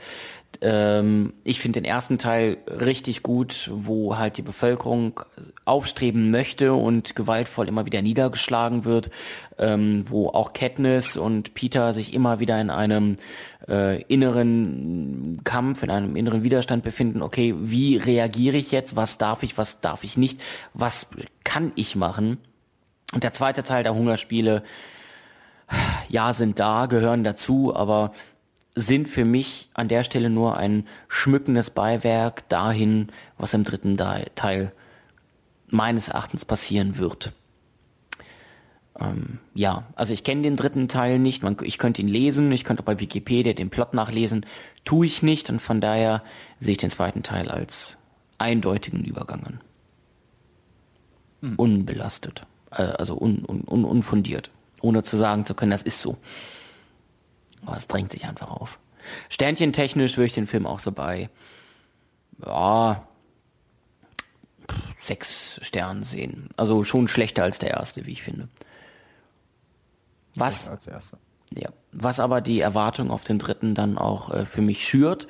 Ähm, 0.61 1.35
ich 1.45 1.61
finde 1.61 1.81
den 1.81 1.89
ersten 1.89 2.19
Teil 2.19 2.57
richtig 2.69 3.23
gut, 3.23 3.71
wo 3.73 4.17
halt 4.17 4.39
die 4.39 4.43
Bevölkerung 4.43 5.21
aufstreben 5.65 6.31
möchte 6.31 6.73
und 6.75 7.15
gewaltvoll 7.15 7.69
immer 7.69 7.87
wieder 7.87 8.03
niedergeschlagen 8.03 8.85
wird, 8.85 9.11
ähm, 9.59 10.05
wo 10.09 10.29
auch 10.29 10.53
Katniss 10.53 11.17
und 11.17 11.55
Peter 11.55 11.93
sich 11.93 12.15
immer 12.15 12.41
wieder 12.41 12.61
in 12.61 12.71
einem 12.71 13.17
äh, 13.69 14.03
inneren 14.03 15.41
Kampf, 15.45 15.83
in 15.83 15.91
einem 15.91 16.17
inneren 16.17 16.43
Widerstand 16.43 16.85
befinden. 16.85 17.23
Okay, 17.23 17.55
wie 17.59 17.97
reagiere 17.97 18.57
ich 18.57 18.71
jetzt? 18.73 18.97
Was 18.97 19.19
darf 19.19 19.43
ich, 19.43 19.59
was 19.59 19.81
darf 19.81 20.05
ich 20.05 20.17
nicht? 20.17 20.41
Was 20.75 21.09
kann 21.45 21.73
ich 21.75 21.97
machen? 21.97 22.39
Und 23.13 23.25
der 23.25 23.33
zweite 23.33 23.63
Teil 23.63 23.85
der 23.85 23.95
Hungerspiele, 23.95 24.63
ja, 26.09 26.33
sind 26.33 26.59
da, 26.59 26.87
gehören 26.87 27.25
dazu, 27.25 27.75
aber 27.75 28.13
sind 28.75 29.09
für 29.09 29.25
mich 29.25 29.69
an 29.75 29.89
der 29.89 30.05
Stelle 30.05 30.31
nur 30.31 30.57
ein 30.57 30.87
schmückendes 31.09 31.71
Beiwerk 31.71 32.49
dahin, 32.49 33.09
was 33.37 33.55
im 33.55 33.65
dritten 33.65 33.97
Teil 33.97 34.73
meines 35.67 36.09
Erachtens 36.09 36.45
passieren 36.45 36.99
wird. 36.99 37.33
Ähm, 39.01 39.39
ja, 39.55 39.85
also 39.95 40.13
ich 40.13 40.25
kenne 40.25 40.43
den 40.43 40.57
dritten 40.57 40.89
Teil 40.89 41.19
nicht. 41.19 41.43
Man, 41.43 41.57
ich 41.63 41.79
könnte 41.79 42.03
ihn 42.03 42.09
lesen, 42.09 42.51
ich 42.53 42.65
könnte 42.65 42.83
bei 42.83 42.99
Wikipedia 43.01 43.53
den 43.53 43.71
Plot 43.71 43.95
nachlesen. 43.95 44.45
Tue 44.85 45.07
ich 45.07 45.23
nicht 45.23 45.51
und 45.51 45.61
von 45.61 45.81
daher 45.81 46.23
sehe 46.59 46.73
ich 46.73 46.79
den 46.79 46.91
zweiten 46.91 47.23
Teil 47.23 47.51
als 47.51 47.97
eindeutigen 48.39 49.05
Übergang 49.05 49.45
an. 49.45 49.61
Hm. 51.43 51.57
Unbelastet, 51.57 52.43
äh, 52.73 52.83
also 52.83 53.17
un, 53.17 53.45
un, 53.45 53.63
un, 53.63 53.85
unfundiert, 53.85 54.51
ohne 54.81 55.03
zu 55.03 55.17
sagen 55.17 55.47
zu 55.47 55.55
können, 55.55 55.71
das 55.71 55.83
ist 55.83 56.03
so. 56.03 56.17
Aber 57.65 57.77
es 57.77 57.87
drängt 57.87 58.13
sich 58.13 58.27
einfach 58.27 58.51
auf. 58.51 58.79
Sternchentechnisch 59.29 60.17
würde 60.17 60.27
ich 60.27 60.35
den 60.35 60.47
Film 60.47 60.67
auch 60.67 60.81
so 60.81 60.93
bei, 60.93 61.31
ja, 62.45 63.07
sechs 64.97 65.61
Sternen 65.63 66.03
sehen. 66.03 66.51
Also 66.57 66.85
schon 66.85 67.09
schlechter 67.09 67.45
als 67.45 67.59
der 67.59 67.71
erste, 67.71 68.07
wie 68.07 68.13
ich 68.13 68.23
finde. 68.23 68.49
Was, 70.39 70.71
ja, 71.55 71.71
was 71.93 72.21
aber 72.21 72.41
die 72.41 72.61
Erwartung 72.61 73.11
auf 73.11 73.25
den 73.25 73.39
dritten 73.39 73.75
dann 73.75 73.99
auch 73.99 74.31
äh, 74.31 74.45
für 74.45 74.61
mich 74.61 74.87
schürt, 74.87 75.27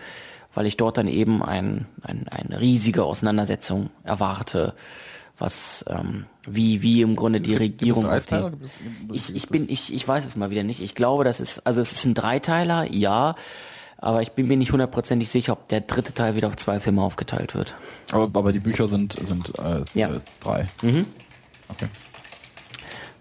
weil 0.54 0.66
ich 0.66 0.76
dort 0.76 0.96
dann 0.96 1.08
eben 1.08 1.42
ein, 1.42 1.86
ein, 2.02 2.26
eine 2.28 2.60
riesige 2.60 3.04
Auseinandersetzung 3.04 3.90
erwarte, 4.02 4.74
was 5.38 5.84
ähm, 5.88 6.26
wie 6.44 6.82
wie 6.82 7.02
im 7.02 7.14
Grunde 7.14 7.40
die 7.40 7.54
Regierung 7.54 8.06
auf 8.06 8.26
die, 8.26 8.50
ich, 9.12 9.34
ich 9.36 9.48
bin 9.48 9.68
ich 9.68 9.94
ich 9.94 10.08
weiß 10.08 10.26
es 10.26 10.34
mal 10.34 10.50
wieder 10.50 10.64
nicht. 10.64 10.80
Ich 10.80 10.96
glaube 10.96 11.22
das 11.22 11.38
ist 11.38 11.64
also 11.64 11.80
es 11.80 11.92
ist 11.92 12.04
ein 12.04 12.14
Dreiteiler 12.14 12.92
ja 12.92 13.36
aber 13.98 14.22
ich 14.22 14.32
bin 14.32 14.48
mir 14.48 14.56
nicht 14.56 14.72
hundertprozentig 14.72 15.28
sicher 15.28 15.52
ob 15.52 15.68
der 15.68 15.82
dritte 15.82 16.12
Teil 16.12 16.34
wieder 16.34 16.48
auf 16.48 16.56
zwei 16.56 16.80
Filme 16.80 17.02
aufgeteilt 17.02 17.54
wird. 17.54 17.76
Aber, 18.10 18.24
aber 18.24 18.52
die 18.52 18.58
Bücher 18.58 18.88
sind 18.88 19.12
sind 19.12 19.56
äh, 19.60 19.84
ja. 19.94 20.14
äh, 20.14 20.20
drei. 20.40 20.66
Mhm. 20.82 21.06
okay 21.68 21.86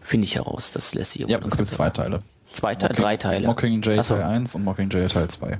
finde 0.07 0.25
ich 0.25 0.35
heraus 0.35 0.71
das 0.71 0.93
lässt 0.95 1.11
sich 1.13 1.27
ja 1.27 1.39
es 1.39 1.57
gibt 1.57 1.71
zwei 1.71 1.89
Teile 1.89 2.19
Zwei 2.53 2.73
Teile, 2.75 2.93
drei 2.95 3.17
Teile. 3.17 3.45
Mockingjay. 3.45 4.01
Teil 4.01 4.23
1 4.23 4.55
und 4.55 4.63
Mockingjay 4.63 5.07
Teil 5.09 5.27
2. 5.27 5.59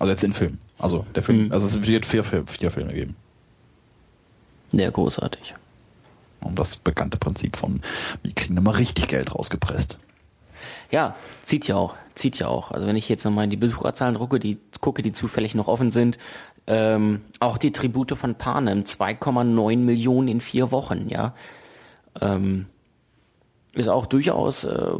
Also 0.00 0.10
jetzt 0.10 0.22
in 0.24 0.34
Film. 0.34 0.58
Also 0.78 1.06
der 1.14 1.22
Film, 1.22 1.46
Mhm. 1.46 1.52
also 1.52 1.66
es 1.66 1.80
wird 1.86 2.04
vier, 2.04 2.22
vier, 2.24 2.44
vier 2.46 2.70
Filme 2.70 2.92
geben. 2.92 3.16
Sehr 4.72 4.90
großartig. 4.90 5.54
Um 6.40 6.54
das 6.56 6.76
bekannte 6.76 7.16
Prinzip 7.16 7.56
von, 7.56 7.80
wir 8.22 8.32
kriegen 8.34 8.56
immer 8.56 8.76
richtig 8.76 9.08
Geld 9.08 9.34
rausgepresst. 9.34 9.98
Ja, 10.90 11.14
zieht 11.44 11.66
ja 11.66 11.76
auch, 11.76 11.94
zieht 12.14 12.38
ja 12.38 12.48
auch. 12.48 12.72
Also 12.72 12.86
wenn 12.86 12.96
ich 12.96 13.08
jetzt 13.08 13.24
nochmal 13.24 13.44
in 13.44 13.50
die 13.50 13.56
Besucherzahlen 13.56 14.16
drucke, 14.16 14.40
die 14.40 14.58
gucke, 14.80 15.02
die 15.02 15.12
zufällig 15.12 15.54
noch 15.54 15.68
offen 15.68 15.90
sind, 15.92 16.18
ähm, 16.66 17.22
auch 17.40 17.56
die 17.56 17.72
Tribute 17.72 18.18
von 18.18 18.34
Panem, 18.34 18.84
2,9 18.84 19.78
Millionen 19.78 20.28
in 20.28 20.40
vier 20.42 20.72
Wochen, 20.72 21.08
ja. 21.08 21.32
Ähm, 22.20 22.66
ist 23.74 23.88
auch 23.88 24.06
durchaus 24.06 24.64
äh, 24.64 24.90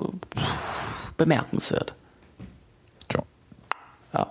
bemerkenswert. 1.16 1.94
Tja. 3.08 3.22
Ja. 4.12 4.26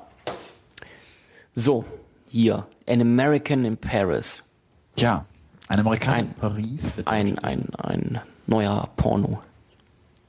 So, 1.56 1.86
hier, 2.30 2.66
An 2.88 3.02
American 3.02 3.64
in 3.64 3.78
Paris. 3.78 4.44
Ja, 4.96 5.26
ein 5.68 5.80
Amerikaner 5.80 6.18
Ein- 6.18 6.26
in 6.28 6.34
Paris. 6.36 6.98
Ein, 7.06 7.40
ein, 7.40 7.70
ein 7.76 8.22
neuer 8.48 8.90
Porno. 8.98 9.42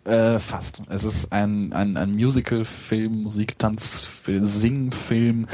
Äh, 0.05 0.39
fast. 0.39 0.83
Es 0.91 1.03
ist 1.03 1.33
ein, 1.33 1.73
ein, 1.73 1.97
ein 1.97 2.13
Musical-Film, 2.15 3.23
Musiktanzfilm, 3.23 4.45
Singfilm 4.45 5.47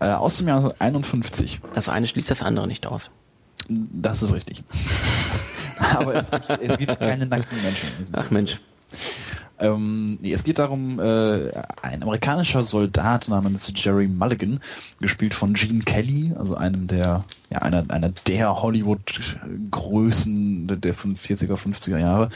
äh, 0.00 0.08
aus 0.10 0.36
dem 0.36 0.48
Jahr 0.48 0.74
51. 0.78 1.60
Das 1.72 1.88
eine 1.88 2.06
schließt 2.06 2.30
das 2.30 2.42
andere 2.42 2.66
nicht 2.66 2.86
aus. 2.86 3.10
Das 3.68 4.22
ist 4.22 4.32
richtig. 4.32 4.62
Aber 5.78 6.14
es 6.14 6.30
gibt, 6.30 6.50
es 6.50 6.78
gibt 6.78 6.98
keine 6.98 7.26
nackten 7.26 7.62
Menschen. 7.62 7.90
in 7.90 7.98
diesem 7.98 8.14
Ach 8.14 8.30
Mensch. 8.30 8.60
Ähm, 9.58 10.18
nee, 10.20 10.32
es 10.32 10.44
geht 10.44 10.58
darum, 10.58 11.00
äh, 11.00 11.50
ein 11.80 12.02
amerikanischer 12.02 12.62
Soldat 12.62 13.28
namens 13.28 13.72
Jerry 13.74 14.06
Mulligan, 14.06 14.60
gespielt 15.00 15.32
von 15.32 15.54
Gene 15.54 15.82
Kelly, 15.82 16.34
also 16.38 16.56
einem 16.56 16.86
der, 16.86 17.24
ja, 17.50 17.60
einer, 17.60 17.84
einer 17.88 18.10
der 18.26 18.62
Hollywood-Größen 18.62 20.68
der, 20.68 20.76
der 20.76 20.94
40er, 20.94 21.56
50er 21.56 21.98
Jahre. 21.98 22.28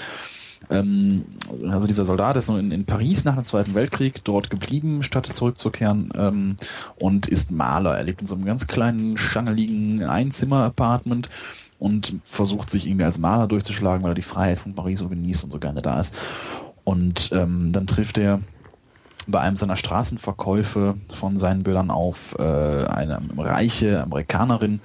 Ähm, 0.68 1.24
also 1.70 1.86
dieser 1.86 2.04
Soldat 2.04 2.36
ist 2.36 2.48
in, 2.48 2.70
in 2.70 2.84
Paris 2.84 3.24
nach 3.24 3.34
dem 3.34 3.44
Zweiten 3.44 3.74
Weltkrieg 3.74 4.22
dort 4.24 4.50
geblieben, 4.50 5.02
statt 5.02 5.26
zurückzukehren 5.26 6.12
ähm, 6.14 6.56
und 6.96 7.26
ist 7.26 7.50
Maler. 7.50 7.96
Er 7.96 8.04
lebt 8.04 8.20
in 8.20 8.26
so 8.26 8.34
einem 8.34 8.44
ganz 8.44 8.66
kleinen, 8.66 9.16
schangeligen 9.16 10.04
Einzimmer-Apartment 10.04 11.30
und 11.78 12.14
versucht 12.24 12.70
sich 12.70 12.86
irgendwie 12.86 13.06
als 13.06 13.18
Maler 13.18 13.46
durchzuschlagen, 13.46 14.02
weil 14.02 14.12
er 14.12 14.16
die 14.16 14.22
Freiheit 14.22 14.58
von 14.58 14.74
Paris 14.74 14.98
so 14.98 15.08
genießt 15.08 15.44
und 15.44 15.50
so 15.50 15.58
gerne 15.58 15.80
da 15.80 15.98
ist. 15.98 16.14
Und 16.84 17.30
ähm, 17.32 17.72
dann 17.72 17.86
trifft 17.86 18.18
er 18.18 18.40
bei 19.26 19.40
einem 19.40 19.56
seiner 19.56 19.76
Straßenverkäufe 19.76 20.96
von 21.14 21.38
seinen 21.38 21.62
Bildern 21.62 21.90
auf 21.90 22.36
äh, 22.38 22.42
eine 22.42 23.20
reiche 23.36 24.02
Amerikanerin, 24.02 24.80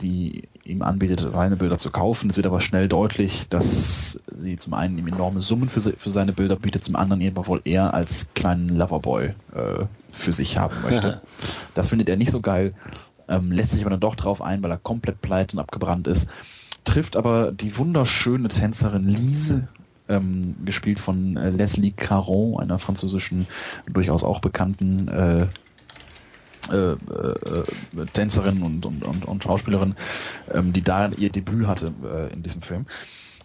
die 0.00 0.48
ihm 0.64 0.82
anbietet, 0.82 1.20
seine 1.32 1.56
Bilder 1.56 1.78
zu 1.78 1.90
kaufen. 1.90 2.30
Es 2.30 2.36
wird 2.36 2.46
aber 2.46 2.60
schnell 2.60 2.88
deutlich, 2.88 3.46
dass 3.48 4.18
sie 4.34 4.56
zum 4.56 4.74
einen 4.74 4.96
ihm 4.98 5.08
enorme 5.08 5.40
Summen 5.40 5.68
für, 5.68 5.80
se- 5.80 5.94
für 5.96 6.10
seine 6.10 6.32
Bilder 6.32 6.56
bietet, 6.56 6.84
zum 6.84 6.96
anderen 6.96 7.20
ihn 7.20 7.28
aber 7.36 7.46
wohl 7.46 7.60
eher 7.64 7.94
als 7.94 8.28
kleinen 8.34 8.68
Loverboy 8.76 9.34
äh, 9.54 9.84
für 10.12 10.32
sich 10.32 10.58
haben 10.58 10.76
möchte. 10.82 11.20
das 11.74 11.88
findet 11.88 12.08
er 12.08 12.16
nicht 12.16 12.30
so 12.30 12.40
geil, 12.40 12.74
ähm, 13.28 13.50
lässt 13.50 13.72
sich 13.72 13.80
aber 13.82 13.90
dann 13.90 14.00
doch 14.00 14.14
drauf 14.14 14.40
ein, 14.42 14.62
weil 14.62 14.70
er 14.70 14.78
komplett 14.78 15.20
pleite 15.20 15.56
und 15.56 15.60
abgebrannt 15.60 16.06
ist. 16.06 16.28
Trifft 16.84 17.16
aber 17.16 17.52
die 17.52 17.76
wunderschöne 17.78 18.48
Tänzerin 18.48 19.08
Lise, 19.08 19.68
ähm, 20.08 20.56
gespielt 20.64 20.98
von 21.00 21.36
äh, 21.36 21.50
Leslie 21.50 21.92
Caron, 21.92 22.58
einer 22.60 22.78
französischen, 22.78 23.46
durchaus 23.92 24.24
auch 24.24 24.40
bekannten 24.40 25.08
äh, 25.08 25.46
äh, 26.70 26.92
äh, 26.92 28.06
Tänzerin 28.12 28.62
und, 28.62 28.86
und, 28.86 29.04
und, 29.04 29.24
und 29.24 29.42
Schauspielerin, 29.42 29.94
ähm, 30.52 30.72
die 30.72 30.82
da 30.82 31.08
ihr 31.08 31.30
Debüt 31.30 31.66
hatte 31.66 31.92
äh, 32.04 32.32
in 32.32 32.42
diesem 32.42 32.62
Film. 32.62 32.86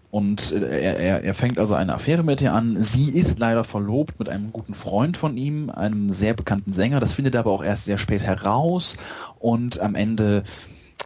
Und 0.09 0.51
äh, 0.51 0.82
er, 0.82 0.99
er, 0.99 1.24
er 1.24 1.34
fängt 1.34 1.59
also 1.59 1.74
eine 1.74 1.93
Affäre 1.93 2.24
mit 2.24 2.41
ihr 2.41 2.53
an. 2.53 2.82
Sie 2.82 3.09
ist 3.09 3.39
leider 3.39 3.63
verlobt 3.63 4.20
mit 4.20 4.30
einem 4.30 4.51
guten 4.53 4.74
Freund 4.74 5.18
von 5.18 5.38
ihm, 5.38 5.70
einem 5.70 6.11
sehr 6.11 6.34
bekannten 6.34 6.74
Sänger. 6.74 6.99
Das 6.99 7.13
findet 7.13 7.36
er 7.36 7.41
aber 7.41 7.51
auch 7.51 7.63
erst 7.63 7.86
sehr 7.86 7.97
spät 7.97 8.24
heraus. 8.24 8.97
Und 9.39 9.80
am 9.80 9.95
Ende 9.95 10.43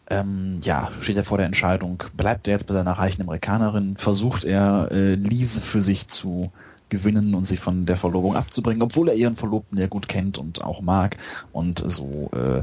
ähm, 0.09 0.59
ja, 0.64 0.91
steht 0.99 1.18
er 1.18 1.24
vor 1.24 1.38
der 1.38 1.47
Entscheidung, 1.47 2.03
bleibt 2.16 2.47
er 2.47 2.53
jetzt 2.53 2.68
bei 2.68 2.74
seiner 2.74 2.91
reichen 2.91 3.22
Amerikanerin, 3.22 3.95
versucht 3.97 4.43
er 4.43 4.89
äh, 4.91 5.16
Lise 5.16 5.62
für 5.62 5.82
sich 5.82 6.07
zu 6.07 6.51
gewinnen 6.91 7.33
und 7.33 7.45
sich 7.45 7.59
von 7.59 7.87
der 7.87 7.97
Verlobung 7.97 8.35
abzubringen, 8.35 8.83
obwohl 8.83 9.09
er 9.09 9.15
ihren 9.15 9.35
Verlobten 9.35 9.79
ja 9.79 9.87
gut 9.87 10.07
kennt 10.07 10.37
und 10.37 10.63
auch 10.63 10.81
mag. 10.81 11.17
Und 11.51 11.83
so, 11.89 12.29
äh, 12.35 12.61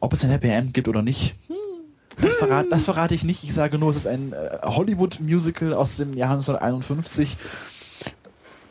ob 0.00 0.12
es 0.12 0.24
ein 0.24 0.30
Happy 0.30 0.48
End 0.48 0.74
gibt 0.74 0.88
oder 0.88 1.02
nicht, 1.02 1.36
hm, 1.46 1.56
das, 2.20 2.34
verrate, 2.34 2.68
das 2.70 2.82
verrate 2.82 3.14
ich 3.14 3.22
nicht. 3.22 3.44
Ich 3.44 3.54
sage 3.54 3.78
nur, 3.78 3.90
es 3.90 3.96
ist 3.96 4.06
ein 4.08 4.32
äh, 4.32 4.58
Hollywood-Musical 4.64 5.72
aus 5.74 5.96
dem 5.98 6.16
Jahr 6.16 6.32
1951. 6.32 7.36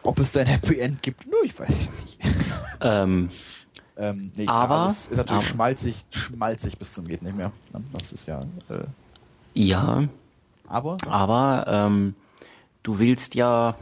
Ob 0.04 0.20
es 0.20 0.32
da 0.32 0.42
ein 0.42 0.48
Happy 0.48 0.80
End 0.80 1.02
gibt, 1.02 1.26
nur 1.28 1.44
ich 1.44 1.58
weiß 1.58 1.70
nicht. 2.04 2.20
Ähm, 2.84 3.30
Ähm, 3.98 4.32
nee, 4.36 4.48
Aber- 4.48 4.66
klar, 4.68 4.90
es 4.90 5.08
ist 5.10 5.18
natürlich 5.18 5.38
aber- 5.38 5.44
schmalzig, 5.44 6.06
schmalzig 6.10 6.78
bis 6.80 6.94
zum 6.94 7.08
geht 7.08 7.22
nicht 7.22 7.36
mehr. 7.38 7.52
ne? 7.72 7.84
Das 7.94 8.12
ist 8.12 8.26
ja. 8.28 8.42
Äh, 8.70 8.86
ja, 9.54 10.02
aber 10.68 10.98
aber 11.08 11.66
ähm, 11.68 12.16
du 12.82 12.98
wählst 12.98 13.36
ja 13.36 13.76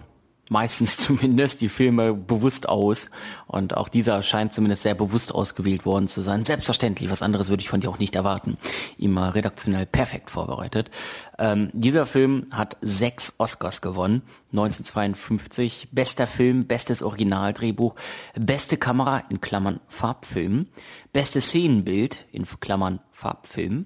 meistens 0.49 0.97
zumindest 0.97 1.61
die 1.61 1.69
Filme 1.69 2.13
bewusst 2.13 2.67
aus 2.67 3.09
und 3.47 3.77
auch 3.77 3.87
dieser 3.87 4.21
scheint 4.21 4.53
zumindest 4.53 4.83
sehr 4.83 4.95
bewusst 4.95 5.33
ausgewählt 5.33 5.85
worden 5.85 6.07
zu 6.07 6.21
sein. 6.21 6.43
Selbstverständlich, 6.43 7.09
was 7.09 7.21
anderes 7.21 7.49
würde 7.49 7.61
ich 7.61 7.69
von 7.69 7.79
dir 7.79 7.89
auch 7.89 7.99
nicht 7.99 8.15
erwarten. 8.15 8.57
Immer 8.97 9.35
redaktionell 9.35 9.85
perfekt 9.85 10.29
vorbereitet. 10.29 10.91
Ähm, 11.37 11.69
dieser 11.73 12.05
Film 12.05 12.47
hat 12.51 12.75
sechs 12.81 13.35
Oscars 13.37 13.81
gewonnen. 13.81 14.23
1952, 14.51 15.89
bester 15.91 16.27
Film, 16.27 16.65
bestes 16.65 17.01
Originaldrehbuch, 17.01 17.95
beste 18.35 18.77
Kamera 18.77 19.23
in 19.29 19.39
Klammern 19.39 19.79
Farbfilm, 19.87 20.67
bestes 21.13 21.47
Szenenbild 21.47 22.25
in 22.31 22.45
Klammern 22.59 22.99
Farbfilm, 23.11 23.85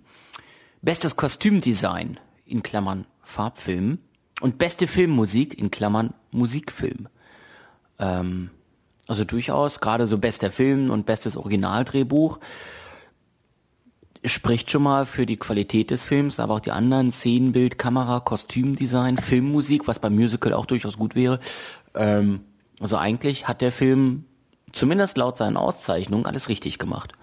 Bestes 0.84 1.16
Kostümdesign 1.16 2.20
in 2.45 2.61
Klammern 2.61 3.07
Farbfilm 3.22 3.99
und 4.44 4.58
beste 4.58 4.88
Filmmusik 4.88 5.58
in 5.58 5.72
Klammern 5.72 6.14
Musikfilm. 6.32 7.08
Ähm, 7.98 8.50
also 9.08 9.24
durchaus, 9.24 9.80
gerade 9.80 10.06
so 10.06 10.18
bester 10.18 10.52
Film 10.52 10.91
und 10.91 11.06
bestes 11.06 11.38
Originaldrehbuch 11.38 12.39
spricht 14.26 14.70
schon 14.70 14.84
mal 14.84 15.06
für 15.06 15.26
die 15.26 15.38
Qualität 15.38 15.91
des 15.91 16.04
Films, 16.04 16.41
aber 16.41 16.56
auch 16.56 16.60
die 16.60 16.72
anderen 16.72 17.14
Szenenbild, 17.14 17.78
Kamera, 17.78 18.20
Kostümdesign, 18.20 19.18
Filmmusik, 19.18 19.88
was 19.88 20.00
beim 20.00 20.16
Musical 20.16 20.52
auch 20.52 20.66
durchaus 20.66 20.98
gut 20.98 21.16
wäre. 21.16 21.39
Ähm, 21.96 22.41
also 22.82 22.98
eigentlich 22.98 23.48
hat 23.48 23.62
der 23.62 23.72
Film 23.72 24.26
zumindest 24.74 25.16
laut 25.16 25.38
seinen 25.38 25.56
Auszeichnungen 25.56 26.26
alles 26.26 26.50
richtig 26.50 26.80
gemacht. 26.80 27.14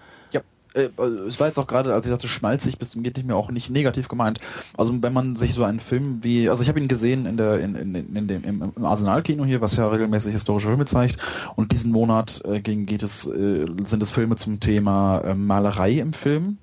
Äh, 0.73 0.89
also 0.97 1.23
es 1.25 1.39
war 1.39 1.47
jetzt 1.47 1.59
auch 1.59 1.67
gerade, 1.67 1.93
als 1.93 2.05
ich 2.05 2.09
sagte, 2.09 2.27
schmalzig 2.27 2.77
bis 2.77 2.91
zum 2.91 3.03
geht 3.03 3.17
nicht 3.17 3.27
mehr 3.27 3.35
auch 3.35 3.51
nicht 3.51 3.69
negativ 3.69 4.07
gemeint. 4.07 4.39
Also 4.77 4.93
wenn 5.01 5.13
man 5.13 5.35
sich 5.35 5.53
so 5.53 5.63
einen 5.63 5.79
Film 5.79 6.19
wie, 6.21 6.49
also 6.49 6.63
ich 6.63 6.69
habe 6.69 6.79
ihn 6.79 6.87
gesehen 6.87 7.25
in 7.25 7.37
der 7.37 7.59
in, 7.59 7.75
in, 7.75 8.15
in 8.15 8.27
dem 8.27 8.43
im, 8.43 8.73
im 8.75 8.85
Arsenal-Kino 8.85 9.45
hier, 9.45 9.61
was 9.61 9.75
ja 9.75 9.87
regelmäßig 9.87 10.33
historische 10.33 10.67
Filme 10.67 10.85
zeigt. 10.85 11.17
Und 11.55 11.71
diesen 11.71 11.91
Monat 11.91 12.41
äh, 12.45 12.61
ging, 12.61 12.85
geht 12.85 13.03
es, 13.03 13.25
äh, 13.27 13.65
sind 13.83 14.03
es 14.03 14.09
Filme 14.09 14.35
zum 14.35 14.59
Thema 14.59 15.19
äh, 15.19 15.35
Malerei 15.35 15.99
im 15.99 16.13
Film. 16.13 16.57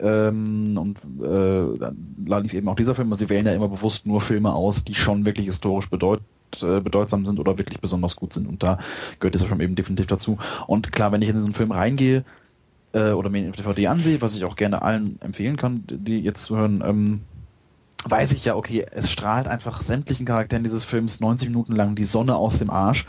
Ähm, 0.00 0.76
und 0.78 0.98
äh, 1.24 1.92
da 2.18 2.38
lief 2.38 2.54
eben 2.54 2.68
auch 2.68 2.76
dieser 2.76 2.94
Film. 2.94 3.14
Sie 3.14 3.28
wählen 3.28 3.46
ja 3.46 3.52
immer 3.52 3.68
bewusst 3.68 4.06
nur 4.06 4.20
Filme 4.20 4.52
aus, 4.52 4.84
die 4.84 4.94
schon 4.94 5.24
wirklich 5.24 5.46
historisch 5.46 5.88
bedeut, 5.88 6.20
äh, 6.60 6.80
bedeutsam 6.80 7.24
sind 7.24 7.38
oder 7.38 7.56
wirklich 7.56 7.80
besonders 7.80 8.16
gut 8.16 8.32
sind. 8.32 8.48
Und 8.48 8.62
da 8.62 8.78
gehört 9.20 9.34
dieser 9.34 9.46
Film 9.46 9.60
eben 9.60 9.76
definitiv 9.76 10.06
dazu. 10.06 10.38
Und 10.66 10.90
klar, 10.90 11.12
wenn 11.12 11.22
ich 11.22 11.28
in 11.28 11.36
diesen 11.36 11.54
Film 11.54 11.70
reingehe 11.70 12.24
äh, 12.92 13.10
oder 13.12 13.30
mir 13.30 13.38
eine 13.42 13.52
DVD 13.52 13.86
ansehe, 13.88 14.20
was 14.20 14.36
ich 14.36 14.44
auch 14.44 14.56
gerne 14.56 14.82
allen 14.82 15.20
empfehlen 15.20 15.56
kann, 15.56 15.84
die 15.86 16.20
jetzt 16.20 16.44
zuhören, 16.44 16.82
ähm, 16.86 17.20
weiß 18.04 18.32
ich 18.32 18.44
ja, 18.44 18.56
okay, 18.56 18.84
es 18.90 19.10
strahlt 19.10 19.46
einfach 19.46 19.80
sämtlichen 19.80 20.26
Charakteren 20.26 20.64
dieses 20.64 20.82
Films 20.84 21.20
90 21.20 21.48
Minuten 21.48 21.74
lang 21.76 21.94
die 21.94 22.04
Sonne 22.04 22.34
aus 22.34 22.58
dem 22.58 22.70
Arsch 22.70 23.06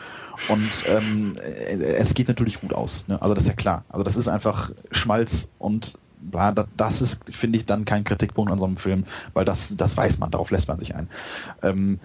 und 0.50 0.70
ähm, 0.88 1.34
äh, 1.38 1.78
es 1.96 2.14
geht 2.14 2.28
natürlich 2.28 2.62
gut 2.62 2.74
aus. 2.74 3.06
Ne? 3.08 3.20
Also 3.22 3.34
das 3.34 3.44
ist 3.44 3.50
ja 3.50 3.56
klar. 3.56 3.86
Also 3.90 4.04
das 4.04 4.16
ist 4.16 4.28
einfach 4.28 4.72
Schmalz 4.92 5.50
und 5.60 5.98
da- 6.32 6.54
das 6.78 7.02
ist, 7.02 7.20
finde 7.32 7.58
ich, 7.58 7.66
dann 7.66 7.86
kein 7.86 8.04
Kritikpunkt 8.04 8.52
an 8.52 8.60
so 8.60 8.66
einem 8.66 8.78
Film, 8.78 9.06
weil 9.34 9.46
das, 9.46 9.76
das 9.76 9.98
weiß 9.98 10.20
man, 10.20 10.32
darauf 10.32 10.52
lässt 10.52 10.68
man 10.68 10.80
sich 10.80 10.96
ein. 10.96 11.10
Ähm, 11.62 12.00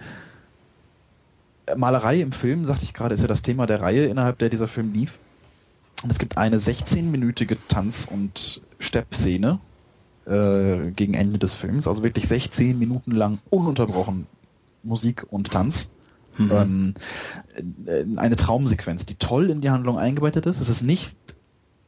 Malerei 1.77 2.19
im 2.21 2.31
Film, 2.31 2.65
sagte 2.65 2.83
ich 2.83 2.93
gerade, 2.93 3.13
ist 3.13 3.21
ja 3.21 3.27
das 3.27 3.43
Thema 3.43 3.67
der 3.67 3.81
Reihe, 3.81 4.05
innerhalb 4.05 4.39
der 4.39 4.49
dieser 4.49 4.67
Film 4.67 4.91
lief. 4.93 5.13
Und 6.03 6.11
es 6.11 6.19
gibt 6.19 6.37
eine 6.37 6.57
16-minütige 6.57 7.57
Tanz- 7.67 8.07
und 8.09 8.61
Steppszene 8.79 9.59
äh, 10.25 10.91
gegen 10.91 11.13
Ende 11.13 11.39
des 11.39 11.53
Films, 11.53 11.87
also 11.87 12.03
wirklich 12.03 12.27
16 12.27 12.77
Minuten 12.77 13.11
lang 13.11 13.39
ununterbrochen 13.49 14.27
Musik 14.83 15.25
und 15.29 15.51
Tanz. 15.51 15.89
Mhm. 16.37 16.51
Ähm, 16.51 16.93
äh, 17.85 18.05
eine 18.17 18.37
Traumsequenz, 18.37 19.05
die 19.05 19.15
toll 19.15 19.49
in 19.49 19.59
die 19.59 19.71
Handlung 19.71 19.97
eingebettet 19.97 20.45
ist. 20.45 20.61
Es 20.61 20.69
ist 20.69 20.83
nicht 20.83 21.15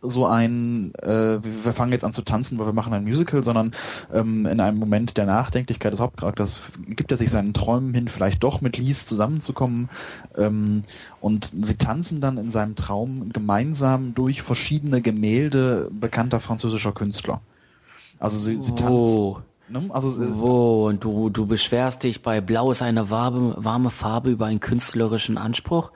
so 0.02 0.26
ein, 0.26 0.94
äh, 0.96 1.40
wir 1.44 1.74
fangen 1.74 1.92
jetzt 1.92 2.04
an 2.04 2.14
zu 2.14 2.24
tanzen, 2.24 2.58
weil 2.58 2.66
wir 2.66 2.74
machen 2.74 2.94
ein 2.94 3.04
Musical, 3.04 3.44
sondern 3.44 3.74
ähm, 4.12 4.46
in 4.46 4.60
einem 4.60 4.80
Moment 4.80 5.16
der 5.18 5.26
Nachdenklichkeit 5.26 5.94
des 5.94 6.00
Hauptcharakters 6.00 6.56
gibt 6.88 7.12
er 7.12 7.18
sich 7.18 7.30
seinen 7.30 7.54
Träumen 7.54 7.94
hin, 7.94 8.08
vielleicht 8.08 8.44
doch 8.44 8.62
mit 8.62 8.78
Lies 8.78 9.06
zusammenzukommen. 9.06 9.90
Ähm, 10.36 10.84
und 11.20 11.52
sie 11.62 11.78
tanzen 11.78 12.20
dann 12.20 12.38
in 12.38 12.50
seinem 12.50 12.76
Traum 12.76 13.30
gemeinsam 13.32 14.16
durch 14.16 14.42
verschiedene 14.42 15.02
Gemälde 15.02 15.90
bekannter 15.92 16.40
französischer 16.40 16.94
Künstler. 16.94 17.42
Also 18.18 18.40
sie, 18.40 18.62
sie 18.62 18.74
tanzen. 18.74 19.44
Ne? 19.70 19.90
Also, 19.90 20.18
Wo? 20.38 20.88
Und 20.88 21.04
du, 21.04 21.30
du 21.30 21.46
beschwerst 21.46 22.04
dich 22.04 22.22
bei 22.22 22.42
Blau 22.42 22.72
ist 22.72 22.82
eine 22.82 23.10
warme, 23.10 23.56
warme 23.58 23.90
Farbe 23.90 24.32
über 24.32 24.48
einen 24.48 24.60
künstlerischen 24.60 25.38
Anspruch? 25.38 25.92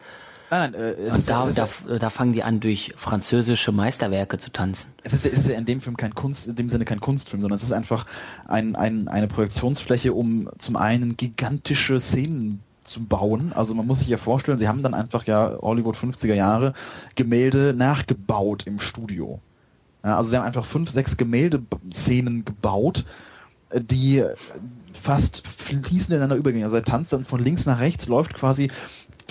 Nein, 0.51 0.71
nein, 0.71 0.73
äh, 0.73 1.11
und 1.11 1.27
da, 1.27 1.47
ist, 1.47 1.57
da, 1.57 1.67
da, 1.97 2.09
fangen 2.09 2.33
die 2.33 2.43
an, 2.43 2.59
durch 2.59 2.93
französische 2.97 3.71
Meisterwerke 3.71 4.37
zu 4.37 4.51
tanzen. 4.51 4.91
Es 5.03 5.13
ist, 5.13 5.25
es 5.25 5.39
ist 5.39 5.47
ja 5.47 5.55
in 5.55 5.65
dem 5.65 5.81
Film 5.81 5.97
kein 5.97 6.13
Kunst, 6.13 6.47
in 6.47 6.55
dem 6.55 6.69
Sinne 6.69 6.85
kein 6.85 6.99
Kunstfilm, 6.99 7.41
sondern 7.41 7.57
es 7.57 7.63
ist 7.63 7.71
einfach 7.71 8.05
ein, 8.47 8.75
ein, 8.75 9.07
eine 9.07 9.27
Projektionsfläche, 9.27 10.13
um 10.13 10.49
zum 10.59 10.75
einen 10.75 11.17
gigantische 11.17 11.99
Szenen 11.99 12.61
zu 12.83 13.03
bauen. 13.03 13.51
Also 13.53 13.73
man 13.73 13.87
muss 13.87 13.99
sich 13.99 14.07
ja 14.07 14.17
vorstellen, 14.17 14.59
sie 14.59 14.67
haben 14.67 14.83
dann 14.83 14.93
einfach 14.93 15.25
ja 15.25 15.57
Hollywood 15.61 15.97
50er 15.97 16.35
Jahre 16.35 16.73
Gemälde 17.15 17.73
nachgebaut 17.75 18.67
im 18.67 18.79
Studio. 18.79 19.39
Ja, 20.03 20.17
also 20.17 20.29
sie 20.29 20.37
haben 20.37 20.45
einfach 20.45 20.65
fünf, 20.65 20.91
sechs 20.91 21.17
Gemäldeszenen 21.17 22.45
gebaut, 22.45 23.05
die 23.73 24.23
fast 24.93 25.45
fließend 25.47 26.11
ineinander 26.11 26.35
übergehen. 26.35 26.63
Also 26.63 26.75
er 26.75 26.83
tanzt 26.83 27.11
dann 27.11 27.25
von 27.25 27.43
links 27.43 27.65
nach 27.65 27.79
rechts, 27.79 28.07
läuft 28.07 28.35
quasi 28.35 28.69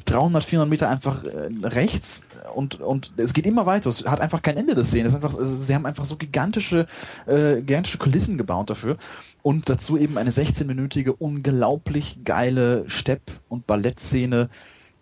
300, 0.05 0.45
400 0.45 0.69
Meter 0.69 0.89
einfach 0.89 1.25
äh, 1.25 1.49
rechts 1.63 2.23
und, 2.55 2.81
und 2.81 3.13
es 3.17 3.33
geht 3.33 3.47
immer 3.47 3.67
weiter. 3.67 3.89
Es 3.89 4.05
hat 4.05 4.21
einfach 4.21 4.43
kein 4.43 4.57
Ende 4.57 4.75
des 4.75 4.89
Szenen. 4.89 5.07
Es 5.07 5.15
einfach, 5.15 5.37
sie 5.41 5.75
haben 5.75 5.87
einfach 5.87 6.05
so 6.05 6.17
gigantische, 6.17 6.87
äh, 7.27 7.57
gigantische 7.57 7.99
Kulissen 7.99 8.39
gebaut 8.39 8.71
dafür. 8.71 8.97
Und 9.43 9.69
dazu 9.69 9.97
eben 9.97 10.19
eine 10.19 10.31
16-minütige, 10.31 11.11
unglaublich 11.11 12.21
geile 12.25 12.85
Stepp- 12.89 13.41
und 13.49 13.67
Ballettszene 13.67 14.49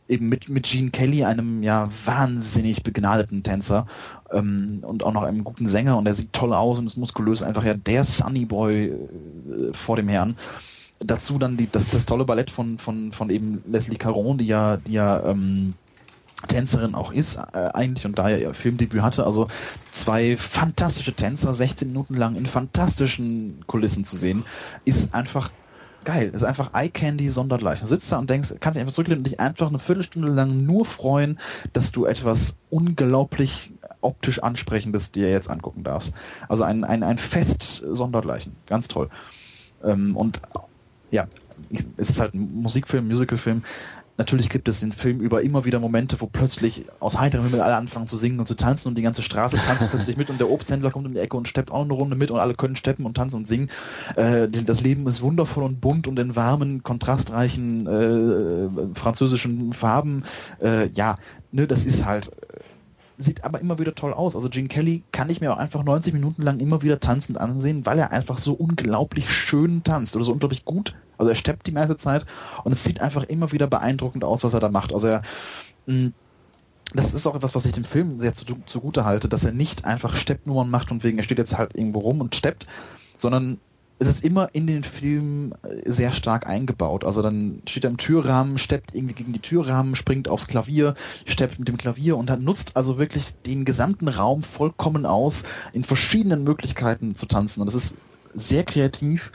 eben 0.08 0.28
mit, 0.28 0.48
mit 0.48 0.66
Gene 0.66 0.90
Kelly, 0.90 1.24
einem 1.24 1.62
ja 1.62 1.88
wahnsinnig 2.04 2.82
begnadeten 2.82 3.42
Tänzer 3.42 3.86
ähm, 4.32 4.82
und 4.82 5.04
auch 5.04 5.12
noch 5.12 5.22
einem 5.22 5.44
guten 5.44 5.68
Sänger 5.68 5.96
und 5.96 6.06
er 6.06 6.14
sieht 6.14 6.32
toll 6.32 6.52
aus 6.52 6.78
und 6.78 6.86
ist 6.86 6.96
muskulös, 6.96 7.42
einfach 7.42 7.64
ja 7.64 7.74
der 7.74 8.04
Sunny 8.04 8.44
Boy 8.44 8.86
äh, 8.86 9.72
vor 9.72 9.96
dem 9.96 10.08
Herrn 10.08 10.36
dazu 11.04 11.38
dann 11.38 11.56
die, 11.56 11.70
das, 11.70 11.88
das 11.88 12.06
tolle 12.06 12.24
Ballett 12.24 12.50
von, 12.50 12.78
von, 12.78 13.12
von 13.12 13.30
eben 13.30 13.62
Leslie 13.66 13.96
Caron, 13.96 14.38
die 14.38 14.46
ja, 14.46 14.76
die 14.76 14.92
ja 14.92 15.24
ähm, 15.24 15.74
Tänzerin 16.48 16.94
auch 16.94 17.12
ist 17.12 17.36
äh, 17.36 17.70
eigentlich 17.72 18.04
und 18.04 18.18
da 18.18 18.28
er 18.28 18.40
ihr 18.40 18.54
Filmdebüt 18.54 19.02
hatte, 19.02 19.24
also 19.24 19.48
zwei 19.92 20.36
fantastische 20.36 21.12
Tänzer, 21.12 21.54
16 21.54 21.88
Minuten 21.88 22.14
lang 22.14 22.36
in 22.36 22.46
fantastischen 22.46 23.64
Kulissen 23.66 24.04
zu 24.04 24.16
sehen, 24.16 24.44
ist 24.84 25.14
einfach 25.14 25.50
geil. 26.04 26.30
Ist 26.34 26.42
einfach 26.42 26.74
Eye 26.74 26.90
Candy 26.90 27.28
sondergleichen. 27.28 27.86
Sitzt 27.86 28.10
da 28.10 28.18
und 28.18 28.28
denkst, 28.28 28.54
kannst 28.60 28.76
dich 28.76 28.80
einfach 28.80 28.94
zurücklehnen 28.94 29.20
und 29.20 29.26
dich 29.26 29.40
einfach 29.40 29.68
eine 29.68 29.78
Viertelstunde 29.78 30.28
lang 30.28 30.64
nur 30.64 30.84
freuen, 30.84 31.38
dass 31.72 31.92
du 31.92 32.06
etwas 32.06 32.56
unglaublich 32.70 33.72
optisch 34.00 34.42
ansprechendes 34.42 35.12
dir 35.12 35.30
jetzt 35.30 35.48
angucken 35.48 35.84
darfst. 35.84 36.12
Also 36.48 36.64
ein, 36.64 36.82
ein, 36.84 37.04
ein 37.04 37.18
Fest 37.18 37.84
sondergleichen. 37.88 38.56
Ganz 38.66 38.88
toll. 38.88 39.08
Ähm, 39.84 40.16
und 40.16 40.42
ja, 41.12 41.28
es 41.96 42.10
ist 42.10 42.20
halt 42.20 42.34
ein 42.34 42.50
Musikfilm, 42.54 43.06
Musicalfilm. 43.06 43.62
Natürlich 44.18 44.50
gibt 44.50 44.68
es 44.68 44.80
den 44.80 44.92
Film 44.92 45.20
über 45.20 45.42
immer 45.42 45.64
wieder 45.64 45.80
Momente, 45.80 46.20
wo 46.20 46.26
plötzlich 46.26 46.84
aus 47.00 47.18
heiterem 47.18 47.46
Himmel 47.46 47.62
alle 47.62 47.76
anfangen 47.76 48.08
zu 48.08 48.18
singen 48.18 48.38
und 48.38 48.46
zu 48.46 48.54
tanzen 48.54 48.88
und 48.88 48.98
die 48.98 49.02
ganze 49.02 49.22
Straße 49.22 49.56
tanzt 49.56 49.88
plötzlich 49.90 50.16
mit 50.18 50.28
und 50.28 50.38
der 50.38 50.50
Obsthändler 50.50 50.90
kommt 50.90 51.06
um 51.06 51.14
die 51.14 51.18
Ecke 51.18 51.36
und 51.36 51.48
steppt 51.48 51.70
auch 51.70 51.82
eine 51.82 51.94
Runde 51.94 52.14
mit 52.14 52.30
und 52.30 52.38
alle 52.38 52.54
können 52.54 52.76
steppen 52.76 53.06
und 53.06 53.16
tanzen 53.16 53.36
und 53.36 53.48
singen. 53.48 53.70
Äh, 54.16 54.48
das 54.48 54.82
Leben 54.82 55.06
ist 55.06 55.22
wundervoll 55.22 55.64
und 55.64 55.80
bunt 55.80 56.06
und 56.06 56.18
in 56.18 56.36
warmen, 56.36 56.82
kontrastreichen 56.82 57.86
äh, 57.86 58.98
französischen 58.98 59.72
Farben. 59.72 60.24
Äh, 60.60 60.90
ja, 60.90 61.16
ne, 61.50 61.66
das 61.66 61.86
ist 61.86 62.04
halt 62.04 62.30
sieht 63.18 63.44
aber 63.44 63.60
immer 63.60 63.78
wieder 63.78 63.94
toll 63.94 64.12
aus. 64.12 64.34
Also 64.34 64.48
Gene 64.48 64.68
Kelly 64.68 65.02
kann 65.12 65.30
ich 65.30 65.40
mir 65.40 65.52
auch 65.52 65.58
einfach 65.58 65.84
90 65.84 66.12
Minuten 66.12 66.42
lang 66.42 66.60
immer 66.60 66.82
wieder 66.82 67.00
tanzend 67.00 67.38
ansehen, 67.38 67.84
weil 67.86 67.98
er 67.98 68.10
einfach 68.10 68.38
so 68.38 68.52
unglaublich 68.52 69.30
schön 69.30 69.84
tanzt 69.84 70.16
oder 70.16 70.24
so 70.24 70.32
unglaublich 70.32 70.64
gut. 70.64 70.94
Also 71.18 71.30
er 71.30 71.36
steppt 71.36 71.66
die 71.66 71.72
meiste 71.72 71.96
Zeit 71.96 72.26
und 72.64 72.72
es 72.72 72.84
sieht 72.84 73.00
einfach 73.00 73.24
immer 73.24 73.52
wieder 73.52 73.66
beeindruckend 73.66 74.24
aus, 74.24 74.42
was 74.44 74.54
er 74.54 74.60
da 74.60 74.68
macht. 74.68 74.92
Also 74.92 75.06
er 75.06 75.22
mm, 75.86 76.08
das 76.94 77.14
ist 77.14 77.26
auch 77.26 77.34
etwas, 77.34 77.54
was 77.54 77.64
ich 77.64 77.72
dem 77.72 77.84
Film 77.84 78.18
sehr 78.18 78.34
zu, 78.34 78.44
zugute 78.66 79.04
halte, 79.04 79.28
dass 79.28 79.44
er 79.44 79.52
nicht 79.52 79.84
einfach 79.84 80.14
Steppnummern 80.14 80.68
macht 80.68 80.90
und 80.90 81.04
wegen, 81.04 81.18
er 81.18 81.24
steht 81.24 81.38
jetzt 81.38 81.56
halt 81.56 81.74
irgendwo 81.74 82.00
rum 82.00 82.20
und 82.20 82.34
steppt, 82.34 82.66
sondern 83.16 83.58
es 83.98 84.08
ist 84.08 84.24
immer 84.24 84.48
in 84.52 84.66
den 84.66 84.84
Film 84.84 85.54
äh, 85.62 85.90
sehr 85.90 86.10
stark 86.12 86.46
eingebaut. 86.46 87.04
Also 87.04 87.22
dann 87.22 87.62
steht 87.66 87.84
er 87.84 87.90
im 87.90 87.96
Türrahmen, 87.96 88.58
steppt 88.58 88.94
irgendwie 88.94 89.14
gegen 89.14 89.32
die 89.32 89.40
Türrahmen, 89.40 89.94
springt 89.94 90.28
aufs 90.28 90.46
Klavier, 90.46 90.94
steppt 91.24 91.58
mit 91.58 91.68
dem 91.68 91.76
Klavier 91.76 92.16
und 92.16 92.28
dann 92.28 92.44
nutzt 92.44 92.76
also 92.76 92.98
wirklich 92.98 93.34
den 93.46 93.64
gesamten 93.64 94.08
Raum 94.08 94.42
vollkommen 94.42 95.06
aus, 95.06 95.44
in 95.72 95.84
verschiedenen 95.84 96.44
Möglichkeiten 96.44 97.14
zu 97.14 97.26
tanzen. 97.26 97.60
Und 97.60 97.66
das 97.66 97.74
ist 97.74 97.96
sehr 98.34 98.64
kreativ 98.64 99.30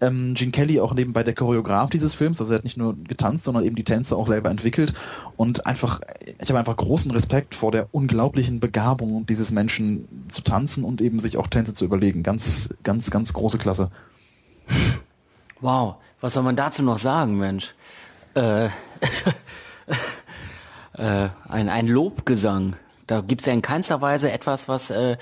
ähm, 0.00 0.34
Gene 0.34 0.50
Kelly 0.52 0.80
auch 0.80 0.94
nebenbei 0.94 1.22
der 1.22 1.34
Choreograf 1.34 1.90
dieses 1.90 2.14
Films, 2.14 2.40
also 2.40 2.52
er 2.52 2.58
hat 2.58 2.64
nicht 2.64 2.76
nur 2.76 2.96
getanzt, 3.04 3.44
sondern 3.44 3.64
eben 3.64 3.76
die 3.76 3.84
Tänze 3.84 4.16
auch 4.16 4.26
selber 4.26 4.50
entwickelt 4.50 4.94
und 5.36 5.66
einfach, 5.66 6.00
ich 6.40 6.48
habe 6.48 6.58
einfach 6.58 6.76
großen 6.76 7.10
Respekt 7.10 7.54
vor 7.54 7.72
der 7.72 7.88
unglaublichen 7.92 8.60
Begabung 8.60 9.26
dieses 9.26 9.50
Menschen 9.50 10.08
zu 10.28 10.42
tanzen 10.42 10.84
und 10.84 11.00
eben 11.00 11.20
sich 11.20 11.36
auch 11.36 11.48
Tänze 11.48 11.74
zu 11.74 11.84
überlegen. 11.84 12.22
Ganz, 12.22 12.72
ganz, 12.82 13.10
ganz 13.10 13.32
große 13.32 13.58
Klasse. 13.58 13.90
Wow, 15.60 15.96
was 16.20 16.34
soll 16.34 16.42
man 16.42 16.56
dazu 16.56 16.82
noch 16.82 16.98
sagen, 16.98 17.38
Mensch? 17.38 17.74
Äh, 18.34 18.66
äh, 20.94 21.28
ein, 21.48 21.68
ein 21.68 21.86
Lobgesang. 21.86 22.76
Da 23.06 23.20
gibt 23.20 23.42
es 23.42 23.46
ja 23.46 23.52
in 23.52 23.62
keinster 23.62 24.00
Weise 24.00 24.30
etwas, 24.30 24.68
was 24.68 24.90
äh, 24.90 25.16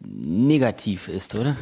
negativ 0.00 1.08
ist, 1.08 1.34
oder? 1.34 1.56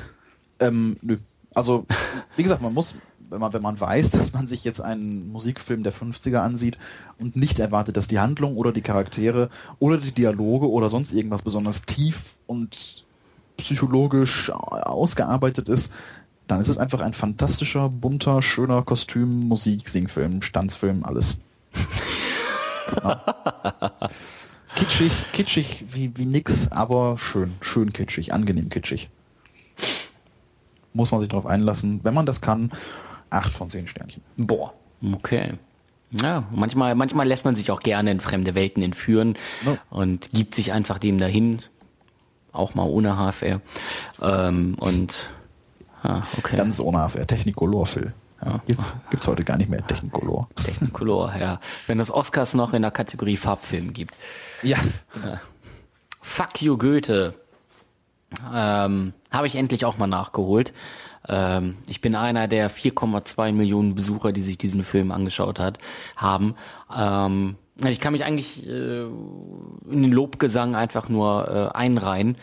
Ähm, 0.60 0.96
nö. 1.02 1.16
Also, 1.54 1.86
wie 2.36 2.42
gesagt, 2.42 2.62
man 2.62 2.74
muss, 2.74 2.94
wenn 3.18 3.40
man, 3.40 3.52
wenn 3.52 3.62
man 3.62 3.80
weiß, 3.80 4.10
dass 4.10 4.32
man 4.32 4.46
sich 4.46 4.64
jetzt 4.64 4.80
einen 4.80 5.30
Musikfilm 5.30 5.82
der 5.82 5.92
50er 5.92 6.38
ansieht 6.38 6.78
und 7.18 7.36
nicht 7.36 7.58
erwartet, 7.58 7.96
dass 7.96 8.08
die 8.08 8.18
Handlung 8.18 8.56
oder 8.56 8.72
die 8.72 8.82
Charaktere 8.82 9.48
oder 9.78 9.98
die 9.98 10.12
Dialoge 10.12 10.70
oder 10.70 10.90
sonst 10.90 11.12
irgendwas 11.12 11.42
besonders 11.42 11.82
tief 11.82 12.34
und 12.46 13.04
psychologisch 13.56 14.50
ausgearbeitet 14.50 15.68
ist, 15.68 15.92
dann 16.48 16.60
ist 16.60 16.68
es 16.68 16.78
einfach 16.78 17.00
ein 17.00 17.14
fantastischer, 17.14 17.88
bunter, 17.88 18.42
schöner 18.42 18.82
Kostüm, 18.82 19.48
Musik, 19.48 19.88
Singfilm, 19.88 20.42
Stanzfilm, 20.42 21.04
alles. 21.04 21.38
ja. 23.02 23.22
Kitschig, 24.74 25.12
kitschig 25.32 25.84
wie, 25.92 26.16
wie 26.16 26.24
nix, 26.24 26.72
aber 26.72 27.18
schön, 27.18 27.54
schön 27.60 27.92
kitschig, 27.92 28.32
angenehm 28.32 28.70
kitschig 28.70 29.10
muss 30.92 31.10
man 31.10 31.20
sich 31.20 31.28
darauf 31.28 31.46
einlassen. 31.46 32.00
Wenn 32.02 32.14
man 32.14 32.26
das 32.26 32.40
kann, 32.40 32.72
acht 33.30 33.52
von 33.52 33.70
zehn 33.70 33.86
Sternchen. 33.86 34.22
Boah. 34.36 34.74
Okay. 35.14 35.54
Ja, 36.10 36.44
manchmal, 36.50 36.94
manchmal 36.94 37.26
lässt 37.26 37.44
man 37.44 37.56
sich 37.56 37.70
auch 37.70 37.80
gerne 37.80 38.10
in 38.10 38.20
fremde 38.20 38.54
Welten 38.54 38.82
entführen 38.82 39.34
no. 39.64 39.78
und 39.88 40.30
gibt 40.32 40.54
sich 40.54 40.72
einfach 40.72 40.98
dem 40.98 41.18
dahin, 41.18 41.60
auch 42.52 42.74
mal 42.74 42.84
ohne 42.84 43.16
HFR. 43.16 43.62
Ähm, 44.20 44.74
und 44.78 45.30
ah, 46.02 46.22
okay. 46.36 46.56
Ganz 46.56 46.80
ohne 46.80 46.98
HFR, 47.08 47.26
Technicolor, 47.26 47.86
Phil. 47.86 48.12
Ja, 48.44 48.60
gibt's, 48.66 48.92
gibt's 49.08 49.26
heute 49.26 49.44
gar 49.44 49.56
nicht 49.56 49.70
mehr 49.70 49.86
Technicolor. 49.86 50.48
Technicolor, 50.56 51.32
ja. 51.38 51.60
Wenn 51.86 52.00
es 52.00 52.10
Oscars 52.10 52.54
noch 52.54 52.72
in 52.74 52.82
der 52.82 52.90
Kategorie 52.90 53.36
Farbfilm 53.36 53.92
gibt. 53.92 54.14
Ja. 54.62 54.78
ja. 55.24 55.40
Fuck 56.20 56.60
you 56.60 56.76
Goethe. 56.76 57.34
Ähm, 58.52 59.12
Habe 59.30 59.46
ich 59.46 59.56
endlich 59.56 59.84
auch 59.84 59.98
mal 59.98 60.06
nachgeholt. 60.06 60.72
Ähm, 61.28 61.76
ich 61.88 62.00
bin 62.00 62.14
einer 62.14 62.48
der 62.48 62.70
4,2 62.70 63.52
Millionen 63.52 63.94
Besucher, 63.94 64.32
die 64.32 64.42
sich 64.42 64.58
diesen 64.58 64.84
Film 64.84 65.12
angeschaut 65.12 65.58
hat, 65.58 65.78
haben. 66.16 66.54
Ähm, 66.94 67.56
ich 67.84 68.00
kann 68.00 68.12
mich 68.12 68.24
eigentlich 68.24 68.66
äh, 68.66 69.02
in 69.02 70.02
den 70.02 70.12
Lobgesang 70.12 70.74
einfach 70.74 71.08
nur 71.08 71.48
äh, 71.48 71.76
einreihen. 71.76 72.36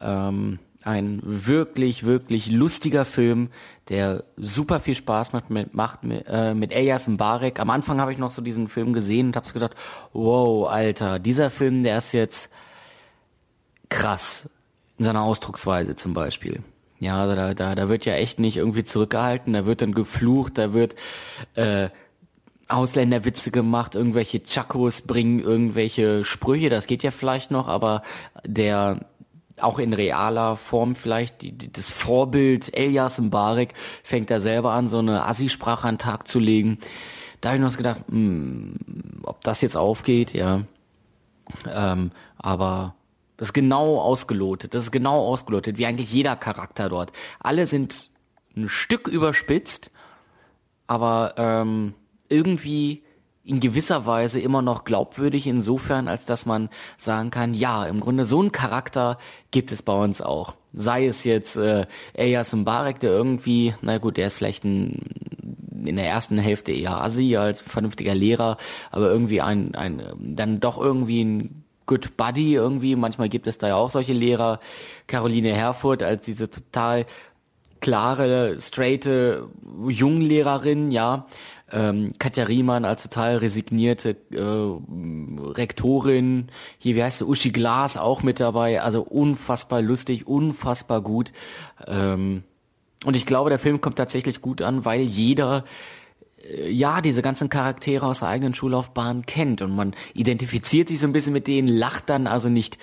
Ähm, 0.00 0.58
ein 0.84 1.20
wirklich, 1.24 2.04
wirklich 2.04 2.50
lustiger 2.50 3.06
Film, 3.06 3.48
der 3.88 4.24
super 4.36 4.80
viel 4.80 4.94
Spaß 4.94 5.32
macht 5.32 5.48
mit, 5.48 5.74
macht 5.74 6.04
mit, 6.04 6.26
äh, 6.28 6.54
mit 6.54 6.74
Elias 6.74 7.08
Mbarek. 7.08 7.58
Am 7.58 7.70
Anfang 7.70 8.00
habe 8.00 8.12
ich 8.12 8.18
noch 8.18 8.30
so 8.30 8.42
diesen 8.42 8.68
Film 8.68 8.92
gesehen 8.92 9.28
und 9.28 9.36
habe 9.36 9.50
gedacht, 9.50 9.74
wow, 10.12 10.68
Alter, 10.68 11.18
dieser 11.18 11.48
Film, 11.50 11.82
der 11.84 11.98
ist 11.98 12.12
jetzt 12.12 12.50
krass 13.88 14.48
in 15.04 15.08
seiner 15.08 15.22
Ausdrucksweise 15.22 15.96
zum 15.96 16.14
Beispiel. 16.14 16.62
Ja, 16.98 17.20
also 17.20 17.36
da, 17.36 17.52
da, 17.52 17.74
da 17.74 17.88
wird 17.90 18.06
ja 18.06 18.14
echt 18.14 18.38
nicht 18.38 18.56
irgendwie 18.56 18.84
zurückgehalten, 18.84 19.52
da 19.52 19.66
wird 19.66 19.82
dann 19.82 19.92
geflucht, 19.92 20.56
da 20.56 20.72
wird 20.72 20.94
äh, 21.54 21.90
Ausländerwitze 22.68 23.50
gemacht, 23.50 23.94
irgendwelche 23.94 24.42
Chakos 24.42 25.02
bringen 25.02 25.40
irgendwelche 25.40 26.24
Sprüche, 26.24 26.70
das 26.70 26.86
geht 26.86 27.02
ja 27.02 27.10
vielleicht 27.10 27.50
noch, 27.50 27.68
aber 27.68 28.02
der 28.46 29.00
auch 29.60 29.78
in 29.78 29.92
realer 29.92 30.56
Form 30.56 30.96
vielleicht, 30.96 31.42
die, 31.42 31.52
die, 31.52 31.70
das 31.70 31.88
Vorbild 31.88 32.74
Elias 32.76 33.20
Mbarek 33.20 33.74
fängt 34.02 34.30
da 34.30 34.40
selber 34.40 34.72
an, 34.72 34.88
so 34.88 34.98
eine 34.98 35.26
Assi-Sprache 35.26 35.86
an 35.86 35.96
den 35.96 36.00
Tag 36.00 36.26
zu 36.26 36.40
legen. 36.40 36.78
Da 37.42 37.50
habe 37.50 37.58
ich 37.58 37.64
noch 37.64 37.76
gedacht, 37.76 38.00
mh, 38.08 38.16
hm, 38.16 38.76
ob 39.22 39.42
das 39.44 39.60
jetzt 39.60 39.76
aufgeht, 39.76 40.32
ja. 40.32 40.62
Ähm, 41.70 42.10
aber 42.38 42.94
das 43.36 43.48
ist 43.48 43.52
genau 43.52 44.00
ausgelotet, 44.00 44.74
das 44.74 44.84
ist 44.84 44.92
genau 44.92 45.16
ausgelotet, 45.16 45.78
wie 45.78 45.86
eigentlich 45.86 46.12
jeder 46.12 46.36
Charakter 46.36 46.88
dort. 46.88 47.12
Alle 47.40 47.66
sind 47.66 48.10
ein 48.56 48.68
Stück 48.68 49.08
überspitzt, 49.08 49.90
aber 50.86 51.34
ähm, 51.36 51.94
irgendwie 52.28 53.02
in 53.44 53.60
gewisser 53.60 54.06
Weise 54.06 54.40
immer 54.40 54.62
noch 54.62 54.84
glaubwürdig 54.84 55.46
insofern, 55.46 56.08
als 56.08 56.24
dass 56.24 56.46
man 56.46 56.70
sagen 56.96 57.30
kann, 57.30 57.52
ja, 57.52 57.84
im 57.84 58.00
Grunde 58.00 58.24
so 58.24 58.40
einen 58.40 58.52
Charakter 58.52 59.18
gibt 59.50 59.70
es 59.70 59.82
bei 59.82 59.92
uns 59.92 60.22
auch. 60.22 60.54
Sei 60.72 61.06
es 61.06 61.24
jetzt 61.24 61.56
äh, 61.56 61.86
Elias 62.14 62.54
Mbarek, 62.54 63.00
der 63.00 63.10
irgendwie, 63.10 63.74
na 63.82 63.98
gut, 63.98 64.16
der 64.16 64.28
ist 64.28 64.36
vielleicht 64.36 64.64
ein, 64.64 65.02
in 65.84 65.96
der 65.96 66.06
ersten 66.06 66.38
Hälfte 66.38 66.72
eher 66.72 67.02
Assi 67.02 67.36
als 67.36 67.60
vernünftiger 67.60 68.14
Lehrer, 68.14 68.56
aber 68.90 69.10
irgendwie 69.10 69.42
ein, 69.42 69.74
ein 69.74 70.02
dann 70.18 70.58
doch 70.58 70.78
irgendwie 70.78 71.22
ein 71.22 71.63
Good 71.86 72.16
Buddy 72.16 72.54
irgendwie. 72.54 72.96
Manchmal 72.96 73.28
gibt 73.28 73.46
es 73.46 73.58
da 73.58 73.68
ja 73.68 73.76
auch 73.76 73.90
solche 73.90 74.12
Lehrer. 74.12 74.60
Caroline 75.06 75.54
Herfurth 75.54 76.02
als 76.02 76.24
diese 76.24 76.50
total 76.50 77.06
klare, 77.80 78.56
straighte 78.60 79.48
Junglehrerin, 79.86 80.90
ja, 80.90 81.26
ähm, 81.70 82.12
Katja 82.18 82.44
Riemann 82.44 82.84
als 82.84 83.02
total 83.02 83.36
resignierte 83.36 84.16
äh, 84.30 85.50
Rektorin, 85.52 86.48
hier, 86.78 86.94
wie 86.94 87.02
heißt 87.02 87.18
sie, 87.18 87.26
Uschi 87.26 87.50
Glas 87.50 87.96
auch 87.96 88.22
mit 88.22 88.40
dabei, 88.40 88.80
also 88.80 89.02
unfassbar 89.02 89.82
lustig, 89.82 90.26
unfassbar 90.26 91.02
gut. 91.02 91.32
Ähm, 91.86 92.44
und 93.04 93.16
ich 93.16 93.26
glaube, 93.26 93.50
der 93.50 93.58
Film 93.58 93.80
kommt 93.82 93.96
tatsächlich 93.96 94.40
gut 94.40 94.62
an, 94.62 94.84
weil 94.84 95.00
jeder 95.00 95.64
ja, 96.68 97.00
diese 97.00 97.22
ganzen 97.22 97.48
Charaktere 97.48 98.06
aus 98.06 98.20
der 98.20 98.28
eigenen 98.28 98.54
Schullaufbahn 98.54 99.26
kennt 99.26 99.62
und 99.62 99.74
man 99.74 99.94
identifiziert 100.14 100.88
sich 100.88 101.00
so 101.00 101.06
ein 101.06 101.12
bisschen 101.12 101.32
mit 101.32 101.46
denen, 101.46 101.68
lacht 101.68 102.10
dann 102.10 102.26
also 102.26 102.48
nicht 102.48 102.78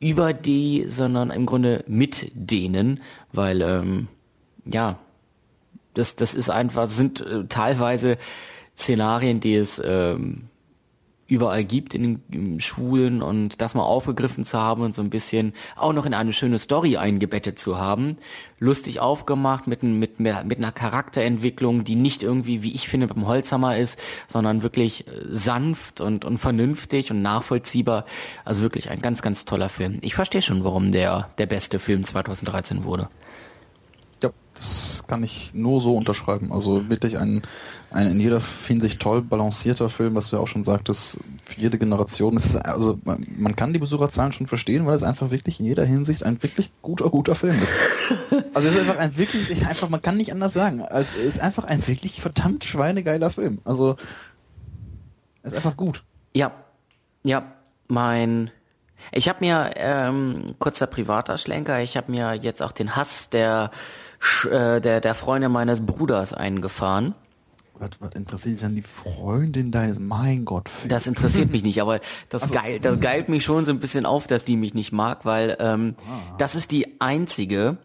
über 0.00 0.32
die, 0.32 0.86
sondern 0.88 1.30
im 1.30 1.46
Grunde 1.46 1.84
mit 1.86 2.32
denen, 2.34 3.00
weil 3.32 3.62
ähm, 3.62 4.08
ja, 4.64 4.98
das, 5.94 6.16
das 6.16 6.34
ist 6.34 6.50
einfach, 6.50 6.88
sind 6.88 7.20
äh, 7.20 7.44
teilweise 7.48 8.18
Szenarien, 8.76 9.40
die 9.40 9.54
es 9.54 9.80
ähm, 9.84 10.48
überall 11.32 11.64
gibt 11.64 11.94
in 11.94 12.20
den 12.28 12.60
Schulen 12.60 13.22
und 13.22 13.62
das 13.62 13.74
mal 13.74 13.82
aufgegriffen 13.82 14.44
zu 14.44 14.58
haben 14.58 14.82
und 14.82 14.94
so 14.94 15.00
ein 15.00 15.08
bisschen 15.08 15.54
auch 15.76 15.94
noch 15.94 16.04
in 16.04 16.12
eine 16.12 16.34
schöne 16.34 16.58
Story 16.58 16.98
eingebettet 16.98 17.58
zu 17.58 17.78
haben. 17.78 18.18
Lustig 18.58 19.00
aufgemacht 19.00 19.66
mit, 19.66 19.82
mit, 19.82 20.20
mit 20.20 20.58
einer 20.58 20.72
Charakterentwicklung, 20.72 21.84
die 21.84 21.94
nicht 21.94 22.22
irgendwie, 22.22 22.62
wie 22.62 22.72
ich 22.72 22.86
finde, 22.86 23.06
beim 23.06 23.26
Holzhammer 23.26 23.78
ist, 23.78 23.98
sondern 24.28 24.62
wirklich 24.62 25.06
äh, 25.06 25.10
sanft 25.30 26.02
und, 26.02 26.26
und 26.26 26.36
vernünftig 26.36 27.10
und 27.10 27.22
nachvollziehbar. 27.22 28.04
Also 28.44 28.60
wirklich 28.60 28.90
ein 28.90 29.00
ganz, 29.00 29.22
ganz 29.22 29.46
toller 29.46 29.70
Film. 29.70 29.98
Ich 30.02 30.14
verstehe 30.14 30.42
schon, 30.42 30.64
warum 30.64 30.92
der 30.92 31.30
der 31.38 31.46
beste 31.46 31.80
Film 31.80 32.04
2013 32.04 32.84
wurde. 32.84 33.08
Das 34.54 35.04
kann 35.06 35.24
ich 35.24 35.52
nur 35.54 35.80
so 35.80 35.96
unterschreiben. 35.96 36.52
Also 36.52 36.90
wirklich 36.90 37.18
ein, 37.18 37.42
ein 37.90 38.06
in 38.06 38.20
jeder 38.20 38.40
Hinsicht 38.66 39.00
toll 39.00 39.22
balancierter 39.22 39.88
Film, 39.88 40.14
was 40.14 40.30
du 40.30 40.36
ja 40.36 40.42
auch 40.42 40.48
schon 40.48 40.62
sagtest, 40.62 41.20
für 41.44 41.60
jede 41.60 41.78
Generation. 41.78 42.36
Ist, 42.36 42.56
also 42.56 42.98
man, 43.04 43.26
man, 43.36 43.56
kann 43.56 43.72
die 43.72 43.78
Besucherzahlen 43.78 44.32
schon 44.32 44.46
verstehen, 44.46 44.86
weil 44.86 44.94
es 44.94 45.02
einfach 45.02 45.30
wirklich 45.30 45.58
in 45.58 45.66
jeder 45.66 45.84
Hinsicht 45.84 46.24
ein 46.24 46.42
wirklich 46.42 46.72
guter, 46.82 47.08
guter 47.10 47.34
Film 47.34 47.60
ist. 47.62 47.72
Also 48.54 48.68
es 48.68 48.74
ist 48.74 48.80
einfach 48.82 48.98
ein 48.98 49.16
wirklich, 49.16 49.66
einfach, 49.66 49.88
man 49.88 50.02
kann 50.02 50.18
nicht 50.18 50.30
anders 50.30 50.52
sagen, 50.52 50.82
als 50.82 51.14
es 51.14 51.36
ist 51.36 51.40
einfach 51.40 51.64
ein 51.64 51.86
wirklich 51.86 52.20
verdammt 52.20 52.64
schweinegeiler 52.64 53.30
Film. 53.30 53.60
Also 53.64 53.96
es 55.42 55.52
ist 55.52 55.56
einfach 55.56 55.76
gut. 55.76 56.04
Ja, 56.34 56.52
ja, 57.24 57.52
mein 57.88 58.50
ich 59.10 59.28
habe 59.28 59.38
mir 59.40 59.70
ähm, 59.76 60.54
kurzer 60.58 60.86
privater 60.86 61.38
Schlenker, 61.38 61.82
ich 61.82 61.96
habe 61.96 62.10
mir 62.12 62.34
jetzt 62.34 62.62
auch 62.62 62.72
den 62.72 62.94
Hass 62.94 63.30
der 63.30 63.70
äh, 64.50 64.80
der, 64.80 65.00
der 65.00 65.14
Freundin 65.14 65.52
meines 65.52 65.84
Bruders 65.84 66.32
eingefahren. 66.32 67.14
Was, 67.78 67.90
was 67.98 68.14
interessiert 68.14 68.54
dich 68.54 68.62
dann 68.62 68.76
die 68.76 68.82
Freundin 68.82 69.72
deines, 69.72 69.98
mein 69.98 70.44
Gott. 70.44 70.70
Das 70.86 71.06
interessiert 71.06 71.50
mich 71.50 71.64
nicht, 71.64 71.82
aber 71.82 71.98
das, 72.28 72.42
also, 72.42 72.54
geil, 72.54 72.78
das 72.78 73.00
geilt 73.00 73.28
mich 73.28 73.44
schon 73.44 73.64
so 73.64 73.72
ein 73.72 73.80
bisschen 73.80 74.06
auf, 74.06 74.28
dass 74.28 74.44
die 74.44 74.56
mich 74.56 74.74
nicht 74.74 74.92
mag, 74.92 75.24
weil 75.24 75.56
ähm, 75.58 75.96
ah. 76.08 76.36
das 76.38 76.54
ist 76.54 76.70
die 76.70 77.00
einzige, 77.00 77.78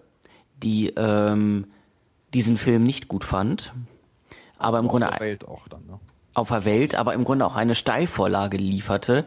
die 0.61 0.89
ähm, 0.89 1.65
diesen 2.34 2.57
Film 2.57 2.84
nicht 2.84 3.07
gut 3.07 3.23
fand. 3.23 3.73
Aber 4.59 4.77
im 4.80 4.85
auf 4.85 4.91
Grunde. 4.91 5.07
Auf 5.07 5.18
der 5.18 5.27
Welt 5.27 5.47
auch 5.47 5.68
dann, 5.68 5.85
ne? 5.88 5.99
Auf 6.34 6.49
der 6.49 6.65
Welt, 6.65 6.93
aber 6.93 7.15
im 7.15 7.23
Grunde 7.23 7.45
auch 7.45 7.55
eine 7.55 7.73
Steilvorlage 7.73 8.57
lieferte 8.57 9.26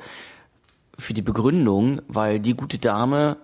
für 0.96 1.14
die 1.14 1.22
Begründung, 1.22 2.02
weil 2.06 2.38
die 2.38 2.54
gute 2.54 2.78
Dame 2.78 3.36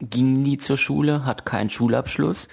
ging 0.00 0.32
nie 0.32 0.58
zur 0.58 0.76
Schule, 0.76 1.24
hat 1.24 1.46
keinen 1.46 1.70
Schulabschluss. 1.70 2.48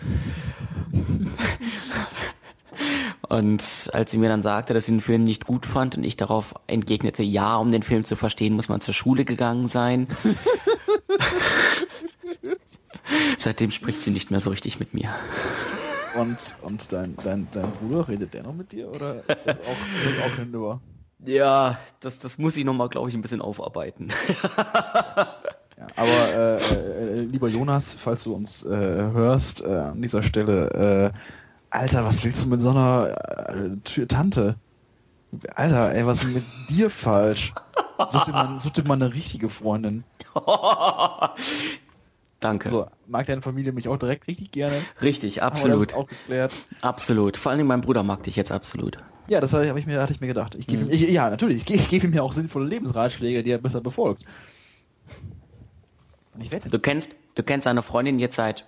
Und 3.29 3.89
als 3.93 4.11
sie 4.11 4.17
mir 4.17 4.29
dann 4.29 4.41
sagte, 4.41 4.73
dass 4.73 4.85
sie 4.85 4.93
den 4.93 5.01
Film 5.01 5.23
nicht 5.23 5.45
gut 5.45 5.65
fand 5.65 5.97
und 5.97 6.03
ich 6.03 6.15
darauf 6.15 6.55
entgegnete, 6.67 7.23
ja, 7.23 7.57
um 7.57 7.71
den 7.71 7.83
Film 7.83 8.05
zu 8.05 8.15
verstehen, 8.15 8.55
muss 8.55 8.69
man 8.69 8.79
zur 8.79 8.93
Schule 8.93 9.25
gegangen 9.25 9.67
sein. 9.67 10.07
Seitdem 13.37 13.71
spricht 13.71 14.01
sie 14.01 14.11
nicht 14.11 14.31
mehr 14.31 14.41
so 14.41 14.49
richtig 14.49 14.79
mit 14.79 14.93
mir. 14.93 15.13
Und, 16.17 16.55
und 16.61 16.91
dein, 16.91 17.15
dein, 17.23 17.47
dein 17.51 17.71
Bruder, 17.73 18.07
redet 18.07 18.33
der 18.33 18.43
noch 18.43 18.53
mit 18.53 18.71
dir 18.71 18.89
oder 18.89 19.17
ist 19.27 19.45
das 19.45 19.57
auch, 19.57 20.25
auch 20.25 20.35
hinüber? 20.35 20.81
Ja, 21.25 21.77
das, 21.99 22.19
das 22.19 22.37
muss 22.37 22.55
ich 22.57 22.65
nochmal, 22.65 22.89
glaube 22.89 23.09
ich, 23.09 23.15
ein 23.15 23.21
bisschen 23.21 23.41
aufarbeiten. 23.41 24.09
Aber 25.97 26.09
äh, 26.09 26.57
äh, 26.57 27.21
lieber 27.21 27.49
Jonas, 27.49 27.93
falls 27.93 28.23
du 28.23 28.33
uns 28.33 28.63
äh, 28.63 28.69
hörst, 28.69 29.63
äh, 29.65 29.67
an 29.67 30.01
dieser 30.01 30.21
Stelle, 30.21 31.11
äh, 31.11 31.17
Alter, 31.71 32.05
was 32.05 32.23
willst 32.23 32.45
du 32.45 32.49
mit 32.49 32.61
so 32.61 32.69
einer 32.69 33.15
äh, 33.97 34.05
Tante? 34.05 34.55
Alter, 35.55 35.95
ey, 35.95 36.05
was 36.05 36.23
ist 36.23 36.35
mit 36.35 36.43
dir 36.69 36.91
falsch? 36.91 37.51
Such 38.09 38.25
dir, 38.25 38.31
mal, 38.31 38.59
such 38.59 38.73
dir 38.73 38.83
mal 38.83 38.93
eine 38.93 39.11
richtige 39.11 39.49
Freundin. 39.49 40.03
Danke. 42.39 42.69
So, 42.69 42.85
mag 43.07 43.25
deine 43.25 43.41
Familie 43.41 43.71
mich 43.71 43.87
auch 43.87 43.97
direkt 43.97 44.27
richtig 44.27 44.51
gerne? 44.51 44.79
Richtig, 45.01 45.41
absolut. 45.41 45.95
auch 45.95 46.07
geklärt. 46.07 46.53
Absolut. 46.81 47.37
Vor 47.37 47.51
allem 47.51 47.65
mein 47.65 47.81
Bruder 47.81 48.03
mag 48.03 48.21
dich 48.21 48.35
jetzt 48.35 48.51
absolut. 48.51 48.99
Ja, 49.27 49.41
das 49.41 49.51
habe 49.53 49.79
ich 49.79 49.87
mir, 49.87 49.99
hatte 49.99 50.13
ich 50.13 50.21
mir 50.21 50.27
gedacht. 50.27 50.53
Ich 50.53 50.67
gebe 50.67 50.83
mhm. 50.83 50.91
ihm, 50.91 50.93
ich, 50.93 51.09
ja, 51.09 51.31
natürlich, 51.31 51.67
ich, 51.67 51.81
ich 51.81 51.89
gebe 51.89 52.05
ihm 52.05 52.13
ja 52.13 52.21
auch 52.21 52.33
sinnvolle 52.33 52.67
Lebensratschläge, 52.67 53.41
die 53.41 53.49
er 53.49 53.57
besser 53.57 53.81
befolgt. 53.81 54.23
Ich 56.39 56.51
wette. 56.51 56.69
Du 56.69 56.79
kennst, 56.79 57.11
du 57.35 57.43
kennst 57.43 57.65
seine 57.65 57.83
Freundin 57.83 58.19
jetzt 58.19 58.35
seit 58.35 58.65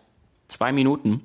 zwei 0.48 0.72
Minuten 0.72 1.22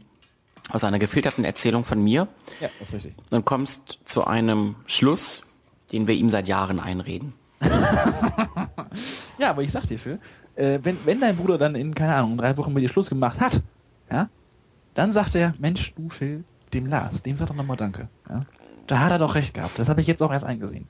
aus 0.71 0.85
einer 0.85 0.99
gefilterten 0.99 1.45
Erzählung 1.45 1.85
von 1.85 2.03
mir. 2.03 2.29
Ja, 2.61 2.69
das 2.79 2.89
ist 2.89 2.95
richtig. 2.95 3.15
Und 3.31 3.45
kommst 3.45 3.99
zu 4.05 4.27
einem 4.27 4.77
Schluss, 4.87 5.43
den 5.93 6.07
wir 6.07 6.15
ihm 6.15 6.31
seit 6.31 6.49
Jahren 6.49 6.81
einreden. 6.81 7.35
ja, 9.39 9.51
aber 9.51 9.63
ich 9.63 9.73
sag 9.73 9.87
dir, 9.87 9.99
Phil, 9.99 10.19
äh, 10.57 10.79
wenn, 10.83 10.99
wenn 11.05 11.21
dein 11.21 11.37
Bruder 11.37 11.59
dann 11.59 11.75
in, 11.75 11.95
keine 11.95 12.15
Ahnung, 12.15 12.37
drei 12.39 12.57
Wochen 12.57 12.73
mit 12.73 12.83
dir 12.83 12.89
Schluss 12.89 13.09
gemacht 13.09 13.41
hat, 13.41 13.63
ja, 14.11 14.29
dann 14.95 15.13
sagt 15.13 15.35
er, 15.35 15.55
Mensch, 15.59 15.93
du 15.97 16.09
Phil, 16.09 16.45
dem 16.73 16.87
Lars, 16.87 17.23
dem 17.23 17.37
sag 17.37 17.49
doch 17.49 17.55
nochmal 17.55 17.77
Danke. 17.77 18.09
Ja? 18.29 18.45
Da 18.87 19.01
hat 19.01 19.11
er 19.13 19.19
doch 19.19 19.35
recht 19.35 19.55
gehabt. 19.55 19.79
Das 19.79 19.89
habe 19.89 20.01
ich 20.01 20.07
jetzt 20.07 20.23
auch 20.23 20.33
erst 20.33 20.45
eingesehen. 20.45 20.87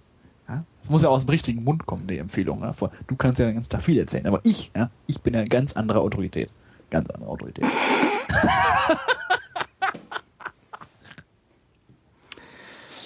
Ja? 0.49 0.65
Das 0.81 0.91
muss 0.91 1.03
ja 1.03 1.09
aus 1.09 1.25
dem 1.25 1.31
richtigen 1.31 1.65
Mund 1.65 1.87
kommen, 1.87 2.07
die 2.07 2.19
Empfehlung. 2.19 2.61
Ja? 2.63 2.75
Du 3.07 3.17
kannst 3.17 3.39
ja 3.39 3.51
ganz 3.51 3.69
viel 3.81 3.99
erzählen, 3.99 4.27
aber 4.27 4.41
ich, 4.43 4.71
ja, 4.77 4.91
ich 5.07 5.21
bin 5.21 5.35
ja 5.35 5.41
eine 5.41 5.49
ganz 5.49 5.75
andere 5.75 6.01
Autorität. 6.01 6.51
Ganz 6.91 7.09
andere 7.11 7.31
Autorität. 7.31 7.65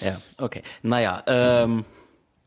ja, 0.01 0.21
okay. 0.39 0.63
Naja, 0.83 1.23
ähm, 1.27 1.85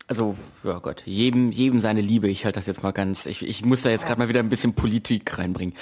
also, 0.07 0.35
ja 0.65 0.77
Gott, 0.79 1.03
jedem, 1.05 1.51
jedem 1.53 1.79
seine 1.79 2.01
Liebe. 2.01 2.27
Ich 2.27 2.43
halte 2.43 2.59
das 2.59 2.67
jetzt 2.67 2.83
mal 2.83 2.91
ganz, 2.91 3.25
ich, 3.25 3.47
ich 3.47 3.63
muss 3.63 3.81
da 3.81 3.89
jetzt 3.89 4.05
gerade 4.05 4.19
mal 4.19 4.27
wieder 4.27 4.41
ein 4.41 4.49
bisschen 4.49 4.73
Politik 4.73 5.37
reinbringen. 5.37 5.73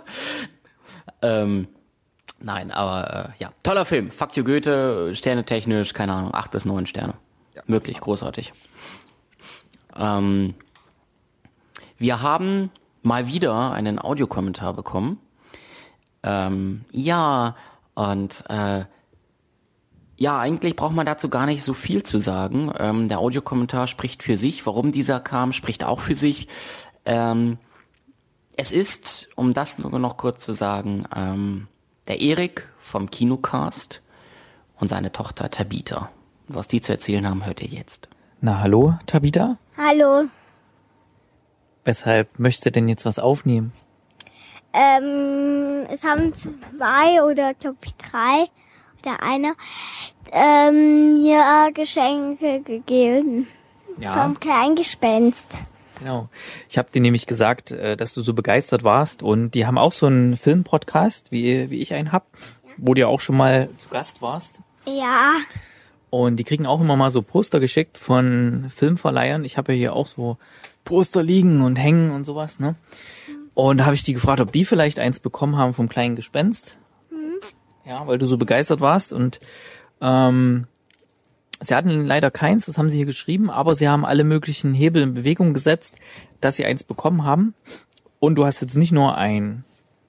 ähm, 1.22 1.68
nein, 2.40 2.70
aber 2.70 3.34
äh, 3.38 3.42
ja, 3.42 3.52
toller 3.62 3.84
Film. 3.84 4.10
Fuck 4.10 4.36
you 4.38 4.44
Goethe, 4.44 5.14
Sterne 5.14 5.44
technisch, 5.44 5.92
keine 5.92 6.14
Ahnung, 6.14 6.32
acht 6.32 6.52
bis 6.52 6.64
neun 6.64 6.86
Sterne. 6.86 7.14
Ja. 7.58 7.62
Wirklich 7.66 8.00
großartig. 8.00 8.52
Ähm, 9.96 10.54
wir 11.98 12.22
haben 12.22 12.70
mal 13.02 13.26
wieder 13.26 13.72
einen 13.72 13.98
Audiokommentar 13.98 14.74
bekommen. 14.74 15.18
Ähm, 16.22 16.84
ja, 16.92 17.56
und 17.94 18.44
äh, 18.48 18.84
Ja, 20.20 20.40
eigentlich 20.40 20.74
braucht 20.74 20.94
man 20.96 21.06
dazu 21.06 21.28
gar 21.28 21.46
nicht 21.46 21.62
so 21.62 21.74
viel 21.74 22.02
zu 22.02 22.18
sagen. 22.18 22.72
Ähm, 22.76 23.08
der 23.08 23.20
Audiokommentar 23.20 23.86
spricht 23.86 24.24
für 24.24 24.36
sich. 24.36 24.66
Warum 24.66 24.90
dieser 24.90 25.20
kam, 25.20 25.52
spricht 25.52 25.84
auch 25.84 26.00
für 26.00 26.16
sich. 26.16 26.48
Ähm, 27.04 27.58
es 28.56 28.72
ist, 28.72 29.28
um 29.36 29.54
das 29.54 29.78
nur 29.78 29.96
noch 30.00 30.16
kurz 30.16 30.42
zu 30.42 30.52
sagen, 30.52 31.06
ähm, 31.14 31.68
der 32.08 32.20
Erik 32.20 32.68
vom 32.80 33.10
Kinocast 33.10 34.02
und 34.80 34.88
seine 34.88 35.12
Tochter 35.12 35.50
Tabita. 35.50 36.10
Was 36.48 36.66
die 36.66 36.80
zu 36.80 36.92
erzählen 36.92 37.28
haben, 37.28 37.44
hört 37.44 37.60
ihr 37.60 37.68
jetzt. 37.68 38.08
Na, 38.40 38.60
hallo, 38.60 38.94
Tabita? 39.06 39.58
Hallo. 39.76 40.24
Weshalb 41.84 42.38
möchtest 42.38 42.66
du 42.66 42.72
denn 42.72 42.88
jetzt 42.88 43.04
was 43.04 43.18
aufnehmen? 43.18 43.72
Ähm, 44.72 45.86
es 45.90 46.04
haben 46.04 46.32
zwei 46.34 47.22
oder 47.22 47.54
glaube 47.54 47.78
ich 47.84 47.94
drei 47.96 48.46
oder 49.02 49.22
einer 49.22 49.54
ähm, 50.32 51.22
mir 51.22 51.70
Geschenke 51.74 52.62
gegeben. 52.62 53.48
Ja. 54.00 54.12
Vom 54.12 54.38
Kleingespenst. 54.40 55.58
Genau. 55.98 56.28
Ich 56.68 56.78
habe 56.78 56.88
dir 56.92 57.02
nämlich 57.02 57.26
gesagt, 57.26 57.72
äh, 57.72 57.96
dass 57.96 58.14
du 58.14 58.20
so 58.20 58.32
begeistert 58.32 58.84
warst 58.84 59.22
und 59.22 59.50
die 59.50 59.66
haben 59.66 59.76
auch 59.76 59.92
so 59.92 60.06
einen 60.06 60.36
Filmpodcast, 60.36 61.32
wie, 61.32 61.70
wie 61.70 61.80
ich 61.80 61.92
einen 61.92 62.12
hab, 62.12 62.26
wo 62.76 62.94
du 62.94 63.00
ja 63.00 63.06
auch 63.08 63.20
schon 63.20 63.36
mal 63.36 63.68
zu 63.76 63.88
Gast 63.88 64.22
warst. 64.22 64.60
Ja. 64.86 65.32
Und 66.10 66.36
die 66.36 66.44
kriegen 66.44 66.66
auch 66.66 66.80
immer 66.80 66.96
mal 66.96 67.10
so 67.10 67.22
Poster 67.22 67.60
geschickt 67.60 67.98
von 67.98 68.66
Filmverleihern. 68.74 69.44
Ich 69.44 69.58
habe 69.58 69.72
ja 69.72 69.78
hier 69.78 69.92
auch 69.92 70.06
so 70.06 70.38
Poster 70.84 71.22
liegen 71.22 71.60
und 71.62 71.76
hängen 71.76 72.10
und 72.10 72.24
sowas, 72.24 72.60
ne? 72.60 72.76
Und 73.54 73.78
da 73.78 73.86
habe 73.86 73.94
ich 73.94 74.04
die 74.04 74.14
gefragt, 74.14 74.40
ob 74.40 74.52
die 74.52 74.64
vielleicht 74.64 75.00
eins 75.00 75.18
bekommen 75.18 75.56
haben 75.56 75.74
vom 75.74 75.88
kleinen 75.88 76.16
Gespenst. 76.16 76.78
Ja, 77.84 78.06
weil 78.06 78.18
du 78.18 78.26
so 78.26 78.36
begeistert 78.36 78.80
warst 78.80 79.12
und 79.12 79.40
ähm, 80.00 80.66
sie 81.60 81.74
hatten 81.74 82.06
leider 82.06 82.30
keins, 82.30 82.66
das 82.66 82.78
haben 82.78 82.90
sie 82.90 82.98
hier 82.98 83.06
geschrieben, 83.06 83.50
aber 83.50 83.74
sie 83.74 83.88
haben 83.88 84.04
alle 84.04 84.24
möglichen 84.24 84.74
Hebel 84.74 85.02
in 85.02 85.14
Bewegung 85.14 85.54
gesetzt, 85.54 85.96
dass 86.40 86.56
sie 86.56 86.66
eins 86.66 86.84
bekommen 86.84 87.24
haben. 87.24 87.54
Und 88.20 88.34
du 88.36 88.44
hast 88.44 88.60
jetzt 88.60 88.76
nicht 88.76 88.92
nur 88.92 89.16
ein 89.16 89.64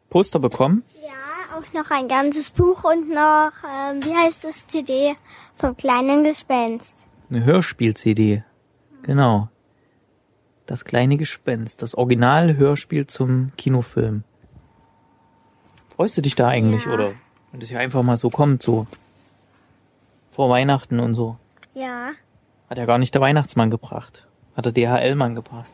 Poster 0.09 0.39
bekommen, 0.39 0.83
Ja, 1.01 1.57
auch 1.57 1.73
noch 1.73 1.89
ein 1.89 2.07
ganzes 2.07 2.49
Buch 2.49 2.83
und 2.83 3.09
noch, 3.09 3.51
ähm, 3.63 4.03
wie 4.03 4.15
heißt 4.15 4.43
das 4.43 4.67
CD 4.67 5.15
vom 5.59 5.75
kleinen 5.77 6.23
Gespenst. 6.23 7.05
eine 7.29 7.43
Hörspiel-CD. 7.43 8.43
Genau. 9.03 9.49
Das 10.65 10.85
kleine 10.85 11.17
Gespenst, 11.17 11.81
das 11.81 11.95
Original-Hörspiel 11.95 13.07
zum 13.07 13.51
Kinofilm. 13.57 14.23
Freust 15.95 16.17
du 16.17 16.21
dich 16.21 16.35
da 16.35 16.47
eigentlich, 16.47 16.85
Ja. 16.85 16.93
oder? 16.93 17.11
Wenn 17.51 17.59
das 17.59 17.69
ja 17.71 17.79
einfach 17.79 18.03
mal 18.03 18.17
so 18.17 18.29
kommt, 18.29 18.61
so. 18.63 18.85
Vor 20.31 20.49
Weihnachten 20.49 20.99
und 20.99 21.13
so. 21.15 21.37
Ja. 21.73 22.11
Hat 22.69 22.77
ja 22.77 22.85
gar 22.85 22.97
nicht 22.99 23.13
der 23.13 23.21
Weihnachtsmann 23.21 23.69
gebracht. 23.71 24.27
Hat 24.55 24.65
der 24.65 24.71
DHL-Mann 24.71 25.35
gebracht. 25.35 25.71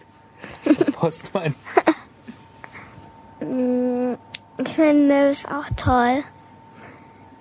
Der 0.66 0.86
Postmann. 0.92 1.54
Ich 4.58 4.70
finde 4.76 5.30
es 5.30 5.46
auch 5.46 5.66
toll. 5.76 6.24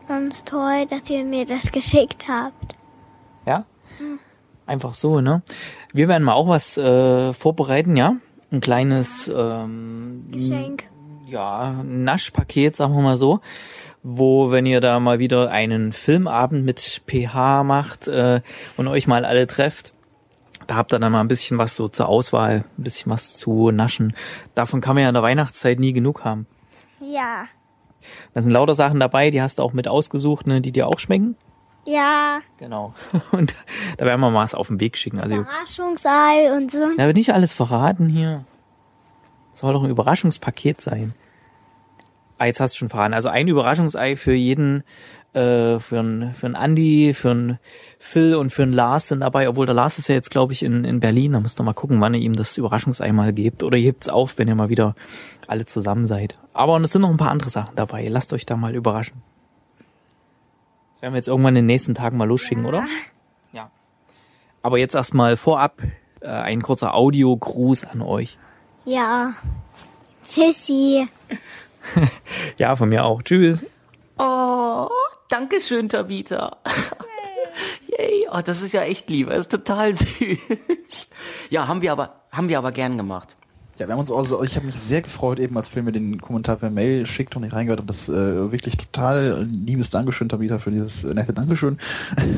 Ganz 0.09 0.45
toll, 0.45 0.87
dass 0.89 1.09
ihr 1.09 1.25
mir 1.25 1.47
das 1.47 1.73
geschickt 1.73 2.27
habt. 2.29 2.75
Ja? 3.47 3.65
Einfach 4.67 4.95
so, 4.95 5.21
ne? 5.21 5.43
Wir 5.93 6.09
werden 6.09 6.25
mal 6.25 6.35
auch 6.35 6.49
was 6.49 6.77
äh, 6.77 7.33
vorbereiten, 7.33 7.97
ja? 7.97 8.17
Ein 8.51 8.61
kleines 8.61 9.31
ähm, 9.35 10.27
Geschenk. 10.31 10.85
ja, 11.27 11.83
Naschpaket, 11.83 12.77
sagen 12.77 12.95
wir 12.95 13.03
mal 13.03 13.17
so, 13.17 13.41
wo, 14.03 14.51
wenn 14.51 14.67
ihr 14.67 14.81
da 14.81 15.01
mal 15.01 15.19
wieder 15.19 15.51
einen 15.51 15.93
Filmabend 15.93 16.65
mit 16.65 17.03
PH 17.07 17.65
macht 17.65 18.07
äh, 18.09 18.43
und 18.77 18.87
euch 18.89 19.07
mal 19.07 19.25
alle 19.25 19.47
trefft, 19.47 19.93
da 20.67 20.77
habt 20.77 20.93
ihr 20.93 20.99
dann 20.99 21.13
mal 21.13 21.21
ein 21.21 21.29
bisschen 21.29 21.59
was 21.59 21.77
so 21.77 21.89
zur 21.89 22.09
Auswahl, 22.09 22.65
ein 22.79 22.83
bisschen 22.83 23.11
was 23.11 23.37
zu 23.37 23.71
naschen. 23.71 24.15
Davon 24.55 24.81
kann 24.81 24.95
man 24.95 25.03
ja 25.03 25.09
in 25.09 25.15
der 25.15 25.23
Weihnachtszeit 25.23 25.79
nie 25.79 25.93
genug 25.93 26.25
haben. 26.25 26.47
Ja. 27.01 27.47
Da 28.33 28.41
sind 28.41 28.53
lauter 28.53 28.75
Sachen 28.75 29.01
dabei, 29.01 29.31
die 29.31 29.41
hast 29.43 29.59
du 29.59 29.63
auch 29.63 29.73
mit 29.73 29.89
ausgesucht, 29.89 30.47
ne, 30.47 30.61
die 30.61 30.73
dir 30.73 30.87
auch 30.87 30.99
schmecken. 30.99 31.37
Ja. 31.87 32.41
Genau. 32.59 32.95
Und 33.33 33.57
da 33.99 34.07
werden 34.07 34.21
wir 34.21 34.31
mal 34.31 34.43
was 34.43 34.55
auf 34.55 34.69
den 34.69 34.81
Weg 34.81 34.97
schicken. 34.97 35.21
Also, 35.21 35.37
Überraschungsei 35.37 36.53
und 36.53 36.73
so. 36.73 36.79
da 36.97 37.07
wird 37.07 37.17
nicht 37.17 37.35
alles 37.35 37.53
verraten 37.53 38.09
hier. 38.09 38.45
Soll 39.53 39.73
doch 39.73 39.85
ein 39.85 39.91
Überraschungspaket 39.91 40.81
sein. 40.81 41.15
Ah, 42.39 42.47
jetzt 42.47 42.59
hast 42.59 42.75
du 42.75 42.79
schon 42.79 42.89
verraten. 42.89 43.15
Also 43.15 43.29
ein 43.29 43.47
Überraschungsei 43.47 44.17
für 44.17 44.33
jeden, 44.33 44.83
äh, 45.35 45.81
für 45.81 45.99
einen 45.99 46.35
für 46.35 46.47
einen 46.47 46.57
Andi, 46.57 47.13
für 47.15 47.31
einen 47.31 47.59
Phil 47.99 48.35
und 48.35 48.51
für 48.51 48.63
einen 48.63 48.73
Lars 48.73 49.09
sind 49.09 49.21
dabei, 49.21 49.49
obwohl 49.49 49.67
der 49.67 49.75
Lars 49.75 49.99
ist 49.99 50.09
ja 50.09 50.15
jetzt, 50.15 50.31
glaube 50.31 50.53
ich, 50.53 50.63
in, 50.63 50.85
in 50.85 51.01
Berlin. 51.01 51.33
Da 51.33 51.41
müsst 51.41 51.61
ihr 51.61 51.65
mal 51.65 51.73
gucken, 51.73 52.01
wann 52.01 52.15
ihr 52.15 52.21
ihm 52.21 52.37
das 52.37 52.57
Überraschungsei 52.57 53.11
mal 53.13 53.33
gebt. 53.33 53.63
Oder 53.63 53.77
ihr 53.77 53.87
hebt's 53.87 54.09
auf, 54.09 54.39
wenn 54.39 54.49
ihr 54.49 54.55
mal 54.55 54.69
wieder 54.69 54.95
alle 55.47 55.67
zusammen 55.67 56.05
seid. 56.05 56.39
Aber 56.53 56.75
und 56.75 56.85
es 56.85 56.93
sind 56.93 57.03
noch 57.03 57.11
ein 57.11 57.17
paar 57.17 57.31
andere 57.31 57.51
Sachen 57.51 57.77
dabei. 57.77 58.07
Lasst 58.09 58.33
euch 58.33 58.47
da 58.47 58.57
mal 58.57 58.75
überraschen. 58.75 59.23
Das 60.93 61.03
werden 61.03 61.15
wir 61.15 61.19
jetzt 61.19 61.29
irgendwann 61.29 61.57
in 61.57 61.63
den 61.63 61.67
nächsten 61.67 61.95
Tagen 61.95 62.17
mal 62.17 62.29
losschicken, 62.29 62.67
oder? 62.67 62.85
Ja. 63.53 63.71
Aber 64.63 64.79
jetzt 64.79 64.95
erstmal 64.95 65.37
vorab 65.37 65.83
äh, 66.21 66.29
ein 66.29 66.63
kurzer 66.63 66.95
Audiogruß 66.95 67.85
an 67.85 68.03
euch. 68.03 68.39
Ja. 68.85 69.35
Tschüssi. 70.25 71.09
Ja, 72.57 72.77
von 72.77 72.89
mir 72.89 73.05
auch. 73.05 73.23
Tschüss. 73.23 73.67
Oh, 74.19 74.89
danke 75.29 75.61
schön, 75.61 75.89
Tabita. 75.89 76.59
Yay, 77.99 78.29
oh, 78.33 78.41
das 78.45 78.63
ist 78.63 78.73
ja 78.73 78.83
echt 78.83 79.09
lieb, 79.11 79.29
das 79.29 79.41
ist 79.41 79.51
total 79.51 79.95
süß. 79.95 81.11
Ja, 81.51 81.69
haben 81.69 81.83
wir 81.83 81.93
aber, 81.93 82.23
haben 82.31 82.49
wir 82.49 82.59
aber 82.59 82.73
gern 82.73 82.97
gemacht. 82.97 83.37
Ja, 83.79 83.89
wir 83.89 83.95
haben 83.95 84.01
uns 84.01 84.13
also, 84.13 84.45
ich 84.45 84.55
habe 84.55 84.67
mich 84.67 84.77
sehr 84.77 85.03
gefreut, 85.03 85.41
eben 85.41 85.57
als 85.57 85.67
Phil 85.67 85.83
mir 85.83 85.91
den 85.91 86.21
Kommentar 86.21 86.57
per 86.57 86.71
Mail 86.71 87.09
schickt 87.09 87.35
und 87.35 87.43
ich 87.43 87.53
reingehört 87.53 87.81
habe. 87.81 87.89
Das 87.89 88.09
äh, 88.09 88.53
wirklich 88.53 88.77
total 88.77 89.49
liebes 89.51 89.91
Dankeschön, 89.91 90.29
Tabita, 90.29 90.59
für 90.59 90.71
dieses 90.71 91.03
äh, 91.03 91.13
nette 91.13 91.33
Dankeschön. 91.33 91.79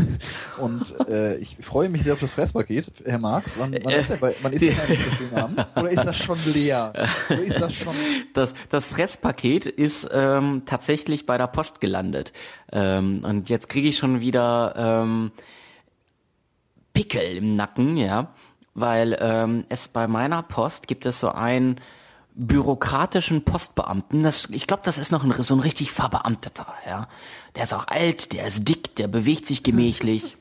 und 0.58 0.94
äh, 1.10 1.36
ich 1.36 1.58
freue 1.60 1.90
mich 1.90 2.04
sehr 2.04 2.14
auf 2.14 2.20
das 2.20 2.32
Fresspaket, 2.32 2.90
Herr 3.04 3.18
Marx. 3.18 3.58
Wann, 3.58 3.76
wann 3.82 3.92
ist 3.92 4.08
der 4.08 4.16
bei, 4.16 4.34
wann 4.40 4.52
ist 4.54 4.62
der 4.62 4.72
beim 4.72 4.88
nächsten 4.88 5.12
Filmabend? 5.12 5.66
Oder 5.76 5.90
ist 5.90 6.04
das 6.04 6.16
schon 6.16 6.38
leer? 6.54 6.92
Oder 7.28 7.42
ist 7.42 7.60
das 7.60 7.74
schon... 7.74 7.94
Das, 8.32 8.54
das 8.70 8.88
Fresspaket 8.88 9.66
ist 9.66 10.08
ähm, 10.12 10.62
tatsächlich 10.64 11.26
bei 11.26 11.36
der 11.36 11.48
Post 11.48 11.82
gelandet. 11.82 12.32
Ähm, 12.72 13.24
und 13.24 13.50
jetzt 13.50 13.68
kriege 13.68 13.88
ich 13.88 13.98
schon 13.98 14.22
wieder 14.22 14.74
ähm, 15.04 15.32
Pickel 16.94 17.36
im 17.36 17.56
Nacken, 17.56 17.98
ja. 17.98 18.32
Weil 18.78 19.16
ähm, 19.20 19.64
es 19.70 19.88
bei 19.88 20.06
meiner 20.06 20.42
Post 20.42 20.86
gibt 20.86 21.06
es 21.06 21.18
so 21.18 21.30
einen 21.30 21.80
bürokratischen 22.34 23.42
Postbeamten. 23.42 24.22
Das, 24.22 24.48
ich 24.50 24.66
glaube, 24.66 24.82
das 24.84 24.98
ist 24.98 25.10
noch 25.10 25.24
ein, 25.24 25.32
so 25.42 25.54
ein 25.54 25.60
richtig 25.60 25.90
verbeamteter, 25.90 26.66
ja. 26.86 27.08
Der 27.54 27.64
ist 27.64 27.72
auch 27.72 27.86
alt, 27.88 28.34
der 28.34 28.46
ist 28.46 28.68
dick, 28.68 28.94
der 28.96 29.08
bewegt 29.08 29.46
sich 29.46 29.62
gemächlich. 29.62 30.36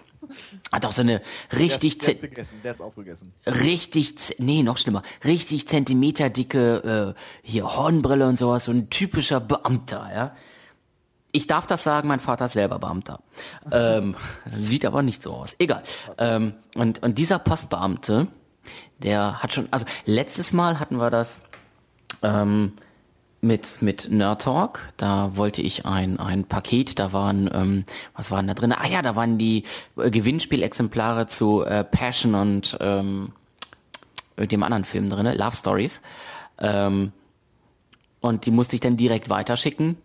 Hat 0.70 0.86
auch 0.86 0.91
so 0.91 1.02
eine 1.02 1.22
richtig... 1.57 1.99
der, 1.99 2.16
der, 2.16 2.30
gegessen, 2.30 2.60
der 2.62 2.72
hat's 2.72 2.82
aufgegessen. 2.82 3.32
richtig, 3.45 4.16
nee, 4.40 4.64
noch 4.64 4.78
schlimmer, 4.78 5.03
richtig 5.24 5.70
zentimeterdicke, 5.70 7.16
äh, 7.16 7.22
hier 7.41 7.78
Hornbrille 7.78 8.28
und 8.28 8.38
sowas, 8.38 8.66
so 8.66 8.72
ein 8.72 8.90
typischer 8.90 9.40
Beamter, 9.40 10.10
ja. 10.14 10.36
Ich 11.36 11.48
darf 11.48 11.68
das 11.68 11.84
sagen, 11.84 12.07
mein 12.07 12.22
Vater 12.22 12.45
ist 12.45 12.53
selber 12.53 12.80
Beamter. 12.80 13.20
Ähm, 13.70 14.16
sieht 14.57 14.86
aber 14.86 15.02
nicht 15.02 15.22
so 15.22 15.34
aus. 15.34 15.53
Egal. 15.60 15.84
Ähm, 16.18 16.53
und, 16.76 17.03
und 17.03 17.18
dieser 17.18 17.40
Postbeamte, 17.40 18.28
der 18.99 19.44
hat 19.44 19.53
schon, 19.53 19.68
also 19.70 19.86
letztes 20.06 20.53
Mal 20.53 20.80
hatten 20.80 20.95
wir 20.95 21.10
das 21.10 21.40
ähm, 22.24 22.72
mit, 23.41 23.82
mit 23.82 24.10
Nerd 24.10 24.44
Talk. 24.44 24.80
Da 24.95 25.36
wollte 25.36 25.62
ich 25.62 25.86
ein, 25.86 26.22
ein 26.22 26.45
Paket, 26.45 26.99
da 26.99 27.12
waren, 27.12 27.49
ähm, 27.53 27.84
was 28.16 28.32
waren 28.32 28.48
da 28.48 28.53
drin? 28.53 28.72
Ah 28.72 28.88
ja, 28.88 29.02
da 29.02 29.18
waren 29.18 29.38
die 29.38 29.66
äh, 29.98 30.10
Gewinnspielexemplare 30.10 31.28
zu 31.28 31.66
äh, 31.66 31.84
Passion 31.84 32.34
und 32.36 32.78
ähm, 32.80 33.34
dem 34.38 34.64
anderen 34.64 34.86
Film 34.86 35.10
drin, 35.10 35.26
Love 35.38 35.57
Stories. 35.57 35.99
Ähm, 36.60 37.12
und 38.22 38.45
die 38.45 38.52
musste 38.52 38.78
ich 38.78 38.80
dann 38.80 38.95
direkt 38.95 39.30
weiterschicken. 39.30 39.98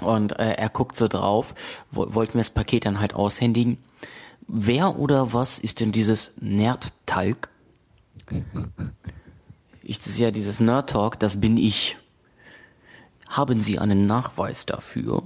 Und 0.00 0.38
äh, 0.38 0.52
er 0.52 0.68
guckt 0.68 0.96
so 0.96 1.08
drauf, 1.08 1.54
wo, 1.90 2.14
wollte 2.14 2.36
mir 2.36 2.40
das 2.40 2.50
Paket 2.50 2.86
dann 2.86 3.00
halt 3.00 3.14
aushändigen. 3.14 3.78
Wer 4.46 4.98
oder 4.98 5.32
was 5.32 5.58
ist 5.58 5.80
denn 5.80 5.92
dieses 5.92 6.32
Nerdtalk? 6.40 7.48
Ich 9.82 9.98
ist 9.98 10.18
ja 10.18 10.30
dieses 10.30 10.60
Nerd 10.60 10.90
Talk, 10.90 11.18
das 11.18 11.40
bin 11.40 11.56
ich. 11.56 11.96
Haben 13.28 13.60
Sie 13.60 13.78
einen 13.78 14.06
Nachweis 14.06 14.66
dafür? 14.66 15.22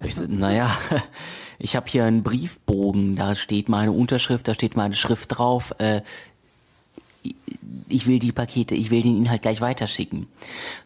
Ich 0.00 0.14
so, 0.14 0.24
naja, 0.26 0.70
ich 1.58 1.76
habe 1.76 1.88
hier 1.88 2.04
einen 2.04 2.22
Briefbogen, 2.22 3.16
da 3.16 3.34
steht 3.34 3.68
meine 3.68 3.92
Unterschrift, 3.92 4.46
da 4.48 4.54
steht 4.54 4.76
meine 4.76 4.94
Schrift 4.94 5.36
drauf. 5.38 5.74
Äh, 5.78 6.02
ich 7.88 8.06
will 8.06 8.18
die 8.18 8.32
Pakete, 8.32 8.74
ich 8.74 8.90
will 8.90 9.02
den 9.02 9.18
Inhalt 9.18 9.42
gleich 9.42 9.60
weiterschicken. 9.60 10.26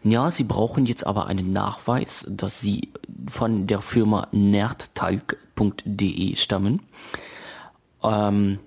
Ja, 0.02 0.30
Sie 0.30 0.44
brauchen 0.44 0.86
jetzt 0.86 1.06
aber 1.06 1.26
einen 1.26 1.50
Nachweis, 1.50 2.24
dass 2.28 2.60
Sie 2.60 2.88
von 3.28 3.66
der 3.66 3.82
Firma 3.82 4.28
Nerdtalk 4.32 5.36
netzwerk.de 5.60 6.36
stammen. 6.36 6.82
Ähm, 8.02 8.58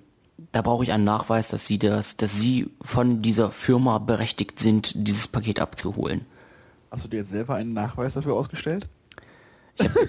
da 0.52 0.62
brauche 0.62 0.84
ich 0.84 0.92
einen 0.92 1.04
Nachweis, 1.04 1.48
dass 1.48 1.66
sie 1.66 1.78
das, 1.78 2.16
dass 2.16 2.38
sie 2.38 2.70
von 2.80 3.22
dieser 3.22 3.50
Firma 3.50 3.98
berechtigt 3.98 4.60
sind, 4.60 4.92
dieses 4.94 5.26
Paket 5.26 5.60
abzuholen. 5.60 6.24
Hast 6.90 7.04
du 7.04 7.08
dir 7.08 7.18
jetzt 7.18 7.30
selber 7.30 7.56
einen 7.56 7.72
Nachweis 7.72 8.14
dafür 8.14 8.34
ausgestellt? 8.34 8.88
Ich 9.76 9.84
habe 9.84 9.98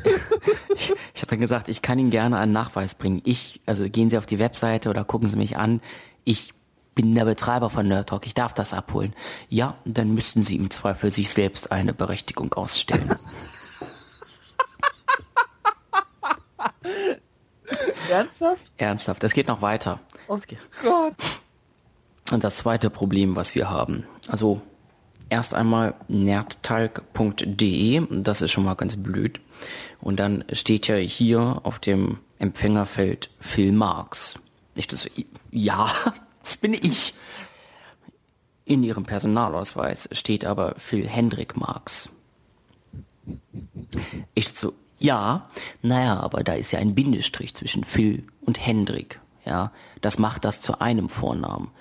ich 1.15 1.21
hab 1.21 1.29
dann 1.29 1.39
gesagt, 1.39 1.67
ich 1.69 1.81
kann 1.81 1.97
Ihnen 1.97 2.11
gerne 2.11 2.37
einen 2.37 2.51
Nachweis 2.51 2.93
bringen. 2.93 3.21
Ich, 3.25 3.59
also 3.65 3.89
gehen 3.89 4.11
Sie 4.11 4.19
auf 4.19 4.27
die 4.27 4.37
Webseite 4.37 4.89
oder 4.89 5.03
gucken 5.03 5.27
Sie 5.27 5.37
mich 5.37 5.57
an. 5.57 5.81
Ich 6.23 6.53
bin 6.95 7.13
der 7.13 7.25
Betreiber 7.25 7.69
von 7.69 7.87
Nerd 7.87 8.09
Talk, 8.09 8.25
ich 8.25 8.33
darf 8.33 8.53
das 8.53 8.73
abholen. 8.73 9.13
Ja, 9.49 9.75
dann 9.85 10.13
müssten 10.13 10.43
Sie 10.43 10.55
im 10.55 10.71
Zweifel 10.71 11.11
sich 11.11 11.29
selbst 11.29 11.71
eine 11.71 11.93
Berechtigung 11.93 12.53
ausstellen. 12.53 13.15
Ernsthaft? 18.09 18.61
Ernsthaft, 18.77 19.23
es 19.23 19.33
geht 19.33 19.47
noch 19.47 19.61
weiter. 19.61 19.99
Oh 20.27 20.39
Gott. 20.81 21.13
Und 22.31 22.43
das 22.43 22.57
zweite 22.57 22.89
Problem, 22.89 23.35
was 23.35 23.53
wir 23.53 23.69
haben, 23.69 24.05
also 24.27 24.61
erst 25.29 25.53
einmal 25.53 25.93
nerdtalk.de, 26.07 28.07
das 28.21 28.41
ist 28.41 28.51
schon 28.51 28.65
mal 28.65 28.75
ganz 28.75 28.95
blöd. 28.95 29.39
Und 30.01 30.19
dann 30.19 30.43
steht 30.51 30.87
ja 30.87 30.95
hier 30.95 31.61
auf 31.63 31.79
dem 31.79 32.19
Empfängerfeld 32.39 33.29
Phil 33.39 33.71
Marx. 33.71 34.39
Nicht 34.75 34.91
das, 34.91 35.09
ja, 35.51 35.91
das 36.45 36.57
bin 36.57 36.73
ich. 36.73 37.13
In 38.65 38.83
ihrem 38.83 39.03
Personalausweis 39.03 40.07
steht 40.11 40.45
aber 40.45 40.75
Phil 40.77 41.07
Hendrik 41.07 41.57
Marx. 41.57 42.09
Ich 44.35 44.49
so, 44.49 44.73
ja, 44.99 45.49
naja, 45.81 46.19
aber 46.19 46.43
da 46.43 46.53
ist 46.53 46.71
ja 46.71 46.79
ein 46.79 46.95
Bindestrich 46.95 47.55
zwischen 47.55 47.83
Phil 47.83 48.25
und 48.41 48.63
Hendrik. 48.63 49.19
Ja, 49.43 49.71
das 50.01 50.19
macht 50.19 50.45
das 50.45 50.61
zu 50.61 50.79
einem 50.79 51.09
Vornamen. 51.09 51.71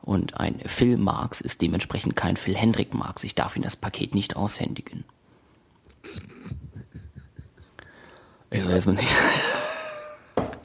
Und 0.00 0.38
ein 0.38 0.60
Phil 0.66 0.96
Marx 0.96 1.40
ist 1.40 1.62
dementsprechend 1.62 2.16
kein 2.16 2.36
Phil 2.36 2.56
Hendrik 2.56 2.92
Marx. 2.92 3.24
Ich 3.24 3.34
darf 3.34 3.56
Ihnen 3.56 3.64
das 3.64 3.76
Paket 3.76 4.14
nicht 4.14 4.36
aushändigen. 4.36 5.04
Ich 8.50 8.66
weiß 8.66 8.86
nicht. 8.86 9.08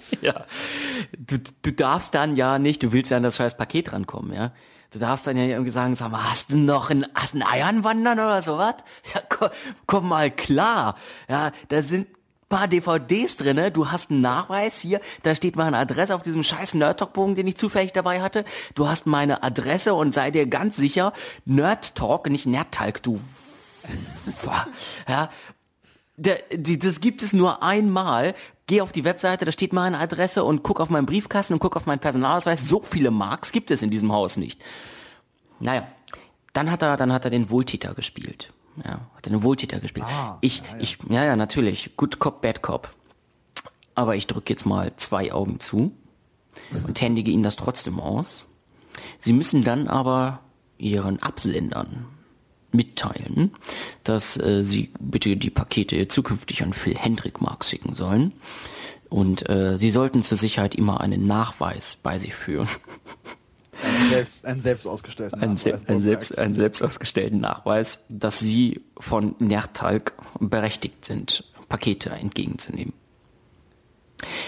ja. 0.22 0.46
Du, 1.18 1.38
du 1.62 1.72
darfst 1.72 2.16
dann 2.16 2.36
ja 2.36 2.60
nicht, 2.60 2.84
du 2.84 2.92
willst 2.92 3.12
ja 3.12 3.18
an 3.18 3.24
das 3.24 3.38
scheiß 3.38 3.58
Paket 3.58 3.94
rankommen, 3.94 4.34
ja. 4.34 4.52
Du 4.92 4.98
darfst 4.98 5.28
dann 5.28 5.38
ja 5.38 5.44
irgendwie 5.44 5.72
sagen, 5.72 5.94
sag 5.94 6.12
mal, 6.12 6.32
hast 6.32 6.52
du 6.52 6.58
noch 6.58 6.90
ein, 6.90 7.06
hast 7.14 7.36
ein 7.36 7.44
Eiern 7.44 7.84
wandern 7.84 8.20
oder 8.20 8.42
sowas? 8.42 8.76
Ja, 9.14 9.22
komm, 9.30 9.50
komm 9.86 10.10
mal 10.10 10.32
klar. 10.32 10.96
Ja, 11.30 11.52
da 11.68 11.82
sind 11.84 12.08
paar 12.50 12.68
DVDs 12.68 13.38
drinne, 13.38 13.72
du 13.72 13.92
hast 13.92 14.10
einen 14.10 14.22
Nachweis 14.22 14.80
hier, 14.82 15.00
da 15.22 15.36
steht 15.36 15.56
meine 15.56 15.78
Adresse 15.78 16.16
auf 16.16 16.24
diesem 16.24 16.44
scheiß 16.44 16.74
Nerdtalk-Bogen, 16.74 17.36
den 17.36 17.48
ich 17.48 17.56
zufällig 17.56 17.94
dabei 17.94 18.22
hatte. 18.22 18.44
Du 18.74 18.88
hast 18.88 19.06
meine 19.06 19.44
Adresse 19.44 19.94
und 19.94 20.14
sei 20.14 20.32
dir 20.32 20.48
ganz 20.48 20.76
sicher, 20.76 21.14
Nerdtalk, 21.46 22.28
nicht 22.30 22.48
Nerdtalk, 22.48 23.02
du. 23.04 23.22
ja, 25.08 25.30
das 26.18 27.00
gibt 27.00 27.22
es 27.22 27.34
nur 27.34 27.64
einmal. 27.64 28.36
Geh 28.70 28.82
auf 28.82 28.92
die 28.92 29.04
Webseite, 29.04 29.46
da 29.46 29.52
steht 29.52 29.74
meine 29.74 29.98
Adresse 29.98 30.44
und 30.44 30.62
guck 30.62 30.80
auf 30.80 30.92
meinen 30.92 31.08
Briefkasten 31.08 31.54
und 31.54 31.60
guck 31.60 31.76
auf 31.76 31.88
meinen 31.88 31.98
Personalausweis. 31.98 32.68
So 32.68 32.84
viele 32.84 33.10
Marks 33.10 33.52
gibt 33.52 33.72
es 33.72 33.82
in 33.82 33.90
diesem 33.90 34.12
Haus 34.12 34.38
nicht. 34.38 34.62
Naja, 35.60 35.88
dann 36.54 36.70
hat 36.70 36.84
er, 36.84 36.96
dann 36.96 37.12
hat 37.12 37.26
er 37.26 37.32
den 37.32 37.50
Wohltäter 37.50 37.96
gespielt. 37.96 38.54
Ja, 38.86 39.10
hat 39.16 39.26
er 39.26 39.32
den 39.32 39.42
Wohltäter 39.42 39.80
gespielt. 39.80 40.06
Ah, 40.08 40.38
ich, 40.42 40.60
ja, 40.60 40.66
ja. 40.68 40.78
ich, 40.82 40.98
ja, 41.10 41.26
ja, 41.26 41.36
natürlich. 41.36 41.98
Good 41.98 42.20
Cop, 42.20 42.44
Bad 42.44 42.62
Cop. 42.62 42.94
Aber 43.96 44.16
ich 44.16 44.28
drücke 44.28 44.54
jetzt 44.54 44.68
mal 44.68 44.94
zwei 44.98 45.34
Augen 45.34 45.60
zu 45.60 45.92
und 46.86 47.02
händige 47.02 47.32
Ihnen 47.32 47.42
das 47.42 47.56
trotzdem 47.56 48.00
aus. 48.00 48.46
Sie 49.18 49.34
müssen 49.34 49.64
dann 49.64 49.88
aber 49.88 50.42
Ihren 50.78 51.20
Absendern 51.24 52.06
mitteilen, 52.72 53.52
dass 54.04 54.38
äh, 54.38 54.64
sie 54.64 54.92
bitte 55.00 55.38
die 55.38 55.50
Pakete 55.50 56.08
zukünftig 56.08 56.64
an 56.64 56.74
Phil 56.74 56.96
Hendrik 56.96 57.42
Marx 57.42 57.70
schicken 57.70 57.96
sollen. 57.96 58.34
Und 59.10 59.50
äh, 59.50 59.78
sie 59.80 59.90
sollten 59.92 60.22
zur 60.22 60.38
Sicherheit 60.38 60.76
immer 60.76 61.02
einen 61.02 61.26
Nachweis 61.26 61.98
bei 62.04 62.18
sich 62.18 62.36
führen. 62.36 62.70
Ein 63.84 64.10
selbst, 64.10 64.46
ein 64.46 64.62
selbst 64.62 64.86
ausgestellten 64.86 65.42
Ein, 65.42 65.58
se 65.58 65.80
ein, 65.88 66.00
selbst, 66.00 66.38
ein 66.38 66.54
selbst 66.54 66.84
ausgestellten 66.84 67.40
Nachweis, 67.40 68.06
dass 68.10 68.40
sie 68.40 68.82
von 69.00 69.36
Nertalk 69.40 70.14
berechtigt 70.40 71.06
sind, 71.06 71.46
Pakete 71.70 72.10
entgegenzunehmen. 72.10 72.94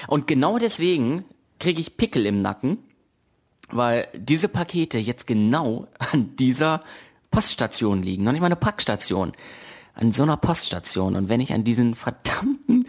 Und 0.07 0.27
genau 0.27 0.60
deswegen 0.60 1.23
kriege 1.60 1.80
ich 1.80 1.95
Pickel 1.95 2.26
im 2.26 2.39
Nacken, 2.39 2.80
weil 3.69 4.07
diese 4.14 4.49
Pakete 4.49 4.98
jetzt 4.98 5.27
genau 5.27 5.88
an 5.98 6.35
dieser 6.35 6.84
Poststation 7.31 8.03
liegen, 8.03 8.23
noch 8.23 8.33
nicht 8.33 8.41
mal 8.41 8.47
eine 8.47 8.55
Packstation, 8.55 9.31
an 9.95 10.11
so 10.11 10.23
einer 10.23 10.37
Poststation. 10.37 11.15
Und 11.15 11.29
wenn 11.29 11.41
ich 11.41 11.53
an 11.53 11.63
diesen 11.63 11.95
verdammten 11.95 12.87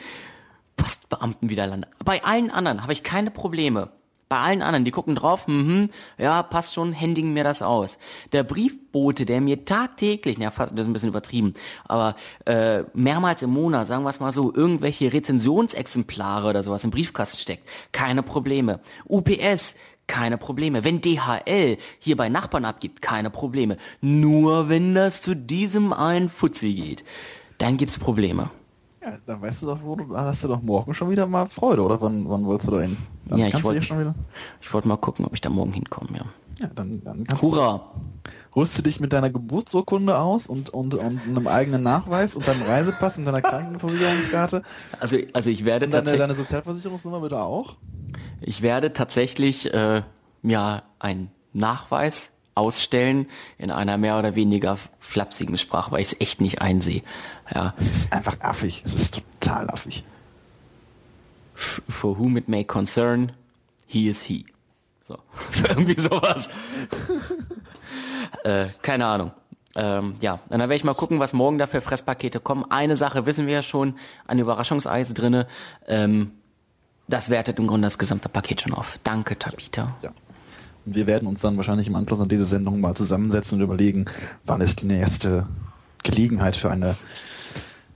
Postbeamten 0.76 1.48
wieder 1.48 1.66
lande, 1.66 1.88
bei 2.04 2.22
allen 2.24 2.50
anderen 2.50 2.82
habe 2.82 2.92
ich 2.92 3.02
keine 3.02 3.30
Probleme. 3.30 3.90
Bei 4.28 4.38
allen 4.38 4.62
anderen, 4.62 4.86
die 4.86 4.90
gucken 4.92 5.14
drauf, 5.14 5.46
mhm, 5.46 5.90
ja, 6.16 6.42
passt 6.42 6.72
schon, 6.72 6.94
händigen 6.94 7.34
mir 7.34 7.44
das 7.44 7.60
aus. 7.60 7.98
Der 8.32 8.44
Briefbote, 8.44 9.26
der 9.26 9.42
mir 9.42 9.66
tagtäglich, 9.66 10.38
ja, 10.38 10.50
fast, 10.50 10.72
das 10.72 10.80
ist 10.80 10.86
ein 10.86 10.94
bisschen 10.94 11.10
übertrieben, 11.10 11.52
aber 11.84 12.16
äh, 12.46 12.84
mehrmals 12.94 13.42
im 13.42 13.50
Monat, 13.50 13.86
sagen 13.86 14.04
wir 14.04 14.08
es 14.08 14.20
mal 14.20 14.32
so, 14.32 14.50
irgendwelche 14.54 15.12
Rezensionsexemplare 15.12 16.48
oder 16.48 16.62
sowas 16.62 16.82
im 16.82 16.90
Briefkasten 16.90 17.36
steckt, 17.36 17.68
keine 17.92 18.22
Probleme. 18.22 18.80
UPS, 19.06 19.74
keine 20.12 20.36
Probleme. 20.36 20.84
Wenn 20.84 21.00
DHL 21.00 21.78
hier 21.98 22.16
bei 22.18 22.28
Nachbarn 22.28 22.66
abgibt, 22.66 23.00
keine 23.00 23.30
Probleme. 23.30 23.78
Nur 24.02 24.68
wenn 24.68 24.94
das 24.94 25.22
zu 25.22 25.34
diesem 25.34 25.94
einen 25.94 26.28
Fuzzi 26.28 26.74
geht, 26.74 27.02
dann 27.56 27.78
gibt's 27.78 27.98
Probleme. 27.98 28.50
Ja, 29.02 29.14
dann 29.24 29.40
weißt 29.40 29.62
du 29.62 29.66
doch, 29.66 29.78
wo 29.82 29.96
du 29.96 30.14
hast 30.14 30.44
du 30.44 30.48
doch 30.48 30.60
morgen 30.60 30.94
schon 30.94 31.08
wieder 31.10 31.26
mal 31.26 31.48
Freude, 31.48 31.82
oder 31.82 31.98
wann, 32.02 32.28
wann 32.28 32.44
wolltest 32.44 32.68
du 32.68 32.72
da 32.76 32.82
hin? 32.82 32.98
Dann 33.24 33.38
Ja, 33.38 33.46
ich 33.46 33.54
du 33.54 33.64
wollt- 33.64 33.82
wieder. 33.82 34.14
Wollte 34.70 34.86
mal 34.88 34.96
gucken, 34.98 35.24
ob 35.24 35.32
ich 35.32 35.40
da 35.40 35.48
morgen 35.48 35.72
hinkomme, 35.72 36.10
ja. 36.18 36.24
Ja, 36.60 36.70
dann, 36.74 37.02
dann 37.02 37.26
Hurra! 37.40 37.80
du, 38.54 38.60
rüste 38.60 38.82
dich 38.82 39.00
mit 39.00 39.14
deiner 39.14 39.30
Geburtsurkunde 39.30 40.18
aus 40.18 40.46
und, 40.46 40.68
und, 40.70 40.94
und 40.94 41.20
einem 41.26 41.46
eigenen 41.48 41.82
Nachweis 41.82 42.34
und 42.36 42.46
deinem 42.46 42.62
Reisepass 42.62 43.16
und 43.16 43.24
deiner 43.24 43.40
Krankenversicherungskarte. 43.40 44.62
Also, 45.00 45.16
also 45.32 45.48
ich 45.48 45.64
werde 45.64 45.86
Und 45.86 45.94
deine, 45.94 46.16
deine 46.18 46.34
Sozialversicherungsnummer 46.34 47.20
bitte 47.20 47.40
auch. 47.40 47.76
Ich 48.40 48.62
werde 48.62 48.92
tatsächlich 48.92 49.72
äh, 49.72 50.02
ja 50.42 50.82
einen 50.98 51.30
Nachweis 51.52 52.32
ausstellen 52.54 53.26
in 53.58 53.70
einer 53.70 53.96
mehr 53.96 54.18
oder 54.18 54.34
weniger 54.34 54.78
flapsigen 54.98 55.56
Sprache, 55.58 55.90
weil 55.92 56.00
ich 56.02 56.12
es 56.12 56.20
echt 56.20 56.40
nicht 56.40 56.60
einsehe. 56.60 57.02
Ja, 57.54 57.74
Es 57.76 57.90
ist 57.90 58.12
einfach 58.12 58.40
affig. 58.40 58.82
Es 58.84 58.94
ist 58.94 59.20
total 59.40 59.70
affig. 59.70 60.04
for 61.54 62.18
whom 62.18 62.36
it 62.36 62.48
may 62.48 62.64
concern, 62.64 63.32
he 63.86 64.08
is 64.08 64.22
he. 64.22 64.46
So, 65.06 65.16
irgendwie 65.68 66.00
sowas. 66.00 66.50
äh, 68.44 68.66
keine 68.82 69.06
Ahnung. 69.06 69.32
Ähm, 69.74 70.16
ja, 70.20 70.34
und 70.34 70.50
dann 70.50 70.60
werde 70.60 70.74
ich 70.74 70.84
mal 70.84 70.94
gucken, 70.94 71.18
was 71.18 71.32
morgen 71.32 71.58
da 71.58 71.66
für 71.66 71.80
Fresspakete 71.80 72.40
kommen. 72.40 72.64
Eine 72.70 72.94
Sache 72.96 73.24
wissen 73.24 73.46
wir 73.46 73.54
ja 73.54 73.62
schon, 73.62 73.94
ein 74.26 74.38
Überraschungseis 74.38 75.14
drinne. 75.14 75.46
Ähm, 75.86 76.32
das 77.12 77.28
wertet 77.30 77.58
im 77.58 77.66
Grunde 77.66 77.86
das 77.86 77.98
gesamte 77.98 78.28
Paket 78.28 78.62
schon 78.62 78.72
auf. 78.74 78.98
Danke, 79.04 79.38
Tabita. 79.38 79.94
Ja. 80.02 80.12
Und 80.84 80.94
wir 80.94 81.06
werden 81.06 81.28
uns 81.28 81.40
dann 81.40 81.56
wahrscheinlich 81.56 81.86
im 81.86 81.94
Anschluss 81.94 82.20
an 82.20 82.28
diese 82.28 82.44
Sendung 82.44 82.80
mal 82.80 82.94
zusammensetzen 82.94 83.58
und 83.58 83.64
überlegen, 83.64 84.06
wann 84.44 84.60
es 84.60 84.74
die 84.76 84.86
nächste 84.86 85.46
Gelegenheit 86.02 86.56
für 86.56 86.70
eine 86.70 86.96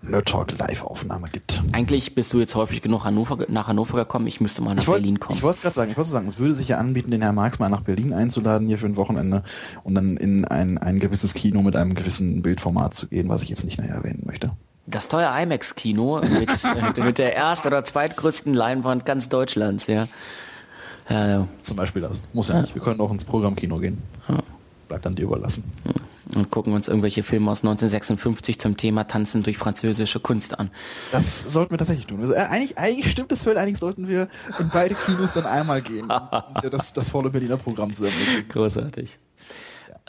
Nerd 0.03 0.29
Talk 0.29 0.57
Live-Aufnahme 0.57 1.29
gibt. 1.33 1.63
Eigentlich 1.73 2.15
bist 2.15 2.33
du 2.33 2.39
jetzt 2.39 2.55
häufig 2.55 2.81
genug 2.81 3.05
Hannover, 3.05 3.39
nach 3.49 3.67
Hannover 3.67 3.97
gekommen. 3.97 4.27
Ich 4.29 4.41
müsste 4.41 4.63
mal 4.63 4.75
nach 4.75 4.83
Ich 4.83 4.89
wollte 4.89 5.03
Berlin 5.03 5.19
kommen. 5.19 5.37
ich 5.37 5.43
wollte 5.43 5.57
es 5.57 5.63
gerade 5.63 5.75
sagen, 5.75 5.91
ich 5.91 5.97
wollte 5.97 6.11
sagen, 6.11 6.29
es 6.29 6.39
würde 6.39 6.55
sich 6.55 6.69
ja 6.69 6.79
anbieten, 6.79 7.11
den 7.11 7.23
Herrn 7.23 7.35
Marx 7.35 7.59
mal 7.59 7.69
nach 7.69 7.81
Berlin 7.81 8.13
einzuladen 8.13 8.69
hier 8.69 8.79
für 8.79 8.87
ein 8.87 8.97
Wochenende 8.97 9.43
und 9.83 9.95
dann 9.95 10.17
in 10.17 10.45
ein, 10.45 10.79
ein 10.79 11.01
gewisses 11.01 11.35
Kino 11.35 11.63
mit 11.63 11.75
einem 11.75 11.95
gewissen 11.95 12.43
Bildformat 12.43 12.95
zu 12.95 13.09
gehen, 13.09 13.29
was 13.29 13.43
ich 13.43 13.49
jetzt 13.49 13.65
nicht 13.65 13.79
näher 13.81 13.95
erwähnen 13.95 14.23
möchte. 14.27 14.53
Das 14.87 15.09
teure 15.09 15.31
IMAX-Kino 15.43 16.21
mit, 16.21 16.97
mit 16.97 17.19
der 17.19 17.35
erst- 17.35 17.67
oder 17.67 17.85
zweitgrößten 17.85 18.55
Leinwand 18.55 19.05
ganz 19.05 19.29
Deutschlands, 19.29 19.87
ja. 19.89 20.07
Ja, 21.09 21.29
ja. 21.29 21.49
Zum 21.63 21.77
Beispiel 21.77 22.03
das. 22.03 22.23
Muss 22.33 22.49
ja 22.49 22.61
nicht. 22.61 22.75
Wir 22.75 22.83
können 22.83 23.01
auch 23.01 23.11
ins 23.11 23.25
Programmkino 23.25 23.79
gehen. 23.79 24.03
Bleibt 24.89 25.07
dann 25.07 25.15
dir 25.15 25.25
überlassen. 25.25 25.65
Und 26.35 26.51
gucken 26.51 26.73
uns 26.73 26.89
irgendwelche 26.89 27.23
Filme 27.23 27.51
aus 27.51 27.61
1956 27.61 28.59
zum 28.59 28.77
Thema 28.77 29.05
Tanzen 29.05 29.43
durch 29.45 29.57
französische 29.59 30.19
Kunst 30.19 30.59
an. 30.59 30.71
Das 31.13 31.43
sollten 31.43 31.73
wir 31.73 31.79
tatsächlich 31.79 32.07
tun. 32.07 32.21
Also, 32.21 32.35
äh, 32.35 32.39
eigentlich, 32.39 32.79
eigentlich 32.79 33.11
stimmt 33.11 33.31
es 33.31 33.45
völlig. 33.45 33.61
Eigentlich 33.61 33.79
sollten 33.79 34.09
wir 34.09 34.29
in 34.59 34.69
beide 34.73 34.95
Kinos 34.97 35.35
dann 35.35 35.47
einmal 35.47 35.83
gehen, 35.83 36.11
um 36.11 36.71
das, 36.71 36.93
das 36.93 37.11
volle 37.11 37.31
Berliner 37.31 37.57
Programm 37.57 37.95
zu 37.95 38.05
ermöglichen. 38.05 38.49
Großartig. 38.49 39.19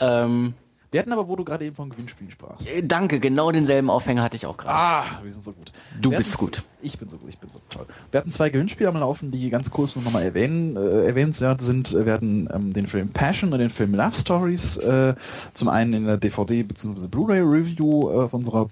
Ähm, 0.00 0.54
Wir 0.90 1.00
hatten 1.00 1.12
aber, 1.12 1.28
wo 1.28 1.36
du 1.36 1.44
gerade 1.44 1.66
eben 1.66 1.76
von 1.76 1.90
Gewinnspielen 1.90 2.30
sprachst. 2.30 2.66
Äh, 2.66 2.82
Danke, 2.82 3.20
genau 3.20 3.52
denselben 3.52 3.90
Aufhänger 3.90 4.22
hatte 4.22 4.36
ich 4.36 4.46
auch 4.46 4.56
gerade. 4.56 4.74
Ah, 4.74 5.20
wir 5.22 5.30
sind 5.30 5.44
so 5.44 5.52
gut. 5.52 5.70
Du 6.00 6.10
Wir 6.10 6.16
bist 6.18 6.32
hatten- 6.34 6.44
gut. 6.46 6.62
Ich 6.80 6.98
bin 6.98 7.08
so 7.10 7.18
gut, 7.18 7.28
ich 7.28 7.38
bin 7.38 7.50
so 7.50 7.60
toll. 7.68 7.84
Wir 8.10 8.20
hatten 8.20 8.32
zwei 8.32 8.48
Gewinnspiele 8.48 8.88
am 8.88 8.96
Laufen, 8.96 9.30
die 9.30 9.50
ganz 9.50 9.70
kurz 9.70 9.96
nur 9.96 10.04
nochmal 10.04 10.22
erwähnen, 10.22 10.76
äh, 10.76 11.04
erwähnenswert 11.06 11.60
sind. 11.60 11.92
Wir 11.92 12.12
hatten 12.12 12.48
ähm, 12.54 12.72
den 12.72 12.86
Film 12.86 13.10
Passion 13.10 13.52
und 13.52 13.58
den 13.58 13.68
Film 13.70 13.94
Love 13.94 14.14
Stories. 14.16 14.78
Äh, 14.78 15.14
zum 15.54 15.68
einen 15.68 15.92
in 15.92 16.06
der 16.06 16.16
DVD 16.16 16.62
bzw. 16.62 17.08
Blu-ray 17.08 17.40
Review 17.40 18.08
äh, 18.10 18.22
auf 18.22 18.32
unserer 18.32 18.68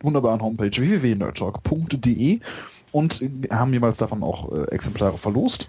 wunderbaren 0.00 0.40
Homepage 0.40 0.70
www.nerdtalk.de 0.70 2.40
und 2.92 3.22
äh, 3.22 3.30
haben 3.50 3.72
jeweils 3.72 3.98
davon 3.98 4.22
auch 4.22 4.50
äh, 4.52 4.64
Exemplare 4.70 5.18
verlost. 5.18 5.68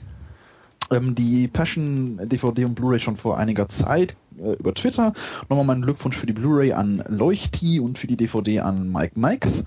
Ähm, 0.92 1.16
die 1.16 1.48
Passion 1.48 2.20
DVD 2.24 2.66
und 2.66 2.76
Blu-ray 2.76 3.00
schon 3.00 3.16
vor 3.16 3.38
einiger 3.38 3.70
Zeit 3.70 4.16
äh, 4.38 4.54
über 4.54 4.74
Twitter. 4.74 5.14
Nochmal 5.50 5.66
meinen 5.66 5.84
Glückwunsch 5.84 6.18
für 6.18 6.26
die 6.26 6.34
Blu-ray 6.34 6.74
an 6.74 7.04
Leuchti 7.08 7.80
und 7.80 7.98
für 7.98 8.08
die 8.08 8.18
DVD 8.18 8.62
an 8.62 8.92
Mike 8.92 9.20
Mikes. 9.20 9.66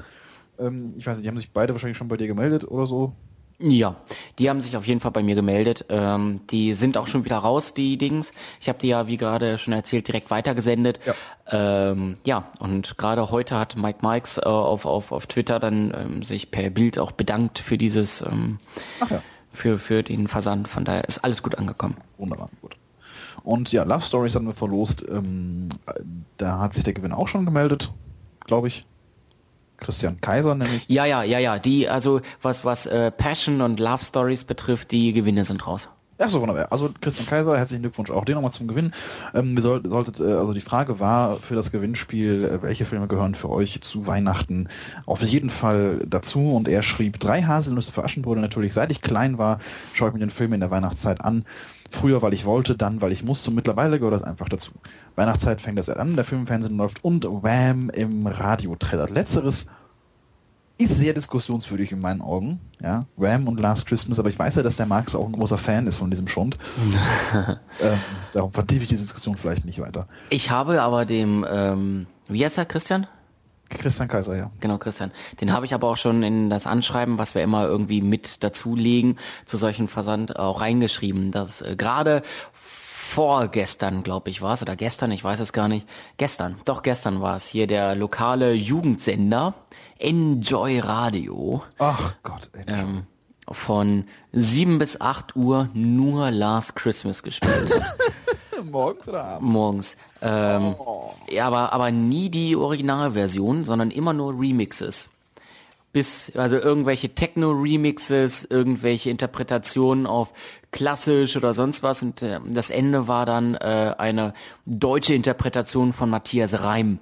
Ähm, 0.59 0.95
ich 0.97 1.07
weiß 1.07 1.17
nicht, 1.17 1.25
die 1.25 1.29
haben 1.29 1.39
sich 1.39 1.51
beide 1.51 1.73
wahrscheinlich 1.73 1.99
schon 1.99 2.09
bei 2.09 2.17
dir 2.17 2.27
gemeldet 2.27 2.69
oder 2.69 2.87
so. 2.87 3.13
Ja, 3.59 3.97
die 4.39 4.51
haben 4.51 4.61
sich 4.61 4.77
auf 4.77 4.87
jeden 4.87 5.01
Fall 5.01 5.13
bei 5.13 5.23
mir 5.23 5.35
gemeldet. 5.35 5.87
Ähm, 5.89 6.41
die 6.51 6.75
sind 6.75 6.99
auch 6.99 7.07
schon 7.07 7.25
wieder 7.25 7.39
raus, 7.39 7.73
die 7.73 7.97
Dings. 7.97 8.33
Ich 8.61 8.69
habe 8.69 8.79
die 8.79 8.89
ja, 8.89 9.07
wie 9.07 9.17
gerade 9.17 9.57
schon 9.57 9.73
erzählt, 9.73 10.09
direkt 10.09 10.31
weitergesendet. 10.31 11.01
Ja. 11.07 11.15
Ähm, 11.91 12.19
ja, 12.25 12.51
und 12.59 12.99
gerade 12.99 13.31
heute 13.31 13.59
hat 13.59 13.77
Mike 13.77 14.07
Mikes 14.07 14.37
äh, 14.37 14.43
auf, 14.43 14.85
auf, 14.85 15.11
auf 15.11 15.27
Twitter 15.27 15.59
dann 15.59 15.95
ähm, 15.97 16.23
sich 16.23 16.51
per 16.51 16.69
Bild 16.69 16.99
auch 16.99 17.13
bedankt 17.13 17.59
für 17.59 17.79
dieses, 17.79 18.21
ähm, 18.21 18.59
Ach 19.01 19.11
ja. 19.11 19.23
Für, 19.57 19.79
für 19.79 20.03
den 20.03 20.29
Versand. 20.29 20.69
Von 20.69 20.85
daher 20.85 21.05
ist 21.05 21.25
alles 21.25 21.43
gut 21.43 21.59
angekommen. 21.59 21.97
Wunderbar, 22.19 22.49
gut. 22.61 22.77
Und 23.43 23.73
ja, 23.73 23.85
Love 23.85 24.03
Stories 24.03 24.35
hatten 24.35 24.47
wir 24.47 24.55
verlost. 24.55 25.05
Ähm, 25.09 25.69
da 26.37 26.59
hat 26.59 26.75
sich 26.75 26.85
der 26.85 26.93
Gewinn 26.93 27.13
auch 27.13 27.29
schon 27.29 27.45
gemeldet, 27.45 27.93
glaube 28.45 28.69
ich. 28.69 28.87
Christian 29.79 30.21
Kaiser 30.21 30.55
nämlich. 30.55 30.85
Ja, 30.89 31.05
ja, 31.05 31.23
ja, 31.23 31.39
ja. 31.39 31.59
Die, 31.59 31.89
also 31.89 32.21
was, 32.43 32.65
was 32.65 32.87
äh, 32.87 33.11
Passion 33.11 33.61
und 33.61 33.79
Love 33.79 34.05
Stories 34.05 34.45
betrifft, 34.45 34.91
die 34.91 35.13
Gewinne 35.13 35.45
sind 35.45 35.67
raus. 35.67 35.89
Ja, 36.19 36.31
so 36.31 36.41
wunderbar. 36.41 36.73
Also 36.73 36.91
Christian 36.99 37.27
Kaiser, 37.27 37.59
herzlichen 37.59 37.83
Glückwunsch 37.83 38.11
auch 38.11 38.25
dir 38.25 38.35
nochmal 38.35 38.51
zum 38.51 38.67
Gewinn. 38.67 38.93
Ähm, 39.35 39.55
wir 39.55 39.63
soll, 39.63 39.87
solltet, 39.87 40.19
äh, 40.19 40.33
also 40.33 40.55
die 40.55 40.63
Frage 40.63 40.99
war 40.99 41.41
für 41.41 41.55
das 41.55 41.71
Gewinnspiel, 41.71 42.43
äh, 42.43 42.63
welche 42.63 42.87
Filme 42.87 43.07
gehören 43.07 43.35
für 43.35 43.51
euch 43.51 43.83
zu 43.83 44.07
Weihnachten 44.07 44.71
auf 45.05 45.21
jeden 45.21 45.51
Fall 45.51 45.99
dazu? 46.07 46.57
Und 46.57 46.69
er 46.69 46.83
schrieb 46.83 47.21
drei 47.21 47.43
Haselnüsse 47.43 47.93
für 47.93 48.03
Aschenbrödel. 48.03 48.41
Natürlich, 48.41 48.73
seit 48.73 48.91
ich 48.91 49.03
klein 49.03 49.37
war, 49.37 49.59
schaue 49.93 50.09
ich 50.09 50.15
mir 50.15 50.21
den 50.21 50.31
Film 50.31 50.55
in 50.55 50.61
der 50.61 50.71
Weihnachtszeit 50.71 51.21
an. 51.21 51.45
Früher, 51.91 52.23
weil 52.23 52.33
ich 52.33 52.47
wollte, 52.47 52.77
dann, 52.77 53.03
weil 53.03 53.13
ich 53.13 53.23
musste. 53.23 53.51
Mittlerweile 53.51 53.99
gehört 53.99 54.15
das 54.15 54.23
einfach 54.23 54.49
dazu. 54.49 54.73
Weihnachtszeit 55.17 55.61
fängt 55.61 55.79
das 55.79 55.91
an, 55.91 56.17
der 56.17 56.25
Film 56.25 56.43
im 56.43 56.47
Fernsehen 56.47 56.79
läuft 56.79 57.05
und 57.05 57.25
Wham 57.25 57.91
im 57.91 58.27
Radio 58.27 58.75
trällert. 58.77 59.11
Letzteres 59.11 59.67
ist 60.79 60.97
sehr 60.97 61.15
diskussionswürdig 61.15 61.93
in 61.93 62.01
meinen 62.01 62.21
Augen. 62.21 62.61
Ja, 62.81 63.07
Wham 63.17 63.49
und 63.49 63.59
Last 63.59 63.87
Christmas, 63.87 64.19
aber 64.19 64.29
ich 64.29 64.39
weiß 64.39 64.57
ja, 64.57 64.63
dass 64.63 64.77
der 64.77 64.87
Marx 64.87 65.15
auch 65.15 65.25
ein 65.25 65.33
großer 65.33 65.59
Fan 65.59 65.87
ist 65.87 65.97
von 65.97 66.11
diesem 66.11 66.29
Schund. 66.29 66.59
ähm, 67.81 67.99
darum 68.35 68.53
vertiefe 68.53 68.83
ich 68.83 68.89
diese 68.89 69.03
Diskussion 69.03 69.37
vielleicht 69.37 69.65
nicht 69.65 69.81
weiter. 69.81 70.07
Ich 70.29 70.51
habe 70.51 70.83
aber 70.83 71.07
dem, 71.07 71.47
ähm, 71.51 72.07
wie 72.29 72.45
heißt 72.45 72.59
er, 72.59 72.67
Christian? 72.67 73.07
Christian 73.69 74.09
Kaiser, 74.09 74.37
ja. 74.37 74.51
Genau, 74.61 74.79
Christian. 74.79 75.11
Den 75.41 75.53
habe 75.53 75.67
ich 75.67 75.75
aber 75.75 75.89
auch 75.89 75.97
schon 75.97 76.23
in 76.23 76.51
das 76.51 76.67
Anschreiben, 76.67 77.19
was 77.19 77.35
wir 77.35 77.43
immer 77.43 77.65
irgendwie 77.65 78.01
mit 78.01 78.45
dazulegen, 78.45 79.19
zu 79.45 79.57
solchen 79.57 79.89
Versand 79.89 80.39
auch 80.39 80.61
reingeschrieben, 80.61 81.33
dass 81.33 81.63
äh, 81.63 81.75
gerade 81.77 82.23
vorgestern, 83.07 84.03
glaube 84.03 84.31
ich, 84.31 84.43
war 84.43 84.55
es, 84.55 84.63
oder 84.63 84.77
gestern, 84.77 85.11
ich 85.13 85.23
weiß 85.23 85.41
es 85.41 85.53
gar 85.53 85.69
nicht, 85.69 85.87
gestern, 86.17 86.57
doch 86.65 86.83
gestern 86.83 87.21
war 87.21 87.37
es, 87.37 87.47
hier 87.47 87.67
der 87.67 87.95
lokale 87.95 88.53
Jugendsender 88.53 89.55
Enjoy 89.99 90.79
Radio 90.81 91.63
Ach 91.79 92.15
Gott, 92.23 92.51
ähm, 92.67 93.05
von 93.49 94.05
7 94.33 94.79
bis 94.79 95.01
8 95.01 95.37
Uhr 95.37 95.71
nur 95.73 96.31
Last 96.31 96.77
Christmas 96.77 97.23
gespielt. 97.23 97.71
Morgens 98.71 99.09
oder 99.09 99.25
abends? 99.25 99.53
morgens. 99.53 99.97
Ähm, 100.23 100.75
ja, 101.31 101.47
aber, 101.47 101.73
aber 101.73 101.91
nie 101.91 102.31
die 102.31 102.57
Originalversion, 102.57 103.65
sondern 103.65 103.91
immer 103.91 104.13
nur 104.13 104.39
Remixes. 104.41 105.11
Bis, 105.93 106.33
also 106.35 106.57
irgendwelche 106.57 107.15
Techno-Remixes, 107.15 108.45
irgendwelche 108.45 109.11
Interpretationen 109.11 110.07
auf 110.07 110.33
klassisch 110.73 111.37
oder 111.37 111.55
sonst 111.55 111.83
was. 111.83 112.03
Und 112.03 112.23
äh, 112.23 112.41
das 112.45 112.71
Ende 112.71 113.09
war 113.09 113.25
dann 113.25 113.55
äh, 113.55 113.95
eine 113.97 114.35
deutsche 114.67 115.15
Interpretation 115.15 115.93
von 115.93 116.11
Matthias 116.11 116.61
Reim. 116.63 116.99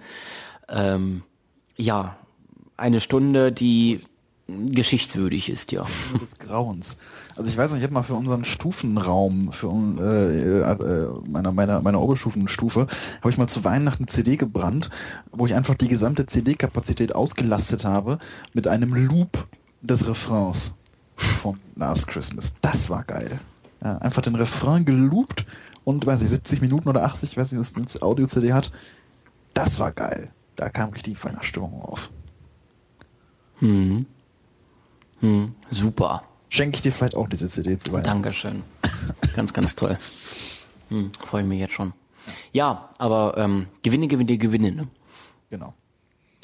Ähm, 0.68 1.22
ja, 1.76 2.16
eine 2.76 3.00
Stunde, 3.00 3.52
die 3.52 4.00
geschichtswürdig 4.46 5.48
ist, 5.48 5.72
ja. 5.72 5.86
des 6.20 6.38
Grauens. 6.38 6.98
Also 7.34 7.50
ich 7.50 7.56
weiß 7.56 7.70
nicht, 7.72 7.78
ich 7.80 7.84
habe 7.84 7.94
mal 7.94 8.02
für 8.02 8.14
unseren 8.14 8.44
Stufenraum, 8.44 9.52
für 9.52 9.68
un- 9.70 9.98
äh, 9.98 10.60
äh, 10.60 11.06
meiner 11.26 11.50
meiner 11.52 11.80
meiner 11.80 12.00
Oberstufenstufe, 12.00 12.86
habe 13.20 13.30
ich 13.30 13.38
mal 13.38 13.46
zu 13.48 13.64
Weihnachten 13.64 14.02
eine 14.04 14.12
CD 14.12 14.36
gebrannt, 14.36 14.90
wo 15.32 15.46
ich 15.46 15.54
einfach 15.54 15.74
die 15.74 15.88
gesamte 15.88 16.26
CD-Kapazität 16.26 17.14
ausgelastet 17.14 17.84
habe 17.84 18.18
mit 18.52 18.68
einem 18.68 18.92
Loop 18.94 19.46
des 19.80 20.06
Refrains 20.06 20.74
von 21.16 21.58
Last 21.76 22.06
Christmas. 22.06 22.52
Das 22.60 22.90
war 22.90 23.04
geil. 23.04 23.40
Ja, 23.82 23.96
einfach 23.98 24.22
den 24.22 24.34
Refrain 24.34 24.84
geloopt 24.84 25.46
und 25.84 26.04
weiß 26.04 26.20
ich 26.22 26.28
70 26.28 26.60
Minuten 26.60 26.88
oder 26.90 27.04
80, 27.04 27.30
ich 27.30 27.36
weiß 27.38 27.50
nicht, 27.52 27.60
was 27.60 27.72
das 27.72 28.02
Audio-CD 28.02 28.52
hat. 28.52 28.72
Das 29.54 29.78
war 29.78 29.90
geil. 29.92 30.30
Da 30.56 30.68
kam 30.68 30.90
richtig 30.90 31.22
Weihnachtsstimmung 31.24 31.80
auf. 31.80 32.10
Hm. 33.58 34.06
Hm. 35.20 35.54
Super. 35.70 36.22
Schenke 36.48 36.76
ich 36.76 36.82
dir 36.82 36.92
vielleicht 36.92 37.14
auch 37.14 37.28
diese 37.28 37.48
CD 37.48 37.78
zu 37.78 37.92
Weihnachten. 37.92 38.22
Dankeschön. 38.22 38.62
Ganz, 39.34 39.52
ganz 39.52 39.74
toll. 39.74 39.98
Hm, 40.88 41.12
Freue 41.26 41.42
ich 41.42 41.48
mich 41.48 41.58
jetzt 41.58 41.74
schon. 41.74 41.92
Ja, 42.52 42.90
aber 42.98 43.34
ähm, 43.36 43.66
Gewinne, 43.82 44.06
Gewinne, 44.06 44.38
Gewinne. 44.38 44.72
Ne? 44.72 44.88
Genau. 45.50 45.74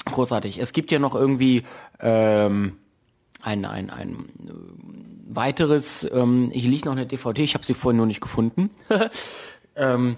Großartig. 0.05 0.57
Es 0.59 0.73
gibt 0.73 0.91
ja 0.91 0.99
noch 0.99 1.15
irgendwie 1.15 1.63
ähm, 1.99 2.77
ein, 3.41 3.65
ein, 3.65 3.89
ein 3.89 4.11
äh, 4.11 5.35
weiteres, 5.35 6.07
ähm, 6.11 6.51
hier 6.51 6.69
liegt 6.69 6.85
noch 6.85 6.91
eine 6.91 7.05
DVD, 7.05 7.43
ich 7.43 7.53
habe 7.53 7.65
sie 7.65 7.73
vorhin 7.73 7.97
noch 7.97 8.05
nicht 8.05 8.21
gefunden. 8.21 8.69
ähm, 9.75 10.17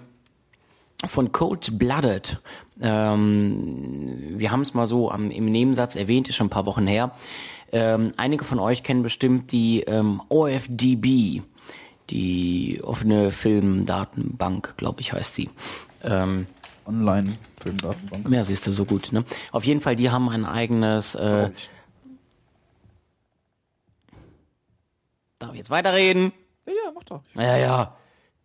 von 1.06 1.32
Cold 1.32 1.78
Blooded. 1.78 2.40
Ähm, 2.80 4.34
wir 4.38 4.50
haben 4.50 4.62
es 4.62 4.74
mal 4.74 4.86
so 4.86 5.10
am, 5.10 5.30
im 5.30 5.46
Nebensatz 5.46 5.94
erwähnt, 5.94 6.28
ist 6.28 6.36
schon 6.36 6.48
ein 6.48 6.50
paar 6.50 6.66
Wochen 6.66 6.86
her. 6.86 7.12
Ähm, 7.72 8.12
einige 8.16 8.44
von 8.44 8.58
euch 8.58 8.82
kennen 8.82 9.02
bestimmt 9.02 9.52
die 9.52 9.80
ähm, 9.82 10.22
OFDB, 10.28 11.42
die 12.10 12.80
offene 12.82 13.32
Filmdatenbank, 13.32 14.76
glaube 14.76 15.00
ich, 15.00 15.12
heißt 15.12 15.34
sie. 15.34 15.50
Ähm, 16.02 16.46
Online-Filmdatenbank. 16.86 18.28
ja, 18.30 18.44
siehst 18.44 18.66
du, 18.66 18.72
so 18.72 18.84
gut, 18.84 19.12
ne? 19.12 19.24
Auf 19.52 19.64
jeden 19.64 19.80
Fall, 19.80 19.96
die 19.96 20.10
haben 20.10 20.28
ein 20.28 20.44
eigenes, 20.44 21.14
äh, 21.14 21.50
darf 25.38 25.52
ich 25.52 25.58
jetzt 25.58 25.70
weiterreden? 25.70 26.32
Ja, 26.66 26.72
ja, 26.72 26.92
mach 26.94 27.04
doch. 27.04 27.22
Ja, 27.34 27.56
ja, 27.56 27.96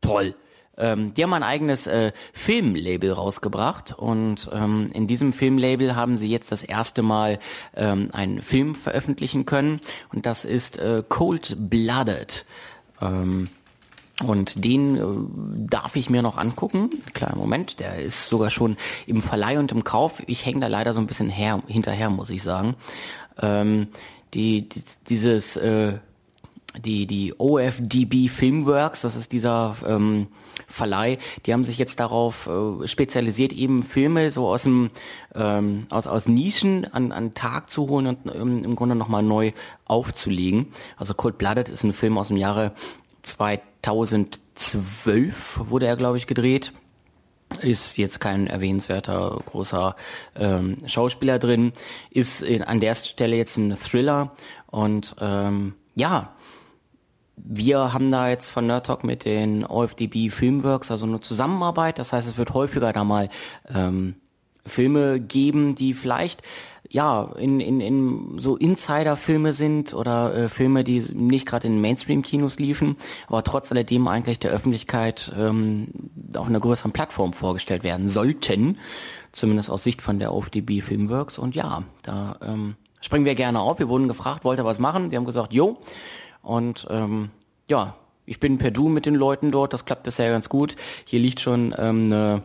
toll. 0.01 0.35
Ähm, 0.79 1.13
die 1.13 1.23
haben 1.23 1.33
ein 1.33 1.43
eigenes 1.43 1.85
äh, 1.87 2.11
Filmlabel 2.33 3.11
rausgebracht 3.11 3.93
und 3.97 4.49
ähm, 4.51 4.89
in 4.93 5.07
diesem 5.07 5.33
Filmlabel 5.33 5.95
haben 5.95 6.15
sie 6.17 6.29
jetzt 6.29 6.51
das 6.51 6.63
erste 6.63 7.01
Mal 7.01 7.39
ähm, 7.75 8.09
einen 8.13 8.41
Film 8.41 8.75
veröffentlichen 8.75 9.45
können 9.45 9.81
und 10.13 10.25
das 10.25 10.45
ist 10.45 10.77
äh, 10.77 11.03
Cold 11.07 11.55
Blooded. 11.69 12.45
Ähm, 13.01 13.49
und 14.23 14.65
den 14.65 14.97
äh, 14.97 15.67
darf 15.69 15.95
ich 15.95 16.09
mir 16.09 16.21
noch 16.21 16.37
angucken. 16.37 16.89
Kleiner 17.13 17.35
Moment, 17.35 17.79
der 17.79 17.99
ist 17.99 18.27
sogar 18.27 18.49
schon 18.49 18.77
im 19.05 19.21
Verleih 19.21 19.59
und 19.59 19.71
im 19.71 19.83
Kauf. 19.83 20.21
Ich 20.27 20.45
hänge 20.45 20.59
da 20.61 20.67
leider 20.67 20.93
so 20.93 20.99
ein 20.99 21.07
bisschen 21.07 21.29
her, 21.29 21.61
hinterher, 21.67 22.09
muss 22.09 22.29
ich 22.29 22.43
sagen. 22.43 22.75
Ähm, 23.41 23.87
die, 24.33 24.67
die, 24.67 24.83
dieses 25.07 25.55
äh, 25.57 25.99
die, 26.79 27.07
die 27.07 27.33
OFDB 27.37 28.29
Filmworks, 28.29 29.01
das 29.01 29.15
ist 29.15 29.31
dieser 29.31 29.75
ähm, 29.85 30.27
Verleih, 30.67 31.17
die 31.45 31.53
haben 31.53 31.65
sich 31.65 31.77
jetzt 31.77 31.99
darauf 31.99 32.47
äh, 32.47 32.87
spezialisiert, 32.87 33.53
eben 33.53 33.83
Filme 33.83 34.31
so 34.31 34.47
aus 34.47 34.63
dem 34.63 34.89
ähm, 35.35 35.85
aus, 35.89 36.07
aus 36.07 36.27
Nischen 36.27 36.91
an, 36.91 37.11
an 37.11 37.33
Tag 37.33 37.69
zu 37.69 37.87
holen 37.87 38.07
und 38.07 38.33
ähm, 38.33 38.63
im 38.63 38.75
Grunde 38.75 38.95
nochmal 38.95 39.23
neu 39.23 39.51
aufzulegen. 39.85 40.67
Also 40.97 41.13
Cold 41.13 41.37
Blooded 41.37 41.69
ist 41.69 41.83
ein 41.83 41.93
Film 41.93 42.17
aus 42.17 42.29
dem 42.29 42.37
Jahre 42.37 42.73
2012, 43.23 45.69
wurde 45.69 45.87
er, 45.87 45.97
glaube 45.97 46.17
ich, 46.17 46.27
gedreht 46.27 46.73
ist 47.61 47.97
jetzt 47.97 48.19
kein 48.19 48.47
erwähnenswerter 48.47 49.41
großer 49.45 49.95
ähm, 50.35 50.77
Schauspieler 50.85 51.39
drin, 51.39 51.73
ist 52.11 52.41
in, 52.41 52.63
an 52.63 52.79
der 52.79 52.95
Stelle 52.95 53.35
jetzt 53.35 53.57
ein 53.57 53.77
Thriller 53.77 54.31
und 54.67 55.15
ähm, 55.19 55.73
ja, 55.95 56.33
wir 57.45 57.93
haben 57.93 58.11
da 58.11 58.29
jetzt 58.29 58.49
von 58.49 58.67
Nerd 58.67 58.85
Talk 58.85 59.03
mit 59.03 59.25
den 59.25 59.65
OFDB 59.65 60.29
Filmworks 60.29 60.91
also 60.91 61.05
eine 61.05 61.21
Zusammenarbeit. 61.21 61.99
Das 61.99 62.13
heißt, 62.13 62.27
es 62.27 62.37
wird 62.37 62.53
häufiger 62.53 62.93
da 62.93 63.03
mal 63.03 63.29
ähm, 63.73 64.15
Filme 64.65 65.19
geben, 65.19 65.75
die 65.75 65.93
vielleicht 65.93 66.41
ja 66.89 67.31
in, 67.37 67.59
in, 67.59 67.81
in 67.81 68.39
so 68.39 68.55
Insider-Filme 68.55 69.53
sind 69.53 69.93
oder 69.93 70.33
äh, 70.33 70.49
Filme, 70.49 70.83
die 70.83 70.99
nicht 71.13 71.45
gerade 71.45 71.67
in 71.67 71.81
Mainstream-Kinos 71.81 72.57
liefen, 72.59 72.97
aber 73.27 73.43
trotz 73.43 73.71
alledem 73.71 74.07
eigentlich 74.07 74.39
der 74.39 74.51
Öffentlichkeit 74.51 75.31
ähm, 75.37 75.87
auf 76.35 76.47
einer 76.47 76.59
größeren 76.59 76.91
Plattform 76.91 77.33
vorgestellt 77.33 77.83
werden 77.83 78.07
sollten, 78.07 78.77
zumindest 79.31 79.69
aus 79.69 79.83
Sicht 79.83 80.01
von 80.01 80.19
der 80.19 80.33
OFDB 80.33 80.81
Filmworks. 80.81 81.37
Und 81.37 81.55
ja, 81.55 81.83
da 82.01 82.37
ähm, 82.41 82.75
springen 83.01 83.25
wir 83.25 83.35
gerne 83.35 83.59
auf. 83.59 83.79
Wir 83.79 83.89
wurden 83.89 84.07
gefragt, 84.07 84.43
wollt 84.43 84.59
ihr 84.59 84.65
was 84.65 84.79
machen? 84.79 85.11
Wir 85.11 85.17
haben 85.17 85.25
gesagt, 85.25 85.53
jo. 85.53 85.77
Und 86.41 86.87
ähm, 86.89 87.29
ja, 87.67 87.95
ich 88.25 88.39
bin 88.39 88.57
per 88.57 88.71
Du 88.71 88.89
mit 88.89 89.05
den 89.05 89.15
Leuten 89.15 89.51
dort, 89.51 89.73
das 89.73 89.85
klappt 89.85 90.03
bisher 90.03 90.31
ganz 90.31 90.49
gut. 90.49 90.75
Hier 91.05 91.19
liegt 91.19 91.39
schon 91.39 91.73
ähm, 91.77 92.05
eine 92.05 92.43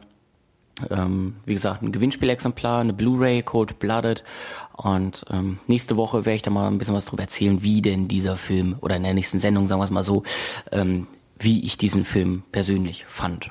ähm, 0.90 1.36
wie 1.44 1.54
gesagt, 1.54 1.82
ein 1.82 1.92
Gewinnspielexemplar, 1.92 2.80
eine 2.80 2.92
Blu-ray, 2.92 3.42
Cold 3.42 3.78
Blooded. 3.78 4.24
Und 4.72 5.24
ähm, 5.30 5.60
nächste 5.66 5.96
Woche 5.96 6.24
werde 6.24 6.36
ich 6.36 6.42
da 6.42 6.50
mal 6.50 6.66
ein 6.66 6.78
bisschen 6.78 6.94
was 6.94 7.04
drüber 7.04 7.22
erzählen, 7.22 7.62
wie 7.62 7.82
denn 7.82 8.08
dieser 8.08 8.36
Film, 8.36 8.76
oder 8.80 8.96
in 8.96 9.04
der 9.04 9.14
nächsten 9.14 9.38
Sendung, 9.38 9.68
sagen 9.68 9.80
wir 9.80 9.84
es 9.84 9.90
mal 9.90 10.02
so, 10.02 10.24
ähm, 10.72 11.06
wie 11.38 11.64
ich 11.64 11.78
diesen 11.78 12.04
Film 12.04 12.42
persönlich 12.52 13.04
fand. 13.06 13.50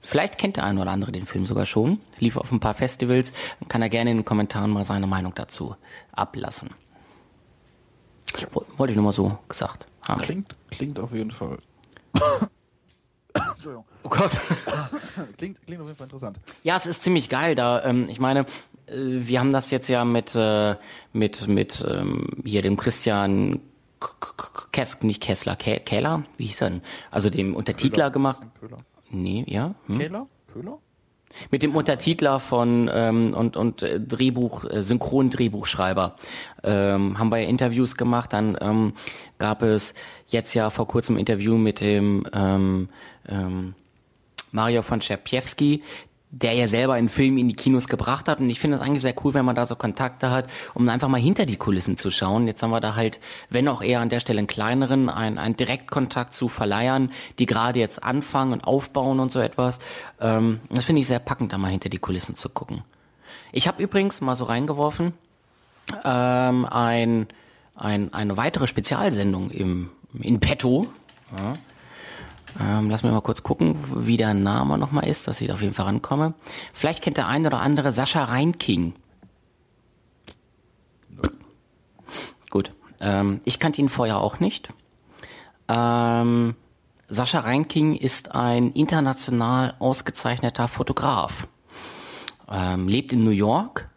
Vielleicht 0.00 0.38
kennt 0.38 0.56
der 0.56 0.64
eine 0.64 0.80
oder 0.80 0.90
andere 0.90 1.12
den 1.12 1.26
Film 1.26 1.46
sogar 1.46 1.66
schon, 1.66 1.98
lief 2.18 2.36
auf 2.36 2.50
ein 2.50 2.60
paar 2.60 2.74
Festivals, 2.74 3.32
kann 3.68 3.82
er 3.82 3.88
gerne 3.88 4.10
in 4.10 4.18
den 4.18 4.24
Kommentaren 4.24 4.72
mal 4.72 4.84
seine 4.84 5.06
Meinung 5.06 5.32
dazu 5.34 5.76
ablassen. 6.12 6.70
Wollte 8.76 8.92
ich 8.92 8.96
nur 8.96 9.04
mal 9.04 9.12
so 9.12 9.38
gesagt 9.48 9.86
haben. 10.06 10.22
Klingt, 10.22 10.56
klingt 10.70 10.98
auf 10.98 11.12
jeden 11.12 11.30
Fall. 11.30 11.58
Entschuldigung. 13.34 13.84
Oh 14.02 14.08
Gott. 14.08 14.30
klingt, 15.36 15.64
klingt 15.64 15.80
auf 15.80 15.86
jeden 15.86 15.96
Fall 15.96 16.06
interessant. 16.06 16.40
Ja, 16.62 16.76
es 16.76 16.86
ist 16.86 17.02
ziemlich 17.02 17.28
geil. 17.28 17.54
Da, 17.54 17.84
ähm, 17.84 18.08
ich 18.08 18.18
meine, 18.18 18.40
äh, 18.40 18.94
wir 18.94 19.40
haben 19.40 19.52
das 19.52 19.70
jetzt 19.70 19.88
ja 19.88 20.04
mit 20.04 20.34
äh, 20.34 20.76
mit 21.12 21.46
mit 21.46 21.84
ähm, 21.88 22.26
hier 22.44 22.62
dem 22.62 22.76
Christian 22.76 23.60
Kess, 24.72 24.98
nicht 25.02 25.22
Kessler, 25.22 25.56
Keller, 25.56 26.24
wie 26.38 26.46
hieß 26.46 26.62
er 26.62 26.70
denn? 26.70 26.82
Also 27.10 27.28
dem 27.28 27.54
Untertitler 27.54 28.04
Köhler. 28.04 28.10
gemacht. 28.10 28.42
Köhler. 28.58 28.78
Nee, 29.10 29.44
ja. 29.46 29.74
Hm? 29.86 29.98
Keller? 29.98 30.26
Köhler? 30.52 30.78
Mit 31.50 31.62
dem 31.62 31.74
Untertitler 31.76 32.40
von 32.40 32.90
ähm, 32.92 33.34
und 33.34 33.56
und 33.56 33.82
äh, 33.82 34.00
Drehbuch 34.00 34.64
äh, 34.64 34.82
Synchron-Drehbuchschreiber 34.82 36.16
ähm, 36.64 37.18
haben 37.18 37.30
wir 37.30 37.38
ja 37.38 37.48
Interviews 37.48 37.96
gemacht. 37.96 38.32
Dann 38.32 38.58
ähm, 38.60 38.94
gab 39.38 39.62
es 39.62 39.94
jetzt 40.26 40.54
ja 40.54 40.70
vor 40.70 40.88
kurzem 40.88 41.16
Interview 41.16 41.56
mit 41.56 41.80
dem 41.80 42.24
ähm, 42.32 42.88
ähm, 43.28 43.74
Mario 44.52 44.82
von 44.82 45.00
Czerpiewski, 45.00 45.82
der 46.32 46.52
ja 46.54 46.68
selber 46.68 46.94
einen 46.94 47.08
Film 47.08 47.38
in 47.38 47.48
die 47.48 47.54
Kinos 47.54 47.88
gebracht 47.88 48.28
hat. 48.28 48.38
Und 48.38 48.48
ich 48.50 48.60
finde 48.60 48.76
das 48.76 48.86
eigentlich 48.86 49.02
sehr 49.02 49.14
cool, 49.24 49.34
wenn 49.34 49.44
man 49.44 49.56
da 49.56 49.66
so 49.66 49.74
Kontakte 49.74 50.30
hat, 50.30 50.48
um 50.74 50.88
einfach 50.88 51.08
mal 51.08 51.20
hinter 51.20 51.44
die 51.44 51.56
Kulissen 51.56 51.96
zu 51.96 52.10
schauen. 52.10 52.46
Jetzt 52.46 52.62
haben 52.62 52.70
wir 52.70 52.80
da 52.80 52.94
halt, 52.94 53.18
wenn 53.48 53.66
auch 53.66 53.82
eher 53.82 54.00
an 54.00 54.10
der 54.10 54.20
Stelle 54.20 54.38
einen 54.38 54.46
kleineren, 54.46 55.08
einen, 55.08 55.38
einen 55.38 55.56
Direktkontakt 55.56 56.32
zu 56.32 56.48
Verleihern, 56.48 57.10
die 57.38 57.46
gerade 57.46 57.80
jetzt 57.80 58.04
anfangen 58.04 58.52
und 58.52 58.64
aufbauen 58.64 59.18
und 59.18 59.32
so 59.32 59.40
etwas. 59.40 59.80
Ähm, 60.20 60.60
das 60.70 60.84
finde 60.84 61.00
ich 61.00 61.08
sehr 61.08 61.18
packend, 61.18 61.52
da 61.52 61.58
mal 61.58 61.68
hinter 61.68 61.88
die 61.88 61.98
Kulissen 61.98 62.36
zu 62.36 62.48
gucken. 62.48 62.82
Ich 63.50 63.66
habe 63.66 63.82
übrigens 63.82 64.20
mal 64.20 64.36
so 64.36 64.44
reingeworfen, 64.44 65.12
ähm, 66.04 66.64
ein, 66.66 67.26
ein, 67.74 68.14
eine 68.14 68.36
weitere 68.36 68.68
Spezialsendung 68.68 69.50
im, 69.50 69.90
in 70.20 70.38
petto. 70.38 70.86
Ja 71.36 71.54
ähm, 72.58 72.90
lass 72.90 73.02
mir 73.02 73.12
mal 73.12 73.20
kurz 73.20 73.42
gucken, 73.42 73.76
wie 74.06 74.16
der 74.16 74.34
Name 74.34 74.78
nochmal 74.78 75.06
ist, 75.06 75.28
dass 75.28 75.40
ich 75.40 75.52
auf 75.52 75.60
jeden 75.60 75.74
Fall 75.74 75.86
rankomme. 75.86 76.34
Vielleicht 76.72 77.02
kennt 77.02 77.16
der 77.16 77.28
eine 77.28 77.48
oder 77.48 77.60
andere 77.60 77.92
Sascha 77.92 78.24
Reinking. 78.24 78.94
Gut. 82.50 82.72
Ähm, 83.00 83.40
ich 83.44 83.58
kannte 83.58 83.80
ihn 83.80 83.88
vorher 83.88 84.18
auch 84.18 84.40
nicht. 84.40 84.70
Ähm, 85.68 86.54
Sascha 87.08 87.40
Reinking 87.40 87.94
ist 87.94 88.34
ein 88.34 88.72
international 88.72 89.74
ausgezeichneter 89.78 90.68
Fotograf. 90.68 91.46
Ähm, 92.50 92.88
lebt 92.88 93.12
in 93.12 93.24
New 93.24 93.30
York 93.30 93.89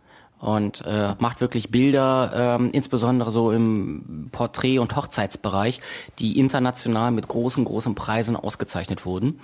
und 0.43 0.83
äh, 0.85 1.15
macht 1.19 1.39
wirklich 1.39 1.71
Bilder, 1.71 2.57
ähm, 2.59 2.71
insbesondere 2.73 3.31
so 3.31 3.53
im 3.53 4.27
Porträt- 4.33 4.79
und 4.79 4.93
Hochzeitsbereich, 4.93 5.79
die 6.19 6.37
international 6.37 7.11
mit 7.11 7.29
großen, 7.29 7.63
großen 7.63 7.95
Preisen 7.95 8.35
ausgezeichnet 8.35 9.05
wurden. 9.05 9.39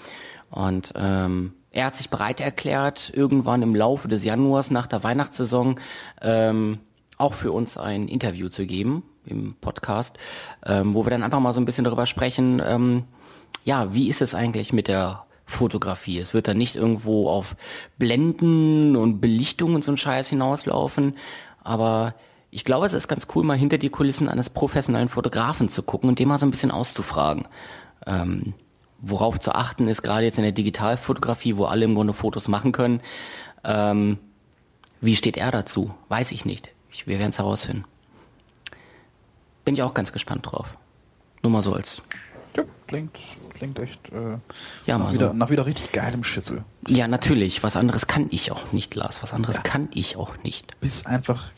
Und 0.49 0.91
ähm, 0.97 1.53
er 1.71 1.85
hat 1.85 1.95
sich 1.95 2.09
bereit 2.09 2.41
erklärt, 2.41 3.13
irgendwann 3.15 3.61
im 3.61 3.75
Laufe 3.75 4.09
des 4.09 4.25
Januars 4.25 4.71
nach 4.71 4.87
der 4.87 5.01
Weihnachtssaison 5.01 5.79
ähm, 6.21 6.79
auch 7.17 7.33
für 7.33 7.53
uns 7.53 7.77
ein 7.77 8.09
Interview 8.09 8.49
zu 8.49 8.65
geben 8.65 9.03
im 9.25 9.55
Podcast, 9.61 10.17
ähm, 10.65 10.93
wo 10.93 11.05
wir 11.05 11.11
dann 11.11 11.23
einfach 11.23 11.39
mal 11.39 11.53
so 11.53 11.61
ein 11.61 11.65
bisschen 11.65 11.85
darüber 11.85 12.07
sprechen, 12.07 12.61
ähm, 12.65 13.03
ja, 13.63 13.93
wie 13.93 14.09
ist 14.09 14.21
es 14.21 14.35
eigentlich 14.35 14.73
mit 14.73 14.89
der 14.89 15.23
Fotografie. 15.49 16.19
Es 16.19 16.33
wird 16.33 16.47
dann 16.47 16.57
nicht 16.57 16.75
irgendwo 16.75 17.29
auf 17.29 17.55
Blenden 17.97 18.95
und 18.95 19.19
Belichtung 19.19 19.75
und 19.75 19.83
so 19.83 19.91
ein 19.91 19.97
Scheiß 19.97 20.27
hinauslaufen, 20.29 21.17
aber 21.63 22.13
ich 22.51 22.65
glaube, 22.65 22.85
es 22.85 22.93
ist 22.93 23.07
ganz 23.07 23.27
cool, 23.35 23.43
mal 23.43 23.57
hinter 23.57 23.77
die 23.77 23.89
Kulissen 23.89 24.29
eines 24.29 24.49
professionellen 24.49 25.09
Fotografen 25.09 25.69
zu 25.69 25.83
gucken 25.83 26.09
und 26.09 26.19
dem 26.19 26.29
mal 26.29 26.39
so 26.39 26.45
ein 26.45 26.51
bisschen 26.51 26.71
auszufragen. 26.71 27.47
Ähm, 28.07 28.53
worauf 28.99 29.39
zu 29.39 29.53
achten 29.53 29.87
ist, 29.87 30.01
gerade 30.01 30.25
jetzt 30.25 30.37
in 30.37 30.43
der 30.43 30.51
Digitalfotografie, 30.51 31.57
wo 31.57 31.65
alle 31.65 31.85
im 31.85 31.95
Grunde 31.95 32.13
Fotos 32.13 32.47
machen 32.47 32.71
können. 32.71 33.01
Ähm, 33.63 34.17
wie 35.01 35.15
steht 35.15 35.37
er 35.37 35.51
dazu? 35.51 35.93
Weiß 36.09 36.31
ich 36.31 36.43
nicht. 36.45 36.69
Ich, 36.91 37.07
wir 37.07 37.19
werden 37.19 37.29
es 37.29 37.37
herausfinden. 37.37 37.85
Bin 39.63 39.75
ich 39.75 39.83
auch 39.83 39.93
ganz 39.93 40.11
gespannt 40.11 40.47
drauf. 40.47 40.75
Nur 41.43 41.51
mal 41.51 41.63
so 41.63 41.73
als. 41.73 42.01
Ja, 42.57 42.63
klingt 42.87 43.17
klingt 43.59 43.77
echt 43.77 44.09
äh, 44.11 44.37
ja, 44.85 44.97
nach, 44.97 45.11
wieder, 45.11 45.33
nach 45.33 45.49
wieder 45.49 45.65
richtig 45.65 45.91
geilem 45.91 46.23
Schüssel. 46.23 46.63
Ja, 46.87 47.07
natürlich. 47.07 47.61
Was 47.61 47.75
anderes 47.75 48.07
kann 48.07 48.27
ich 48.31 48.51
auch 48.51 48.71
nicht, 48.71 48.95
Lars. 48.95 49.21
Was 49.21 49.33
anderes 49.33 49.57
ja. 49.57 49.61
kann 49.61 49.89
ich 49.93 50.15
auch 50.15 50.41
nicht. 50.43 50.71
Du 50.71 50.77
bist 50.79 51.05
einfach 51.05 51.51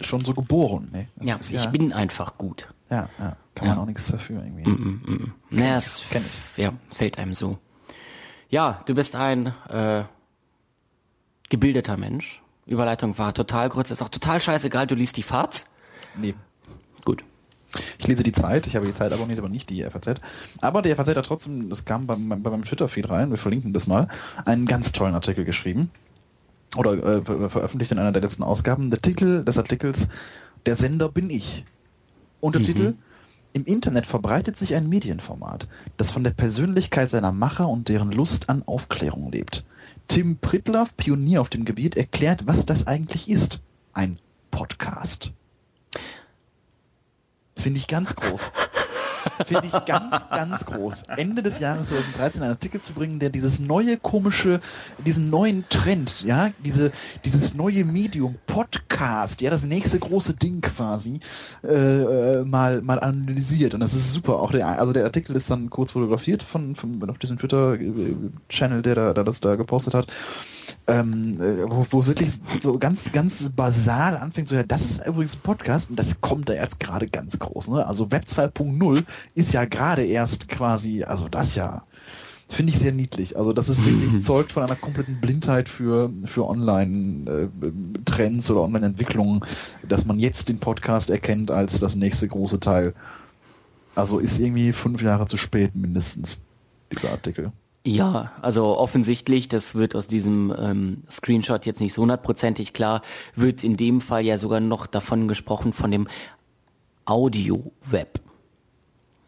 schon 0.00 0.24
so 0.24 0.32
geboren. 0.32 0.88
Ne? 0.90 1.08
Ja, 1.20 1.36
ist, 1.36 1.52
ich 1.52 1.64
ja, 1.64 1.70
bin 1.70 1.92
einfach 1.92 2.38
gut. 2.38 2.66
Ja, 2.90 3.10
ja. 3.18 3.36
Kann 3.54 3.68
ja. 3.68 3.74
man 3.74 3.78
auch 3.82 3.86
nichts 3.86 4.10
dafür 4.10 4.42
irgendwie. 4.42 4.68
Mm, 4.68 5.02
mm, 5.04 5.12
mm. 5.12 5.34
Naja, 5.50 5.76
es 5.76 6.02
kenn 6.10 6.24
ich. 6.26 6.62
Ja, 6.62 6.72
fällt 6.88 7.18
einem 7.18 7.34
so. 7.34 7.58
Ja, 8.48 8.80
du 8.86 8.94
bist 8.94 9.14
ein 9.14 9.52
äh, 9.68 10.04
gebildeter 11.50 11.98
Mensch. 11.98 12.40
Überleitung 12.64 13.18
war 13.18 13.34
total 13.34 13.68
kurz. 13.68 13.90
Ist 13.90 14.00
auch 14.00 14.08
total 14.08 14.40
scheißegal, 14.40 14.86
du 14.86 14.94
liest 14.94 15.18
die 15.18 15.22
Farts. 15.22 15.66
Nee. 16.16 16.34
Ich 17.98 18.06
lese 18.06 18.22
die 18.22 18.32
Zeit, 18.32 18.66
ich 18.66 18.76
habe 18.76 18.86
die 18.86 18.94
Zeit 18.94 19.12
abonniert, 19.12 19.38
aber 19.38 19.48
nicht 19.48 19.68
die 19.70 19.82
FAZ. 19.84 20.20
Aber 20.60 20.82
die 20.82 20.94
FAZ 20.94 21.08
hat 21.08 21.26
trotzdem, 21.26 21.68
das 21.68 21.84
kam 21.84 22.06
beim, 22.06 22.28
bei 22.28 22.50
meinem 22.50 22.64
Twitter-Feed 22.64 23.10
rein, 23.10 23.30
wir 23.30 23.38
verlinken 23.38 23.72
das 23.72 23.86
mal, 23.86 24.08
einen 24.44 24.66
ganz 24.66 24.92
tollen 24.92 25.14
Artikel 25.14 25.44
geschrieben. 25.44 25.90
Oder 26.76 26.92
äh, 26.92 27.22
veröffentlicht 27.48 27.92
in 27.92 27.98
einer 27.98 28.12
der 28.12 28.22
letzten 28.22 28.42
Ausgaben. 28.42 28.90
Der 28.90 29.00
Titel 29.00 29.44
des 29.44 29.58
Artikels, 29.58 30.08
Der 30.66 30.76
Sender 30.76 31.08
bin 31.08 31.30
ich. 31.30 31.64
Untertitel, 32.40 32.90
mhm. 32.90 32.98
Im 33.54 33.64
Internet 33.64 34.06
verbreitet 34.06 34.56
sich 34.56 34.74
ein 34.74 34.88
Medienformat, 34.88 35.66
das 35.96 36.10
von 36.10 36.22
der 36.22 36.30
Persönlichkeit 36.30 37.10
seiner 37.10 37.32
Macher 37.32 37.68
und 37.68 37.88
deren 37.88 38.12
Lust 38.12 38.50
an 38.50 38.62
Aufklärung 38.66 39.32
lebt. 39.32 39.64
Tim 40.06 40.36
Pritloff, 40.36 40.96
Pionier 40.96 41.40
auf 41.40 41.48
dem 41.48 41.64
Gebiet, 41.64 41.96
erklärt, 41.96 42.46
was 42.46 42.66
das 42.66 42.86
eigentlich 42.86 43.28
ist. 43.28 43.62
Ein 43.94 44.18
Podcast. 44.50 45.32
Finde 47.58 47.78
ich 47.78 47.86
ganz 47.86 48.14
groß. 48.14 48.40
Finde 49.46 49.66
ich 49.66 49.84
ganz, 49.84 50.14
ganz 50.30 50.64
groß. 50.64 51.02
Ende 51.16 51.42
des 51.42 51.58
Jahres 51.58 51.88
2013 51.88 52.42
einen 52.42 52.52
Artikel 52.52 52.80
zu 52.80 52.92
bringen, 52.92 53.18
der 53.18 53.30
dieses 53.30 53.58
neue 53.58 53.96
komische, 53.96 54.60
diesen 55.04 55.28
neuen 55.28 55.68
Trend, 55.68 56.22
ja, 56.22 56.52
diese, 56.64 56.92
dieses 57.24 57.54
neue 57.54 57.84
Medium 57.84 58.36
Podcast, 58.46 59.40
ja, 59.40 59.50
das 59.50 59.64
nächste 59.64 59.98
große 59.98 60.34
Ding 60.34 60.60
quasi, 60.60 61.20
äh, 61.62 61.68
äh 61.68 62.44
mal, 62.44 62.80
mal 62.80 63.00
analysiert. 63.00 63.74
Und 63.74 63.80
das 63.80 63.92
ist 63.92 64.12
super. 64.12 64.40
Auch 64.40 64.52
der, 64.52 64.66
also 64.78 64.92
der 64.92 65.04
Artikel 65.04 65.36
ist 65.36 65.50
dann 65.50 65.68
kurz 65.68 65.92
fotografiert 65.92 66.42
von, 66.42 66.76
von 66.76 67.10
auf 67.10 67.18
diesem 67.18 67.38
Twitter-Channel, 67.38 68.82
der 68.82 68.94
da, 68.94 69.14
der 69.14 69.24
das 69.24 69.40
da 69.40 69.56
gepostet 69.56 69.94
hat 69.94 70.06
ähm, 70.88 71.36
äh, 71.40 71.70
wo, 71.70 71.86
wo 71.90 72.00
es 72.00 72.06
wirklich 72.06 72.30
so 72.60 72.78
ganz, 72.78 73.12
ganz 73.12 73.50
basal 73.50 74.16
anfängt, 74.16 74.48
so 74.48 74.54
ja, 74.54 74.62
das 74.62 74.82
ist 74.82 75.06
übrigens 75.06 75.36
ein 75.36 75.42
Podcast 75.42 75.90
und 75.90 75.98
das 75.98 76.20
kommt 76.22 76.48
da 76.48 76.54
jetzt 76.54 76.80
gerade 76.80 77.08
ganz 77.08 77.38
groß. 77.38 77.68
Ne? 77.68 77.86
Also 77.86 78.10
Web 78.10 78.24
2.0 78.24 79.04
ist 79.34 79.52
ja 79.52 79.66
gerade 79.66 80.04
erst 80.04 80.48
quasi, 80.48 81.04
also 81.04 81.28
das 81.28 81.54
ja, 81.54 81.84
finde 82.48 82.72
ich 82.72 82.78
sehr 82.78 82.92
niedlich. 82.92 83.36
Also 83.36 83.52
das 83.52 83.68
ist 83.68 83.84
wirklich 83.84 84.24
zeugt 84.24 84.52
von 84.52 84.62
einer 84.62 84.76
kompletten 84.76 85.20
Blindheit 85.20 85.68
für, 85.68 86.10
für 86.24 86.48
Online-Trends 86.48 88.48
äh, 88.48 88.52
oder 88.52 88.62
Online-Entwicklungen, 88.62 89.44
dass 89.86 90.06
man 90.06 90.18
jetzt 90.18 90.48
den 90.48 90.58
Podcast 90.58 91.10
erkennt 91.10 91.50
als 91.50 91.80
das 91.80 91.96
nächste 91.96 92.26
große 92.26 92.60
Teil 92.60 92.94
Also 93.94 94.20
ist 94.20 94.40
irgendwie 94.40 94.72
fünf 94.72 95.02
Jahre 95.02 95.26
zu 95.26 95.36
spät 95.36 95.76
mindestens, 95.76 96.40
dieser 96.90 97.10
Artikel. 97.10 97.52
Ja, 97.86 98.32
also 98.42 98.76
offensichtlich, 98.76 99.48
das 99.48 99.74
wird 99.74 99.94
aus 99.94 100.06
diesem 100.06 100.54
ähm, 100.58 101.04
Screenshot 101.10 101.64
jetzt 101.64 101.80
nicht 101.80 101.94
so 101.94 102.02
hundertprozentig 102.02 102.72
klar, 102.72 103.02
wird 103.34 103.64
in 103.64 103.76
dem 103.76 104.00
Fall 104.00 104.22
ja 104.24 104.36
sogar 104.36 104.60
noch 104.60 104.86
davon 104.86 105.26
gesprochen 105.28 105.72
von 105.72 105.90
dem 105.90 106.08
Audio-Web. 107.06 108.20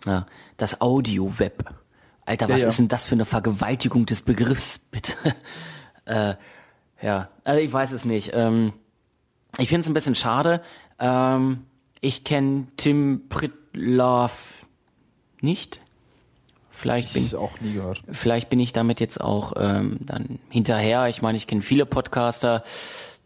Ja, 0.04 0.26
das 0.56 0.80
Audio-Web. 0.80 1.74
Alter, 2.26 2.48
Ja, 2.48 2.54
was 2.54 2.62
ja. 2.62 2.68
ist 2.68 2.78
denn 2.78 2.88
das 2.88 3.06
für 3.06 3.14
eine 3.14 3.24
Vergewaltigung 3.24 4.04
des 4.06 4.22
Begriffs, 4.22 4.78
bitte? 4.90 5.14
äh, 6.04 6.34
ja, 7.00 7.28
also 7.44 7.60
ich 7.62 7.72
weiß 7.72 7.92
es 7.92 8.04
nicht. 8.04 8.32
Ähm, 8.34 8.72
ich 9.58 9.68
finde 9.68 9.82
es 9.82 9.88
ein 9.88 9.94
bisschen 9.94 10.14
schade. 10.14 10.60
Ähm, 10.98 11.64
ich 12.00 12.24
kenne 12.24 12.66
Tim 12.76 13.22
Pritlove 13.30 14.32
nicht. 15.40 15.80
Vielleicht 16.80 17.12
bin. 17.12 17.28
Vielleicht 18.10 18.48
bin 18.48 18.58
ich 18.58 18.72
damit 18.72 19.00
jetzt 19.00 19.20
auch 19.20 19.52
ähm, 19.56 19.98
dann 20.00 20.38
hinterher. 20.48 21.08
Ich 21.08 21.20
meine, 21.20 21.36
ich 21.36 21.46
kenne 21.46 21.60
viele 21.60 21.84
Podcaster. 21.84 22.64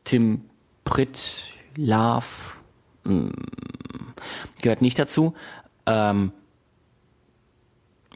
Tim 0.02 0.42
Pritt, 0.82 1.20
Love 1.76 2.26
mm, 3.04 3.28
gehört 4.60 4.82
nicht 4.82 4.98
dazu. 4.98 5.34
Ähm, 5.86 6.32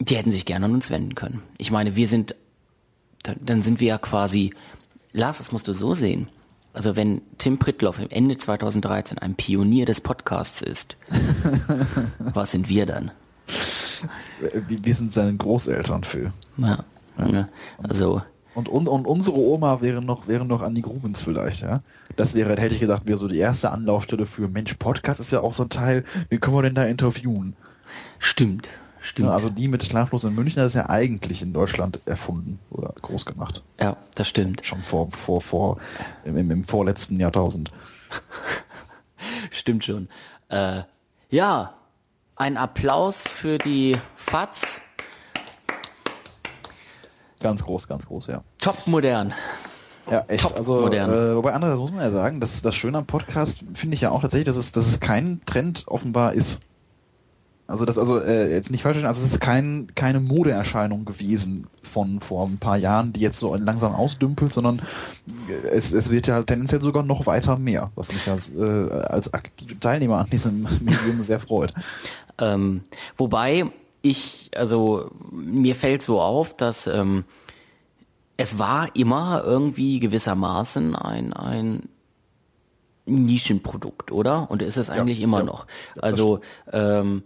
die 0.00 0.16
hätten 0.16 0.32
sich 0.32 0.44
gerne 0.44 0.64
an 0.64 0.74
uns 0.74 0.90
wenden 0.90 1.14
können. 1.14 1.40
Ich 1.58 1.70
meine, 1.70 1.94
wir 1.94 2.08
sind, 2.08 2.34
dann, 3.22 3.36
dann 3.40 3.62
sind 3.62 3.78
wir 3.78 3.88
ja 3.88 3.98
quasi, 3.98 4.54
Lars, 5.12 5.38
das 5.38 5.52
musst 5.52 5.68
du 5.68 5.72
so 5.72 5.94
sehen. 5.94 6.28
Also 6.72 6.96
wenn 6.96 7.22
Tim 7.38 7.60
Prittloff 7.60 8.00
im 8.00 8.10
Ende 8.10 8.38
2013 8.38 9.18
ein 9.18 9.36
Pionier 9.36 9.86
des 9.86 10.00
Podcasts 10.00 10.62
ist, 10.62 10.96
was 12.18 12.50
sind 12.50 12.68
wir 12.68 12.86
dann? 12.86 13.12
Wir, 14.40 14.84
wir 14.84 14.94
sind 14.94 15.12
seine 15.12 15.34
Großeltern, 15.36 16.04
Phil. 16.04 16.32
Ja, 16.56 16.84
ja. 17.18 17.48
Also, 17.82 18.22
Und, 18.54 18.68
und, 18.68 18.88
und 18.88 19.06
unsere 19.06 19.38
Oma 19.38 19.80
wäre 19.80 20.02
noch, 20.02 20.26
wäre 20.26 20.44
noch 20.44 20.62
Andy 20.62 20.80
Grubens 20.80 21.20
vielleicht, 21.20 21.62
ja. 21.62 21.80
Das 22.16 22.34
wäre, 22.34 22.50
hätte 22.50 22.74
ich 22.74 22.80
gedacht, 22.80 23.06
wäre 23.06 23.18
so 23.18 23.28
die 23.28 23.38
erste 23.38 23.70
Anlaufstelle 23.70 24.26
für 24.26 24.48
Mensch, 24.48 24.74
Podcast 24.74 25.20
ist 25.20 25.30
ja 25.30 25.40
auch 25.40 25.54
so 25.54 25.64
ein 25.64 25.68
Teil, 25.70 26.04
wie 26.28 26.38
können 26.38 26.56
wir 26.56 26.62
denn 26.62 26.74
da 26.74 26.84
interviewen? 26.84 27.54
stimmt, 28.18 28.68
stimmt. 29.00 29.28
Ja, 29.28 29.34
also 29.34 29.48
die 29.50 29.68
mit 29.68 29.84
Schlaflos 29.84 30.24
in 30.24 30.34
München, 30.34 30.56
das 30.56 30.68
ist 30.68 30.74
ja 30.74 30.88
eigentlich 30.88 31.42
in 31.42 31.52
Deutschland 31.52 32.00
erfunden 32.06 32.58
oder 32.70 32.92
groß 33.00 33.24
gemacht. 33.26 33.64
ja, 33.80 33.96
das 34.14 34.28
stimmt. 34.28 34.64
Schon 34.64 34.82
vor, 34.82 35.10
vor, 35.10 35.40
vor, 35.40 35.78
im, 36.24 36.36
im, 36.36 36.50
im 36.50 36.64
vorletzten 36.64 37.18
Jahrtausend. 37.20 37.70
Stimmt 39.50 39.84
schon. 39.84 40.08
Äh, 40.48 40.82
ja, 41.30 41.74
ein 42.38 42.56
Applaus 42.56 43.24
für 43.26 43.58
die 43.58 43.96
FATS. 44.16 44.80
Ganz 47.40 47.64
groß, 47.64 47.88
ganz 47.88 48.06
groß, 48.06 48.28
ja. 48.28 48.42
Top 48.58 48.86
modern. 48.86 49.34
Ja, 50.10 50.24
echt. 50.28 50.42
Top 50.42 50.56
also, 50.56 50.80
modern. 50.80 51.10
äh, 51.12 51.36
wobei 51.36 51.52
andererseits 51.52 51.80
muss 51.80 51.92
man 51.92 52.00
ja 52.00 52.10
sagen, 52.10 52.40
dass 52.40 52.62
das 52.62 52.74
Schöne 52.74 52.98
am 52.98 53.06
Podcast 53.06 53.64
finde 53.74 53.94
ich 53.94 54.00
ja 54.00 54.10
auch 54.10 54.22
tatsächlich, 54.22 54.46
dass 54.46 54.56
es, 54.56 54.72
dass 54.72 54.86
es 54.86 55.00
kein 55.00 55.40
Trend 55.46 55.84
offenbar 55.86 56.32
ist. 56.32 56.60
Also 57.68 57.84
das 57.84 57.98
also 57.98 58.18
äh, 58.18 58.50
jetzt 58.50 58.70
nicht 58.70 58.82
falsch 58.82 58.94
verstehen, 58.94 59.08
also 59.08 59.22
es 59.22 59.30
ist 59.30 59.40
kein, 59.40 59.88
keine 59.94 60.20
Modeerscheinung 60.20 61.04
gewesen 61.04 61.66
von 61.82 62.18
vor 62.20 62.46
ein 62.46 62.56
paar 62.56 62.78
Jahren, 62.78 63.12
die 63.12 63.20
jetzt 63.20 63.38
so 63.38 63.54
langsam 63.54 63.94
ausdümpelt, 63.94 64.54
sondern 64.54 64.80
äh, 65.50 65.68
es, 65.68 65.92
es 65.92 66.08
wird 66.08 66.26
ja 66.26 66.42
tendenziell 66.42 66.80
sogar 66.80 67.02
noch 67.02 67.26
weiter 67.26 67.58
mehr, 67.58 67.90
was 67.94 68.10
mich 68.10 68.26
als, 68.26 68.50
äh, 68.54 68.64
als 68.64 69.34
aktive 69.34 69.78
Teilnehmer 69.78 70.16
an 70.16 70.30
diesem 70.30 70.62
Medium 70.80 71.20
sehr 71.20 71.40
freut. 71.40 71.74
Ähm, 72.40 72.84
wobei 73.18 73.66
ich, 74.00 74.50
also 74.56 75.10
mir 75.30 75.74
fällt 75.74 76.00
so 76.00 76.22
auf, 76.22 76.56
dass 76.56 76.86
ähm, 76.86 77.24
es 78.38 78.58
war 78.58 78.96
immer 78.96 79.42
irgendwie 79.44 80.00
gewissermaßen 80.00 80.96
ein, 80.96 81.34
ein 81.34 81.90
Nischenprodukt, 83.04 84.10
oder? 84.10 84.50
Und 84.50 84.62
ist 84.62 84.78
es 84.78 84.88
eigentlich 84.88 85.20
immer 85.20 85.40
ja. 85.40 85.44
noch. 85.44 85.66
Also 86.00 86.40
ähm, 86.72 87.24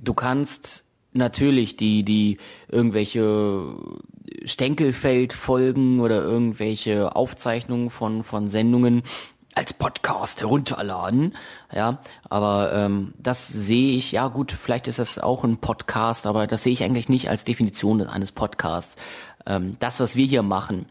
du 0.00 0.14
kannst 0.14 0.84
natürlich 1.12 1.76
die, 1.76 2.02
die 2.04 2.38
irgendwelche 2.68 3.74
Stenkelfeld-Folgen 4.44 6.00
oder 6.00 6.22
irgendwelche 6.22 7.14
Aufzeichnungen 7.14 7.90
von, 7.90 8.24
von 8.24 8.48
Sendungen 8.48 9.02
als 9.54 9.72
Podcast 9.72 10.40
herunterladen, 10.40 11.36
ja, 11.72 12.00
aber 12.28 12.72
ähm, 12.74 13.14
das 13.18 13.46
sehe 13.46 13.96
ich, 13.96 14.10
ja 14.10 14.26
gut, 14.26 14.50
vielleicht 14.50 14.88
ist 14.88 14.98
das 14.98 15.20
auch 15.20 15.44
ein 15.44 15.58
Podcast, 15.58 16.26
aber 16.26 16.48
das 16.48 16.64
sehe 16.64 16.72
ich 16.72 16.82
eigentlich 16.82 17.08
nicht 17.08 17.30
als 17.30 17.44
Definition 17.44 18.02
eines 18.02 18.32
Podcasts. 18.32 18.96
Ähm, 19.46 19.76
das, 19.78 20.00
was 20.00 20.16
wir 20.16 20.26
hier 20.26 20.42
machen, 20.42 20.86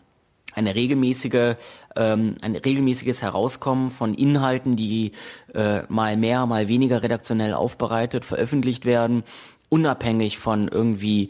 eine 0.55 0.75
regelmäßige, 0.75 1.55
ähm, 1.95 2.35
ein 2.41 2.55
regelmäßiges 2.55 3.21
Herauskommen 3.21 3.91
von 3.91 4.13
Inhalten, 4.13 4.75
die 4.75 5.11
äh, 5.53 5.81
mal 5.89 6.17
mehr, 6.17 6.45
mal 6.45 6.67
weniger 6.67 7.03
redaktionell 7.03 7.53
aufbereitet, 7.53 8.25
veröffentlicht 8.25 8.85
werden, 8.85 9.23
unabhängig 9.69 10.37
von 10.37 10.67
irgendwie 10.67 11.29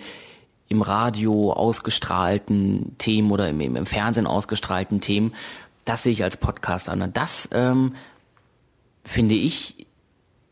im 0.69 0.81
Radio 0.81 1.53
ausgestrahlten 1.53 2.95
Themen 2.97 3.31
oder 3.31 3.49
im, 3.49 3.59
im, 3.61 3.85
Fernsehen 3.85 4.27
ausgestrahlten 4.27 5.01
Themen, 5.01 5.33
das 5.85 6.03
sehe 6.03 6.13
ich 6.13 6.23
als 6.23 6.37
Podcast 6.37 6.89
an. 6.89 7.01
Und 7.01 7.17
das, 7.17 7.49
ähm, 7.51 7.95
finde 9.03 9.35
ich, 9.35 9.87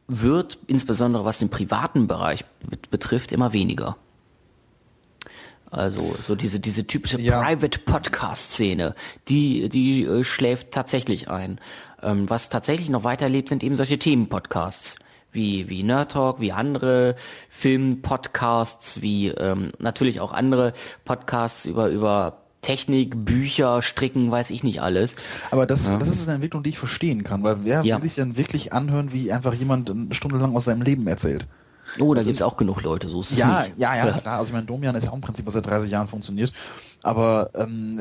wird 0.07 0.57
insbesondere 0.67 1.23
was 1.25 1.39
den 1.39 1.49
privaten 1.49 2.07
Bereich 2.07 2.43
bet- 2.69 2.89
betrifft 2.89 3.31
immer 3.31 3.53
weniger. 3.53 3.97
Also 5.71 6.15
so 6.19 6.35
diese 6.35 6.59
diese 6.59 6.85
typische 6.85 7.19
Ja. 7.19 7.41
Private 7.41 7.79
Podcast 7.79 8.51
Szene, 8.51 8.93
die 9.29 9.69
die 9.69 10.03
äh, 10.03 10.23
schläft 10.23 10.71
tatsächlich 10.71 11.29
ein. 11.29 11.59
Ähm, 12.03 12.29
was 12.29 12.49
tatsächlich 12.49 12.89
noch 12.89 13.03
weiterlebt, 13.03 13.49
sind 13.49 13.63
eben 13.63 13.75
solche 13.75 13.97
Themenpodcasts 13.97 14.97
wie 15.31 15.69
wie 15.69 15.81
Nerd 15.83 16.11
Talk, 16.11 16.41
wie 16.41 16.51
andere 16.51 17.15
Filmpodcasts, 17.49 19.01
wie 19.01 19.27
ähm, 19.29 19.69
natürlich 19.79 20.19
auch 20.19 20.33
andere 20.33 20.73
Podcasts 21.05 21.65
über 21.65 21.87
über 21.89 22.37
Technik, 22.61 23.25
Bücher, 23.25 23.81
Stricken, 23.81 24.29
weiß 24.29 24.51
ich 24.51 24.63
nicht 24.63 24.81
alles. 24.83 25.15
Aber 25.49 25.65
das, 25.65 25.85
das 25.97 26.09
ist 26.09 26.27
eine 26.27 26.35
Entwicklung, 26.35 26.61
die 26.61 26.69
ich 26.69 26.77
verstehen 26.77 27.23
kann, 27.23 27.41
weil 27.41 27.63
wer 27.63 27.81
Ja. 27.83 27.95
will 27.95 28.03
sich 28.03 28.15
denn 28.15 28.37
wirklich 28.37 28.71
anhören, 28.71 29.11
wie 29.13 29.31
einfach 29.31 29.53
jemand 29.55 29.89
eine 29.89 30.13
Stunde 30.13 30.37
lang 30.37 30.55
aus 30.55 30.65
seinem 30.65 30.83
Leben 30.83 31.07
erzählt? 31.07 31.47
Oh, 31.99 32.13
da 32.13 32.23
gibt's 32.23 32.41
auch 32.41 32.57
genug 32.57 32.81
Leute, 32.83 33.09
so 33.09 33.21
ist 33.21 33.31
es 33.31 33.37
Ja, 33.37 33.63
nicht. 33.63 33.77
ja, 33.77 33.95
ja, 33.95 34.11
klar. 34.13 34.37
Also 34.37 34.49
ich 34.49 34.53
meine, 34.53 34.65
Domian 34.65 34.95
ist 34.95 35.05
ja 35.05 35.11
auch 35.11 35.15
im 35.15 35.21
Prinzip 35.21 35.45
was 35.45 35.53
seit 35.53 35.65
30 35.65 35.91
Jahren 35.91 36.07
funktioniert. 36.07 36.53
Aber 37.03 37.49
ähm, 37.55 37.99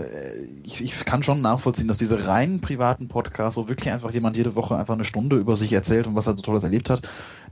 ich, 0.63 0.83
ich 0.83 1.05
kann 1.07 1.23
schon 1.23 1.41
nachvollziehen, 1.41 1.89
dass 1.89 1.97
diese 1.97 2.27
reinen 2.27 2.61
privaten 2.61 3.09
Podcasts, 3.09 3.57
wo 3.57 3.67
wirklich 3.67 3.91
einfach 3.91 4.13
jemand 4.13 4.37
jede 4.37 4.55
Woche 4.57 4.77
einfach 4.77 4.93
eine 4.93 5.07
Stunde 5.07 5.37
über 5.37 5.57
sich 5.57 5.73
erzählt 5.73 6.07
und 6.07 6.15
was 6.15 6.27
er 6.27 6.37
so 6.37 6.43
Tolles 6.43 6.65
erlebt 6.65 6.91
hat, 6.91 7.01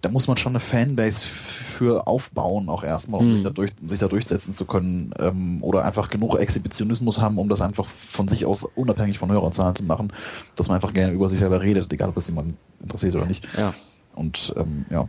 da 0.02 0.10
muss 0.10 0.28
man 0.28 0.36
schon 0.36 0.52
eine 0.52 0.60
Fanbase 0.60 1.26
für 1.26 2.06
aufbauen, 2.06 2.68
auch 2.68 2.84
erstmal, 2.84 3.20
um 3.20 3.32
sich, 3.34 3.42
da 3.42 3.50
durch, 3.50 3.70
sich 3.86 3.98
da 3.98 4.08
durchsetzen 4.08 4.52
zu 4.52 4.66
können. 4.66 5.12
Ähm, 5.18 5.62
oder 5.62 5.84
einfach 5.86 6.10
genug 6.10 6.38
Exhibitionismus 6.38 7.18
haben, 7.18 7.38
um 7.38 7.48
das 7.48 7.62
einfach 7.62 7.86
von 7.86 8.28
sich 8.28 8.44
aus 8.44 8.64
unabhängig 8.74 9.18
von 9.18 9.32
Hörerzahlen 9.32 9.74
zu 9.74 9.84
machen, 9.84 10.12
dass 10.54 10.68
man 10.68 10.74
einfach 10.76 10.92
gerne 10.92 11.14
über 11.14 11.30
sich 11.30 11.38
selber 11.38 11.62
redet, 11.62 11.90
egal 11.92 12.10
ob 12.10 12.14
das 12.14 12.26
jemanden 12.28 12.58
interessiert 12.80 13.14
oder 13.14 13.24
nicht. 13.26 13.48
Ja. 13.56 13.72
Und 14.14 14.52
ähm, 14.58 14.84
ja. 14.90 15.08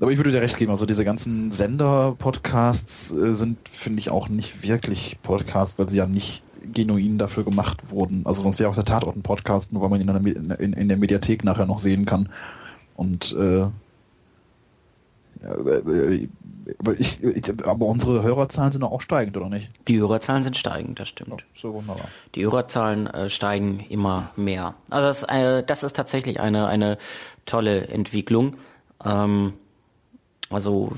Aber 0.00 0.10
ich 0.10 0.18
würde 0.18 0.32
dir 0.32 0.40
recht 0.40 0.56
geben, 0.56 0.70
also 0.70 0.84
diese 0.84 1.04
ganzen 1.04 1.52
Sender-Podcasts 1.52 3.12
äh, 3.12 3.34
sind, 3.34 3.68
finde 3.68 4.00
ich, 4.00 4.10
auch 4.10 4.28
nicht 4.28 4.62
wirklich 4.62 5.18
Podcasts, 5.22 5.78
weil 5.78 5.88
sie 5.88 5.98
ja 5.98 6.06
nicht 6.06 6.42
genuin 6.72 7.18
dafür 7.18 7.44
gemacht 7.44 7.90
wurden. 7.90 8.22
Also 8.24 8.42
sonst 8.42 8.58
wäre 8.58 8.70
auch 8.70 8.74
der 8.74 8.84
Tatort 8.84 9.16
ein 9.16 9.22
Podcast, 9.22 9.72
nur 9.72 9.82
weil 9.82 9.90
man 9.90 10.00
ihn 10.00 10.08
in 10.08 10.48
der, 10.48 10.60
in, 10.60 10.72
in 10.72 10.88
der 10.88 10.96
Mediathek 10.96 11.44
nachher 11.44 11.66
noch 11.66 11.78
sehen 11.78 12.04
kann. 12.04 12.28
Und 12.96 13.32
äh, 13.38 13.60
ja, 13.60 13.70
aber, 16.78 16.98
ich, 16.98 17.18
aber 17.64 17.86
unsere 17.86 18.22
Hörerzahlen 18.22 18.72
sind 18.72 18.84
auch 18.84 19.00
steigend, 19.00 19.36
oder 19.36 19.48
nicht? 19.48 19.68
Die 19.88 19.98
Hörerzahlen 19.98 20.44
sind 20.44 20.56
steigend, 20.56 21.00
das 21.00 21.08
stimmt. 21.08 21.44
So 21.54 21.74
wunderbar. 21.74 22.06
Die 22.34 22.44
Hörerzahlen 22.44 23.08
äh, 23.08 23.30
steigen 23.30 23.84
immer 23.88 24.30
mehr. 24.36 24.74
Also 24.88 25.08
das, 25.08 25.22
äh, 25.24 25.64
das 25.64 25.82
ist 25.82 25.96
tatsächlich 25.96 26.40
eine, 26.40 26.68
eine 26.68 26.98
tolle 27.46 27.88
Entwicklung. 27.88 28.54
Ähm, 29.04 29.54
also 30.52 30.92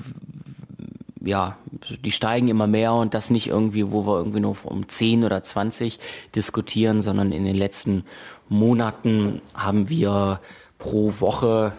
ja, 1.24 1.56
die 2.05 2.10
steigen 2.10 2.48
immer 2.48 2.66
mehr 2.66 2.93
und 2.93 3.14
das 3.14 3.31
nicht 3.31 3.48
irgendwie, 3.48 3.90
wo 3.90 4.06
wir 4.06 4.18
irgendwie 4.18 4.40
nur 4.40 4.56
um 4.64 4.89
10 4.89 5.24
oder 5.24 5.43
20 5.43 5.98
diskutieren, 6.35 7.01
sondern 7.02 7.32
in 7.32 7.44
den 7.44 7.56
letzten 7.56 8.05
Monaten 8.48 9.40
haben 9.55 9.89
wir 9.89 10.40
pro 10.78 11.12
Woche 11.20 11.72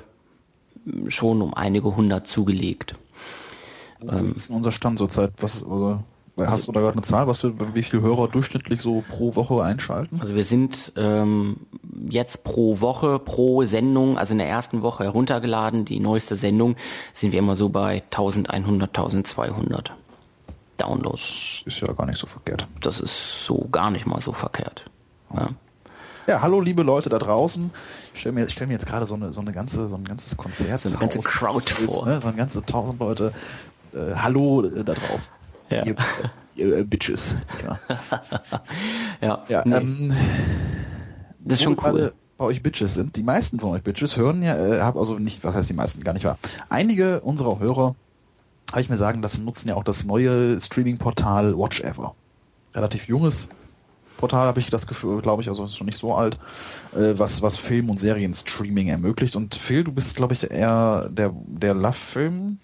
schon 1.08 1.42
um 1.42 1.54
einige 1.54 1.96
hundert 1.96 2.28
zugelegt. 2.28 2.96
Wo 4.00 4.18
ist 4.36 4.50
denn 4.50 4.58
unser 4.58 4.72
Stand 4.72 4.98
zurzeit? 4.98 5.32
Was, 5.38 5.64
oder, 5.64 6.04
hast 6.38 6.68
du 6.68 6.72
da 6.72 6.82
gerade 6.82 6.94
eine 6.94 7.02
Zahl, 7.02 7.28
was 7.28 7.38
für, 7.38 7.54
wie 7.74 7.84
viele 7.84 8.02
Hörer 8.02 8.28
durchschnittlich 8.28 8.82
so 8.82 9.04
pro 9.08 9.36
Woche 9.36 9.64
einschalten? 9.64 10.20
Also 10.20 10.36
wir 10.36 10.44
sind 10.44 10.92
ähm, 10.98 11.58
jetzt 12.10 12.44
pro 12.44 12.82
Woche, 12.82 13.20
pro 13.20 13.64
Sendung, 13.64 14.18
also 14.18 14.34
in 14.34 14.40
der 14.40 14.50
ersten 14.50 14.82
Woche 14.82 15.06
heruntergeladen, 15.06 15.86
die 15.86 16.00
neueste 16.00 16.36
Sendung, 16.36 16.76
sind 17.14 17.32
wir 17.32 17.40
immer 17.40 17.56
so 17.56 17.70
bei 17.70 18.04
1100, 18.12 18.90
1200 18.90 19.94
Downloads. 20.78 21.64
Ist 21.66 21.80
ja 21.80 21.94
gar 21.94 22.06
nicht 22.06 22.20
so 22.20 22.28
verkehrt. 22.28 22.68
Das 22.82 23.00
ist 23.00 23.46
so 23.46 23.68
gar 23.72 23.92
nicht 23.92 24.06
mal 24.06 24.20
so 24.20 24.34
verkehrt. 24.34 24.86
Ja. 25.34 25.50
Ja, 26.28 26.42
hallo 26.42 26.60
liebe 26.60 26.82
Leute 26.82 27.10
da 27.10 27.20
draußen. 27.20 27.70
Ich 28.14 28.22
stelle 28.22 28.34
mir, 28.34 28.50
stell 28.50 28.66
mir 28.66 28.74
jetzt 28.74 28.88
gerade 28.88 29.06
so, 29.06 29.14
eine, 29.14 29.32
so, 29.32 29.42
eine 29.42 29.52
ganze, 29.52 29.88
so 29.88 29.96
ein 29.96 30.04
ganzes 30.04 30.36
Konzert, 30.36 30.82
So 30.82 30.90
eine 30.90 30.98
ganze 30.98 31.20
Crowd 31.20 31.70
vor. 31.72 32.08
Ne? 32.08 32.20
So 32.20 32.28
ein 32.28 32.36
ganze 32.36 32.66
tausend 32.66 33.00
Leute. 33.00 33.32
Äh, 33.94 34.16
hallo 34.16 34.66
äh, 34.66 34.84
da 34.84 34.96
draußen. 34.96 35.32
Ja. 35.70 35.86
Ihr, 35.86 35.96
ihr 36.56 36.78
äh, 36.78 36.84
Bitches. 36.84 37.36
Ja, 37.64 37.80
Ja, 39.22 39.44
ja 39.48 39.66
ähm, 39.66 40.14
das 41.40 41.60
ist 41.60 41.64
schon 41.64 41.78
cool. 41.84 42.14
Bei 42.38 42.46
euch 42.46 42.62
Bitches 42.62 42.96
sind. 42.96 43.16
Die 43.16 43.24
meisten 43.24 43.62
von 43.62 43.72
euch 43.72 43.82
Bitches 43.82 44.18
hören 44.18 44.44
ja, 44.44 44.58
äh, 44.58 44.82
hab 44.82 44.98
also 44.98 45.18
nicht, 45.18 45.44
was 45.46 45.56
heißt 45.56 45.70
die 45.70 45.74
meisten, 45.74 46.04
gar 46.04 46.12
nicht 46.12 46.26
wahr. 46.26 46.38
Einige 46.68 47.22
unserer 47.22 47.60
Hörer, 47.60 47.96
habe 48.72 48.82
ich 48.82 48.90
mir 48.90 48.98
sagen 48.98 49.22
lassen, 49.22 49.46
nutzen 49.46 49.70
ja 49.70 49.76
auch 49.76 49.86
das 49.86 50.04
neue 50.04 50.60
Streaming-Portal 50.60 51.58
Watch 51.58 51.80
Ever. 51.82 52.14
Relativ 52.74 53.08
junges 53.08 53.48
Portal 54.18 54.48
habe 54.48 54.60
ich 54.60 54.70
das 54.70 54.88
Gefühl, 54.88 55.22
glaube 55.22 55.42
ich, 55.42 55.50
also 55.50 55.66
ist 55.66 55.78
schon 55.78 55.88
nicht 55.88 55.98
so 55.98 56.16
alt, 56.16 56.38
äh, 56.94 57.14
was, 57.18 57.42
was 57.42 57.58
Film- 57.58 57.90
und 57.90 58.00
Serien-Streaming 58.00 58.88
ermöglicht. 58.88 59.36
Und 59.36 59.56
Phil, 59.56 59.84
du 59.84 59.92
bist, 59.92 60.16
glaube 60.16 60.34
ich, 60.34 60.50
eher 60.50 61.10
der, 61.10 61.34
der 61.48 61.74
Love-Film. 61.74 62.60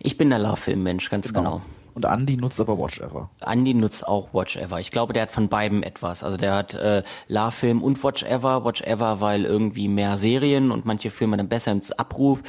Ich 0.00 0.16
bin 0.16 0.30
der 0.30 0.38
Love-Film-Mensch, 0.38 1.10
ganz 1.10 1.32
genau. 1.32 1.62
Und 1.96 2.04
Andy 2.04 2.36
nutzt 2.36 2.60
aber 2.60 2.78
Watch 2.78 3.00
Ever. 3.00 3.30
Andy 3.40 3.72
nutzt 3.72 4.06
auch 4.06 4.34
Watch 4.34 4.56
Ever. 4.56 4.78
Ich 4.80 4.90
glaube, 4.90 5.14
der 5.14 5.22
hat 5.22 5.30
von 5.30 5.48
beidem 5.48 5.82
etwas. 5.82 6.22
Also 6.22 6.36
der 6.36 6.54
hat 6.54 6.74
äh, 6.74 7.02
La-Film 7.26 7.82
und 7.82 8.04
Watch 8.04 8.22
Ever. 8.22 8.66
Watch 8.66 8.82
Ever, 8.82 9.22
weil 9.22 9.46
irgendwie 9.46 9.88
mehr 9.88 10.18
Serien 10.18 10.72
und 10.72 10.84
manche 10.84 11.10
Filme 11.10 11.38
dann 11.38 11.48
besser 11.48 11.72
im 11.72 11.80
Abruf. 11.96 12.42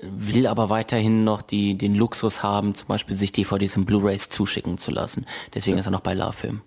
Will 0.00 0.46
aber 0.46 0.70
weiterhin 0.70 1.22
noch 1.22 1.42
die, 1.42 1.76
den 1.76 1.94
Luxus 1.94 2.42
haben, 2.42 2.74
zum 2.74 2.88
Beispiel 2.88 3.14
sich 3.14 3.30
DVDs 3.30 3.76
und 3.76 3.84
Blu-Rays 3.84 4.30
zuschicken 4.30 4.78
zu 4.78 4.90
lassen. 4.90 5.26
Deswegen 5.54 5.76
ist 5.76 5.84
er 5.84 5.92
noch 5.92 6.00
bei 6.00 6.14
La-Film. 6.14 6.62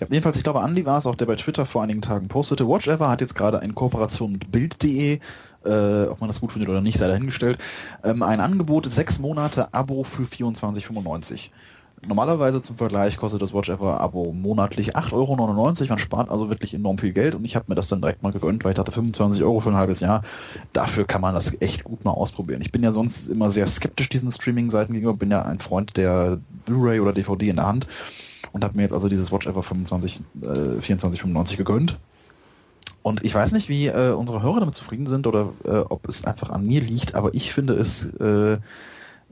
Ja, 0.00 0.06
jedenfalls, 0.08 0.38
ich 0.38 0.44
glaube, 0.44 0.60
Andy 0.60 0.86
war 0.86 0.96
es 0.96 1.04
auch, 1.04 1.14
der 1.14 1.26
bei 1.26 1.36
Twitter 1.36 1.66
vor 1.66 1.82
einigen 1.82 2.00
Tagen 2.00 2.28
postete. 2.28 2.66
Watch 2.66 2.88
Ever 2.88 3.10
hat 3.10 3.20
jetzt 3.20 3.34
gerade 3.34 3.58
in 3.58 3.74
Kooperation 3.74 4.32
mit 4.32 4.50
Bild.de, 4.50 5.20
äh, 5.64 6.04
ob 6.04 6.20
man 6.20 6.28
das 6.28 6.40
gut 6.40 6.52
findet 6.52 6.68
oder 6.68 6.80
nicht, 6.80 6.98
sei 6.98 7.08
dahingestellt, 7.08 7.58
ähm, 8.04 8.22
ein 8.22 8.40
Angebot, 8.40 8.86
sechs 8.86 9.18
Monate 9.18 9.72
Abo 9.72 10.04
für 10.04 10.22
24,95. 10.22 11.50
Normalerweise 12.06 12.62
zum 12.62 12.78
Vergleich 12.78 13.18
kostet 13.18 13.42
das 13.42 13.52
Watch 13.52 13.68
Ever 13.68 14.00
Abo 14.00 14.32
monatlich 14.32 14.96
8,99 14.96 15.12
Euro. 15.12 15.36
Man 15.36 15.98
spart 15.98 16.30
also 16.30 16.48
wirklich 16.48 16.72
enorm 16.72 16.96
viel 16.96 17.12
Geld 17.12 17.34
und 17.34 17.44
ich 17.44 17.56
habe 17.56 17.66
mir 17.68 17.74
das 17.74 17.88
dann 17.88 18.00
direkt 18.00 18.22
mal 18.22 18.32
gegönnt, 18.32 18.64
weil 18.64 18.70
ich 18.70 18.76
dachte 18.76 18.90
25 18.90 19.42
Euro 19.42 19.60
für 19.60 19.68
ein 19.68 19.76
halbes 19.76 20.00
Jahr. 20.00 20.22
Dafür 20.72 21.04
kann 21.04 21.20
man 21.20 21.34
das 21.34 21.60
echt 21.60 21.84
gut 21.84 22.04
mal 22.06 22.12
ausprobieren. 22.12 22.62
Ich 22.62 22.72
bin 22.72 22.82
ja 22.82 22.92
sonst 22.92 23.28
immer 23.28 23.50
sehr 23.50 23.66
skeptisch 23.66 24.08
diesen 24.08 24.32
Streaming-Seiten 24.32 24.94
gegenüber, 24.94 25.14
bin 25.14 25.30
ja 25.30 25.42
ein 25.42 25.58
Freund 25.58 25.98
der 25.98 26.38
Blu-ray 26.64 27.00
oder 27.00 27.12
DVD 27.12 27.50
in 27.50 27.56
der 27.56 27.66
Hand 27.66 27.86
und 28.52 28.64
habe 28.64 28.76
mir 28.76 28.82
jetzt 28.82 28.94
also 28.94 29.10
dieses 29.10 29.30
Watch 29.30 29.46
Ever 29.46 29.62
25, 29.62 30.22
äh, 30.40 30.46
24,95 30.80 31.56
gegönnt. 31.58 31.98
Und 33.02 33.24
ich 33.24 33.34
weiß 33.34 33.52
nicht, 33.52 33.68
wie 33.68 33.86
äh, 33.86 34.12
unsere 34.12 34.42
Hörer 34.42 34.60
damit 34.60 34.74
zufrieden 34.74 35.06
sind 35.06 35.26
oder 35.26 35.52
äh, 35.64 35.78
ob 35.88 36.08
es 36.08 36.24
einfach 36.24 36.50
an 36.50 36.66
mir 36.66 36.80
liegt, 36.80 37.14
aber 37.14 37.34
ich 37.34 37.52
finde 37.52 37.74
es, 37.74 38.04
äh, 38.14 38.58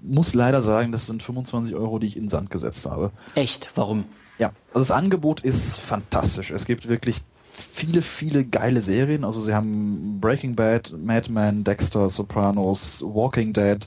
muss 0.01 0.35
leider 0.35 0.63
sagen, 0.63 0.93
das 0.93 1.07
sind 1.07 1.23
25 1.23 1.75
Euro, 1.75 1.99
die 1.99 2.07
ich 2.07 2.17
in 2.17 2.25
den 2.25 2.29
Sand 2.31 2.51
gesetzt 2.51 2.87
habe. 2.87 3.11
Echt? 3.35 3.71
Warum? 3.75 4.05
Ja, 4.39 4.53
also 4.69 4.81
das 4.81 4.91
Angebot 4.91 5.41
ist 5.41 5.79
fantastisch. 5.79 6.51
Es 6.51 6.65
gibt 6.65 6.89
wirklich 6.89 7.23
viele, 7.53 8.03
viele 8.03 8.45
geile 8.45 8.83
Serien. 8.83 9.25
Also 9.25 9.41
sie 9.41 9.55
haben 9.55 10.21
Breaking 10.21 10.55
Bad, 10.55 10.93
Mad 10.97 11.31
Men, 11.31 11.65
Dexter, 11.65 12.09
Sopranos, 12.09 13.03
Walking 13.03 13.53
Dead, 13.53 13.87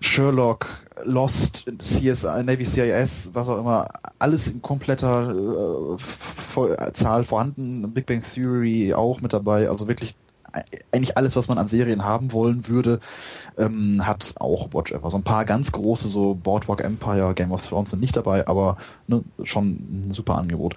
Sherlock, 0.00 0.66
Lost, 1.04 1.64
CSI, 1.78 2.42
Navy 2.44 2.64
CIS, 2.64 3.30
was 3.34 3.48
auch 3.48 3.58
immer, 3.58 3.88
alles 4.18 4.48
in 4.48 4.62
kompletter 4.62 5.30
äh, 5.30 5.98
Voll- 5.98 6.76
Zahl 6.94 7.24
vorhanden. 7.24 7.90
Big 7.92 8.06
Bang 8.06 8.20
Theory 8.22 8.94
auch 8.94 9.20
mit 9.20 9.32
dabei. 9.32 9.68
Also 9.68 9.88
wirklich 9.88 10.14
e- 10.54 10.78
eigentlich 10.92 11.16
alles, 11.16 11.36
was 11.36 11.48
man 11.48 11.58
an 11.58 11.68
Serien 11.68 12.04
haben 12.04 12.32
wollen 12.32 12.68
würde, 12.68 13.00
ähm, 13.56 14.06
hat 14.06 14.34
auch 14.40 14.72
Watch 14.72 14.92
Ever. 14.92 15.10
So 15.10 15.16
ein 15.18 15.22
paar 15.24 15.44
ganz 15.44 15.72
große, 15.72 16.08
so 16.08 16.34
Boardwalk 16.34 16.82
Empire, 16.82 17.34
Game 17.34 17.52
of 17.52 17.66
Thrones 17.66 17.90
sind 17.90 18.00
nicht 18.00 18.16
dabei, 18.16 18.46
aber 18.48 18.76
ne, 19.06 19.22
schon 19.44 19.66
ein 20.08 20.12
super 20.12 20.36
Angebot. 20.38 20.74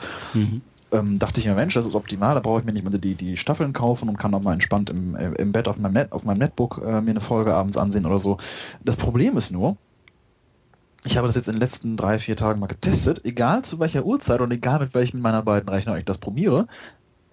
Ähm, 0.93 1.19
dachte 1.19 1.39
ich 1.39 1.45
mir, 1.45 1.55
Mensch, 1.55 1.73
das 1.73 1.85
ist 1.85 1.95
optimal, 1.95 2.35
da 2.35 2.41
brauche 2.41 2.59
ich 2.59 2.65
mir 2.65 2.73
nicht 2.73 2.83
mehr 2.89 2.99
die, 2.99 3.15
die 3.15 3.37
Staffeln 3.37 3.71
kaufen 3.71 4.09
und 4.09 4.17
kann 4.19 4.33
auch 4.33 4.41
mal 4.41 4.51
entspannt 4.51 4.89
im, 4.89 5.15
äh, 5.15 5.31
im 5.37 5.53
Bett 5.53 5.69
auf 5.69 5.77
meinem, 5.77 5.93
Net, 5.93 6.11
auf 6.11 6.25
meinem 6.25 6.39
Netbook 6.39 6.81
äh, 6.85 6.99
mir 6.99 7.11
eine 7.11 7.21
Folge 7.21 7.53
abends 7.55 7.77
ansehen 7.77 8.05
oder 8.05 8.17
so. 8.17 8.35
Das 8.83 8.97
Problem 8.97 9.37
ist 9.37 9.51
nur, 9.51 9.77
ich 11.03 11.17
habe 11.17 11.27
das 11.27 11.35
jetzt 11.35 11.47
in 11.47 11.55
den 11.55 11.61
letzten 11.61 11.97
drei, 11.97 12.19
vier 12.19 12.35
Tagen 12.35 12.59
mal 12.59 12.67
getestet, 12.67 13.25
egal 13.25 13.63
zu 13.63 13.79
welcher 13.79 14.05
Uhrzeit 14.05 14.41
und 14.41 14.51
egal 14.51 14.79
mit 14.79 14.93
welchen 14.93 15.21
meiner 15.21 15.41
beiden 15.41 15.69
Rechner 15.69 15.97
ich 15.97 16.05
das 16.05 16.17
probiere, 16.19 16.67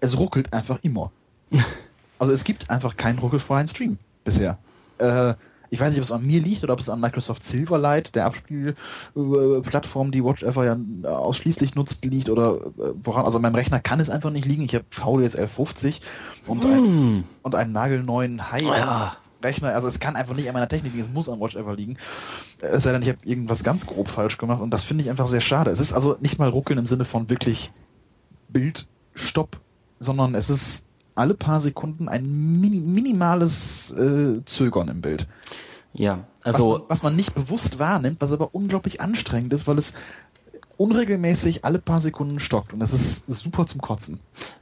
es 0.01 0.19
ruckelt 0.19 0.53
einfach 0.53 0.79
immer. 0.83 1.11
Also 2.21 2.33
es 2.33 2.43
gibt 2.43 2.69
einfach 2.69 2.97
keinen 2.97 3.21
ruckelfreien 3.21 3.69
Stream 3.69 3.97
bisher. 4.25 4.59
Äh, 4.99 5.35
ich 5.71 5.79
weiß 5.79 5.91
nicht, 5.91 5.99
ob 5.99 6.05
es 6.05 6.11
an 6.11 6.27
mir 6.27 6.41
liegt 6.41 6.65
oder 6.65 6.73
ob 6.73 6.81
es 6.81 6.89
an 6.89 7.01
Microsoft 7.01 7.45
Silverlight, 7.45 8.15
der 8.15 8.27
Abspielplattform, 8.27 10.11
die 10.11 10.25
Watch 10.25 10.43
Ever 10.43 10.65
ja 10.65 10.77
ausschließlich 11.09 11.75
nutzt, 11.75 12.05
liegt 12.05 12.29
oder 12.29 12.57
äh, 12.57 12.95
woran. 13.05 13.25
Also 13.25 13.39
an 13.39 13.43
meinem 13.43 13.55
Rechner 13.55 13.79
kann 13.79 14.01
es 14.01 14.11
einfach 14.11 14.31
nicht 14.31 14.47
liegen. 14.47 14.65
Ich 14.65 14.75
habe 14.75 14.85
VDS 14.91 15.37
1150 15.37 16.01
und, 16.47 16.65
ein, 16.65 17.25
und 17.43 17.55
einen 17.55 17.73
nagelneuen 17.73 18.51
High 18.51 18.65
Ja. 18.65 19.17
Rechner. 19.43 19.75
Also 19.75 19.89
es 19.89 20.01
kann 20.01 20.17
einfach 20.17 20.35
nicht 20.35 20.49
an 20.49 20.55
meiner 20.55 20.69
Technik 20.69 20.93
liegen. 20.93 21.05
Es 21.05 21.13
muss 21.13 21.29
an 21.29 21.41
Watch 21.41 21.57
Ever 21.57 21.75
liegen. 21.75 21.97
Es 22.61 22.85
sei 22.85 22.93
denn, 22.93 23.03
ich 23.03 23.09
habe 23.09 23.19
irgendwas 23.25 23.63
ganz 23.65 23.87
grob 23.87 24.09
falsch 24.09 24.39
gemacht 24.39 24.61
und 24.61 24.73
das 24.73 24.83
finde 24.83 25.05
ich 25.05 25.11
einfach 25.11 25.27
sehr 25.27 25.41
schade. 25.41 25.71
Es 25.71 25.81
ist 25.81 25.93
also 25.93 26.17
nicht 26.21 26.39
mal 26.39 26.49
ruckeln 26.49 26.79
im 26.79 26.87
Sinne 26.87 27.05
von 27.05 27.31
wirklich 27.31 27.73
Bildstopp, 28.49 29.61
sondern 30.01 30.35
es 30.35 30.51
ist 30.51 30.85
alle 31.15 31.35
paar 31.35 31.61
Sekunden 31.61 32.09
ein 32.09 32.61
mini 32.61 32.81
minimales 32.81 33.91
äh, 33.93 34.45
Zögern 34.45 34.89
im 34.89 35.01
Bild. 35.01 35.27
Ja, 35.93 36.25
Was, 36.45 36.55
also 36.55 36.79
man, 36.79 36.83
was 36.89 37.03
man 37.03 37.17
nicht 37.17 37.35
bewusst 37.35 37.79
wahrnimmt, 37.79 38.21
was 38.21 38.33
aber 38.33 38.55
unglaublich 38.55 39.01
anstrengend 39.01 39.53
ist, 39.53 39.67
weil 39.67 39.79
es 39.79 39.95
unregelmäßig 40.77 41.65
alle 41.65 41.81
paar 41.81 42.01
Sekunden 42.01 42.39
stockt 42.39 42.73
und 42.73 42.79
das 42.79 42.93
ist 42.93 43.25
super 43.27 43.67
zum 43.67 43.81
Kotzen. 43.81 44.21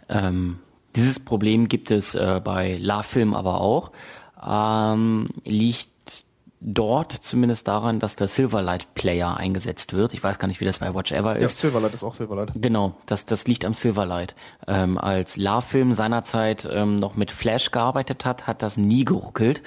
Ähm, 0.09 0.59
dieses 0.97 1.20
Problem 1.20 1.69
gibt 1.69 1.90
es 1.90 2.15
äh, 2.15 2.40
bei 2.43 2.78
La-Film 2.81 3.35
aber 3.35 3.61
auch. 3.61 3.93
Ähm, 4.47 5.28
liegt 5.44 5.90
dort 6.60 7.12
zumindest 7.12 7.68
daran, 7.68 8.01
dass 8.01 8.16
der 8.16 8.28
Silverlight 8.28 8.94
Player 8.94 9.36
eingesetzt 9.36 9.93
wird. 9.93 10.14
Ich 10.14 10.23
weiß 10.23 10.39
gar 10.39 10.48
nicht, 10.48 10.60
wie 10.60 10.64
das 10.64 10.81
bei 10.81 10.94
Watch 10.94 11.12
Ever 11.12 11.36
ist. 11.36 11.59
Silverlight 11.59 11.94
ist 11.94 12.02
auch 12.02 12.14
Silverlight. 12.14 12.52
Genau, 12.55 12.94
das, 13.06 13.27
das 13.27 13.47
liegt 13.47 13.64
am 13.64 13.74
Silverlight. 13.74 14.35
Ähm, 14.66 14.98
als 14.98 15.36
La-Film 15.36 15.94
seinerzeit 15.94 16.66
ähm, 16.70 16.97
noch 16.97 17.14
mit 17.14 17.31
Flash 17.31 17.70
gearbeitet 17.70 18.24
hat, 18.24 18.47
hat 18.47 18.62
das 18.62 18.77
nie 18.77 19.05
geruckelt. 19.05 19.62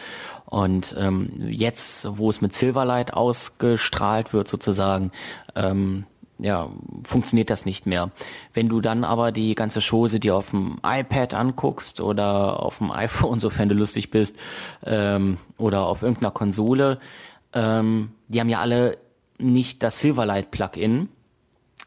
Und 0.45 0.95
ähm, 0.97 1.31
jetzt, 1.47 2.07
wo 2.17 2.29
es 2.29 2.41
mit 2.41 2.53
Silverlight 2.53 3.13
ausgestrahlt 3.13 4.33
wird 4.33 4.47
sozusagen, 4.47 5.11
ähm, 5.55 6.05
ja, 6.39 6.69
funktioniert 7.03 7.49
das 7.49 7.65
nicht 7.65 7.85
mehr. 7.85 8.11
Wenn 8.53 8.67
du 8.67 8.81
dann 8.81 9.03
aber 9.03 9.31
die 9.31 9.55
ganze 9.55 9.81
Chose 9.81 10.19
dir 10.19 10.35
auf 10.35 10.51
dem 10.51 10.79
iPad 10.83 11.33
anguckst 11.33 11.99
oder 11.99 12.63
auf 12.63 12.77
dem 12.79 12.91
iPhone, 12.91 13.39
sofern 13.39 13.69
du 13.69 13.75
lustig 13.75 14.09
bist, 14.09 14.35
ähm, 14.85 15.37
oder 15.57 15.85
auf 15.85 16.01
irgendeiner 16.01 16.31
Konsole, 16.31 16.99
ähm, 17.53 18.11
die 18.27 18.39
haben 18.39 18.49
ja 18.49 18.59
alle 18.59 18.97
nicht 19.37 19.83
das 19.83 19.99
Silverlight-Plugin. 19.99 21.09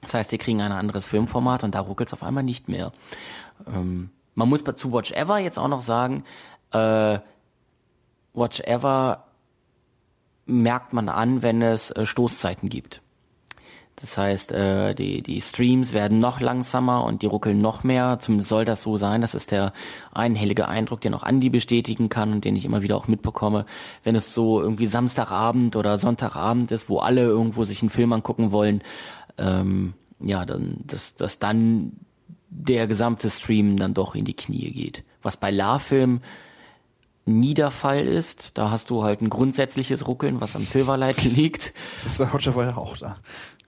Das 0.03 0.15
heißt, 0.15 0.33
die 0.33 0.39
kriegen 0.39 0.61
ein 0.61 0.73
anderes 0.73 1.07
Filmformat 1.07 1.65
und 1.65 1.75
da 1.75 1.81
ruckelt 1.81 2.09
es 2.09 2.13
auf 2.13 2.23
einmal 2.23 2.43
nicht 2.43 2.69
mehr. 2.69 2.93
Ähm, 3.67 4.11
man 4.35 4.49
muss 4.49 4.65
zu 4.77 4.93
Watch 4.93 5.13
Ever 5.13 5.39
jetzt 5.39 5.59
auch 5.59 5.69
noch 5.69 5.83
sagen, 5.83 6.25
äh, 6.73 7.19
Watch 8.35 8.61
Ever 8.61 9.25
merkt 10.47 10.93
man 10.93 11.09
an, 11.09 11.43
wenn 11.43 11.63
es 11.63 11.91
äh, 11.91 12.07
Stoßzeiten 12.07 12.69
gibt. 12.69 13.01
Das 14.03 14.19
heißt, 14.19 14.51
äh, 14.51 14.95
die, 14.95 15.23
die 15.23 15.41
Streams 15.41 15.93
werden 15.93 16.19
noch 16.19 16.41
langsamer 16.41 17.05
und 17.05 17.23
die 17.23 17.27
ruckeln 17.27 17.59
noch 17.59 17.85
mehr. 17.85 18.19
Zumindest 18.19 18.49
soll 18.49 18.65
das 18.65 18.83
so 18.83 18.97
sein. 18.97 19.21
Das 19.21 19.35
ist 19.35 19.53
der 19.53 19.73
einhellige 20.13 20.67
Eindruck, 20.67 21.01
den 21.01 21.15
auch 21.15 21.23
Andi 21.23 21.51
bestätigen 21.51 22.09
kann 22.09 22.33
und 22.33 22.45
den 22.45 22.57
ich 22.57 22.65
immer 22.65 22.83
wieder 22.83 22.97
auch 22.97 23.07
mitbekomme. 23.07 23.65
Wenn 24.03 24.17
es 24.17 24.35
so 24.35 24.61
irgendwie 24.61 24.87
Samstagabend 24.87 25.77
oder 25.77 25.99
Sonntagabend 25.99 26.73
ist, 26.73 26.89
wo 26.89 26.99
alle 26.99 27.23
irgendwo 27.23 27.63
sich 27.63 27.81
einen 27.81 27.91
Film 27.91 28.13
angucken 28.13 28.51
wollen, 28.51 28.83
ähm, 29.39 29.95
ja, 30.19 30.45
dann, 30.45 30.81
dass, 30.85 31.15
dass 31.15 31.39
dann 31.39 31.93
der 32.51 32.89
gesamte 32.89 33.31
Stream 33.31 33.77
dann 33.77 33.95
doch 33.95 34.17
in 34.17 34.25
die 34.25 34.35
Knie 34.35 34.73
geht. 34.73 35.05
Was 35.23 35.37
bei 35.37 35.53
La-Film 35.53 36.23
nie 37.25 37.55
der 37.55 37.71
Fall 37.71 38.07
ist. 38.07 38.59
Da 38.59 38.71
hast 38.71 38.91
du 38.91 39.05
halt 39.05 39.23
ein 39.23 39.31
grundsätzliches 39.31 40.07
Ruckeln, 40.09 40.41
was 40.41 40.57
am 40.57 40.65
Silverlight 40.65 41.23
liegt. 41.25 41.73
Das 41.95 42.07
ist 42.07 42.19
bei 42.19 42.25
Ever 42.25 42.65
ja 42.65 42.77
auch 42.77 42.97
da. 42.97 43.19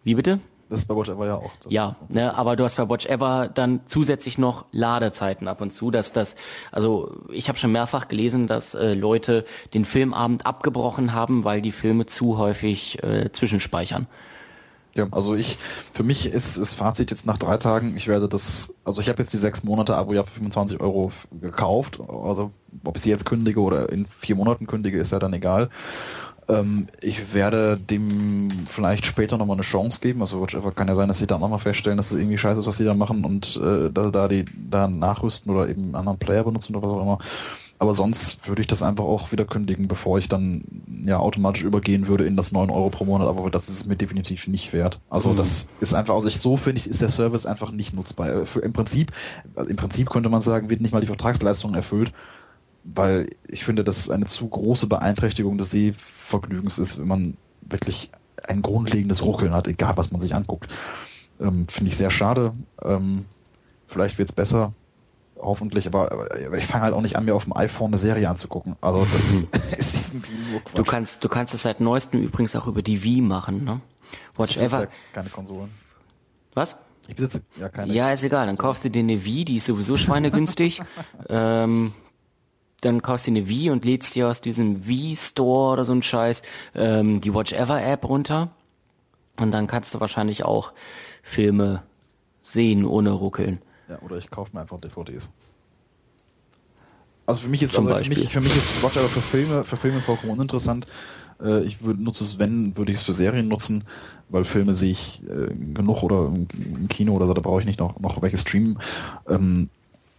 Wie 0.04 0.14
bitte? 0.14 0.38
Das 0.68 0.80
ist 0.80 0.88
bei 0.88 0.96
Watch 0.96 1.10
Ever 1.10 1.26
ja 1.26 1.34
auch. 1.36 1.50
Ja, 1.68 1.96
ne, 2.08 2.34
aber 2.36 2.56
du 2.56 2.64
hast 2.64 2.76
bei 2.76 2.88
Watch 2.88 3.06
Ever 3.06 3.50
dann 3.52 3.80
zusätzlich 3.86 4.38
noch 4.38 4.64
Ladezeiten 4.72 5.46
ab 5.46 5.60
und 5.60 5.72
zu, 5.72 5.90
dass 5.90 6.12
das, 6.12 6.36
also 6.72 7.12
ich 7.30 7.48
habe 7.48 7.58
schon 7.58 7.72
mehrfach 7.72 8.08
gelesen, 8.08 8.46
dass 8.46 8.74
äh, 8.74 8.94
Leute 8.94 9.44
den 9.74 9.84
Filmabend 9.84 10.46
abgebrochen 10.46 11.12
haben, 11.12 11.44
weil 11.44 11.60
die 11.60 11.72
Filme 11.72 12.06
zu 12.06 12.38
häufig 12.38 13.02
äh, 13.02 13.30
zwischenspeichern. 13.30 14.06
Ja, 14.94 15.08
also 15.10 15.34
ich, 15.34 15.58
für 15.92 16.04
mich 16.04 16.26
ist 16.26 16.56
das 16.56 16.72
Fazit 16.72 17.10
jetzt 17.10 17.26
nach 17.26 17.36
drei 17.36 17.56
Tagen, 17.56 17.96
ich 17.96 18.06
werde 18.06 18.28
das, 18.28 18.72
also 18.84 19.00
ich 19.00 19.08
habe 19.08 19.20
jetzt 19.20 19.32
die 19.32 19.38
sechs 19.38 19.64
Monate 19.64 19.96
Abo 19.96 20.12
ja 20.12 20.22
für 20.22 20.30
25 20.30 20.80
Euro 20.80 21.10
gekauft, 21.40 21.98
also 22.00 22.52
ob 22.84 22.96
ich 22.96 23.02
sie 23.02 23.10
jetzt 23.10 23.26
kündige 23.26 23.60
oder 23.60 23.90
in 23.90 24.06
vier 24.06 24.36
Monaten 24.36 24.66
kündige, 24.66 24.98
ist 24.98 25.10
ja 25.10 25.18
dann 25.18 25.32
egal. 25.34 25.68
Ähm, 26.48 26.88
ich 27.00 27.32
werde 27.34 27.78
dem 27.78 28.66
vielleicht 28.68 29.06
später 29.06 29.38
nochmal 29.38 29.56
eine 29.56 29.62
Chance 29.62 30.00
geben, 30.00 30.20
also 30.20 30.40
Watch 30.42 30.56
kann 30.74 30.88
ja 30.88 30.94
sein, 30.94 31.08
dass 31.08 31.18
sie 31.18 31.26
dann 31.26 31.40
nochmal 31.40 31.58
feststellen, 31.58 31.96
dass 31.96 32.10
es 32.10 32.18
irgendwie 32.18 32.38
scheiße 32.38 32.60
ist, 32.60 32.66
was 32.66 32.76
sie 32.76 32.84
da 32.84 32.94
machen 32.94 33.24
und 33.24 33.56
äh, 33.62 33.90
da, 33.90 34.10
da 34.10 34.28
die 34.28 34.44
da 34.70 34.88
nachrüsten 34.88 35.50
oder 35.52 35.68
eben 35.68 35.82
einen 35.84 35.94
anderen 35.94 36.18
Player 36.18 36.44
benutzen 36.44 36.74
oder 36.76 36.86
was 36.86 36.92
auch 36.94 37.02
immer. 37.02 37.18
Aber 37.80 37.92
sonst 37.92 38.46
würde 38.46 38.62
ich 38.62 38.68
das 38.68 38.82
einfach 38.82 39.04
auch 39.04 39.32
wieder 39.32 39.44
kündigen, 39.44 39.88
bevor 39.88 40.18
ich 40.18 40.28
dann 40.28 40.62
ja 41.04 41.18
automatisch 41.18 41.64
übergehen 41.64 42.06
würde 42.06 42.24
in 42.24 42.36
das 42.36 42.52
9 42.52 42.70
Euro 42.70 42.88
pro 42.88 43.04
Monat. 43.04 43.26
Aber 43.26 43.50
das 43.50 43.68
ist 43.68 43.74
es 43.80 43.86
mir 43.86 43.96
definitiv 43.96 44.46
nicht 44.46 44.72
wert. 44.72 45.00
Also 45.10 45.30
Mhm. 45.30 45.36
das 45.36 45.66
ist 45.80 45.92
einfach, 45.92 46.14
also 46.14 46.28
ich 46.28 46.38
so 46.38 46.56
finde 46.56 46.78
ich, 46.80 46.88
ist 46.88 47.02
der 47.02 47.08
Service 47.08 47.46
einfach 47.46 47.72
nicht 47.72 47.92
nutzbar. 47.92 48.28
Äh, 48.28 48.46
Für, 48.46 48.60
Im 48.60 48.72
Prinzip, 48.72 49.12
also 49.56 49.68
im 49.68 49.76
Prinzip 49.76 50.08
könnte 50.08 50.28
man 50.28 50.40
sagen, 50.40 50.70
wird 50.70 50.80
nicht 50.82 50.92
mal 50.92 51.00
die 51.00 51.08
Vertragsleistung 51.08 51.74
erfüllt, 51.74 52.12
weil 52.84 53.28
ich 53.48 53.64
finde, 53.64 53.82
dass 53.82 53.98
es 53.98 54.10
eine 54.10 54.26
zu 54.26 54.48
große 54.48 54.86
Beeinträchtigung 54.86 55.58
des 55.58 55.70
Sehvergnügens 55.70 56.78
ist, 56.78 57.00
wenn 57.00 57.08
man 57.08 57.36
wirklich 57.62 58.10
ein 58.46 58.62
grundlegendes 58.62 59.22
Ruckeln 59.22 59.54
hat, 59.54 59.66
egal 59.68 59.96
was 59.96 60.12
man 60.12 60.20
sich 60.20 60.34
anguckt. 60.34 60.68
Ähm, 61.40 61.66
finde 61.68 61.90
ich 61.90 61.96
sehr 61.96 62.10
schade. 62.10 62.52
Ähm, 62.82 63.24
vielleicht 63.86 64.18
wird's 64.18 64.32
besser 64.32 64.72
hoffentlich, 65.40 65.86
aber, 65.86 66.12
aber 66.12 66.58
ich 66.58 66.66
fange 66.66 66.84
halt 66.84 66.94
auch 66.94 67.02
nicht 67.02 67.16
an, 67.16 67.24
mir 67.24 67.34
auf 67.34 67.44
dem 67.44 67.56
iPhone 67.56 67.88
eine 67.88 67.98
Serie 67.98 68.28
anzugucken. 68.28 68.76
Also 68.80 69.06
das 69.12 69.24
ist, 69.30 69.46
ist 69.78 70.08
irgendwie 70.08 70.50
nur 70.50 70.60
Quatsch. 70.60 70.78
Du 70.78 70.84
kannst, 70.84 71.24
du 71.24 71.28
kannst 71.28 71.54
es 71.54 71.62
seit 71.62 71.80
neuestem 71.80 72.22
übrigens 72.22 72.54
auch 72.56 72.66
über 72.66 72.82
die 72.82 73.02
Wii 73.02 73.20
machen, 73.20 73.64
ne? 73.64 73.80
Watch 74.36 74.56
Ever. 74.56 74.82
ja 74.82 74.88
keine 75.12 75.28
Konsolen. 75.28 75.70
Was? 76.54 76.76
Ich 77.08 77.16
besitze 77.16 77.42
ja 77.58 77.68
keine. 77.68 77.92
Ja, 77.92 78.12
ist 78.12 78.22
egal. 78.22 78.46
Dann 78.46 78.56
kaufst 78.56 78.84
du 78.84 78.90
dir 78.90 79.00
eine 79.00 79.24
Wii, 79.24 79.44
die 79.44 79.56
ist 79.56 79.66
sowieso 79.66 79.96
schweinegünstig. 79.96 80.80
ähm, 81.28 81.92
dann 82.84 83.02
kaufst 83.02 83.26
du 83.26 83.30
eine 83.30 83.48
Wii 83.48 83.70
und 83.70 83.84
lädst 83.84 84.14
dir 84.14 84.28
aus 84.28 84.40
diesem 84.40 84.86
Wii 84.86 85.16
Store 85.16 85.72
oder 85.72 85.84
so 85.84 85.92
ein 85.92 86.02
Scheiß 86.02 86.42
ähm, 86.74 87.20
die 87.20 87.34
Watch 87.34 87.52
Ever 87.52 87.82
App 87.82 88.08
runter. 88.08 88.50
Und 89.36 89.50
dann 89.52 89.66
kannst 89.66 89.94
du 89.94 90.00
wahrscheinlich 90.00 90.44
auch 90.44 90.72
Filme 91.22 91.82
sehen 92.42 92.84
ohne 92.84 93.10
ruckeln. 93.10 93.60
Ja, 93.88 93.98
oder 94.02 94.16
ich 94.16 94.30
kaufe 94.30 94.50
mir 94.54 94.60
einfach 94.60 94.80
DVDs. 94.80 95.30
Also 97.26 97.40
für 97.40 97.48
mich 97.48 97.62
ist 97.62 97.76
also 97.76 97.94
für 97.94 98.08
mich, 98.08 98.28
für 98.28 98.40
mich 98.40 98.56
ist 98.56 98.82
Watch 98.82 98.96
aber 98.98 99.08
für 99.08 99.20
Filme, 99.20 99.64
für 99.64 99.76
Filme 99.76 100.02
vollkommen 100.02 100.32
uninteressant. 100.32 100.86
Äh, 101.40 101.64
ich 101.64 101.82
würde 101.82 102.02
nutze 102.02 102.24
es, 102.24 102.38
wenn, 102.38 102.76
würde 102.76 102.92
ich 102.92 102.98
es 102.98 103.04
für 103.04 103.14
Serien 103.14 103.48
nutzen, 103.48 103.84
weil 104.28 104.44
Filme 104.44 104.74
sehe 104.74 104.90
ich 104.90 105.22
äh, 105.24 105.54
genug 105.54 106.02
oder 106.02 106.26
im, 106.26 106.46
im 106.76 106.88
Kino 106.88 107.14
oder 107.14 107.26
so, 107.26 107.34
da 107.34 107.40
brauche 107.40 107.60
ich 107.60 107.66
nicht 107.66 107.80
noch, 107.80 107.98
noch 107.98 108.20
welche 108.20 108.36
streamen. 108.36 108.78
Ähm, 109.28 109.70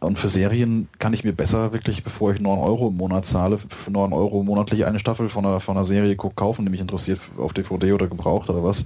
und 0.05 0.17
für 0.17 0.29
Serien 0.29 0.87
kann 0.99 1.13
ich 1.13 1.23
mir 1.23 1.33
besser 1.33 1.73
wirklich, 1.73 2.03
bevor 2.03 2.33
ich 2.33 2.39
9 2.39 2.59
Euro 2.59 2.89
im 2.89 2.97
Monat 2.97 3.25
zahle, 3.25 3.57
für 3.57 3.91
9 3.91 4.13
Euro 4.13 4.43
monatlich 4.43 4.85
eine 4.85 4.99
Staffel 4.99 5.29
von 5.29 5.45
einer, 5.45 5.59
von 5.59 5.75
einer 5.75 5.85
Serie 5.85 6.15
kaufen, 6.15 6.65
die 6.65 6.71
mich 6.71 6.81
interessiert 6.81 7.19
auf 7.37 7.53
DVD 7.53 7.93
oder 7.93 8.07
gebraucht 8.07 8.49
oder 8.49 8.63
was. 8.63 8.85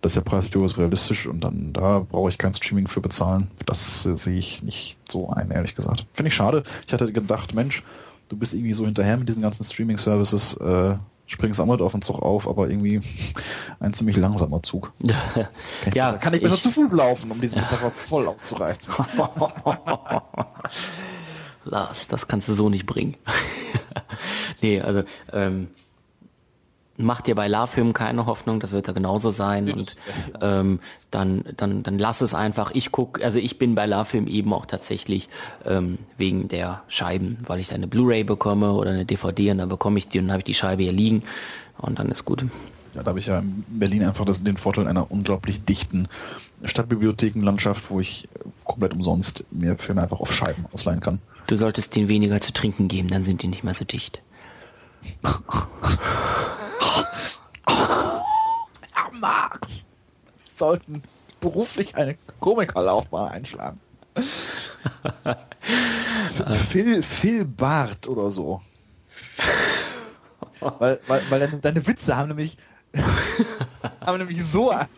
Das 0.00 0.12
ist 0.12 0.16
ja 0.16 0.22
preislich 0.22 0.52
durchaus 0.52 0.78
realistisch 0.78 1.26
und 1.26 1.42
dann 1.42 1.72
da 1.72 2.00
brauche 2.00 2.28
ich 2.28 2.38
kein 2.38 2.54
Streaming 2.54 2.86
für 2.86 3.00
bezahlen. 3.00 3.48
Das 3.66 4.06
äh, 4.06 4.16
sehe 4.16 4.38
ich 4.38 4.62
nicht 4.62 4.96
so 5.08 5.30
ein, 5.30 5.50
ehrlich 5.50 5.74
gesagt. 5.74 6.06
Finde 6.12 6.28
ich 6.28 6.34
schade. 6.34 6.62
Ich 6.86 6.92
hatte 6.92 7.12
gedacht, 7.12 7.54
Mensch, 7.54 7.82
du 8.28 8.36
bist 8.36 8.54
irgendwie 8.54 8.74
so 8.74 8.84
hinterher 8.84 9.16
mit 9.16 9.28
diesen 9.28 9.42
ganzen 9.42 9.64
Streaming-Services, 9.64 10.54
äh, 10.58 10.94
springst 11.28 11.60
auch 11.60 11.66
mit 11.66 11.80
auf 11.80 11.92
den 11.92 12.02
Zug 12.02 12.20
auf, 12.22 12.48
aber 12.48 12.68
irgendwie 12.68 13.00
ein 13.80 13.92
ziemlich 13.94 14.16
langsamer 14.16 14.62
Zug. 14.62 14.92
Kann 15.06 15.12
ich, 15.86 15.94
Ja, 15.94 16.06
besser, 16.12 16.18
kann 16.18 16.34
ich 16.34 16.42
besser 16.42 16.54
ich- 16.56 16.62
zu 16.62 16.70
Fuß 16.72 16.90
laufen, 16.92 17.30
um 17.30 17.40
diesen 17.40 17.60
Metapher 17.60 17.90
voll 17.92 18.26
auszureizen. 18.26 18.92
Lars, 21.64 22.08
das 22.08 22.26
kannst 22.28 22.48
du 22.48 22.54
so 22.54 22.68
nicht 22.70 22.86
bringen. 22.86 23.16
nee, 24.62 24.80
also 24.80 25.02
ähm, 25.32 25.68
mach 26.98 27.20
dir 27.20 27.34
bei 27.34 27.48
La-Film 27.48 27.92
keine 27.92 28.26
Hoffnung, 28.26 28.60
das 28.60 28.72
wird 28.72 28.88
da 28.88 28.92
genauso 28.92 29.30
sein 29.30 29.70
und 29.72 29.96
ähm, 30.42 30.80
dann, 31.10 31.44
dann, 31.56 31.82
dann 31.82 31.98
lass 31.98 32.20
es 32.20 32.34
einfach. 32.34 32.72
Ich 32.74 32.92
guck, 32.92 33.22
also 33.22 33.38
ich 33.38 33.58
bin 33.58 33.74
bei 33.74 33.86
La-Film 33.86 34.26
eben 34.26 34.52
auch 34.52 34.66
tatsächlich 34.66 35.28
ähm, 35.64 35.98
wegen 36.18 36.48
der 36.48 36.82
Scheiben, 36.88 37.38
weil 37.46 37.60
ich 37.60 37.68
da 37.68 37.76
eine 37.76 37.86
Blu-ray 37.86 38.24
bekomme 38.24 38.72
oder 38.72 38.90
eine 38.90 39.04
DVD 39.04 39.52
und 39.52 39.58
dann 39.58 39.68
bekomme 39.68 39.98
ich 39.98 40.08
die 40.08 40.18
und 40.18 40.26
dann 40.26 40.32
habe 40.32 40.40
ich 40.40 40.46
die 40.46 40.54
Scheibe 40.54 40.82
hier 40.82 40.92
liegen 40.92 41.22
und 41.78 41.98
dann 41.98 42.10
ist 42.10 42.24
gut. 42.24 42.44
Ja, 42.94 43.02
da 43.02 43.10
habe 43.10 43.20
ich 43.20 43.26
ja 43.26 43.38
in 43.38 43.64
Berlin 43.68 44.04
einfach 44.04 44.24
das, 44.24 44.42
den 44.42 44.56
Vorteil 44.56 44.88
einer 44.88 45.10
unglaublich 45.10 45.64
dichten 45.64 46.08
Stadtbibliothekenlandschaft, 46.64 47.90
wo 47.90 48.00
ich 48.00 48.28
komplett 48.64 48.92
umsonst 48.92 49.44
mir 49.52 49.78
Filme 49.78 50.02
einfach 50.02 50.20
auf 50.20 50.32
Scheiben 50.32 50.66
ausleihen 50.72 51.00
kann. 51.00 51.20
Du 51.46 51.56
solltest 51.56 51.94
denen 51.94 52.08
weniger 52.08 52.40
zu 52.40 52.52
trinken 52.52 52.88
geben, 52.88 53.08
dann 53.08 53.24
sind 53.24 53.42
die 53.42 53.46
nicht 53.46 53.62
mehr 53.62 53.74
so 53.74 53.84
dicht. 53.84 54.20
Herr 57.66 59.10
Marx 59.12 59.84
sollten 60.38 61.02
beruflich 61.40 61.96
eine 61.96 62.16
Komikerlaufbahn 62.40 63.32
einschlagen. 63.32 63.80
Phil, 66.68 67.02
Phil 67.02 67.44
Barth 67.44 68.08
oder 68.08 68.30
so. 68.30 68.62
weil 70.60 70.98
weil, 71.06 71.22
weil 71.28 71.40
deine, 71.40 71.58
deine 71.58 71.86
Witze 71.86 72.16
haben 72.16 72.28
nämlich 72.28 72.56
haben 74.00 74.18
nämlich 74.18 74.42
so 74.42 74.70
einen. 74.70 74.88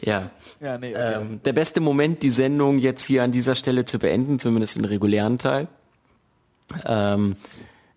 Ja. 0.00 0.30
Ja, 0.60 0.78
nee, 0.78 0.94
okay, 0.94 1.14
Ähm, 1.14 1.42
der 1.42 1.52
beste 1.52 1.80
Moment, 1.80 2.22
die 2.22 2.30
Sendung 2.30 2.78
jetzt 2.78 3.04
hier 3.04 3.24
an 3.24 3.32
dieser 3.32 3.54
Stelle 3.54 3.84
zu 3.84 3.98
beenden, 3.98 4.38
zumindest 4.38 4.76
den 4.76 4.84
regulären 4.84 5.38
Teil. 5.38 5.66
Ähm, 6.84 7.34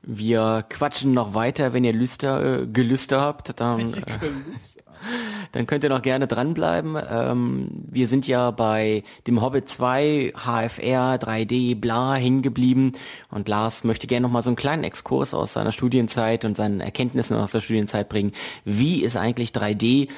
wir 0.06 0.66
quatschen 0.70 1.14
noch 1.14 1.34
weiter, 1.34 1.74
wenn 1.74 1.84
ihr 1.84 1.94
Lüster, 1.94 2.62
äh, 2.62 2.68
Gelüster 2.68 3.22
habt, 3.22 3.60
dann, 3.60 3.94
äh, 3.94 4.04
dann 5.52 5.68
könnt 5.68 5.84
ihr 5.84 5.90
noch 5.90 6.02
gerne 6.02 6.28
dranbleiben. 6.28 6.98
Ähm, 7.10 7.70
wir 7.90 8.08
sind 8.08 8.28
ja 8.28 8.52
bei 8.52 9.04
dem 9.28 9.42
Hobbit 9.42 9.68
2, 9.68 10.34
HFR, 10.36 11.16
3D, 11.18 11.80
bla, 11.80 12.16
hingeblieben. 12.16 12.94
Und 13.32 13.48
Lars 13.48 13.84
möchte 13.84 14.08
gerne 14.08 14.28
noch 14.28 14.32
mal 14.32 14.42
so 14.42 14.50
einen 14.50 14.58
kleinen 14.58 14.84
Exkurs 14.84 15.34
aus 15.34 15.54
seiner 15.54 15.72
Studienzeit 15.72 16.46
und 16.46 16.56
seinen 16.56 16.82
Erkenntnissen 16.82 17.38
aus 17.38 17.52
der 17.52 17.62
Studienzeit 17.62 18.08
bringen. 18.08 18.34
Wie 18.64 19.04
ist 19.04 19.18
eigentlich 19.18 19.52
3D 19.52 20.10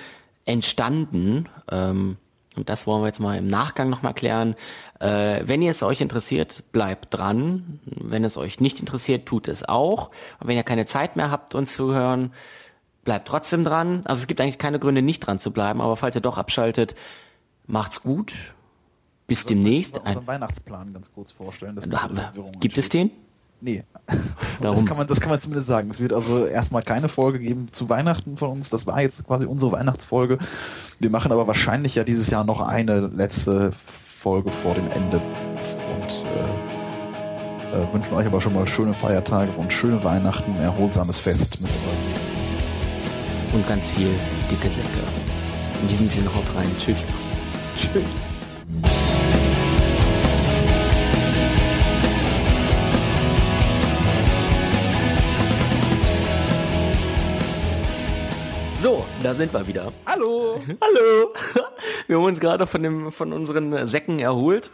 entstanden? 0.46 1.48
Ähm, 1.72 2.18
und 2.58 2.70
das 2.70 2.88
wollen 2.88 3.04
wir 3.04 3.08
jetzt 3.08 3.20
mal 3.20 3.38
im 3.38 3.48
Nachgang 3.48 3.90
nochmal 3.90 4.14
klären. 4.14 4.56
Äh, 5.00 5.42
wenn 5.46 5.62
ihr 5.62 5.72
es 5.72 5.84
euch 5.84 6.02
interessiert, 6.02 6.64
bleibt 6.72 7.14
dran. 7.14 7.80
Wenn 7.86 8.24
es 8.24 8.38
euch 8.38 8.60
nicht 8.60 8.80
interessiert, 8.80 9.26
tut 9.26 9.48
es 9.48 9.68
auch. 9.68 10.10
Und 10.40 10.48
wenn 10.48 10.58
ihr 10.58 10.64
keine 10.64 10.86
Zeit 10.86 11.16
mehr 11.16 11.30
habt, 11.30 11.56
uns 11.56 11.76
zu 11.76 11.94
hören, 11.94 12.32
bleibt 13.04 13.28
trotzdem 13.28 13.64
dran. 13.64 14.02
Also 14.06 14.22
es 14.22 14.28
gibt 14.28 14.42
eigentlich 14.42 14.58
keine 14.58 14.80
Gründe, 14.80 15.02
nicht 15.02 15.20
dran 15.22 15.40
zu 15.40 15.52
bleiben. 15.52 15.82
Aber 15.82 15.98
falls 15.98 16.16
ihr 16.16 16.22
doch 16.22 16.38
abschaltet, 16.38 16.96
macht's 17.68 18.02
gut. 18.02 18.34
Bis 19.28 19.46
demnächst. 19.46 19.98
unseren 19.98 20.26
Weihnachtsplan 20.26 20.94
ganz 20.94 21.12
kurz 21.12 21.32
vorstellen. 21.32 21.76
Das 21.76 21.90
Ein, 21.92 22.20
gibt 22.62 22.78
es 22.78 22.88
den? 22.90 23.12
Nee. 23.60 23.84
Darum. 24.62 24.78
Das 24.78 24.86
kann, 24.86 24.98
man, 24.98 25.08
das 25.08 25.20
kann 25.20 25.30
man 25.30 25.42
zumindest 25.42 25.68
sagen. 25.68 25.90
Es 25.90 26.00
wird 26.00 26.14
also 26.14 26.46
erstmal 26.46 26.82
keine 26.82 27.10
Folge 27.10 27.40
geben 27.40 27.68
zu 27.72 27.90
Weihnachten 27.90 28.38
von 28.38 28.52
uns. 28.52 28.70
Das 28.70 28.88
war 28.88 29.02
jetzt 29.02 29.26
quasi 29.26 29.46
unsere 29.46 29.72
Weihnachtsfolge. 29.72 30.38
Wir 31.00 31.10
machen 31.10 31.32
aber 31.32 31.48
wahrscheinlich 31.48 31.96
ja 31.96 32.04
dieses 32.04 32.30
Jahr 32.30 32.44
noch 32.44 32.62
eine 32.62 33.08
letzte 33.08 33.72
Folge 34.18 34.50
vor 34.50 34.74
dem 34.74 34.90
Ende. 34.92 35.22
Und 35.96 36.24
äh, 37.72 37.78
äh, 37.78 37.94
wünschen 37.94 38.14
euch 38.14 38.26
aber 38.26 38.42
schon 38.42 38.54
mal 38.54 38.68
schöne 38.68 38.94
Feiertage 38.94 39.52
und 39.58 39.72
schöne 39.72 40.04
Weihnachten, 40.04 40.56
ein 40.56 40.64
erholsames 40.64 41.20
Fest 41.20 41.62
mit 41.62 41.70
euren 41.70 43.60
Und 43.60 43.68
ganz 43.68 43.90
viel 43.90 44.10
dicke 44.50 44.72
Säcke. 44.72 44.88
In 45.84 45.88
diesem 45.90 46.10
Sinne 46.10 46.34
haut 46.34 46.56
rein. 46.56 46.70
Tschüss. 46.80 47.06
Tschüss. 47.78 48.04
So, 58.80 59.06
da 59.22 59.34
sind 59.34 59.54
wir 59.54 59.68
wieder. 59.68 59.92
Hallo! 60.06 60.60
Hallo! 60.82 61.34
Wir 62.08 62.18
haben 62.18 62.24
uns 62.26 62.40
gerade 62.40 62.66
von, 62.68 62.82
dem, 62.82 63.12
von 63.12 63.34
unseren 63.34 63.86
Säcken 63.88 64.20
erholt, 64.20 64.72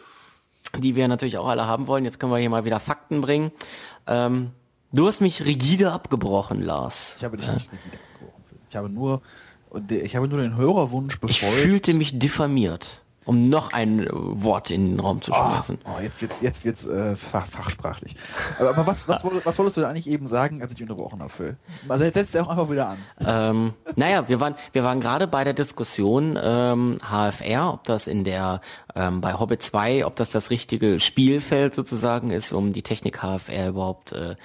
die 0.78 0.96
wir 0.96 1.08
natürlich 1.08 1.38
auch 1.38 1.48
alle 1.48 1.68
haben 1.68 1.88
wollen. 1.88 2.06
Jetzt 2.06 2.20
können 2.20 2.32
wir 2.32 2.38
hier 2.38 2.50
mal 2.50 2.66
wieder 2.66 2.80
Fakten 2.80 3.22
bringen. 3.22 3.52
Ähm, 4.08 4.52
du 4.92 5.08
hast 5.08 5.20
mich 5.22 5.44
rigide 5.44 5.92
abgebrochen, 5.92 6.62
Lars. 6.64 7.16
Ich 7.18 7.24
habe 7.24 7.38
dich 7.38 7.52
nicht 7.52 7.72
rigide 7.72 7.98
abgebrochen. 7.98 8.60
Ich 8.70 8.76
habe 8.76 8.90
nur 8.90 9.22
ich 9.90 10.16
habe 10.16 10.28
nur 10.28 10.38
den 10.38 10.56
Hörerwunsch 10.56 11.16
Ich 11.16 11.20
befolgt. 11.20 11.56
fühlte 11.62 11.94
mich 11.96 12.20
diffamiert, 12.20 13.02
um 13.26 13.44
noch 13.46 13.74
ein 13.74 14.00
äh, 14.00 14.10
Wort 14.12 14.70
in 14.72 14.86
den 14.86 15.00
Raum 15.00 15.22
zu 15.22 15.34
schmeißen. 15.34 15.80
Oh, 15.86 16.02
jetzt 16.02 16.22
wird's, 16.22 16.42
jetzt 16.42 16.66
wird's 16.66 16.86
äh, 16.86 17.16
fach, 17.16 17.48
fachsprachlich. 17.48 18.16
Aber, 18.60 18.70
aber 18.70 18.88
was, 18.88 19.08
was, 19.08 19.24
was 19.24 19.58
wolltest 19.58 19.78
du 19.78 19.82
denn 19.82 19.90
eigentlich 19.90 20.08
eben 20.08 20.28
sagen, 20.28 20.62
als 20.62 20.72
ich 20.72 20.78
dich 20.78 20.90
unterbrochen 20.90 21.22
habe, 21.22 21.32
Phil? 21.32 21.58
Also 21.88 22.04
jetzt 22.04 22.16
setzt 22.16 22.36
er 22.36 22.46
auch 22.46 22.50
einfach 22.50 22.70
wieder 22.70 22.90
an. 22.90 22.98
Ähm, 23.26 23.74
naja, 23.96 24.28
wir 24.28 24.40
waren, 24.40 24.56
wir 24.72 24.84
waren 24.84 25.00
gerade 25.00 25.28
bei 25.28 25.44
der 25.44 25.54
Diskussion 25.54 26.38
ähm, 26.42 26.98
HFR, 27.02 27.74
ob 27.74 27.84
das 27.86 28.08
in 28.08 28.24
der 28.24 28.62
ähm, 28.96 29.22
bei 29.22 29.34
Hobbit 29.34 29.62
2, 29.62 30.06
ob 30.06 30.16
das 30.16 30.32
das 30.32 30.50
richtige 30.50 31.00
Spielfeld 31.00 31.74
sozusagen 31.76 32.30
ist, 32.30 32.52
um 32.52 32.74
die 32.74 32.84
Technik 32.84 33.20
HFR 33.20 33.70
überhaupt 33.70 34.12
äh, 34.12 34.36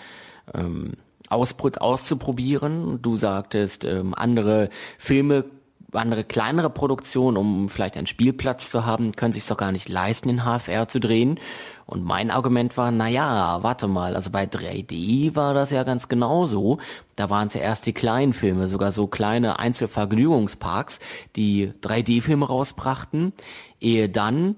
ähm, 0.55 0.95
auszuprobieren. 1.31 3.03
Du 3.03 3.17
sagtest, 3.17 3.85
ähm, 3.85 4.15
andere 4.15 4.71
Filme, 4.99 5.45
andere 5.93 6.25
kleinere 6.25 6.71
Produktionen, 6.71 7.37
um 7.37 7.69
vielleicht 7.69 7.97
einen 7.97 8.07
Spielplatz 8.07 8.71
zu 8.71 8.85
haben, 8.85 9.17
können 9.17 9.33
sich 9.33 9.47
doch 9.47 9.57
gar 9.57 9.73
nicht 9.73 9.89
leisten, 9.89 10.29
in 10.29 10.45
HFR 10.45 10.89
zu 10.89 11.01
drehen. 11.01 11.41
Und 11.87 12.05
mein 12.05 12.31
Argument 12.31 12.77
war, 12.77 12.91
na 12.91 13.09
ja, 13.09 13.63
warte 13.63 13.89
mal, 13.89 14.15
also 14.15 14.31
bei 14.31 14.45
3D 14.45 15.35
war 15.35 15.55
das 15.55 15.71
ja 15.71 15.85
ganz 15.85 16.09
genauso. 16.09 16.79
Da 17.17 17.31
waren 17.31 17.49
es 17.49 17.55
ja 17.55 17.63
erst 17.63 17.87
die 17.87 17.95
kleinen 17.95 18.35
Filme, 18.35 18.69
sogar 18.69 18.93
so 18.93 19.07
kleine 19.07 19.59
Einzelvergnügungsparks, 19.59 21.01
die 21.37 21.73
3D-Filme 21.83 22.47
rausbrachten, 22.47 23.33
ehe 23.81 24.11
dann 24.11 24.57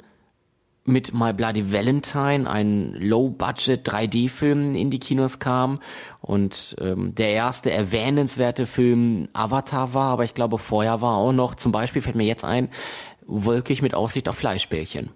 mit 0.84 1.14
My 1.14 1.32
Bloody 1.32 1.72
Valentine 1.72 2.48
ein 2.48 2.92
Low-Budget 2.92 3.88
3D-Film 3.88 4.74
in 4.74 4.90
die 4.90 4.98
Kinos 4.98 5.38
kam 5.38 5.78
und 6.20 6.76
ähm, 6.80 7.14
der 7.14 7.30
erste 7.30 7.70
erwähnenswerte 7.70 8.66
Film 8.66 9.28
Avatar 9.32 9.94
war, 9.94 10.12
aber 10.12 10.24
ich 10.24 10.34
glaube 10.34 10.58
vorher 10.58 11.00
war 11.00 11.16
auch 11.16 11.32
noch, 11.32 11.54
zum 11.54 11.72
Beispiel 11.72 12.02
fällt 12.02 12.16
mir 12.16 12.26
jetzt 12.26 12.44
ein, 12.44 12.68
Wolkig 13.26 13.82
mit 13.82 13.94
Aussicht 13.94 14.28
auf 14.28 14.36
Fleischbällchen. 14.36 15.10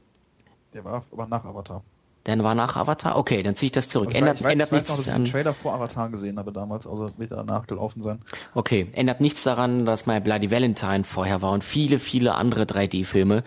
Der 0.73 0.85
war 0.85 1.05
aber 1.11 1.27
nach 1.27 1.45
Avatar. 1.45 1.82
Der 2.26 2.42
war 2.42 2.55
nach 2.55 2.76
Avatar? 2.76 3.18
Okay, 3.18 3.42
dann 3.42 3.55
ziehe 3.55 3.66
ich 3.66 3.72
das 3.72 3.88
zurück. 3.88 4.09
Also 4.09 4.18
ändert 4.18 4.36
ich 4.38 4.44
weiß, 4.44 4.52
ändert 4.52 4.68
ich 4.68 4.72
weiß 4.72 4.80
nichts 4.80 4.90
noch, 4.90 4.96
dass 4.96 5.06
ich 5.06 5.12
den 5.12 5.24
Trailer 5.26 5.55
vor 5.55 5.74
Avatar 5.74 6.09
gesehen 6.09 6.38
habe 6.38 6.52
damals, 6.52 6.86
also 6.86 7.10
wird 7.18 7.32
danach 7.32 7.66
gelaufen 7.66 8.02
sein. 8.02 8.22
Okay, 8.55 8.88
ändert 8.92 9.20
nichts 9.20 9.42
daran, 9.42 9.84
dass 9.84 10.06
My 10.06 10.20
Bloody 10.20 10.51
Valentine 10.51 11.05
vorher 11.05 11.42
war 11.42 11.52
und 11.52 11.62
viele, 11.64 11.98
viele 11.98 12.34
andere 12.34 12.64
3D-Filme, 12.64 13.44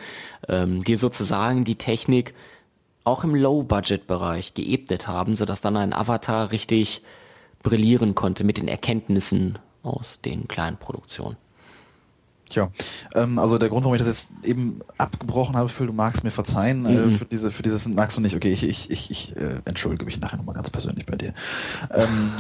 ähm, 0.47 0.83
die 0.83 0.95
sozusagen 0.95 1.63
die 1.63 1.75
Technik 1.75 2.35
auch 3.03 3.23
im 3.23 3.33
Low-Budget-Bereich 3.33 4.53
geebnet 4.53 5.07
haben, 5.07 5.35
sodass 5.35 5.61
dann 5.61 5.77
ein 5.77 5.93
Avatar 5.93 6.51
richtig 6.51 7.01
brillieren 7.63 8.13
konnte 8.13 8.43
mit 8.43 8.57
den 8.57 8.67
Erkenntnissen 8.67 9.57
aus 9.81 10.19
den 10.23 10.47
kleinen 10.47 10.77
Produktionen. 10.77 11.37
Tja, 12.49 12.69
ähm, 13.13 13.39
also 13.39 13.57
der 13.57 13.67
Grund, 13.69 13.83
warum 13.83 13.95
ich 13.95 13.99
das 14.01 14.07
jetzt 14.07 14.29
eben 14.43 14.79
abgebrochen 14.97 15.55
habe, 15.57 15.67
Phil, 15.69 15.87
du 15.87 15.93
magst 15.93 16.23
mir 16.23 16.31
verzeihen, 16.31 16.85
äh, 16.85 17.07
Mhm. 17.07 17.17
für 17.17 17.25
diese, 17.25 17.51
für 17.51 17.63
dieses 17.63 17.87
magst 17.87 18.17
du 18.17 18.21
nicht. 18.21 18.35
Okay, 18.35 18.51
ich, 18.53 18.63
ich, 18.63 18.89
ich, 18.89 19.11
ich 19.11 19.35
äh, 19.35 19.57
entschuldige 19.65 20.05
mich 20.05 20.19
nachher 20.19 20.37
nochmal 20.37 20.55
ganz 20.55 20.69
persönlich 20.69 21.05
bei 21.05 21.15
dir. 21.17 21.33
Ähm, 21.93 22.31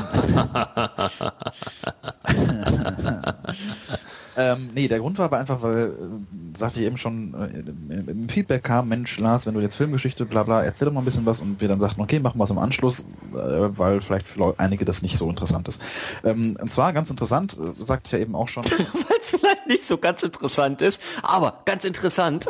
ähm, 4.37 4.69
nee, 4.73 4.87
der 4.87 4.99
Grund 4.99 5.17
war 5.17 5.25
aber 5.25 5.39
einfach, 5.39 5.61
weil, 5.61 5.87
äh, 5.87 6.57
sagte 6.57 6.79
ich 6.79 6.85
eben 6.85 6.97
schon, 6.97 7.33
äh, 7.33 8.11
im, 8.11 8.29
Feedback 8.29 8.63
kam, 8.63 8.87
Mensch, 8.87 9.19
Lars, 9.19 9.45
wenn 9.45 9.53
du 9.53 9.61
jetzt 9.61 9.75
Filmgeschichte, 9.75 10.25
bla 10.25 10.43
bla, 10.43 10.63
erzähl 10.63 10.85
doch 10.85 10.93
mal 10.93 11.01
ein 11.01 11.05
bisschen 11.05 11.25
was 11.25 11.41
und 11.41 11.59
wir 11.59 11.67
dann 11.67 11.79
sagten, 11.79 12.01
okay, 12.01 12.19
machen 12.19 12.37
wir 12.39 12.43
es 12.43 12.49
im 12.49 12.59
Anschluss, 12.59 13.01
äh, 13.33 13.69
weil 13.77 14.01
vielleicht 14.01 14.27
für 14.27 14.55
einige 14.57 14.85
das 14.85 15.01
nicht 15.01 15.17
so 15.17 15.29
interessant 15.29 15.67
ist. 15.67 15.81
Ähm, 16.23 16.57
und 16.61 16.71
zwar 16.71 16.93
ganz 16.93 17.09
interessant, 17.09 17.57
äh, 17.57 17.83
sagte 17.83 18.07
ich 18.07 18.11
ja 18.13 18.19
eben 18.19 18.35
auch 18.35 18.47
schon. 18.47 18.63
Vielleicht 19.39 19.67
nicht 19.67 19.85
so 19.85 19.97
ganz 19.97 20.23
interessant 20.23 20.81
ist, 20.81 21.01
aber 21.21 21.61
ganz 21.65 21.83
interessant. 21.85 22.45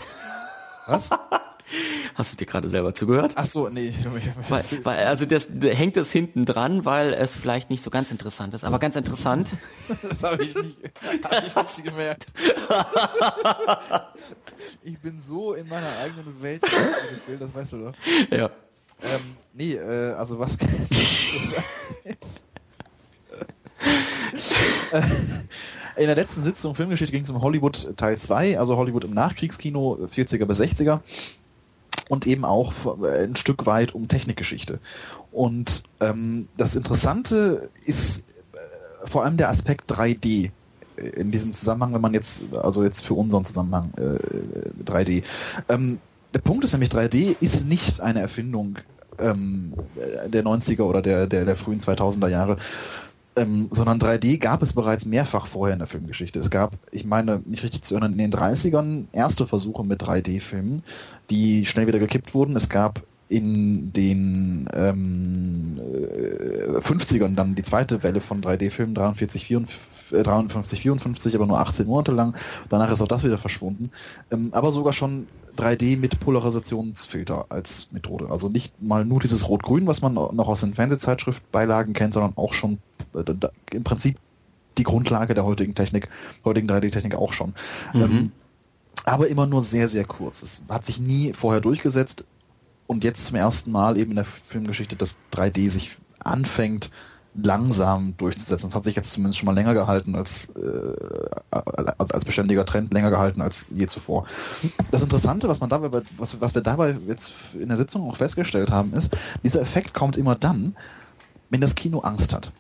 Was? 0.86 1.10
Hast 2.16 2.32
du 2.32 2.38
dir 2.38 2.46
gerade 2.46 2.70
selber 2.70 2.94
zugehört? 2.94 3.34
Ach 3.36 3.46
so, 3.46 3.68
nee. 3.68 3.94
Weil, 4.50 4.64
weil, 4.84 5.06
also 5.06 5.26
das 5.26 5.48
da 5.50 5.68
hängt 5.68 5.98
es 5.98 6.12
hinten 6.14 6.46
dran, 6.46 6.86
weil 6.86 7.14
es 7.14 7.36
vielleicht 7.36 7.70
nicht 7.70 7.84
so 7.84 7.90
ganz 7.90 8.10
interessant 8.10 8.54
ist, 8.54 8.64
aber 8.64 8.80
ganz 8.80 8.96
interessant. 8.96 9.52
Das 10.02 10.24
habe 10.24 10.44
ich 10.44 10.56
nicht, 10.56 10.78
hab 11.24 11.66
ich 11.70 11.78
nicht 11.78 11.84
gemerkt. 11.84 12.28
Ich 14.82 14.98
bin 15.00 15.20
so 15.20 15.54
in 15.54 15.68
meiner 15.68 15.98
eigenen 15.98 16.42
Welt, 16.42 16.64
das 17.38 17.54
weißt 17.54 17.74
du 17.74 17.78
doch. 17.78 17.94
Ja. 18.32 18.50
Ähm, 19.04 19.36
nee, 19.54 19.74
äh, 19.74 20.14
also 20.14 20.40
was 20.40 20.58
In 25.98 26.06
der 26.06 26.16
letzten 26.16 26.44
Sitzung 26.44 26.76
Filmgeschichte 26.76 27.12
ging 27.12 27.24
es 27.24 27.30
um 27.30 27.42
Hollywood 27.42 27.98
Teil 27.98 28.18
2, 28.18 28.60
also 28.60 28.78
Hollywood 28.78 29.04
im 29.04 29.14
Nachkriegskino, 29.14 30.08
40er 30.14 30.46
bis 30.46 30.62
60er. 30.62 31.00
Und 32.08 32.28
eben 32.28 32.46
auch 32.46 32.72
äh, 33.04 33.24
ein 33.24 33.36
Stück 33.36 33.66
weit 33.66 33.94
um 33.96 34.08
Technikgeschichte. 34.08 34.80
Und 35.32 35.84
ähm, 36.00 36.48
das 36.56 36.76
Interessante 36.76 37.70
ist 37.86 38.24
äh, 38.54 39.08
vor 39.08 39.26
allem 39.26 39.38
der 39.38 39.50
Aspekt 39.50 39.92
3D 39.92 40.52
in 40.98 41.32
diesem 41.32 41.54
Zusammenhang, 41.54 41.94
wenn 41.94 42.02
man 42.02 42.14
jetzt, 42.14 42.44
also 42.54 42.84
jetzt 42.84 43.06
für 43.06 43.14
unseren 43.14 43.46
Zusammenhang 43.46 43.92
äh, 43.98 44.84
3D. 44.90 45.24
Ähm, 45.68 46.00
der 46.34 46.40
Punkt 46.40 46.64
ist 46.64 46.74
nämlich, 46.74 46.90
3D 46.90 47.36
ist 47.40 47.66
nicht 47.66 48.02
eine 48.02 48.22
Erfindung 48.22 48.78
ähm, 49.20 49.74
der 50.28 50.44
90er 50.44 50.84
oder 50.84 51.02
der, 51.02 51.28
der, 51.28 51.46
der 51.46 51.56
frühen 51.56 51.80
2000er 51.80 52.30
Jahre, 52.30 52.58
ähm, 53.38 53.70
sondern 53.72 54.00
3D 54.00 54.40
gab 54.40 54.62
es 54.62 54.74
bereits 54.74 55.06
mehrfach 55.06 55.48
vorher 55.48 55.74
in 55.74 55.80
der 55.80 55.88
Filmgeschichte. 55.88 56.40
Es 56.40 56.50
gab, 56.50 56.74
ich 56.92 57.06
meine, 57.06 57.42
mich 57.46 57.64
richtig 57.64 57.84
zu 57.84 57.96
erinnern, 57.96 58.14
in 58.14 58.18
den 58.18 58.34
30ern 58.34 59.06
erste 59.12 59.48
Versuche 59.48 59.86
mit 59.86 60.02
3D-Filmen, 60.02 60.84
die 61.30 61.66
schnell 61.66 61.88
wieder 61.88 62.00
gekippt 62.00 62.34
wurden. 62.34 62.56
Es 62.56 62.68
gab 62.68 63.04
in 63.30 63.94
den 63.94 64.68
ähm, 64.74 65.80
äh, 65.80 66.80
50ern 66.80 67.36
dann 67.36 67.56
die 67.56 67.64
zweite 67.64 68.04
Welle 68.04 68.22
von 68.22 68.42
3D-Filmen, 68.42 68.96
43, 68.96 69.46
54, 69.46 69.80
äh, 70.12 70.24
53, 70.24 70.82
54, 70.82 71.36
aber 71.36 71.46
nur 71.46 71.60
18 71.60 71.88
Monate 71.88 72.12
lang. 72.12 72.36
Danach 72.70 72.92
ist 72.92 73.02
auch 73.02 73.08
das 73.08 73.24
wieder 73.24 73.38
verschwunden. 73.38 73.92
Ähm, 74.32 74.50
aber 74.54 74.72
sogar 74.72 74.94
schon 74.94 75.28
3D 75.58 75.98
mit 75.98 76.20
Polarisationsfilter 76.20 77.46
als 77.50 77.88
Methode. 77.92 78.30
Also 78.30 78.50
nicht 78.50 78.80
mal 78.82 79.06
nur 79.06 79.20
dieses 79.20 79.48
Rot-Grün, 79.50 79.88
was 79.88 80.02
man 80.02 80.14
noch 80.14 80.48
aus 80.48 80.62
den 80.62 80.74
Fernsehzeitschriftbeilagen 80.76 81.94
kennt, 81.94 82.14
sondern 82.14 82.34
auch 82.36 82.54
schon 82.54 82.80
äh, 83.16 83.24
da- 83.24 83.50
im 83.72 83.84
Prinzip 83.84 84.18
die 84.78 84.84
Grundlage 84.84 85.34
der 85.34 85.46
heutigen 85.46 85.74
Technik, 85.74 86.10
heutigen 86.46 86.70
3D-Technik 86.70 87.16
auch 87.16 87.34
schon. 87.34 87.54
Ähm, 87.96 88.32
aber 89.06 89.28
immer 89.30 89.48
nur 89.48 89.64
sehr, 89.64 89.88
sehr 89.88 90.06
kurz. 90.06 90.44
Es 90.44 90.62
hat 90.70 90.86
sich 90.86 91.00
nie 91.00 91.34
vorher 91.34 91.62
durchgesetzt 91.62 92.26
und 92.86 93.04
jetzt 93.04 93.26
zum 93.26 93.36
ersten 93.36 93.72
Mal 93.72 93.98
eben 93.98 94.12
in 94.12 94.16
der 94.18 94.26
Filmgeschichte, 94.26 94.96
dass 94.96 95.18
3D 95.34 95.70
sich 95.70 95.98
anfängt 96.20 96.92
langsam 97.42 98.16
durchzusetzen. 98.18 98.70
Das 98.70 98.76
hat 98.76 98.84
sich 98.84 98.96
jetzt 98.96 99.12
zumindest 99.12 99.40
schon 99.40 99.46
mal 99.46 99.56
länger 99.56 99.74
gehalten 99.74 100.16
als, 100.16 100.50
äh, 100.56 100.94
als, 101.52 102.26
beständiger 102.26 102.66
Trend, 102.66 102.94
länger 102.94 103.10
gehalten 103.10 103.42
als 103.42 103.68
je 103.70 103.88
zuvor. 103.88 104.26
Das 104.92 105.02
Interessante, 105.02 105.48
was 105.48 105.60
man 105.60 105.70
dabei, 105.70 106.02
was, 106.18 106.40
was 106.42 106.56
wir 106.56 106.62
dabei 106.62 106.98
jetzt 107.08 107.34
in 107.54 107.68
der 107.68 107.78
Sitzung 107.78 108.10
auch 108.10 108.18
festgestellt 108.18 108.72
haben, 108.72 108.94
ist, 108.94 109.16
dieser 109.44 109.62
Effekt 109.62 109.94
kommt 109.94 110.18
immer 110.18 110.36
dann, 110.36 110.76
wenn 111.50 111.62
das 111.62 111.76
Kino 111.76 112.00
Angst 112.00 112.34
hat. 112.34 112.52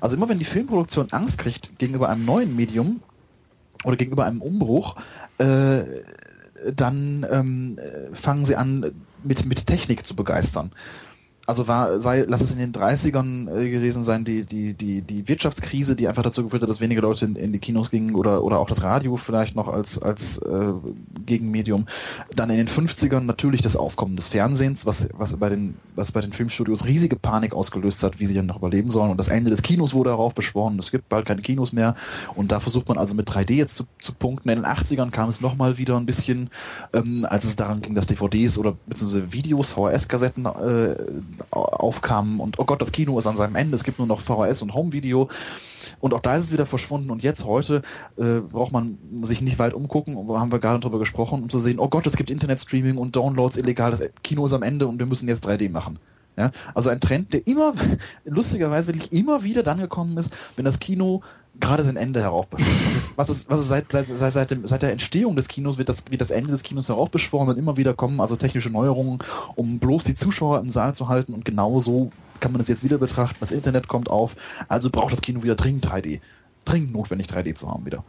Also 0.00 0.16
immer 0.16 0.28
wenn 0.28 0.38
die 0.38 0.44
Filmproduktion 0.44 1.12
Angst 1.12 1.38
kriegt 1.38 1.78
gegenüber 1.78 2.08
einem 2.08 2.24
neuen 2.24 2.56
Medium 2.56 3.00
oder 3.84 3.96
gegenüber 3.96 4.24
einem 4.24 4.42
Umbruch, 4.42 4.96
äh, 5.38 5.82
dann 6.74 7.24
ähm, 7.30 7.78
äh, 7.78 8.14
fangen 8.14 8.44
sie 8.44 8.56
an, 8.56 8.92
mit, 9.22 9.46
mit 9.46 9.66
Technik 9.66 10.06
zu 10.06 10.16
begeistern. 10.16 10.72
Also 11.48 11.66
war, 11.66 11.98
sei, 11.98 12.26
lass 12.28 12.42
es 12.42 12.52
in 12.52 12.58
den 12.58 12.72
30ern 12.72 13.50
äh, 13.50 13.70
gewesen 13.70 14.04
sein, 14.04 14.22
die, 14.22 14.44
die, 14.44 14.74
die, 14.74 15.00
die 15.00 15.28
Wirtschaftskrise, 15.28 15.96
die 15.96 16.06
einfach 16.06 16.22
dazu 16.22 16.44
geführt 16.44 16.60
hat, 16.60 16.68
dass 16.68 16.82
weniger 16.82 17.00
Leute 17.00 17.24
in, 17.24 17.36
in 17.36 17.54
die 17.54 17.58
Kinos 17.58 17.90
gingen 17.90 18.16
oder, 18.16 18.44
oder 18.44 18.58
auch 18.58 18.68
das 18.68 18.82
Radio 18.82 19.16
vielleicht 19.16 19.56
noch 19.56 19.66
als, 19.66 19.98
als 19.98 20.36
äh, 20.42 20.72
Gegenmedium. 21.24 21.86
Dann 22.36 22.50
in 22.50 22.58
den 22.58 22.68
50ern 22.68 23.20
natürlich 23.20 23.62
das 23.62 23.76
Aufkommen 23.76 24.14
des 24.16 24.28
Fernsehens, 24.28 24.84
was, 24.84 25.08
was, 25.14 25.34
bei 25.38 25.48
den, 25.48 25.76
was 25.96 26.12
bei 26.12 26.20
den 26.20 26.32
Filmstudios 26.32 26.84
riesige 26.84 27.16
Panik 27.16 27.54
ausgelöst 27.54 28.02
hat, 28.02 28.20
wie 28.20 28.26
sie 28.26 28.34
dann 28.34 28.44
noch 28.44 28.58
überleben 28.58 28.90
sollen. 28.90 29.10
Und 29.10 29.16
das 29.16 29.28
Ende 29.28 29.48
des 29.48 29.62
Kinos 29.62 29.94
wurde 29.94 30.10
darauf 30.10 30.34
beschworen, 30.34 30.78
es 30.78 30.90
gibt 30.90 31.08
bald 31.08 31.24
keine 31.24 31.40
Kinos 31.40 31.72
mehr. 31.72 31.94
Und 32.34 32.52
da 32.52 32.60
versucht 32.60 32.88
man 32.88 32.98
also 32.98 33.14
mit 33.14 33.26
3D 33.26 33.54
jetzt 33.54 33.74
zu, 33.74 33.84
zu 34.02 34.12
punkten. 34.12 34.50
In 34.50 34.56
den 34.56 34.66
80ern 34.66 35.10
kam 35.10 35.30
es 35.30 35.40
nochmal 35.40 35.78
wieder 35.78 35.96
ein 35.96 36.04
bisschen, 36.04 36.50
ähm, 36.92 37.26
als 37.26 37.46
es 37.46 37.56
daran 37.56 37.80
ging, 37.80 37.94
dass 37.94 38.06
DVDs 38.06 38.58
oder 38.58 38.76
beziehungsweise 38.84 39.32
Videos, 39.32 39.72
VHS-Kassetten 39.72 40.44
äh, 40.44 40.96
aufkamen 41.50 42.40
und 42.40 42.58
oh 42.58 42.64
Gott, 42.64 42.80
das 42.80 42.92
Kino 42.92 43.18
ist 43.18 43.26
an 43.26 43.36
seinem 43.36 43.56
Ende, 43.56 43.76
es 43.76 43.84
gibt 43.84 43.98
nur 43.98 44.06
noch 44.06 44.20
VHS 44.20 44.62
und 44.62 44.74
Home-Video. 44.74 45.28
Und 46.00 46.14
auch 46.14 46.20
da 46.20 46.36
ist 46.36 46.44
es 46.44 46.52
wieder 46.52 46.66
verschwunden. 46.66 47.10
Und 47.10 47.22
jetzt 47.22 47.44
heute 47.44 47.82
äh, 48.16 48.40
braucht 48.40 48.72
man 48.72 48.98
sich 49.22 49.40
nicht 49.40 49.58
weit 49.58 49.74
umgucken, 49.74 50.16
haben 50.28 50.52
wir 50.52 50.58
gerade 50.58 50.80
drüber 50.80 50.98
gesprochen, 50.98 51.42
um 51.42 51.48
zu 51.48 51.58
sehen, 51.58 51.78
oh 51.78 51.88
Gott, 51.88 52.06
es 52.06 52.16
gibt 52.16 52.30
Internet-Streaming 52.30 52.98
und 52.98 53.16
Downloads 53.16 53.56
illegal, 53.56 53.90
das 53.90 54.02
Kino 54.22 54.46
ist 54.46 54.52
am 54.52 54.62
Ende 54.62 54.86
und 54.86 54.98
wir 54.98 55.06
müssen 55.06 55.28
jetzt 55.28 55.46
3D 55.46 55.70
machen. 55.70 55.98
Ja, 56.36 56.52
also 56.72 56.88
ein 56.88 57.00
Trend, 57.00 57.32
der 57.32 57.44
immer, 57.48 57.74
lustigerweise 58.24 58.86
wirklich 58.86 59.12
immer 59.12 59.42
wieder 59.42 59.64
dann 59.64 59.78
gekommen 59.78 60.16
ist, 60.18 60.30
wenn 60.54 60.64
das 60.64 60.78
Kino 60.78 61.22
gerade 61.60 61.84
sein 61.84 61.96
Ende 61.96 62.20
heraufbeschworen. 62.20 62.76
Was 62.84 62.96
ist, 62.96 63.16
was 63.16 63.30
ist, 63.30 63.50
was 63.50 63.60
ist 63.60 63.68
seit, 63.68 63.90
seit, 63.90 64.08
seit, 64.08 64.32
seit, 64.32 64.50
dem, 64.50 64.66
seit 64.66 64.82
der 64.82 64.92
Entstehung 64.92 65.36
des 65.36 65.48
Kinos 65.48 65.78
wird 65.78 65.88
das, 65.88 66.04
wird 66.10 66.20
das 66.20 66.30
Ende 66.30 66.50
des 66.50 66.62
Kinos 66.62 66.88
heraufbeschworen 66.88 67.48
und 67.48 67.58
immer 67.58 67.76
wieder 67.76 67.94
kommen 67.94 68.20
also 68.20 68.36
technische 68.36 68.70
Neuerungen, 68.70 69.18
um 69.56 69.78
bloß 69.78 70.04
die 70.04 70.14
Zuschauer 70.14 70.60
im 70.60 70.70
Saal 70.70 70.94
zu 70.94 71.08
halten 71.08 71.34
und 71.34 71.44
genau 71.44 71.80
so 71.80 72.10
kann 72.40 72.52
man 72.52 72.60
es 72.60 72.68
jetzt 72.68 72.84
wieder 72.84 72.98
betrachten. 72.98 73.36
Das 73.40 73.50
Internet 73.50 73.88
kommt 73.88 74.08
auf, 74.10 74.36
also 74.68 74.90
braucht 74.90 75.12
das 75.12 75.20
Kino 75.20 75.42
wieder 75.42 75.56
dringend 75.56 75.86
3D. 75.86 76.20
Dringend 76.64 76.92
notwendig 76.92 77.26
3D 77.28 77.54
zu 77.54 77.68
haben 77.68 77.84
wieder. 77.84 78.04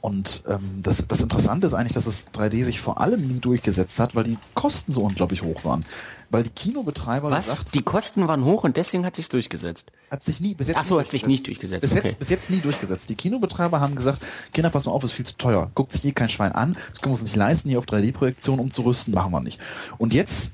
Und 0.00 0.42
ähm, 0.48 0.80
das, 0.82 1.06
das 1.06 1.20
Interessante 1.20 1.66
ist 1.66 1.74
eigentlich, 1.74 1.92
dass 1.92 2.06
das 2.06 2.26
3D 2.32 2.64
sich 2.64 2.80
vor 2.80 3.00
allem 3.00 3.26
nie 3.26 3.38
durchgesetzt 3.38 4.00
hat, 4.00 4.16
weil 4.16 4.24
die 4.24 4.38
Kosten 4.54 4.92
so 4.92 5.02
unglaublich 5.04 5.42
hoch 5.42 5.64
waren. 5.64 5.84
Weil 6.32 6.44
die 6.44 6.50
Kinobetreiber 6.50 7.30
Was? 7.30 7.50
gesagt, 7.50 7.74
Die 7.74 7.82
Kosten 7.82 8.26
waren 8.26 8.44
hoch 8.44 8.64
und 8.64 8.78
deswegen 8.78 9.04
hat 9.04 9.16
sich's 9.16 9.28
durchgesetzt. 9.28 9.92
hat 10.10 10.24
sich 10.24 10.40
nie 10.40 10.54
bis 10.54 10.68
jetzt 10.68 10.78
Ach 10.78 10.84
so, 10.84 10.98
hat 10.98 11.10
sich 11.10 11.26
nicht 11.26 11.46
durchgesetzt. 11.46 11.82
Bis, 11.82 11.92
okay. 11.92 12.08
jetzt, 12.08 12.18
bis 12.18 12.28
jetzt 12.30 12.50
nie 12.50 12.60
durchgesetzt. 12.60 13.10
Die 13.10 13.14
Kinobetreiber 13.14 13.80
haben 13.80 13.94
gesagt, 13.94 14.22
Kinder, 14.54 14.70
pass 14.70 14.86
mal 14.86 14.92
auf, 14.92 15.04
ist 15.04 15.12
viel 15.12 15.26
zu 15.26 15.36
teuer. 15.36 15.70
Guckt 15.74 15.92
sich 15.92 16.00
hier 16.00 16.14
kein 16.14 16.30
Schwein 16.30 16.52
an. 16.52 16.74
Das 16.88 17.00
können 17.00 17.10
wir 17.10 17.20
uns 17.20 17.22
nicht 17.22 17.36
leisten, 17.36 17.68
hier 17.68 17.78
auf 17.78 17.84
3D-Projektion 17.84 18.58
umzurüsten, 18.60 19.12
machen 19.12 19.30
wir 19.30 19.40
nicht. 19.40 19.60
Und 19.98 20.14
jetzt, 20.14 20.52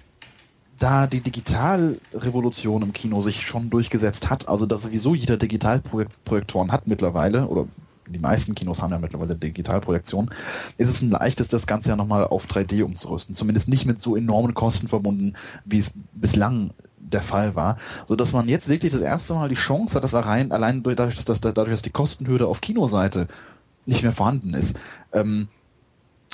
da 0.80 1.06
die 1.06 1.20
Digitalrevolution 1.20 2.82
im 2.82 2.92
Kino 2.92 3.20
sich 3.20 3.46
schon 3.46 3.70
durchgesetzt 3.70 4.30
hat, 4.30 4.48
also 4.48 4.66
dass 4.66 4.82
sowieso 4.82 5.14
jeder 5.14 5.36
Digitalprojektoren 5.36 6.72
hat 6.72 6.88
mittlerweile, 6.88 7.46
oder 7.46 7.66
die 8.10 8.18
meisten 8.18 8.54
Kinos 8.54 8.82
haben 8.82 8.90
ja 8.90 8.98
mittlerweile 8.98 9.36
Digitalprojektion, 9.36 10.30
ist 10.76 10.88
es 10.88 11.02
ein 11.02 11.10
leichtes, 11.10 11.48
das 11.48 11.66
Ganze 11.66 11.90
ja 11.90 11.96
nochmal 11.96 12.24
auf 12.24 12.46
3D 12.46 12.82
umzurüsten. 12.82 13.34
Zumindest 13.34 13.68
nicht 13.68 13.86
mit 13.86 14.00
so 14.00 14.16
enormen 14.16 14.54
Kosten 14.54 14.88
verbunden, 14.88 15.34
wie 15.64 15.78
es 15.78 15.94
bislang 16.12 16.70
der 16.98 17.22
Fall 17.22 17.54
war, 17.54 17.78
so 18.06 18.16
dass 18.16 18.32
man 18.32 18.48
jetzt 18.48 18.68
wirklich 18.68 18.92
das 18.92 19.00
erste 19.00 19.34
Mal 19.34 19.48
die 19.48 19.54
Chance 19.54 19.94
hat, 19.94 20.04
dass 20.04 20.14
allein, 20.14 20.52
allein 20.52 20.82
durch- 20.82 20.96
dadurch, 20.96 21.14
dass, 21.16 21.24
dass, 21.24 21.40
dadurch, 21.40 21.70
dass 21.70 21.82
die 21.82 21.90
Kostenhürde 21.90 22.46
auf 22.46 22.60
Kinoseite 22.60 23.28
nicht 23.86 24.02
mehr 24.02 24.12
vorhanden 24.12 24.52
ist, 24.54 24.78
ähm, 25.12 25.48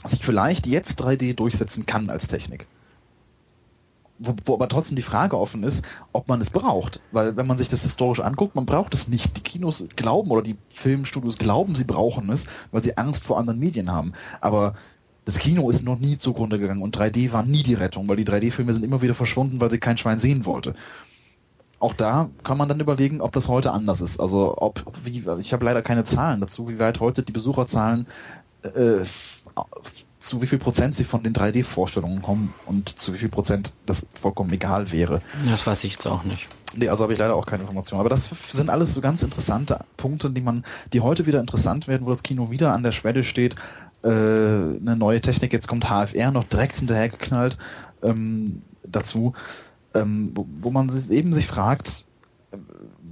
sich 0.04 0.24
vielleicht 0.24 0.66
jetzt 0.66 1.00
3D 1.00 1.34
durchsetzen 1.34 1.86
kann 1.86 2.10
als 2.10 2.26
Technik. 2.28 2.66
Wo, 4.18 4.34
wo 4.44 4.54
aber 4.54 4.68
trotzdem 4.68 4.96
die 4.96 5.02
Frage 5.02 5.38
offen 5.38 5.64
ist, 5.64 5.84
ob 6.12 6.28
man 6.28 6.40
es 6.40 6.50
braucht. 6.50 7.00
Weil 7.10 7.36
wenn 7.36 7.46
man 7.46 7.58
sich 7.58 7.68
das 7.68 7.82
historisch 7.82 8.20
anguckt, 8.20 8.54
man 8.54 8.66
braucht 8.66 8.94
es 8.94 9.08
nicht. 9.08 9.36
Die 9.36 9.42
Kinos 9.42 9.84
glauben 9.96 10.30
oder 10.30 10.42
die 10.42 10.56
Filmstudios 10.68 11.36
glauben, 11.36 11.74
sie 11.74 11.84
brauchen 11.84 12.30
es, 12.30 12.44
weil 12.70 12.82
sie 12.82 12.96
Angst 12.96 13.24
vor 13.24 13.38
anderen 13.38 13.58
Medien 13.58 13.90
haben. 13.90 14.12
Aber 14.40 14.74
das 15.24 15.38
Kino 15.38 15.70
ist 15.70 15.82
noch 15.82 15.98
nie 15.98 16.18
zugrunde 16.18 16.58
gegangen 16.58 16.82
und 16.82 16.96
3D 16.96 17.32
war 17.32 17.42
nie 17.42 17.62
die 17.62 17.74
Rettung, 17.74 18.06
weil 18.08 18.16
die 18.16 18.26
3D-Filme 18.26 18.72
sind 18.72 18.84
immer 18.84 19.02
wieder 19.02 19.14
verschwunden, 19.14 19.60
weil 19.60 19.70
sie 19.70 19.78
kein 19.78 19.96
Schwein 19.96 20.18
sehen 20.18 20.44
wollte. 20.44 20.74
Auch 21.80 21.94
da 21.94 22.30
kann 22.44 22.56
man 22.56 22.68
dann 22.68 22.80
überlegen, 22.80 23.20
ob 23.20 23.32
das 23.32 23.48
heute 23.48 23.72
anders 23.72 24.00
ist. 24.00 24.20
Also 24.20 24.54
ob, 24.58 24.84
wie, 25.04 25.24
ich 25.40 25.52
habe 25.52 25.64
leider 25.64 25.82
keine 25.82 26.04
Zahlen 26.04 26.40
dazu, 26.40 26.68
wie 26.68 26.78
weit 26.78 27.00
heute 27.00 27.22
die 27.22 27.32
Besucherzahlen 27.32 28.06
äh, 28.62 29.02
zu 30.24 30.40
wie 30.40 30.46
viel 30.46 30.58
Prozent 30.58 30.96
sie 30.96 31.04
von 31.04 31.22
den 31.22 31.34
3D-Vorstellungen 31.34 32.22
kommen 32.22 32.54
und 32.66 32.98
zu 32.98 33.12
wie 33.12 33.18
viel 33.18 33.28
Prozent 33.28 33.74
das 33.84 34.06
vollkommen 34.14 34.52
egal 34.52 34.90
wäre. 34.90 35.20
Das 35.48 35.66
weiß 35.66 35.84
ich 35.84 35.92
jetzt 35.92 36.06
auch 36.06 36.24
nicht. 36.24 36.48
Nee, 36.76 36.88
also 36.88 37.04
habe 37.04 37.12
ich 37.12 37.18
leider 37.18 37.36
auch 37.36 37.46
keine 37.46 37.62
Informationen. 37.62 38.00
Aber 38.00 38.08
das 38.08 38.30
sind 38.50 38.70
alles 38.70 38.94
so 38.94 39.00
ganz 39.00 39.22
interessante 39.22 39.84
Punkte, 39.96 40.30
die 40.30 40.40
man, 40.40 40.64
die 40.92 41.00
heute 41.00 41.26
wieder 41.26 41.40
interessant 41.40 41.88
werden, 41.88 42.06
wo 42.06 42.10
das 42.10 42.22
Kino 42.22 42.50
wieder 42.50 42.72
an 42.72 42.82
der 42.82 42.92
Schwelle 42.92 43.22
steht. 43.22 43.54
Äh, 44.02 44.08
eine 44.08 44.96
neue 44.96 45.20
Technik, 45.20 45.52
jetzt 45.52 45.68
kommt 45.68 45.84
HFR 45.88 46.30
noch 46.30 46.44
direkt 46.44 46.76
hinterhergeknallt 46.76 47.58
ähm, 48.02 48.62
dazu, 48.82 49.34
ähm, 49.94 50.32
wo, 50.34 50.46
wo 50.60 50.70
man 50.70 50.88
sich 50.88 51.10
eben 51.10 51.32
sich 51.34 51.46
fragt, 51.46 52.06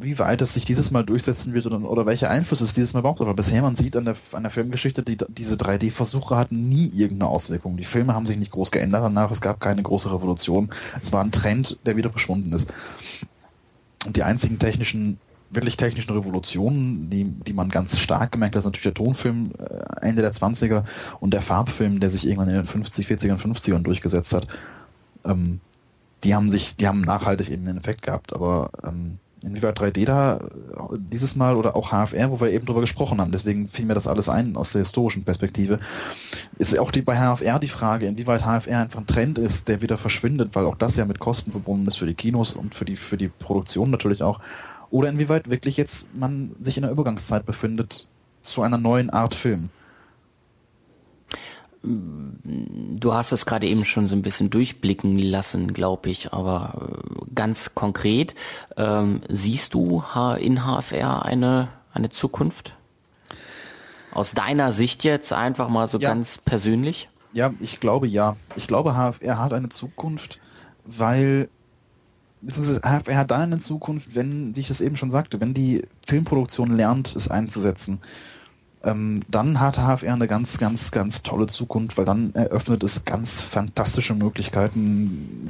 wie 0.02 0.18
weit 0.18 0.42
es 0.42 0.54
sich 0.54 0.64
dieses 0.64 0.90
Mal 0.90 1.04
durchsetzen 1.04 1.54
wird 1.54 1.66
oder, 1.66 1.80
oder 1.82 2.06
welche 2.06 2.28
Einflüsse 2.28 2.64
es 2.64 2.74
dieses 2.74 2.94
Mal 2.94 3.02
braucht. 3.02 3.20
Aber 3.20 3.34
bisher, 3.34 3.62
man 3.62 3.76
sieht 3.76 3.96
an 3.96 4.04
der, 4.04 4.16
an 4.32 4.42
der 4.42 4.50
Filmgeschichte, 4.50 5.02
die, 5.02 5.18
diese 5.28 5.56
3D-Versuche 5.56 6.36
hatten 6.36 6.68
nie 6.68 6.88
irgendeine 6.88 7.30
Auswirkung. 7.30 7.76
Die 7.76 7.84
Filme 7.84 8.14
haben 8.14 8.26
sich 8.26 8.36
nicht 8.36 8.52
groß 8.52 8.70
geändert 8.70 9.02
danach, 9.04 9.30
es 9.30 9.40
gab 9.40 9.60
keine 9.60 9.82
große 9.82 10.12
Revolution. 10.12 10.70
Es 11.00 11.12
war 11.12 11.22
ein 11.22 11.32
Trend, 11.32 11.78
der 11.86 11.96
wieder 11.96 12.10
verschwunden 12.10 12.52
ist. 12.52 12.68
Und 14.06 14.16
die 14.16 14.22
einzigen 14.22 14.58
technischen, 14.58 15.18
wirklich 15.50 15.76
technischen 15.76 16.12
Revolutionen, 16.12 17.10
die, 17.10 17.24
die 17.24 17.52
man 17.52 17.68
ganz 17.68 17.98
stark 17.98 18.32
gemerkt 18.32 18.54
hat, 18.54 18.60
ist 18.60 18.64
natürlich 18.64 18.94
der 18.94 18.94
Tonfilm 18.94 19.52
äh, 19.58 20.06
Ende 20.06 20.22
der 20.22 20.32
20er 20.32 20.84
und 21.20 21.34
der 21.34 21.42
Farbfilm, 21.42 22.00
der 22.00 22.10
sich 22.10 22.26
irgendwann 22.26 22.48
in 22.48 22.56
den 22.56 22.66
50, 22.66 23.06
40ern, 23.06 23.38
50ern 23.38 23.82
durchgesetzt 23.82 24.34
hat. 24.34 24.48
Ähm, 25.24 25.60
die 26.24 26.34
haben 26.34 26.50
sich, 26.50 26.76
die 26.76 26.86
haben 26.86 27.00
nachhaltig 27.00 27.50
eben 27.50 27.66
einen 27.66 27.78
Effekt 27.78 28.02
gehabt, 28.02 28.32
aber 28.32 28.70
ähm, 28.84 29.18
inwieweit 29.42 29.78
3D 29.78 30.04
da 30.04 30.36
äh, 30.36 30.40
dieses 30.98 31.36
Mal 31.36 31.56
oder 31.56 31.76
auch 31.76 31.90
HFR, 31.90 32.30
wo 32.30 32.40
wir 32.40 32.50
eben 32.50 32.66
drüber 32.66 32.80
gesprochen 32.80 33.20
haben, 33.20 33.32
deswegen 33.32 33.68
fiel 33.68 33.84
mir 33.84 33.94
das 33.94 34.06
alles 34.06 34.28
ein 34.28 34.56
aus 34.56 34.72
der 34.72 34.80
historischen 34.80 35.24
Perspektive, 35.24 35.80
ist 36.58 36.78
auch 36.78 36.90
die, 36.90 37.02
bei 37.02 37.16
HFR 37.16 37.58
die 37.58 37.68
Frage, 37.68 38.06
inwieweit 38.06 38.42
HFR 38.42 38.80
einfach 38.80 39.00
ein 39.00 39.06
Trend 39.06 39.38
ist, 39.38 39.68
der 39.68 39.82
wieder 39.82 39.98
verschwindet, 39.98 40.54
weil 40.54 40.66
auch 40.66 40.76
das 40.76 40.96
ja 40.96 41.04
mit 41.04 41.18
Kosten 41.18 41.50
verbunden 41.50 41.86
ist 41.86 41.96
für 41.96 42.06
die 42.06 42.14
Kinos 42.14 42.52
und 42.52 42.74
für 42.74 42.84
die, 42.84 42.96
für 42.96 43.16
die 43.16 43.28
Produktion 43.28 43.90
natürlich 43.90 44.22
auch. 44.22 44.40
Oder 44.90 45.08
inwieweit 45.08 45.48
wirklich 45.48 45.76
jetzt 45.76 46.06
man 46.14 46.54
sich 46.60 46.76
in 46.76 46.82
der 46.82 46.92
Übergangszeit 46.92 47.46
befindet 47.46 48.08
zu 48.42 48.62
einer 48.62 48.78
neuen 48.78 49.10
Art 49.10 49.34
Film. 49.34 49.70
Du 52.44 53.14
hast 53.14 53.30
es 53.30 53.46
gerade 53.46 53.68
eben 53.68 53.84
schon 53.84 54.06
so 54.08 54.16
ein 54.16 54.22
bisschen 54.22 54.50
durchblicken 54.50 55.16
lassen, 55.16 55.72
glaube 55.72 56.10
ich, 56.10 56.32
aber 56.32 56.88
äh, 56.90 57.24
ganz 57.34 57.74
konkret, 57.74 58.34
ähm, 58.76 59.20
siehst 59.28 59.74
du 59.74 60.02
in 60.40 60.64
HFR 60.64 61.24
eine, 61.24 61.68
eine 61.92 62.10
Zukunft? 62.10 62.74
Aus 64.12 64.32
deiner 64.32 64.72
Sicht 64.72 65.04
jetzt 65.04 65.32
einfach 65.32 65.68
mal 65.68 65.86
so 65.86 65.98
Ja. 65.98 66.08
ganz 66.08 66.38
persönlich? 66.38 67.08
Ja, 67.32 67.54
ich 67.60 67.80
glaube 67.80 68.06
ja. 68.08 68.36
Ich 68.56 68.66
glaube, 68.66 68.94
HFR 68.94 69.38
hat 69.38 69.52
eine 69.52 69.68
Zukunft, 69.68 70.40
weil 70.84 71.48
beziehungsweise 72.42 72.80
HFR 72.82 73.16
hat 73.16 73.30
dann 73.30 73.42
eine 73.42 73.58
Zukunft, 73.58 74.14
wenn, 74.14 74.54
wie 74.56 74.60
ich 74.60 74.68
das 74.68 74.80
eben 74.80 74.96
schon 74.96 75.10
sagte, 75.12 75.40
wenn 75.40 75.54
die 75.54 75.86
Filmproduktion 76.06 76.76
lernt, 76.76 77.14
es 77.14 77.28
einzusetzen. 77.28 78.00
Ähm, 78.84 79.22
dann 79.28 79.60
hat 79.60 79.78
HFR 79.78 80.12
eine 80.12 80.26
ganz, 80.26 80.58
ganz, 80.58 80.90
ganz 80.90 81.22
tolle 81.22 81.46
Zukunft, 81.46 81.96
weil 81.96 82.04
dann 82.04 82.34
eröffnet 82.34 82.82
es 82.82 83.04
ganz 83.04 83.40
fantastische 83.40 84.14
Möglichkeiten, 84.14 85.48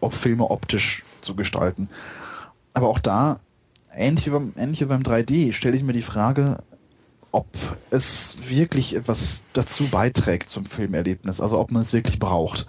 ob 0.00 0.14
Filme 0.14 0.50
optisch 0.50 1.04
zu 1.20 1.34
gestalten. 1.34 1.88
Aber 2.72 2.88
auch 2.88 2.98
da, 2.98 3.40
ähnlich 3.94 4.26
wie 4.26 4.30
beim, 4.30 4.54
ähnlich 4.56 4.80
wie 4.80 4.86
beim 4.86 5.02
3D, 5.02 5.52
stelle 5.52 5.76
ich 5.76 5.82
mir 5.82 5.92
die 5.92 6.02
Frage, 6.02 6.58
ob 7.30 7.46
es 7.90 8.36
wirklich 8.46 8.94
etwas 8.94 9.42
dazu 9.52 9.88
beiträgt 9.88 10.50
zum 10.50 10.64
Filmerlebnis, 10.64 11.40
also 11.40 11.58
ob 11.58 11.70
man 11.70 11.82
es 11.82 11.92
wirklich 11.92 12.18
braucht. 12.18 12.66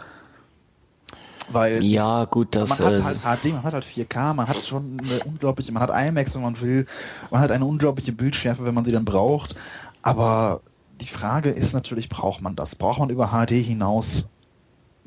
Weil 1.49 1.83
Ja, 1.83 2.25
gut, 2.25 2.55
das 2.55 2.69
man 2.69 2.79
hat 2.79 2.93
äh, 2.93 3.03
halt 3.03 3.19
HD, 3.19 3.51
man 3.51 3.63
hat 3.63 3.73
halt 3.73 3.85
4K, 3.85 4.33
man 4.33 4.47
hat 4.47 4.63
schon 4.63 4.97
eine 5.01 5.23
unglaubliche, 5.25 5.71
man 5.73 5.83
hat 5.83 5.89
IMAX, 5.89 6.35
wenn 6.35 6.41
man 6.41 6.59
will, 6.61 6.85
man 7.31 7.41
hat 7.41 7.51
eine 7.51 7.65
unglaubliche 7.65 8.13
Bildschärfe, 8.13 8.65
wenn 8.65 8.73
man 8.73 8.85
sie 8.85 8.91
dann 8.91 9.05
braucht. 9.05 9.55
Aber 10.03 10.61
die 11.01 11.07
Frage 11.07 11.49
ist 11.49 11.73
natürlich, 11.73 12.09
braucht 12.09 12.41
man 12.41 12.55
das? 12.55 12.75
Braucht 12.75 12.99
man 12.99 13.09
über 13.09 13.29
HD 13.29 13.51
hinaus 13.51 14.27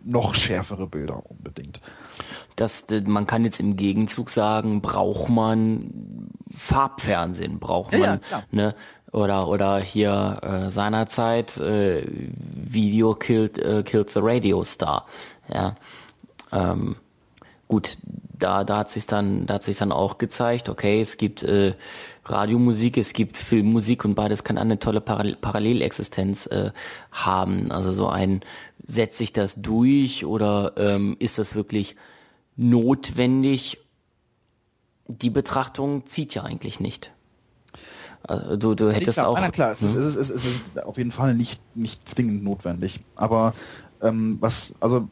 noch 0.05 0.35
schärfere 0.35 0.87
Bilder 0.87 1.23
unbedingt? 1.31 1.81
das, 2.57 2.83
äh, 2.91 3.03
man 3.03 3.27
kann 3.27 3.45
jetzt 3.45 3.61
im 3.61 3.77
Gegenzug 3.77 4.31
sagen, 4.31 4.81
braucht 4.81 5.29
man 5.29 6.31
Farbfernsehen, 6.55 7.59
braucht 7.59 7.93
Ja, 7.93 7.99
ja, 7.99 8.07
man, 8.07 8.21
klar. 8.23 8.43
ne, 8.51 8.75
oder, 9.13 9.49
oder 9.49 9.79
hier 9.79 10.41
äh, 10.43 10.71
seinerzeit 10.71 11.57
äh, 11.59 12.03
Video 12.07 13.15
killed, 13.15 13.59
äh, 13.59 13.83
killed 13.83 14.11
the 14.11 14.21
Radio 14.23 14.65
Star. 14.65 15.07
Ja. 15.53 15.75
Ähm, 16.53 16.97
gut, 17.69 17.99
da, 18.39 18.65
da 18.65 18.79
hat 18.79 18.91
sich 18.91 19.07
dann, 19.07 19.47
da 19.47 19.55
hat 19.55 19.63
sich 19.63 19.77
dann 19.77 19.93
auch 19.93 20.19
gezeigt, 20.19 20.69
okay, 20.69 21.01
es 21.01 21.17
gibt 21.17 21.43
äh, 21.43 21.75
Radiomusik, 22.29 22.99
es 22.99 23.13
gibt 23.13 23.37
Filmmusik 23.37 24.05
und 24.05 24.15
beides 24.15 24.45
kann 24.45 24.59
eine 24.59 24.79
tolle 24.79 25.01
Parallel 25.01 25.37
Parallelexistenz 25.37 26.47
äh, 26.47 26.73
haben. 27.13 27.71
Also 27.71 27.93
so 27.93 28.09
ein, 28.09 28.41
setzt 28.85 29.19
sich 29.19 29.33
das 29.33 29.55
durch 29.57 30.25
oder 30.25 30.73
ähm, 30.77 31.17
ist 31.19 31.39
das 31.39 31.55
wirklich 31.55 31.97
notwendig? 32.57 33.79
Die 35.07 35.31
Betrachtung 35.31 36.07
zieht 36.07 36.35
ja 36.35 36.43
eigentlich 36.43 36.81
nicht. 36.81 37.13
Also 38.25 38.57
du, 38.57 38.75
du 38.75 38.91
hättest 38.91 39.19
klar, 39.19 39.29
auch. 39.29 39.39
Na 39.39 39.51
klar, 39.51 39.71
es, 39.71 39.83
ist, 39.83 39.95
es, 39.95 40.17
ist, 40.17 40.31
es 40.31 40.45
ist 40.45 40.83
auf 40.85 40.99
jeden 40.99 41.13
Fall 41.13 41.35
nicht, 41.35 41.61
nicht 41.77 42.09
zwingend 42.09 42.43
notwendig. 42.43 43.01
Aber 43.15 43.55
ähm, 44.03 44.39
was, 44.41 44.75
also 44.81 45.09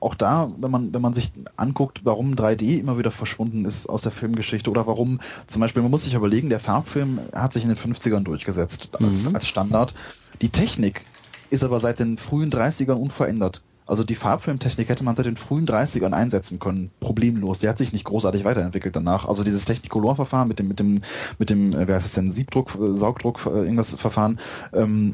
auch 0.00 0.14
da, 0.14 0.50
wenn 0.58 0.70
man, 0.70 0.94
wenn 0.94 1.02
man 1.02 1.14
sich 1.14 1.30
anguckt, 1.56 2.00
warum 2.04 2.34
3D 2.34 2.78
immer 2.78 2.98
wieder 2.98 3.10
verschwunden 3.10 3.64
ist 3.64 3.88
aus 3.88 4.02
der 4.02 4.12
Filmgeschichte 4.12 4.70
oder 4.70 4.86
warum 4.86 5.20
zum 5.46 5.60
Beispiel, 5.60 5.82
man 5.82 5.90
muss 5.90 6.04
sich 6.04 6.14
überlegen, 6.14 6.48
der 6.48 6.60
Farbfilm 6.60 7.20
hat 7.32 7.52
sich 7.52 7.62
in 7.62 7.68
den 7.68 7.78
50ern 7.78 8.24
durchgesetzt 8.24 8.90
als, 8.98 9.26
als 9.26 9.46
Standard. 9.46 9.94
Die 10.40 10.48
Technik 10.48 11.04
ist 11.50 11.64
aber 11.64 11.80
seit 11.80 11.98
den 11.98 12.16
frühen 12.16 12.50
30ern 12.50 12.94
unverändert. 12.94 13.62
Also 13.90 14.04
die 14.04 14.14
Farbfilmtechnik 14.14 14.88
hätte 14.88 15.02
man 15.02 15.16
seit 15.16 15.26
den 15.26 15.36
frühen 15.36 15.66
30ern 15.66 16.12
einsetzen 16.12 16.60
können, 16.60 16.92
problemlos. 17.00 17.58
Die 17.58 17.68
hat 17.68 17.76
sich 17.76 17.92
nicht 17.92 18.04
großartig 18.04 18.44
weiterentwickelt 18.44 18.94
danach. 18.94 19.26
Also 19.26 19.42
dieses 19.42 19.64
Technicolor-Verfahren 19.64 20.46
mit 20.46 20.60
dem, 20.60 20.68
mit 20.68 20.78
dem, 20.78 21.02
mit 21.40 21.50
dem, 21.50 21.72
äh, 21.72 21.88
wer 21.88 21.96
heißt 21.96 22.06
es 22.06 22.12
denn, 22.12 22.30
Siebdruck, 22.30 22.78
äh, 22.80 22.94
Saugdruck, 22.94 23.44
äh, 23.46 23.64
irgendwas 23.64 23.92
Verfahren, 23.96 24.38
ähm, 24.72 25.12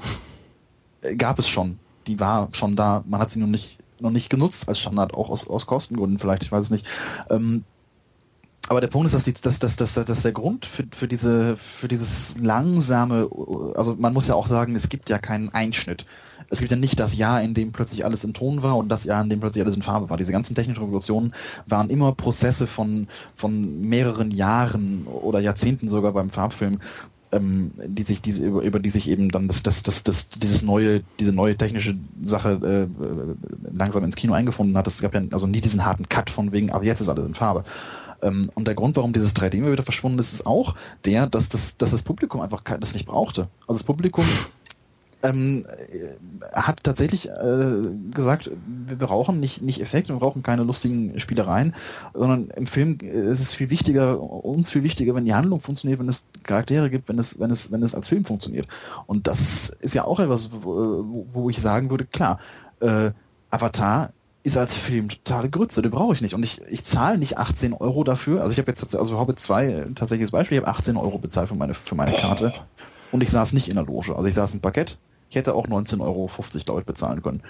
gab 1.16 1.38
es 1.38 1.48
schon. 1.48 1.78
Die 2.06 2.20
war 2.20 2.50
schon 2.52 2.76
da. 2.76 3.02
Man 3.06 3.18
hat 3.18 3.30
sie 3.30 3.40
noch 3.40 3.46
nicht, 3.46 3.78
noch 4.00 4.10
nicht 4.10 4.30
genutzt 4.30 4.68
als 4.68 4.80
Standard, 4.80 5.14
auch 5.14 5.30
aus, 5.30 5.48
aus 5.48 5.66
Kostengründen 5.66 6.18
vielleicht, 6.18 6.44
ich 6.44 6.52
weiß 6.52 6.66
es 6.66 6.70
nicht. 6.70 6.86
Ähm, 7.30 7.64
aber 8.68 8.80
der 8.80 8.88
Punkt 8.88 9.06
ist, 9.06 9.14
dass, 9.14 9.24
die, 9.24 9.34
dass, 9.34 9.58
dass, 9.58 9.76
dass, 9.76 9.94
dass 9.94 10.22
der 10.22 10.32
Grund 10.32 10.66
für, 10.66 10.84
für, 10.94 11.06
diese, 11.06 11.56
für 11.56 11.86
dieses 11.86 12.36
langsame, 12.38 13.28
also 13.76 13.94
man 13.96 14.12
muss 14.12 14.26
ja 14.26 14.34
auch 14.34 14.48
sagen, 14.48 14.74
es 14.74 14.88
gibt 14.88 15.08
ja 15.08 15.18
keinen 15.18 15.50
Einschnitt. 15.50 16.04
Es 16.48 16.58
gibt 16.58 16.70
ja 16.70 16.76
nicht 16.76 16.98
das 16.98 17.16
Jahr, 17.16 17.42
in 17.42 17.54
dem 17.54 17.72
plötzlich 17.72 18.04
alles 18.04 18.24
in 18.24 18.34
Ton 18.34 18.62
war 18.62 18.76
und 18.76 18.88
das 18.88 19.04
Jahr, 19.04 19.22
in 19.22 19.30
dem 19.30 19.40
plötzlich 19.40 19.64
alles 19.64 19.76
in 19.76 19.82
Farbe 19.82 20.10
war. 20.10 20.16
Diese 20.16 20.32
ganzen 20.32 20.54
technischen 20.54 20.82
Revolutionen 20.82 21.32
waren 21.66 21.90
immer 21.90 22.12
Prozesse 22.12 22.66
von, 22.66 23.08
von 23.36 23.80
mehreren 23.80 24.30
Jahren 24.30 25.06
oder 25.06 25.40
Jahrzehnten 25.40 25.88
sogar 25.88 26.12
beim 26.12 26.30
Farbfilm, 26.30 26.80
ähm, 27.36 27.72
die 27.86 28.02
sich 28.02 28.20
diese 28.20 28.44
über, 28.44 28.62
über 28.62 28.78
die 28.78 28.90
sich 28.90 29.08
eben 29.08 29.30
dann 29.30 29.48
das 29.48 29.62
das 29.62 29.82
das 29.82 30.02
das 30.02 30.28
dieses 30.28 30.62
neue 30.62 31.02
diese 31.20 31.32
neue 31.32 31.56
technische 31.56 31.94
Sache 32.24 32.88
äh, 32.88 33.76
langsam 33.76 34.04
ins 34.04 34.16
Kino 34.16 34.32
eingefunden 34.32 34.76
hat. 34.76 34.86
Es 34.86 35.00
gab 35.00 35.14
ja 35.14 35.22
also 35.32 35.46
nie 35.46 35.60
diesen 35.60 35.84
harten 35.84 36.08
Cut 36.08 36.30
von 36.30 36.52
wegen, 36.52 36.70
aber 36.70 36.84
jetzt 36.84 37.00
ist 37.00 37.08
alles 37.08 37.26
in 37.26 37.34
Farbe. 37.34 37.64
Ähm, 38.22 38.50
und 38.54 38.66
der 38.66 38.74
Grund, 38.74 38.96
warum 38.96 39.12
dieses 39.12 39.34
3D 39.36 39.54
immer 39.54 39.72
wieder 39.72 39.84
verschwunden 39.84 40.18
ist, 40.18 40.32
ist 40.32 40.46
auch 40.46 40.74
der, 41.04 41.26
dass 41.26 41.48
das 41.48 41.76
dass 41.76 41.90
das 41.90 42.02
Publikum 42.02 42.40
einfach 42.40 42.62
das 42.62 42.94
nicht 42.94 43.06
brauchte. 43.06 43.48
Also 43.66 43.78
das 43.78 43.84
Publikum 43.84 44.24
ähm, 45.22 45.66
hat 46.52 46.82
tatsächlich 46.82 47.28
äh, 47.28 47.82
gesagt, 48.12 48.50
wir 48.86 48.96
brauchen 48.96 49.40
nicht, 49.40 49.62
nicht 49.62 49.80
Effekte, 49.80 50.12
wir 50.12 50.20
brauchen 50.20 50.42
keine 50.42 50.62
lustigen 50.62 51.18
Spielereien, 51.18 51.74
sondern 52.14 52.50
im 52.50 52.66
Film 52.66 52.98
äh, 53.02 53.30
ist 53.30 53.40
es 53.40 53.52
viel 53.52 53.70
wichtiger, 53.70 54.20
uns 54.20 54.70
viel 54.70 54.82
wichtiger, 54.82 55.14
wenn 55.14 55.24
die 55.24 55.34
Handlung 55.34 55.60
funktioniert, 55.60 56.00
wenn 56.00 56.08
es 56.08 56.26
Charaktere 56.42 56.90
gibt, 56.90 57.08
wenn 57.08 57.18
es, 57.18 57.38
wenn 57.40 57.50
es, 57.50 57.72
wenn 57.72 57.82
es 57.82 57.94
als 57.94 58.08
Film 58.08 58.24
funktioniert. 58.24 58.68
Und 59.06 59.26
das 59.26 59.70
ist 59.80 59.94
ja 59.94 60.04
auch 60.04 60.20
etwas, 60.20 60.50
wo, 60.52 61.24
wo 61.32 61.50
ich 61.50 61.60
sagen 61.60 61.90
würde, 61.90 62.04
klar, 62.04 62.38
äh, 62.80 63.10
Avatar 63.50 64.12
ist 64.42 64.56
als 64.56 64.74
Film 64.74 65.08
totale 65.08 65.50
Grütze, 65.50 65.82
den 65.82 65.90
brauche 65.90 66.14
ich 66.14 66.20
nicht. 66.20 66.34
Und 66.34 66.44
ich, 66.44 66.60
ich 66.70 66.84
zahle 66.84 67.18
nicht 67.18 67.36
18 67.36 67.72
Euro 67.72 68.04
dafür. 68.04 68.42
Also 68.42 68.52
ich 68.52 68.58
habe 68.58 68.70
jetzt, 68.70 68.94
also 68.94 69.18
Hobbit 69.18 69.40
2 69.40 69.88
tatsächliches 69.96 70.30
Beispiel, 70.30 70.58
ich 70.58 70.64
habe 70.64 70.70
18 70.70 70.96
Euro 70.96 71.18
bezahlt 71.18 71.48
für 71.48 71.56
meine, 71.56 71.74
für 71.74 71.96
meine 71.96 72.12
Karte. 72.12 72.52
Und 73.10 73.22
ich 73.22 73.30
saß 73.30 73.54
nicht 73.54 73.68
in 73.68 73.74
der 73.74 73.84
Loge. 73.84 74.14
Also 74.14 74.28
ich 74.28 74.34
saß 74.34 74.54
im 74.54 74.60
Parkett 74.60 74.98
ich 75.28 75.36
hätte 75.36 75.54
auch 75.54 75.66
19,50 75.66 76.00
Euro, 76.00 76.30
glaube 76.64 76.80
ich, 76.80 76.86
bezahlen 76.86 77.22
können. 77.22 77.42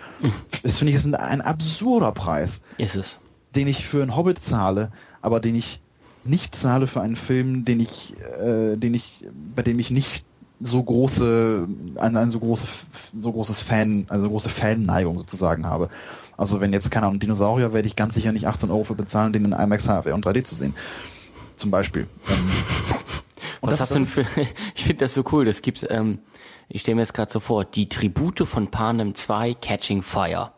Das 0.63 0.79
finde 0.79 0.93
ich 0.93 0.97
ist 0.97 1.05
ein, 1.05 1.15
ein, 1.15 1.41
absurder 1.41 2.13
Preis. 2.13 2.63
Ist 2.79 2.97
es. 2.97 3.19
Den 3.55 3.69
ich 3.69 3.87
für 3.87 4.03
einen 4.03 4.17
Hobbit 4.17 4.43
zahle, 4.43 4.91
aber 5.23 5.41
den 5.41 5.55
ich 5.55 5.81
nicht 6.25 6.57
zahle 6.57 6.87
für 6.87 7.01
einen 7.01 7.17
Film, 7.17 7.65
den 7.65 7.81
ich, 7.81 8.15
äh, 8.41 8.77
den 8.77 8.95
ich, 8.95 9.27
bei 9.55 9.63
dem 9.63 9.79
ich 9.79 9.91
nicht 9.91 10.25
so 10.61 10.83
große, 10.83 11.69
ein, 11.97 12.17
ein 12.17 12.31
so 12.31 12.41
große, 12.41 12.67
so 13.17 13.33
großes 13.33 13.61
Fan, 13.61 14.07
also 14.09 14.29
große 14.29 14.49
Fan-Neigung 14.49 15.19
sozusagen 15.19 15.67
habe. 15.67 15.91
Also 16.37 16.61
wenn 16.61 16.73
jetzt, 16.73 16.91
keine 16.91 17.07
Ahnung, 17.07 17.21
Dinosaurier, 17.21 17.73
werde 17.73 17.87
ich 17.87 17.97
ganz 17.97 18.15
sicher 18.15 18.33
nicht 18.33 18.47
18 18.47 18.71
Euro 18.71 18.85
für 18.85 18.95
bezahlen, 18.95 19.33
den 19.33 19.45
in 19.45 19.53
IMAX 19.53 19.85
HFR 19.85 20.15
und 20.15 20.27
3D 20.27 20.45
zu 20.45 20.55
sehen. 20.55 20.75
Zum 21.57 21.71
Beispiel. 21.71 22.09
Ähm, 22.29 22.51
Was 23.61 23.79
das, 23.79 23.81
hast 23.81 23.91
du 23.91 23.95
denn 23.97 24.07
für, 24.07 24.27
ich 24.75 24.85
finde 24.85 25.05
das 25.05 25.15
so 25.15 25.25
cool, 25.33 25.45
das 25.45 25.63
gibt, 25.63 25.87
ähm, 25.91 26.19
ich 26.69 26.83
stelle 26.83 26.97
mir 26.97 27.03
jetzt 27.03 27.15
gerade 27.15 27.31
so 27.31 27.41
vor, 27.41 27.65
die 27.65 27.89
Tribute 27.89 28.47
von 28.47 28.71
Panem 28.71 29.15
2 29.15 29.55
Catching 29.55 30.03
Fire. 30.03 30.53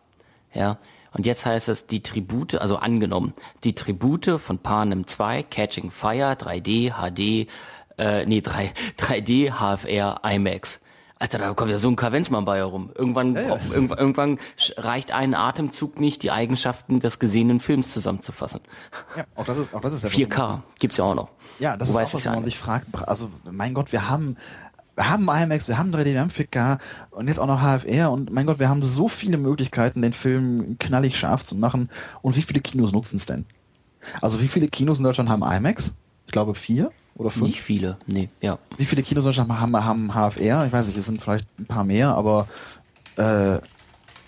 Ja. 0.55 0.78
Und 1.12 1.26
jetzt 1.26 1.47
heißt 1.47 1.68
es 1.68 1.86
die 1.86 2.02
Tribute, 2.02 2.55
also 2.56 2.76
angenommen, 2.76 3.35
die 3.64 3.74
Tribute 3.74 4.40
von 4.40 4.59
Panem 4.59 5.06
2 5.06 5.43
Catching 5.44 5.90
Fire 5.90 6.35
3D, 6.35 6.93
HD, 6.93 7.48
äh, 7.98 8.24
nee, 8.26 8.40
3, 8.40 8.72
3D, 8.98 9.52
HFR, 9.59 10.20
IMAX. 10.24 10.80
Alter, 11.20 11.39
da 11.39 11.52
kommt 11.55 11.70
ja 11.72 11.78
so 11.78 11.89
ein 11.89 11.97
Kavenzmann 11.97 12.44
bei 12.44 12.59
herum. 12.59 12.90
Irgendwann, 12.94 13.35
ja, 13.35 13.43
ja. 13.43 13.60
Irgendwann, 13.72 13.98
irgendwann 13.98 14.39
reicht 14.76 15.10
ein 15.10 15.35
Atemzug 15.35 15.98
nicht, 15.98 16.22
die 16.22 16.30
Eigenschaften 16.30 17.01
des 17.01 17.18
gesehenen 17.18 17.59
Films 17.59 17.93
zusammenzufassen. 17.93 18.60
Ja, 19.16 19.24
auch 19.35 19.44
das 19.44 19.59
ist, 19.59 19.74
auch 19.74 19.80
das 19.80 19.94
ist 19.94 20.05
ja 20.05 20.10
4K 20.10 20.62
gibt's 20.78 20.97
ja 20.97 21.05
auch 21.05 21.16
noch. 21.16 21.28
Ja, 21.59 21.76
das 21.76 21.89
Wobei 21.89 22.05
ist 22.05 22.10
auch 22.10 22.24
was, 22.24 22.24
man 22.26 22.44
sich 22.44 22.56
fragt. 22.56 22.86
Also, 23.09 23.30
mein 23.51 23.74
Gott, 23.74 23.90
wir 23.90 24.09
haben 24.09 24.36
wir 24.98 25.08
haben 25.08 25.28
IMAX, 25.28 25.68
wir 25.68 25.78
haben 25.78 25.94
3D, 25.94 26.06
wir 26.06 26.20
haben 26.20 26.30
4K 26.30 26.78
und 27.12 27.28
jetzt 27.28 27.38
auch 27.38 27.46
noch 27.46 27.60
HFR 27.60 28.10
und 28.10 28.32
mein 28.32 28.46
Gott, 28.46 28.58
wir 28.58 28.68
haben 28.68 28.82
so 28.82 29.06
viele 29.06 29.38
Möglichkeiten, 29.38 30.02
den 30.02 30.12
Film 30.12 30.76
knallig 30.80 31.16
scharf 31.16 31.44
zu 31.44 31.54
machen. 31.54 31.88
Und 32.20 32.36
wie 32.36 32.42
viele 32.42 32.60
Kinos 32.60 32.90
nutzen 32.90 33.16
es 33.16 33.26
denn? 33.26 33.46
Also 34.20 34.40
wie 34.40 34.48
viele 34.48 34.66
Kinos 34.66 34.98
in 34.98 35.04
Deutschland 35.04 35.30
haben 35.30 35.42
IMAX? 35.44 35.92
Ich 36.26 36.32
glaube 36.32 36.56
vier 36.56 36.90
oder 37.14 37.30
fünf. 37.30 37.46
Nicht 37.46 37.62
viele, 37.62 37.96
nee, 38.06 38.28
ja. 38.40 38.58
Wie 38.76 38.84
viele 38.84 39.04
Kinos 39.04 39.24
in 39.24 39.28
Deutschland 39.28 39.50
haben, 39.52 39.84
haben 39.84 40.12
HFR? 40.12 40.66
Ich 40.66 40.72
weiß 40.72 40.88
nicht, 40.88 40.98
es 40.98 41.06
sind 41.06 41.22
vielleicht 41.22 41.46
ein 41.60 41.66
paar 41.66 41.84
mehr, 41.84 42.16
aber 42.16 42.48
äh, 43.16 43.58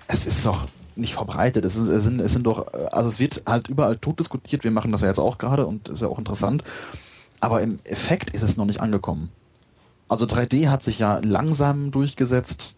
es 0.06 0.24
ist 0.24 0.46
doch 0.46 0.66
nicht 0.94 1.14
verbreitet. 1.14 1.64
Es, 1.64 1.74
ist, 1.74 1.88
es, 1.88 2.04
sind, 2.04 2.20
es 2.20 2.32
sind 2.32 2.46
doch, 2.46 2.72
also 2.92 3.08
es 3.08 3.18
wird 3.18 3.42
halt 3.44 3.68
überall 3.68 3.96
tot 3.96 4.20
diskutiert. 4.20 4.62
Wir 4.62 4.70
machen 4.70 4.92
das 4.92 5.00
ja 5.00 5.08
jetzt 5.08 5.18
auch 5.18 5.38
gerade 5.38 5.66
und 5.66 5.88
ist 5.88 6.00
ja 6.02 6.06
auch 6.06 6.18
interessant. 6.18 6.62
Aber 7.40 7.60
im 7.60 7.80
Effekt 7.84 8.30
ist 8.30 8.42
es 8.42 8.56
noch 8.56 8.66
nicht 8.66 8.80
angekommen. 8.80 9.30
Also 10.10 10.26
3D 10.26 10.68
hat 10.68 10.82
sich 10.82 10.98
ja 10.98 11.20
langsam 11.22 11.92
durchgesetzt. 11.92 12.76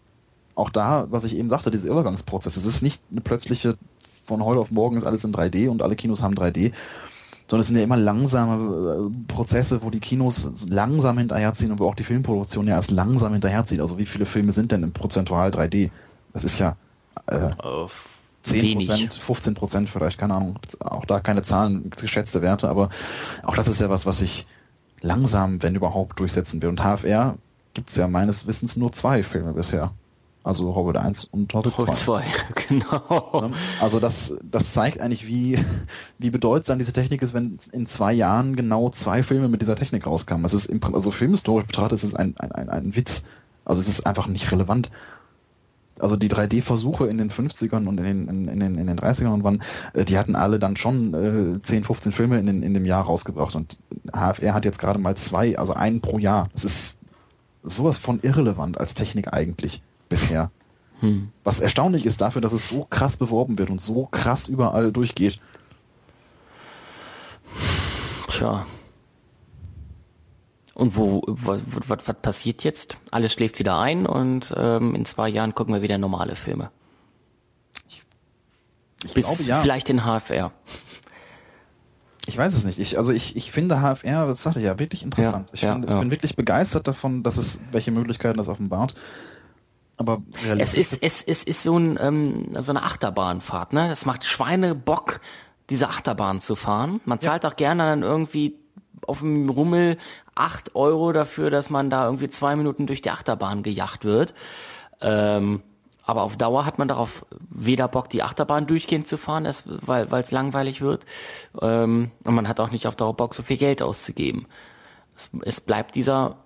Auch 0.53 0.69
da, 0.69 1.07
was 1.09 1.23
ich 1.23 1.35
eben 1.35 1.49
sagte, 1.49 1.71
dieser 1.71 1.89
Übergangsprozess. 1.89 2.57
Es 2.57 2.65
ist 2.65 2.83
nicht 2.83 3.01
eine 3.09 3.21
plötzliche, 3.21 3.75
von 4.23 4.45
heute 4.45 4.59
auf 4.59 4.69
morgen 4.69 4.97
ist 4.97 5.03
alles 5.03 5.23
in 5.23 5.33
3D 5.33 5.67
und 5.67 5.81
alle 5.81 5.95
Kinos 5.95 6.21
haben 6.21 6.35
3D, 6.35 6.73
sondern 7.47 7.61
es 7.61 7.67
sind 7.67 7.77
ja 7.77 7.83
immer 7.83 7.97
langsame 7.97 9.09
äh, 9.09 9.33
Prozesse, 9.33 9.81
wo 9.81 9.89
die 9.89 9.99
Kinos 9.99 10.47
langsam 10.69 11.17
hinterherziehen 11.17 11.71
und 11.71 11.79
wo 11.79 11.87
auch 11.87 11.95
die 11.95 12.03
Filmproduktion 12.03 12.67
ja 12.67 12.75
erst 12.75 12.91
langsam 12.91 13.33
hinterherzieht. 13.33 13.81
Also 13.81 13.97
wie 13.97 14.05
viele 14.05 14.27
Filme 14.27 14.51
sind 14.51 14.71
denn 14.71 14.83
im 14.83 14.91
Prozentual 14.91 15.49
3D? 15.49 15.89
Das 16.33 16.43
ist 16.43 16.59
ja 16.59 16.75
äh, 17.25 17.49
10 18.43 18.77
Prozent, 18.77 19.13
15 19.15 19.53
Prozent 19.55 19.89
vielleicht, 19.89 20.19
keine 20.19 20.35
Ahnung. 20.35 20.59
Auch 20.81 21.05
da 21.05 21.19
keine 21.19 21.41
Zahlen, 21.41 21.89
geschätzte 21.97 22.43
Werte, 22.43 22.69
aber 22.69 22.89
auch 23.41 23.55
das 23.55 23.67
ist 23.67 23.81
ja 23.81 23.89
was, 23.89 24.05
was 24.05 24.21
ich 24.21 24.45
langsam, 25.03 25.61
wenn 25.61 25.75
überhaupt, 25.75 26.19
durchsetzen 26.19 26.61
will. 26.61 26.69
Und 26.69 26.81
HFR 26.81 27.35
gibt 27.75 27.89
es 27.89 27.95
ja 27.95 28.07
meines 28.07 28.47
Wissens 28.47 28.75
nur 28.75 28.91
zwei 28.91 29.21
Filme 29.21 29.53
bisher. 29.53 29.93
Also 30.43 30.75
Hobbit 30.75 30.97
1 30.97 31.25
und 31.25 31.53
Hobbit 31.53 31.73
2. 31.73 31.77
Hobbit 31.77 31.95
2, 31.95 32.23
genau. 32.67 33.51
Also 33.79 33.99
das, 33.99 34.33
das 34.41 34.73
zeigt 34.73 34.99
eigentlich, 34.99 35.27
wie, 35.27 35.57
wie 36.17 36.29
bedeutsam 36.31 36.79
diese 36.79 36.91
Technik 36.91 37.21
ist, 37.21 37.33
wenn 37.33 37.59
in 37.71 37.87
zwei 37.87 38.11
Jahren 38.11 38.55
genau 38.55 38.89
zwei 38.89 39.23
Filme 39.23 39.47
mit 39.47 39.61
dieser 39.61 39.75
Technik 39.75 40.05
rauskamen. 40.05 40.45
Es 40.45 40.53
ist 40.53 40.65
im, 40.65 40.81
also 40.93 41.11
filmhistorisch 41.11 41.67
betrachtet 41.67 41.99
ist 41.99 42.03
es 42.03 42.15
ein, 42.15 42.35
ein, 42.39 42.51
ein, 42.51 42.69
ein 42.69 42.95
Witz. 42.95 43.23
Also 43.63 43.79
es 43.79 43.87
ist 43.87 44.05
einfach 44.05 44.27
nicht 44.27 44.51
relevant 44.51 44.89
also 45.99 46.15
die 46.15 46.29
3D-Versuche 46.29 47.07
in 47.07 47.17
den 47.17 47.29
50ern 47.29 47.87
und 47.87 47.99
in 47.99 48.03
den, 48.03 48.27
in, 48.27 48.47
in, 48.47 48.59
den, 48.59 48.75
in 48.75 48.87
den 48.87 48.97
30ern 48.97 49.33
und 49.33 49.43
wann, 49.43 49.63
die 49.95 50.17
hatten 50.17 50.35
alle 50.35 50.59
dann 50.59 50.75
schon 50.75 51.55
äh, 51.55 51.61
10, 51.61 51.83
15 51.83 52.11
Filme 52.11 52.39
in, 52.39 52.63
in 52.63 52.73
dem 52.73 52.85
Jahr 52.85 53.03
rausgebracht 53.03 53.55
und 53.55 53.77
HFR 54.11 54.53
hat 54.53 54.65
jetzt 54.65 54.79
gerade 54.79 54.99
mal 54.99 55.15
zwei, 55.15 55.57
also 55.57 55.73
einen 55.73 56.01
pro 56.01 56.17
Jahr. 56.17 56.49
Es 56.53 56.65
ist 56.65 56.99
sowas 57.63 57.97
von 57.97 58.19
irrelevant 58.21 58.79
als 58.79 58.93
Technik 58.93 59.33
eigentlich 59.33 59.81
bisher. 60.09 60.51
Hm. 60.99 61.29
Was 61.43 61.59
erstaunlich 61.59 62.05
ist 62.05 62.21
dafür, 62.21 62.41
dass 62.41 62.53
es 62.53 62.67
so 62.67 62.85
krass 62.89 63.17
beworben 63.17 63.57
wird 63.57 63.69
und 63.69 63.81
so 63.81 64.07
krass 64.07 64.47
überall 64.47 64.91
durchgeht. 64.91 65.37
Tja, 68.29 68.65
und 70.73 70.97
wo, 70.97 71.21
was, 71.27 71.61
was, 71.87 71.99
was 72.05 72.15
passiert 72.21 72.63
jetzt? 72.63 72.97
Alles 73.11 73.33
schläft 73.33 73.59
wieder 73.59 73.79
ein 73.79 74.05
und 74.05 74.53
ähm, 74.57 74.95
in 74.95 75.05
zwei 75.05 75.29
Jahren 75.29 75.53
gucken 75.53 75.73
wir 75.73 75.81
wieder 75.81 75.97
normale 75.97 76.35
Filme. 76.35 76.71
Ich, 77.87 78.03
ich 79.03 79.13
Bis 79.13 79.25
glaube 79.25 79.43
ja. 79.43 79.61
Vielleicht 79.61 79.89
in 79.89 80.01
HFR. 80.03 80.51
Ich 82.25 82.37
weiß 82.37 82.55
es 82.55 82.63
nicht. 82.63 82.79
Ich, 82.79 82.97
also 82.97 83.11
ich, 83.11 83.35
ich 83.35 83.51
finde 83.51 83.81
HFR, 83.81 84.27
das 84.27 84.43
sagte 84.43 84.59
ich 84.59 84.65
ja, 84.65 84.79
wirklich 84.79 85.03
interessant. 85.03 85.49
Ja, 85.49 85.53
ich, 85.53 85.61
ja, 85.61 85.73
find, 85.73 85.89
ja. 85.89 85.99
bin 85.99 86.09
wirklich 86.09 86.35
begeistert 86.35 86.87
davon, 86.87 87.21
dass 87.21 87.37
es 87.37 87.59
welche 87.71 87.91
Möglichkeiten 87.91 88.37
das 88.37 88.47
offenbart. 88.47 88.95
Aber 89.97 90.23
es 90.57 90.73
ist, 90.73 90.97
es, 91.03 91.21
es 91.21 91.43
ist 91.43 91.61
so, 91.61 91.77
ein, 91.77 91.99
ähm, 92.01 92.47
so 92.59 92.71
eine 92.71 92.81
Achterbahnfahrt, 92.81 93.73
ne? 93.73 93.91
Es 93.91 94.05
macht 94.05 94.25
Schweine 94.25 94.73
Bock, 94.73 95.19
diese 95.69 95.87
Achterbahn 95.87 96.41
zu 96.41 96.55
fahren. 96.55 96.99
Man 97.05 97.19
zahlt 97.19 97.45
auch 97.45 97.55
gerne 97.55 97.83
dann 97.83 98.01
irgendwie 98.01 98.55
auf 99.05 99.19
dem 99.19 99.49
Rummel 99.49 99.97
acht 100.35 100.75
Euro 100.75 101.11
dafür, 101.11 101.49
dass 101.49 101.69
man 101.69 101.89
da 101.89 102.05
irgendwie 102.05 102.29
zwei 102.29 102.55
Minuten 102.55 102.87
durch 102.87 103.01
die 103.01 103.11
Achterbahn 103.11 103.63
gejacht 103.63 104.05
wird. 104.05 104.33
Ähm, 105.01 105.61
aber 106.05 106.23
auf 106.23 106.35
Dauer 106.35 106.65
hat 106.65 106.79
man 106.79 106.87
darauf 106.87 107.25
weder 107.49 107.87
Bock, 107.87 108.09
die 108.09 108.23
Achterbahn 108.23 108.67
durchgehend 108.67 109.07
zu 109.07 109.17
fahren, 109.17 109.47
weil 109.63 110.21
es 110.21 110.31
langweilig 110.31 110.81
wird. 110.81 111.05
Ähm, 111.61 112.11
und 112.25 112.35
man 112.35 112.47
hat 112.47 112.59
auch 112.59 112.71
nicht 112.71 112.87
auf 112.87 112.95
Dauer 112.95 113.15
Bock, 113.15 113.35
so 113.35 113.43
viel 113.43 113.57
Geld 113.57 113.81
auszugeben. 113.81 114.47
Es, 115.15 115.29
es 115.43 115.61
bleibt 115.61 115.95
dieser 115.95 116.37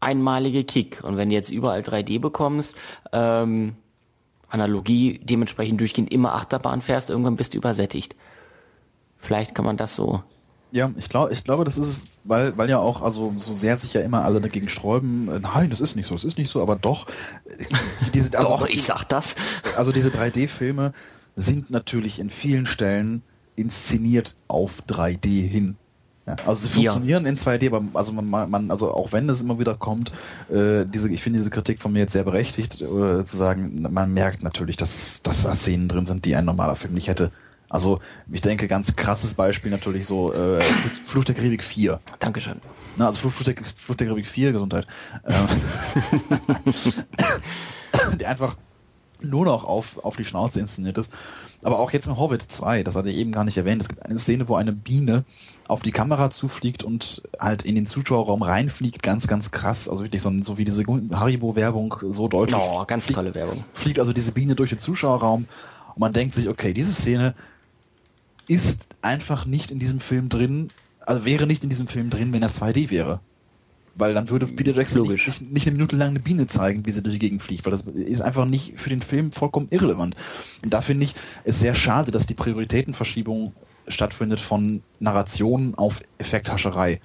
einmalige 0.00 0.64
Kick. 0.64 1.02
Und 1.04 1.16
wenn 1.16 1.28
du 1.28 1.34
jetzt 1.34 1.50
überall 1.50 1.80
3D 1.80 2.20
bekommst, 2.20 2.74
ähm, 3.12 3.76
Analogie 4.48 5.20
dementsprechend 5.22 5.80
durchgehend 5.80 6.12
immer 6.12 6.34
Achterbahn 6.34 6.82
fährst, 6.82 7.10
irgendwann 7.10 7.36
bist 7.36 7.54
du 7.54 7.58
übersättigt. 7.58 8.16
Vielleicht 9.18 9.54
kann 9.54 9.64
man 9.64 9.76
das 9.76 9.94
so. 9.94 10.22
Ja, 10.74 10.90
ich 10.98 11.08
glaube, 11.08 11.32
ich 11.32 11.44
glaube, 11.44 11.64
das 11.64 11.78
ist 11.78 11.86
es, 11.86 12.06
weil, 12.24 12.58
weil 12.58 12.68
ja 12.68 12.80
auch, 12.80 13.00
also 13.00 13.32
so 13.38 13.54
sehr 13.54 13.78
sich 13.78 13.94
ja 13.94 14.00
immer 14.00 14.24
alle 14.24 14.40
dagegen 14.40 14.68
sträuben, 14.68 15.28
äh, 15.28 15.38
nein, 15.38 15.70
das 15.70 15.80
ist 15.80 15.94
nicht 15.94 16.08
so, 16.08 16.14
das 16.14 16.24
ist 16.24 16.36
nicht 16.36 16.50
so, 16.50 16.60
aber 16.60 16.74
doch. 16.74 17.06
Diese, 18.12 18.36
also, 18.36 18.48
doch, 18.48 18.66
ich 18.66 18.82
sag 18.82 19.04
das. 19.04 19.36
Also 19.76 19.92
diese 19.92 20.08
3D-Filme 20.08 20.92
sind 21.36 21.70
natürlich 21.70 22.18
in 22.18 22.28
vielen 22.28 22.66
Stellen 22.66 23.22
inszeniert 23.54 24.34
auf 24.48 24.82
3D 24.88 25.46
hin. 25.46 25.76
Ja, 26.26 26.34
also 26.44 26.66
sie 26.66 26.72
funktionieren 26.72 27.22
ja. 27.22 27.30
in 27.30 27.36
2D, 27.36 27.66
aber 27.68 27.84
also 27.96 28.12
man, 28.12 28.50
man, 28.50 28.70
also 28.72 28.92
auch 28.92 29.12
wenn 29.12 29.28
es 29.28 29.42
immer 29.42 29.60
wieder 29.60 29.74
kommt, 29.76 30.10
äh, 30.50 30.84
diese, 30.86 31.08
ich 31.08 31.22
finde 31.22 31.38
diese 31.38 31.50
Kritik 31.50 31.80
von 31.80 31.92
mir 31.92 32.00
jetzt 32.00 32.14
sehr 32.14 32.24
berechtigt, 32.24 32.80
äh, 32.80 33.24
zu 33.24 33.36
sagen, 33.36 33.86
man 33.90 34.12
merkt 34.12 34.42
natürlich, 34.42 34.76
dass, 34.76 35.22
dass 35.22 35.44
da 35.44 35.54
Szenen 35.54 35.86
drin 35.86 36.06
sind, 36.06 36.24
die 36.24 36.34
ein 36.34 36.44
normaler 36.44 36.74
Film 36.74 36.94
nicht 36.94 37.06
hätte. 37.06 37.30
Also 37.74 37.98
ich 38.30 38.40
denke, 38.40 38.68
ganz 38.68 38.94
krasses 38.94 39.34
Beispiel 39.34 39.68
natürlich 39.68 40.06
so 40.06 40.32
äh, 40.32 40.62
Fluch 41.06 41.24
der 41.24 41.34
Karibik 41.34 41.64
4. 41.64 41.98
Dankeschön. 42.20 42.60
Na, 42.96 43.08
also 43.08 43.18
Fluch, 43.18 43.32
Fluch, 43.32 43.46
der, 43.46 43.56
Fluch 43.64 43.96
der 43.96 44.06
Karibik 44.06 44.28
4, 44.28 44.52
Gesundheit. 44.52 44.86
Ähm, 45.26 45.48
die 48.20 48.26
einfach 48.26 48.56
nur 49.20 49.44
noch 49.44 49.64
auf, 49.64 49.98
auf 50.04 50.14
die 50.14 50.24
Schnauze 50.24 50.60
inszeniert 50.60 50.98
ist. 50.98 51.12
Aber 51.64 51.80
auch 51.80 51.90
jetzt 51.90 52.06
in 52.06 52.16
Hobbit 52.16 52.42
2, 52.42 52.84
das 52.84 52.94
hatte 52.94 53.10
ich 53.10 53.16
eben 53.16 53.32
gar 53.32 53.42
nicht 53.42 53.56
erwähnt, 53.56 53.82
es 53.82 53.88
gibt 53.88 54.04
eine 54.04 54.18
Szene, 54.18 54.48
wo 54.48 54.54
eine 54.54 54.72
Biene 54.72 55.24
auf 55.66 55.82
die 55.82 55.90
Kamera 55.90 56.30
zufliegt 56.30 56.84
und 56.84 57.22
halt 57.40 57.62
in 57.62 57.74
den 57.74 57.88
Zuschauerraum 57.88 58.42
reinfliegt, 58.42 59.02
ganz, 59.02 59.26
ganz 59.26 59.50
krass. 59.50 59.88
Also 59.88 60.04
wirklich 60.04 60.22
so, 60.22 60.30
so 60.42 60.58
wie 60.58 60.64
diese 60.64 60.84
Haribo-Werbung 60.84 61.96
so 62.10 62.28
deutlich. 62.28 62.56
Oh, 62.56 62.84
ganz 62.86 63.08
tolle 63.08 63.34
Werbung. 63.34 63.64
Fliegt 63.72 63.98
also 63.98 64.12
diese 64.12 64.30
Biene 64.30 64.54
durch 64.54 64.70
den 64.70 64.78
Zuschauerraum 64.78 65.48
und 65.96 66.00
man 66.00 66.12
denkt 66.12 66.36
sich, 66.36 66.48
okay, 66.48 66.72
diese 66.72 66.92
Szene 66.92 67.34
ist 68.48 68.88
einfach 69.02 69.46
nicht 69.46 69.70
in 69.70 69.78
diesem 69.78 70.00
Film 70.00 70.28
drin, 70.28 70.68
also 71.00 71.24
wäre 71.24 71.46
nicht 71.46 71.62
in 71.62 71.70
diesem 71.70 71.88
Film 71.88 72.10
drin, 72.10 72.32
wenn 72.32 72.42
er 72.42 72.50
2D 72.50 72.90
wäre. 72.90 73.20
Weil 73.96 74.12
dann 74.12 74.28
würde 74.28 74.46
Peter 74.46 74.72
Jackson 74.72 75.06
nicht, 75.06 75.26
nicht, 75.26 75.52
nicht, 75.52 75.66
eine 75.66 75.76
Minute 75.76 75.96
lang 75.96 76.08
eine 76.08 76.20
Biene 76.20 76.48
zeigen, 76.48 76.84
wie 76.84 76.90
sie 76.90 77.02
durch 77.02 77.14
die 77.14 77.20
Gegend 77.20 77.42
fliegt, 77.42 77.64
weil 77.64 77.70
das 77.70 77.82
ist 77.82 78.22
einfach 78.22 78.44
nicht 78.44 78.78
für 78.78 78.90
den 78.90 79.02
Film 79.02 79.30
vollkommen 79.30 79.68
irrelevant. 79.70 80.16
Und 80.64 80.74
da 80.74 80.80
finde 80.80 81.04
ich 81.04 81.14
es 81.44 81.60
sehr 81.60 81.74
schade, 81.74 82.10
dass 82.10 82.26
die 82.26 82.34
Prioritätenverschiebung 82.34 83.54
stattfindet 83.86 84.40
von 84.40 84.82
Narration 84.98 85.74
auf 85.76 86.00
Effekthascherei. 86.18 87.00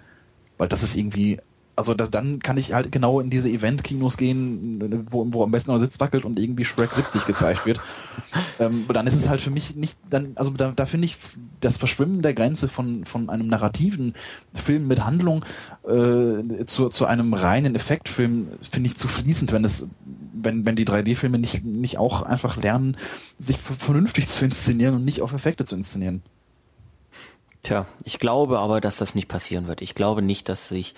Weil 0.57 0.68
das 0.68 0.82
ist 0.82 0.95
irgendwie 0.95 1.40
also 1.80 1.93
das, 1.93 2.11
dann 2.11 2.39
kann 2.39 2.57
ich 2.57 2.73
halt 2.73 2.91
genau 2.91 3.22
in 3.22 3.30
diese 3.30 3.49
Event-Kinos 3.49 4.18
gehen, 4.18 5.07
wo, 5.10 5.26
wo 5.31 5.43
am 5.43 5.51
besten 5.51 5.72
noch 5.72 5.80
Sitz 5.80 5.99
wackelt 5.99 6.26
und 6.26 6.38
irgendwie 6.38 6.65
Shrek 6.65 6.91
70 6.93 7.26
gezeigt 7.26 7.65
wird. 7.65 7.80
ähm, 8.60 8.85
dann 8.93 9.07
ist 9.07 9.15
es 9.15 9.30
halt 9.30 9.39
für 9.39 9.49
mich 9.49 9.76
nicht, 9.76 9.97
dann, 10.10 10.34
also 10.35 10.51
da, 10.51 10.73
da 10.76 10.85
finde 10.85 11.06
ich 11.06 11.18
das 11.61 11.77
Verschwimmen 11.77 12.22
der 12.22 12.34
Grenze 12.34 12.68
von, 12.68 13.06
von 13.06 13.30
einem 13.30 13.47
narrativen 13.47 14.14
Film 14.53 14.88
mit 14.88 15.03
Handlung 15.06 15.45
äh, 15.88 16.65
zu, 16.65 16.89
zu 16.89 17.06
einem 17.06 17.34
reinen 17.34 17.76
Effektfilm 17.76 18.49
finde 18.69 18.89
ich 18.89 18.97
zu 18.97 19.07
fließend, 19.07 19.53
wenn 19.53 19.64
es 19.64 19.88
wenn, 20.41 20.65
wenn 20.65 20.76
die 20.76 20.85
3D-Filme 20.85 21.38
nicht, 21.38 21.64
nicht 21.65 21.97
auch 21.97 22.22
einfach 22.22 22.56
lernen, 22.56 22.97
sich 23.39 23.57
vernünftig 23.57 24.27
zu 24.27 24.45
inszenieren 24.45 24.95
und 24.95 25.06
nicht 25.06 25.22
auf 25.22 25.34
Effekte 25.34 25.65
zu 25.65 25.76
inszenieren. 25.76 26.23
Tja, 27.64 27.85
ich 28.03 28.19
glaube 28.19 28.60
aber, 28.60 28.80
dass 28.80 28.97
das 28.97 29.15
nicht 29.15 29.27
passieren 29.27 29.68
wird. 29.68 29.81
Ich 29.81 29.95
glaube 29.95 30.22
nicht, 30.22 30.47
dass 30.47 30.69
sich 30.69 30.95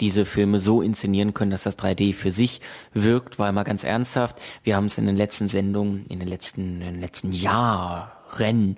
diese 0.00 0.24
Filme 0.24 0.58
so 0.58 0.82
inszenieren 0.82 1.34
können, 1.34 1.50
dass 1.50 1.64
das 1.64 1.78
3D 1.78 2.14
für 2.14 2.32
sich 2.32 2.60
wirkt, 2.92 3.38
weil 3.38 3.52
mal 3.52 3.64
ganz 3.64 3.84
ernsthaft, 3.84 4.40
wir 4.64 4.76
haben 4.76 4.86
es 4.86 4.98
in 4.98 5.06
den 5.06 5.16
letzten 5.16 5.48
Sendungen, 5.48 6.06
in 6.06 6.18
den 6.18 6.28
letzten, 6.28 6.80
in 6.80 6.92
den 6.92 7.00
letzten 7.00 7.32
Jahren 7.32 8.76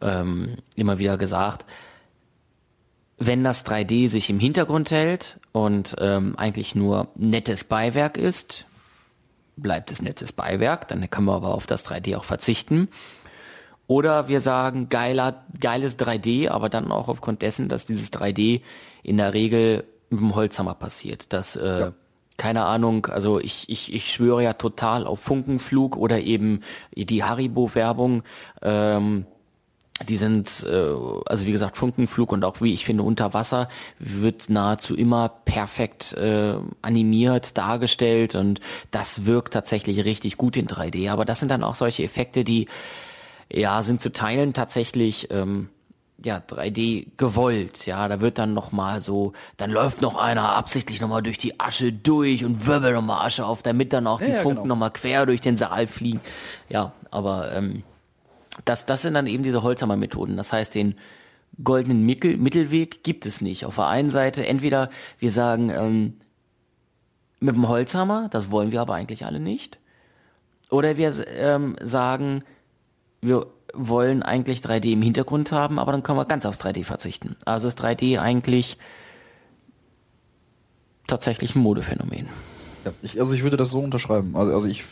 ähm, 0.00 0.56
immer 0.76 0.98
wieder 0.98 1.18
gesagt, 1.18 1.64
wenn 3.18 3.42
das 3.42 3.66
3D 3.66 4.08
sich 4.08 4.30
im 4.30 4.38
Hintergrund 4.38 4.90
hält 4.90 5.40
und 5.52 5.96
ähm, 5.98 6.34
eigentlich 6.36 6.74
nur 6.74 7.08
nettes 7.16 7.64
Beiwerk 7.64 8.16
ist, 8.16 8.66
bleibt 9.56 9.90
es 9.90 10.00
nettes 10.00 10.32
Beiwerk, 10.32 10.86
dann 10.88 11.10
können 11.10 11.26
wir 11.26 11.34
aber 11.34 11.54
auf 11.54 11.66
das 11.66 11.84
3D 11.84 12.16
auch 12.16 12.24
verzichten. 12.24 12.88
Oder 13.88 14.28
wir 14.28 14.40
sagen, 14.40 14.88
geiler, 14.88 15.44
geiles 15.58 15.98
3D, 15.98 16.48
aber 16.50 16.68
dann 16.68 16.92
auch 16.92 17.08
aufgrund 17.08 17.42
dessen, 17.42 17.68
dass 17.68 17.86
dieses 17.86 18.12
3D 18.12 18.60
in 19.02 19.16
der 19.16 19.34
Regel 19.34 19.84
mit 20.10 20.20
dem 20.20 20.34
Holzhammer 20.34 20.74
passiert. 20.74 21.32
Dass, 21.32 21.56
äh, 21.56 21.80
ja. 21.80 21.92
keine 22.36 22.64
Ahnung, 22.64 23.06
also 23.06 23.40
ich, 23.40 23.68
ich, 23.68 23.92
ich 23.92 24.12
schwöre 24.12 24.42
ja 24.42 24.52
total 24.54 25.06
auf 25.06 25.20
Funkenflug 25.20 25.96
oder 25.96 26.20
eben 26.20 26.60
die 26.94 27.24
Haribo-Werbung. 27.24 28.22
Ähm, 28.62 29.26
die 30.06 30.16
sind, 30.16 30.64
äh, 30.68 30.94
also 31.26 31.46
wie 31.46 31.52
gesagt, 31.52 31.76
Funkenflug 31.76 32.30
und 32.32 32.44
auch 32.44 32.60
wie 32.60 32.72
ich 32.72 32.84
finde 32.84 33.02
unter 33.02 33.34
Wasser 33.34 33.68
wird 33.98 34.48
nahezu 34.48 34.94
immer 34.94 35.28
perfekt 35.28 36.12
äh, 36.12 36.54
animiert, 36.82 37.58
dargestellt 37.58 38.34
und 38.34 38.60
das 38.90 39.26
wirkt 39.26 39.54
tatsächlich 39.54 40.04
richtig 40.04 40.36
gut 40.36 40.56
in 40.56 40.68
3D. 40.68 41.10
Aber 41.10 41.24
das 41.24 41.40
sind 41.40 41.50
dann 41.50 41.64
auch 41.64 41.74
solche 41.74 42.04
Effekte, 42.04 42.44
die 42.44 42.68
ja 43.50 43.82
sind 43.82 44.00
zu 44.00 44.12
teilen 44.12 44.52
tatsächlich 44.52 45.28
ähm, 45.30 45.68
ja 46.24 46.38
3D 46.38 47.08
gewollt. 47.16 47.86
Ja, 47.86 48.08
da 48.08 48.20
wird 48.20 48.38
dann 48.38 48.52
noch 48.52 48.72
mal 48.72 49.00
so, 49.00 49.32
dann 49.56 49.70
läuft 49.70 50.00
noch 50.00 50.16
einer 50.16 50.56
absichtlich 50.56 51.00
noch 51.00 51.08
mal 51.08 51.22
durch 51.22 51.38
die 51.38 51.60
Asche 51.60 51.92
durch 51.92 52.44
und 52.44 52.66
wirbelt 52.66 52.94
noch 52.94 53.02
mal 53.02 53.24
Asche 53.24 53.46
auf, 53.46 53.62
damit 53.62 53.92
dann 53.92 54.06
auch 54.06 54.20
die 54.20 54.30
ja, 54.30 54.42
Funken 54.42 54.64
genau. 54.64 54.74
noch 54.74 54.80
mal 54.80 54.90
quer 54.90 55.26
durch 55.26 55.40
den 55.40 55.56
Saal 55.56 55.86
fliegen. 55.86 56.20
Ja, 56.68 56.92
aber 57.10 57.52
ähm, 57.52 57.82
das, 58.64 58.86
das 58.86 59.02
sind 59.02 59.14
dann 59.14 59.26
eben 59.26 59.42
diese 59.42 59.62
Holzhammer-Methoden. 59.62 60.36
Das 60.36 60.52
heißt, 60.52 60.74
den 60.74 60.94
goldenen 61.62 62.04
Mittel, 62.04 62.36
Mittelweg 62.36 63.04
gibt 63.04 63.26
es 63.26 63.40
nicht. 63.40 63.64
Auf 63.64 63.76
der 63.76 63.86
einen 63.86 64.10
Seite 64.10 64.46
entweder 64.46 64.90
wir 65.18 65.30
sagen 65.30 65.70
ähm, 65.70 66.20
mit 67.40 67.54
dem 67.54 67.68
Holzhammer, 67.68 68.28
das 68.30 68.50
wollen 68.50 68.72
wir 68.72 68.80
aber 68.80 68.94
eigentlich 68.94 69.24
alle 69.24 69.40
nicht, 69.40 69.78
oder 70.70 70.96
wir 70.96 71.14
ähm, 71.28 71.76
sagen 71.82 72.42
wir 73.20 73.46
wollen 73.74 74.22
eigentlich 74.22 74.60
3D 74.60 74.92
im 74.92 75.02
Hintergrund 75.02 75.52
haben, 75.52 75.78
aber 75.78 75.92
dann 75.92 76.02
können 76.02 76.18
wir 76.18 76.24
ganz 76.24 76.46
aufs 76.46 76.60
3D 76.60 76.84
verzichten. 76.84 77.36
Also 77.44 77.68
ist 77.68 77.80
3D 77.82 78.18
eigentlich 78.20 78.78
tatsächlich 81.06 81.54
ein 81.54 81.60
Modephänomen. 81.60 82.28
Ja, 82.84 82.92
ich, 83.02 83.20
also 83.20 83.34
ich 83.34 83.42
würde 83.42 83.56
das 83.56 83.70
so 83.70 83.80
unterschreiben. 83.80 84.36
Also, 84.36 84.52
also 84.52 84.68
ich 84.68 84.84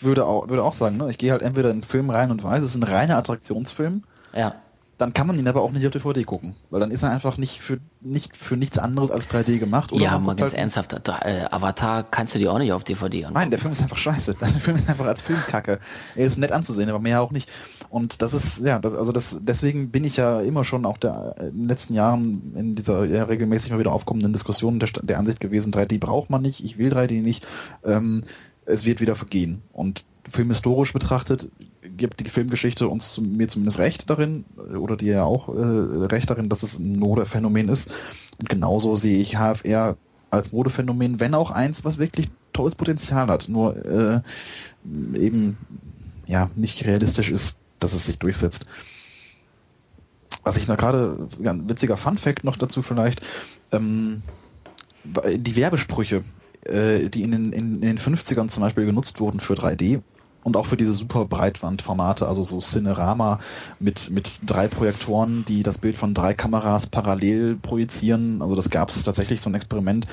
würde 0.00 0.26
auch, 0.26 0.48
würde 0.48 0.62
auch 0.62 0.74
sagen, 0.74 0.96
ne, 0.96 1.08
ich 1.10 1.18
gehe 1.18 1.32
halt 1.32 1.42
entweder 1.42 1.70
in 1.70 1.76
einen 1.76 1.82
Film 1.84 2.10
rein 2.10 2.30
und 2.30 2.42
weiß, 2.42 2.62
es 2.62 2.70
ist 2.70 2.76
ein 2.76 2.82
reiner 2.82 3.16
Attraktionsfilm. 3.16 4.04
Ja 4.34 4.56
dann 4.98 5.12
kann 5.12 5.26
man 5.26 5.38
ihn 5.38 5.46
aber 5.46 5.60
auch 5.62 5.72
nicht 5.72 5.86
auf 5.86 5.92
DVD 5.92 6.24
gucken, 6.24 6.54
weil 6.70 6.80
dann 6.80 6.90
ist 6.90 7.02
er 7.02 7.10
einfach 7.10 7.36
nicht 7.36 7.60
für 7.60 7.78
nicht 8.00 8.34
für 8.34 8.56
nichts 8.56 8.78
anderes 8.78 9.10
als 9.10 9.28
3D 9.28 9.58
gemacht. 9.58 9.92
Oder 9.92 10.02
ja, 10.02 10.18
mal 10.18 10.34
ganz 10.34 10.52
halt 10.52 10.60
ernsthaft, 10.60 10.94
äh, 10.94 11.44
Avatar 11.50 12.02
kannst 12.02 12.34
du 12.34 12.38
dir 12.38 12.50
auch 12.50 12.58
nicht 12.58 12.72
auf 12.72 12.82
DVD 12.82 13.24
angucken. 13.24 13.34
Nein, 13.34 13.50
der 13.50 13.58
Film 13.58 13.72
ist 13.72 13.82
einfach 13.82 13.98
scheiße. 13.98 14.34
Der 14.40 14.48
Film 14.48 14.76
ist 14.76 14.88
einfach 14.88 15.06
als 15.06 15.20
Filmkacke. 15.20 15.80
Er 16.14 16.26
ist 16.26 16.38
nett 16.38 16.52
anzusehen, 16.52 16.88
aber 16.88 16.98
mehr 16.98 17.20
auch 17.20 17.30
nicht. 17.30 17.50
Und 17.90 18.22
das 18.22 18.32
ist 18.32 18.60
ja, 18.60 18.80
also 18.80 19.12
das 19.12 19.38
deswegen 19.42 19.90
bin 19.90 20.04
ich 20.04 20.16
ja 20.16 20.40
immer 20.40 20.64
schon 20.64 20.86
auch 20.86 20.96
der, 20.96 21.34
in 21.40 21.58
den 21.58 21.68
letzten 21.68 21.94
Jahren 21.94 22.54
in 22.56 22.74
dieser 22.74 23.04
ja, 23.04 23.24
regelmäßig 23.24 23.70
mal 23.70 23.78
wieder 23.78 23.92
aufkommenden 23.92 24.32
Diskussion 24.32 24.78
der, 24.78 24.88
der 25.02 25.18
Ansicht 25.18 25.40
gewesen, 25.40 25.72
3D 25.72 25.98
braucht 25.98 26.30
man 26.30 26.42
nicht, 26.42 26.64
ich 26.64 26.78
will 26.78 26.92
3D 26.92 27.22
nicht. 27.22 27.46
Ähm, 27.84 28.24
es 28.64 28.84
wird 28.84 29.00
wieder 29.00 29.16
vergehen. 29.16 29.62
Und 29.72 30.04
filmhistorisch 30.28 30.92
betrachtet 30.92 31.48
gibt 31.96 32.20
die 32.20 32.30
Filmgeschichte 32.30 32.88
uns 32.88 33.18
mir 33.20 33.48
zumindest 33.48 33.78
recht 33.78 34.08
darin, 34.10 34.44
oder 34.78 34.96
dir 34.96 35.14
ja 35.14 35.24
auch 35.24 35.48
äh, 35.48 36.06
recht 36.06 36.30
darin, 36.30 36.48
dass 36.48 36.62
es 36.62 36.78
ein 36.78 36.98
Modephänomen 36.98 37.68
ist. 37.68 37.92
Und 38.38 38.48
genauso 38.48 38.96
sehe 38.96 39.18
ich 39.18 39.36
HFR 39.36 39.96
als 40.30 40.52
Modephänomen, 40.52 41.20
wenn 41.20 41.34
auch 41.34 41.50
eins, 41.50 41.84
was 41.84 41.98
wirklich 41.98 42.28
tolles 42.52 42.74
Potenzial 42.74 43.28
hat, 43.28 43.48
nur 43.48 43.76
äh, 43.86 44.20
eben 45.14 45.56
ja 46.26 46.50
nicht 46.56 46.84
realistisch 46.84 47.30
ist, 47.30 47.58
dass 47.78 47.92
es 47.92 48.06
sich 48.06 48.18
durchsetzt. 48.18 48.66
Was 50.42 50.56
ich 50.56 50.66
da 50.66 50.76
gerade, 50.76 51.28
ein 51.44 51.68
witziger 51.68 51.96
Fun-Fact 51.96 52.44
noch 52.44 52.56
dazu 52.56 52.82
vielleicht, 52.82 53.20
ähm, 53.72 54.22
die 55.04 55.56
Werbesprüche, 55.56 56.24
äh, 56.64 57.08
die 57.08 57.22
in 57.22 57.32
den, 57.32 57.52
in, 57.52 57.74
in 57.74 57.80
den 57.80 57.98
50ern 57.98 58.48
zum 58.48 58.62
Beispiel 58.62 58.86
genutzt 58.86 59.20
wurden 59.20 59.40
für 59.40 59.54
3D, 59.54 60.02
und 60.46 60.56
auch 60.56 60.66
für 60.66 60.76
diese 60.76 60.94
super 60.94 61.24
Breitbandformate, 61.24 62.28
also 62.28 62.44
so 62.44 62.60
Cinerama 62.60 63.40
mit, 63.80 64.10
mit 64.10 64.38
drei 64.46 64.68
Projektoren, 64.68 65.44
die 65.44 65.64
das 65.64 65.78
Bild 65.78 65.98
von 65.98 66.14
drei 66.14 66.34
Kameras 66.34 66.86
parallel 66.86 67.56
projizieren. 67.56 68.40
Also 68.40 68.54
das 68.54 68.70
gab 68.70 68.90
es 68.90 69.02
tatsächlich 69.02 69.40
so 69.40 69.50
ein 69.50 69.56
Experiment, 69.56 70.06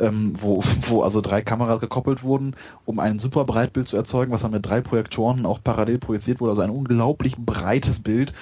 ähm, 0.00 0.34
wo, 0.40 0.64
wo 0.88 1.02
also 1.02 1.20
drei 1.20 1.42
Kameras 1.42 1.78
gekoppelt 1.78 2.22
wurden, 2.22 2.56
um 2.86 2.98
ein 2.98 3.18
super 3.18 3.44
Breitbild 3.44 3.86
zu 3.86 3.98
erzeugen, 3.98 4.32
was 4.32 4.40
dann 4.40 4.52
mit 4.52 4.64
drei 4.64 4.80
Projektoren 4.80 5.44
auch 5.44 5.60
parallel 5.62 5.98
projiziert 5.98 6.40
wurde. 6.40 6.52
Also 6.52 6.62
ein 6.62 6.70
unglaublich 6.70 7.36
breites 7.36 8.00
Bild, 8.00 8.32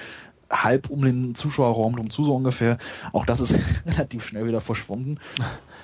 halb 0.49 0.89
um 0.89 1.03
den 1.03 1.35
Zuschauerraum 1.35 1.97
drum 1.97 2.11
zu 2.11 2.25
so 2.25 2.33
ungefähr. 2.33 2.79
Auch 3.13 3.27
das 3.27 3.41
ist 3.41 3.59
relativ 3.87 4.25
schnell 4.25 4.47
wieder 4.47 4.61
verschwunden, 4.61 5.19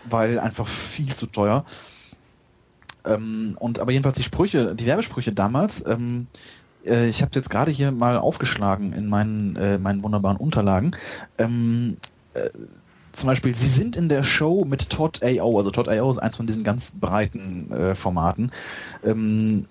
weil 0.08 0.38
einfach 0.38 0.68
viel 0.68 1.12
zu 1.16 1.26
teuer. 1.26 1.64
Ähm, 3.04 3.56
und 3.58 3.78
aber 3.78 3.92
jedenfalls 3.92 4.16
die 4.16 4.22
Sprüche, 4.22 4.74
die 4.74 4.86
Werbesprüche 4.86 5.32
damals, 5.32 5.84
ähm, 5.86 6.26
äh, 6.84 7.08
ich 7.08 7.22
habe 7.22 7.32
jetzt 7.34 7.50
gerade 7.50 7.70
hier 7.70 7.92
mal 7.92 8.16
aufgeschlagen 8.18 8.92
in 8.92 9.08
meinen, 9.08 9.56
äh, 9.56 9.78
meinen 9.78 10.02
wunderbaren 10.02 10.36
Unterlagen. 10.36 10.96
Ähm, 11.38 11.96
äh, 12.34 12.50
zum 13.12 13.26
Beispiel, 13.26 13.54
sie 13.54 13.68
sind 13.68 13.96
in 13.96 14.08
der 14.08 14.22
Show 14.22 14.64
mit 14.64 14.88
Todd 14.90 15.20
AO, 15.22 15.58
also 15.58 15.70
Todd 15.70 15.88
AO 15.88 16.10
ist 16.10 16.18
eins 16.18 16.36
von 16.36 16.46
diesen 16.46 16.62
ganz 16.62 16.92
breiten 16.92 17.70
äh, 17.72 17.94
Formaten. 17.94 18.52
Ähm, 19.04 19.66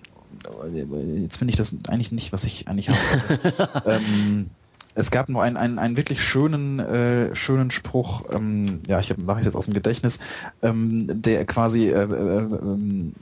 jetzt 1.22 1.38
finde 1.38 1.50
ich 1.50 1.56
das 1.56 1.74
eigentlich 1.88 2.12
nicht, 2.12 2.32
was 2.32 2.44
ich 2.44 2.68
eigentlich 2.68 2.90
habe. 2.90 3.80
ähm, 3.86 4.50
es 4.94 5.10
gab 5.10 5.28
noch 5.28 5.40
einen, 5.40 5.56
einen, 5.56 5.78
einen 5.78 5.96
wirklich 5.96 6.22
schönen, 6.22 6.78
äh, 6.78 7.34
schönen 7.34 7.70
Spruch, 7.70 8.24
ähm, 8.32 8.80
ja, 8.86 9.00
ich 9.00 9.16
mache 9.16 9.40
es 9.40 9.44
jetzt 9.44 9.54
aus 9.56 9.66
dem 9.66 9.74
Gedächtnis, 9.74 10.18
ähm, 10.62 11.06
der 11.08 11.44
quasi 11.46 11.88
äh, 11.88 12.02
äh, 12.02 12.06
ähm, 12.06 13.14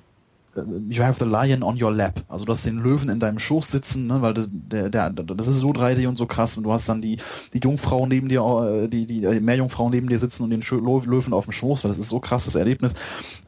you 0.89 1.03
have 1.03 1.19
the 1.19 1.25
lion 1.25 1.63
on 1.63 1.81
your 1.81 1.93
lap. 1.93 2.25
Also 2.29 2.45
du 2.45 2.53
hast 2.53 2.65
den 2.67 2.79
Löwen 2.79 3.09
in 3.09 3.21
deinem 3.21 3.39
Schoß 3.39 3.71
sitzen, 3.71 4.07
ne, 4.07 4.23
weil 4.23 4.35
das, 4.35 4.49
der, 4.51 4.89
der, 4.89 5.11
das 5.11 5.47
ist 5.47 5.59
so 5.59 5.69
3D 5.69 6.07
und 6.07 6.17
so 6.17 6.27
krass 6.27 6.57
und 6.57 6.65
du 6.65 6.73
hast 6.73 6.89
dann 6.89 7.03
die, 7.03 7.19
die 7.53 7.59
Jungfrau 7.59 8.07
neben 8.07 8.29
dir, 8.29 8.43
äh, 8.43 8.89
die, 8.89 9.07
die 9.07 9.25
äh, 9.25 9.41
Meerjungfrau 9.41 9.91
neben 9.91 10.09
dir 10.09 10.19
sitzen 10.19 10.45
und 10.45 10.51
den 10.51 10.63
Löwen 10.63 11.33
auf 11.33 11.45
dem 11.45 11.53
Schoß, 11.53 11.85
weil 11.85 11.91
das 11.91 11.99
ist 11.99 12.09
so 12.09 12.21
krasses 12.21 12.55
Erlebnis. 12.55 12.95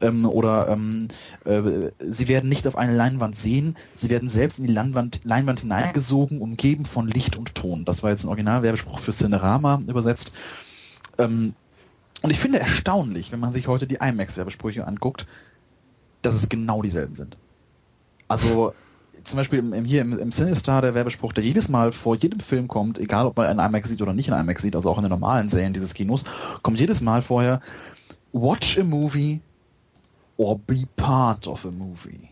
Ähm, 0.01 0.25
oder 0.25 0.69
ähm, 0.69 1.07
äh, 1.45 1.91
sie 2.09 2.27
werden 2.27 2.49
nicht 2.49 2.67
auf 2.67 2.77
eine 2.77 2.95
Leinwand 2.95 3.35
sehen, 3.35 3.75
sie 3.95 4.09
werden 4.09 4.29
selbst 4.29 4.59
in 4.59 4.67
die 4.67 4.73
Leinwand, 4.73 5.21
Leinwand 5.23 5.61
hineingesogen, 5.61 6.41
umgeben 6.41 6.85
von 6.85 7.07
Licht 7.07 7.37
und 7.37 7.55
Ton. 7.55 7.85
Das 7.85 8.03
war 8.03 8.09
jetzt 8.09 8.23
ein 8.23 8.29
Originalwerbespruch 8.29 8.99
für 8.99 9.11
Cinerama 9.11 9.81
übersetzt. 9.87 10.31
Ähm, 11.17 11.53
und 12.21 12.29
ich 12.29 12.39
finde 12.39 12.59
erstaunlich, 12.59 13.31
wenn 13.31 13.39
man 13.39 13.51
sich 13.51 13.67
heute 13.67 13.87
die 13.87 13.95
IMAX-Werbesprüche 13.95 14.85
anguckt, 14.85 15.25
dass 16.21 16.35
es 16.35 16.49
genau 16.49 16.81
dieselben 16.81 17.15
sind. 17.15 17.37
Also 18.27 18.73
zum 19.23 19.37
Beispiel 19.37 19.59
im, 19.59 19.85
hier 19.85 20.01
im, 20.01 20.17
im 20.17 20.31
Cinestar 20.31 20.81
der 20.81 20.95
Werbespruch, 20.95 21.33
der 21.33 21.43
jedes 21.43 21.69
Mal 21.69 21.91
vor 21.91 22.15
jedem 22.15 22.39
Film 22.39 22.67
kommt, 22.67 22.97
egal 22.97 23.25
ob 23.25 23.37
man 23.37 23.47
einen 23.47 23.59
IMAX 23.59 23.89
sieht 23.89 24.01
oder 24.01 24.13
nicht 24.13 24.27
in 24.27 24.33
IMAX 24.33 24.61
sieht, 24.61 24.75
also 24.75 24.89
auch 24.89 24.97
in 24.97 25.03
den 25.03 25.11
normalen 25.11 25.49
Serien 25.49 25.73
dieses 25.73 25.93
Kinos, 25.93 26.23
kommt 26.63 26.79
jedes 26.79 27.01
Mal 27.01 27.21
vorher 27.21 27.61
Watch 28.33 28.77
a 28.79 28.83
movie 28.83 29.41
or 30.37 30.57
be 30.57 30.87
part 30.95 31.47
of 31.47 31.65
a 31.65 31.71
movie. 31.71 32.29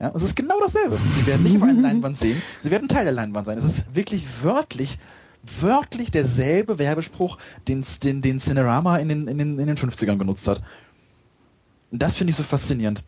Ja, 0.00 0.10
es 0.14 0.22
ist 0.22 0.34
genau 0.34 0.58
dasselbe. 0.60 0.98
Sie 1.14 1.26
werden 1.26 1.42
nicht 1.42 1.56
auf 1.56 1.62
einer 1.62 1.80
Leinwand 1.80 2.16
sehen, 2.16 2.40
sie 2.60 2.70
werden 2.70 2.88
Teil 2.88 3.04
der 3.04 3.12
Leinwand 3.12 3.46
sein. 3.46 3.58
Es 3.58 3.64
ist 3.64 3.94
wirklich 3.94 4.24
wörtlich, 4.42 4.98
wörtlich 5.60 6.10
derselbe 6.10 6.78
Werbespruch, 6.78 7.36
den, 7.68 7.84
den, 8.02 8.22
den 8.22 8.40
Cinerama 8.40 8.96
in 8.96 9.10
den, 9.10 9.28
in, 9.28 9.38
den, 9.38 9.58
in 9.58 9.66
den 9.66 9.76
50ern 9.76 10.16
benutzt 10.16 10.48
hat. 10.48 10.62
Das 11.92 12.14
finde 12.14 12.30
ich 12.30 12.36
so 12.36 12.44
faszinierend, 12.44 13.04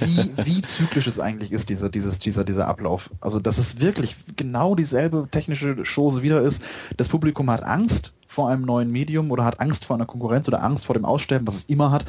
wie, 0.00 0.30
wie 0.44 0.62
zyklisch 0.62 1.06
es 1.06 1.18
eigentlich 1.18 1.50
ist, 1.50 1.70
dieser, 1.70 1.88
dieses, 1.88 2.18
dieser, 2.18 2.44
dieser 2.44 2.68
Ablauf. 2.68 3.08
Also, 3.20 3.40
dass 3.40 3.56
es 3.56 3.80
wirklich 3.80 4.16
genau 4.36 4.74
dieselbe 4.74 5.28
technische 5.30 5.82
Chose 5.84 6.22
wieder 6.22 6.42
ist. 6.42 6.62
Das 6.98 7.08
Publikum 7.08 7.50
hat 7.50 7.62
Angst 7.62 8.12
vor 8.26 8.50
einem 8.50 8.62
neuen 8.62 8.92
Medium 8.92 9.30
oder 9.30 9.44
hat 9.44 9.60
Angst 9.60 9.86
vor 9.86 9.96
einer 9.96 10.04
Konkurrenz 10.04 10.46
oder 10.46 10.62
Angst 10.62 10.86
vor 10.86 10.94
dem 10.94 11.06
Aussterben, 11.06 11.46
was 11.46 11.56
es 11.56 11.64
immer 11.64 11.90
hat, 11.90 12.04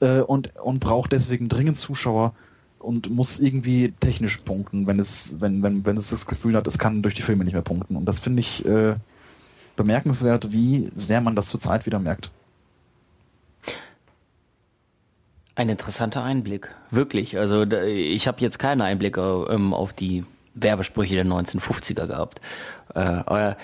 äh, 0.00 0.20
und, 0.20 0.54
und 0.56 0.80
braucht 0.80 1.12
deswegen 1.12 1.48
dringend 1.48 1.78
Zuschauer 1.78 2.34
und 2.78 3.10
muss 3.10 3.40
irgendwie 3.40 3.94
technisch 3.98 4.36
punkten, 4.38 4.86
wenn 4.86 5.00
es, 5.00 5.36
wenn, 5.40 5.62
wenn, 5.62 5.86
wenn 5.86 5.96
es 5.96 6.10
das 6.10 6.26
Gefühl 6.26 6.56
hat, 6.56 6.66
es 6.66 6.78
kann 6.78 7.00
durch 7.00 7.14
die 7.14 7.22
Filme 7.22 7.44
nicht 7.44 7.54
mehr 7.54 7.62
punkten. 7.62 7.96
Und 7.96 8.04
das 8.04 8.18
finde 8.18 8.40
ich 8.40 8.64
äh, 8.66 8.96
bemerkenswert, 9.76 10.52
wie 10.52 10.90
sehr 10.94 11.20
man 11.20 11.34
das 11.34 11.46
zurzeit 11.46 11.86
wieder 11.86 11.98
merkt. 11.98 12.30
Ein 15.56 15.68
interessanter 15.68 16.24
Einblick, 16.24 16.68
wirklich. 16.90 17.38
Also 17.38 17.62
ich 17.62 18.26
habe 18.26 18.40
jetzt 18.40 18.58
keine 18.58 18.84
Einblicke 18.84 19.46
ähm, 19.50 19.72
auf 19.72 19.92
die 19.92 20.24
Werbesprüche 20.54 21.14
der 21.14 21.24
1950er 21.24 22.06
gehabt. 22.06 22.40
Äh, 22.94 23.00
aber 23.00 23.56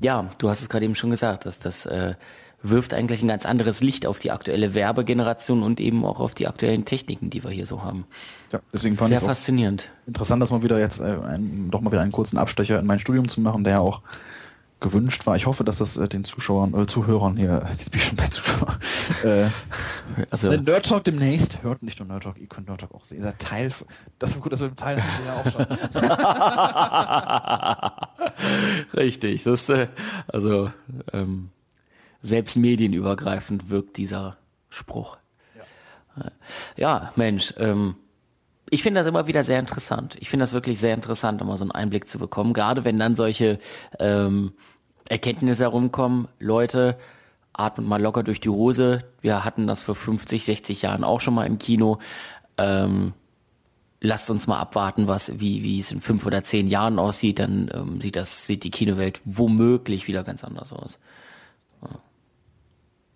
ja, 0.00 0.30
du 0.38 0.48
hast 0.48 0.62
es 0.62 0.68
gerade 0.68 0.84
eben 0.84 0.94
schon 0.94 1.10
gesagt, 1.10 1.44
dass 1.46 1.58
das 1.58 1.86
äh, 1.86 2.14
wirft 2.62 2.94
eigentlich 2.94 3.22
ein 3.22 3.28
ganz 3.28 3.44
anderes 3.44 3.82
Licht 3.82 4.06
auf 4.06 4.18
die 4.18 4.30
aktuelle 4.30 4.74
Werbegeneration 4.74 5.62
und 5.62 5.80
eben 5.80 6.04
auch 6.04 6.18
auf 6.18 6.32
die 6.32 6.48
aktuellen 6.48 6.86
Techniken, 6.86 7.28
die 7.28 7.44
wir 7.44 7.50
hier 7.50 7.66
so 7.66 7.82
haben. 7.82 8.06
Ja, 8.50 8.60
deswegen 8.72 8.96
fand 8.96 9.12
ich 9.12 9.18
es 9.18 9.24
faszinierend. 9.24 9.88
Interessant, 10.06 10.42
dass 10.42 10.50
man 10.50 10.62
wieder 10.62 10.78
jetzt 10.78 11.00
äh, 11.00 11.16
ein, 11.26 11.68
doch 11.70 11.82
mal 11.82 11.92
wieder 11.92 12.00
einen 12.00 12.12
kurzen 12.12 12.38
Abstecher 12.38 12.80
in 12.80 12.86
mein 12.86 12.98
Studium 12.98 13.28
zu 13.28 13.40
machen, 13.42 13.64
der 13.64 13.82
auch 13.82 14.00
gewünscht 14.84 15.26
war. 15.26 15.34
Ich 15.34 15.46
hoffe, 15.46 15.64
dass 15.64 15.78
das 15.78 15.96
äh, 15.96 16.06
den 16.06 16.24
Zuschauern, 16.24 16.74
äh, 16.74 16.86
Zuhörern 16.86 17.36
hier, 17.36 17.66
jetzt 17.70 17.90
bin 17.90 17.98
ich 18.00 18.06
schon 18.06 18.16
bei 18.16 18.28
Zuschauern, 18.28 18.78
äh, 19.24 19.48
also, 20.30 20.52
Nerd 20.52 20.86
Talk 20.86 21.02
demnächst, 21.04 21.62
hört 21.62 21.82
nicht 21.82 21.98
nur 21.98 22.06
Nerd 22.06 22.22
Talk, 22.22 22.38
ihr 22.38 22.46
könnt 22.46 22.68
Nerd 22.68 22.82
Talk 22.82 22.94
auch 22.94 23.02
sehen. 23.02 23.18
Ihr 23.18 23.24
seid 23.24 23.38
Teil, 23.38 23.72
das 24.18 24.30
ist 24.30 24.40
gut, 24.40 24.52
dass 24.52 24.60
wir 24.60 24.68
im 24.68 24.76
Teil 24.76 25.02
ja 25.26 25.40
auch 25.40 25.50
schon. 25.50 25.66
Richtig, 29.00 29.42
das 29.42 29.62
ist, 29.62 29.70
äh, 29.70 29.88
also, 30.28 30.70
ähm, 31.12 31.48
selbst 32.20 32.56
medienübergreifend 32.56 33.70
wirkt 33.70 33.96
dieser 33.96 34.36
Spruch. 34.68 35.16
Ja, 36.16 36.30
ja 36.76 37.12
Mensch, 37.16 37.54
ähm, 37.58 37.96
ich 38.70 38.82
finde 38.82 39.00
das 39.00 39.06
immer 39.06 39.26
wieder 39.26 39.44
sehr 39.44 39.60
interessant. 39.60 40.16
Ich 40.20 40.30
finde 40.30 40.42
das 40.42 40.52
wirklich 40.52 40.78
sehr 40.78 40.94
interessant, 40.94 41.40
immer 41.40 41.56
so 41.56 41.64
einen 41.64 41.70
Einblick 41.70 42.08
zu 42.08 42.18
bekommen. 42.18 42.52
Gerade 42.52 42.84
wenn 42.84 42.98
dann 42.98 43.14
solche 43.14 43.58
ähm, 43.98 44.52
Erkenntnisse 45.08 45.64
herumkommen, 45.64 46.28
Leute, 46.38 46.96
atmet 47.52 47.86
mal 47.86 48.00
locker 48.00 48.22
durch 48.22 48.40
die 48.40 48.48
Hose. 48.48 49.04
Wir 49.20 49.44
hatten 49.44 49.66
das 49.66 49.82
vor 49.82 49.94
50, 49.94 50.44
60 50.44 50.82
Jahren 50.82 51.04
auch 51.04 51.20
schon 51.20 51.34
mal 51.34 51.46
im 51.46 51.58
Kino. 51.58 51.98
Ähm, 52.58 53.12
lasst 54.00 54.30
uns 54.30 54.46
mal 54.46 54.58
abwarten, 54.58 55.08
was, 55.08 55.40
wie, 55.40 55.62
wie 55.62 55.80
es 55.80 55.90
in 55.90 56.00
fünf 56.00 56.26
oder 56.26 56.44
zehn 56.44 56.68
Jahren 56.68 56.98
aussieht, 56.98 57.38
dann 57.38 57.70
ähm, 57.74 58.00
sieht 58.00 58.16
das, 58.16 58.46
sieht 58.46 58.64
die 58.64 58.70
Kinowelt 58.70 59.20
womöglich 59.24 60.06
wieder 60.06 60.24
ganz 60.24 60.44
anders 60.44 60.72
aus. 60.72 60.98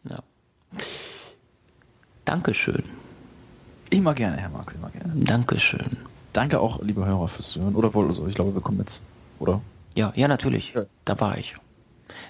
Ja. 0.08 0.18
Dankeschön. 2.24 2.84
Immer 3.90 4.14
gerne, 4.14 4.36
Herr 4.36 4.50
Marx, 4.50 4.74
immer 4.74 4.90
gerne. 4.90 5.12
Dankeschön. 5.16 5.96
Danke 6.32 6.60
auch, 6.60 6.82
liebe 6.82 7.04
Hörer, 7.04 7.28
fürs 7.28 7.50
Zuhören. 7.50 7.74
Oder 7.74 7.92
wohl, 7.94 8.06
also 8.06 8.26
ich 8.26 8.34
glaube, 8.34 8.54
wir 8.54 8.60
kommen 8.60 8.78
jetzt, 8.80 9.02
oder? 9.38 9.60
Ja, 9.94 10.12
ja, 10.14 10.28
natürlich. 10.28 10.72
Ja. 10.74 10.84
Da 11.04 11.18
war 11.20 11.38
ich. 11.38 11.54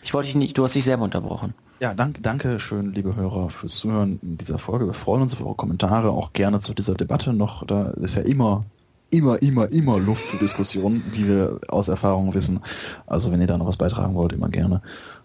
Ich 0.09 0.15
wollte 0.15 0.29
dich 0.29 0.37
nicht, 0.37 0.57
du 0.57 0.65
hast 0.65 0.75
dich 0.75 0.85
selber 0.85 1.05
unterbrochen. 1.05 1.53
Ja, 1.81 1.93
danke, 1.93 2.23
danke 2.23 2.59
schön, 2.61 2.95
liebe 2.95 3.15
Hörer, 3.15 3.51
fürs 3.51 3.77
Zuhören 3.77 4.19
in 4.23 4.39
dieser 4.39 4.59
Folge. 4.59 4.87
Wir 4.87 4.95
freuen 4.95 5.21
uns 5.21 5.35
auf 5.35 5.43
eure 5.43 5.55
Kommentare, 5.55 6.13
auch 6.13 6.33
gerne 6.33 6.61
zu 6.61 6.73
dieser 6.73 6.95
Debatte 6.95 7.35
noch. 7.35 7.67
Da 7.67 7.91
ist 7.91 8.15
ja 8.15 8.23
immer, 8.23 8.65
immer, 9.11 9.43
immer, 9.43 9.71
immer 9.71 9.99
Luft 9.99 10.23
für 10.23 10.39
Diskussionen, 10.39 11.05
wie 11.11 11.29
wir 11.29 11.61
aus 11.69 11.89
Erfahrung 11.89 12.33
wissen. 12.33 12.61
Also 13.07 13.31
wenn 13.31 13.43
ihr 13.43 13.47
da 13.47 13.59
noch 13.59 13.67
was 13.67 13.77
beitragen 13.77 14.15
wollt, 14.15 14.33
immer 14.33 14.49
gerne. 14.49 14.81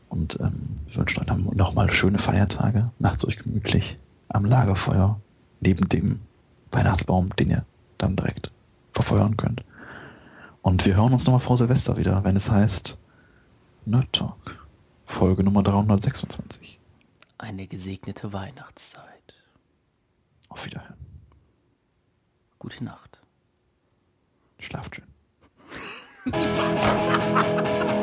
Und 0.10 0.38
ähm, 0.41 0.80
wir 0.89 0.97
wünschen 0.97 1.22
euch 1.22 1.55
nochmal 1.55 1.89
schöne 1.89 2.18
Feiertage. 2.18 2.91
Macht's 2.99 3.26
euch 3.26 3.38
gemütlich 3.38 3.97
am 4.27 4.43
Lagerfeuer 4.43 5.18
neben 5.61 5.88
dem 5.88 6.19
Weihnachtsbaum, 6.73 7.34
den 7.38 7.51
ihr 7.51 7.65
dann 7.97 8.18
direkt 8.18 8.51
verfeuern 8.91 9.38
könnt. 9.38 9.64
Und 10.61 10.85
wir 10.85 10.97
hören 10.97 11.14
uns 11.14 11.23
nochmal 11.23 11.39
vor 11.39 11.55
Silvester 11.55 11.95
wieder, 11.95 12.26
wenn 12.26 12.35
es 12.35 12.51
heißt 12.51 12.97
Nerd 13.85 14.11
Talk, 14.11 14.62
Folge 15.05 15.43
Nummer 15.43 15.63
326. 15.63 16.80
Eine 17.38 17.67
gesegnete 17.67 18.34
Weihnachtszeit. 18.34 19.03
Auf 20.49 20.65
Wiederhören. 20.65 20.97
Gute 22.59 22.84
Nacht. 22.84 23.19
Schlaft 24.59 24.95
schön. 24.95 25.07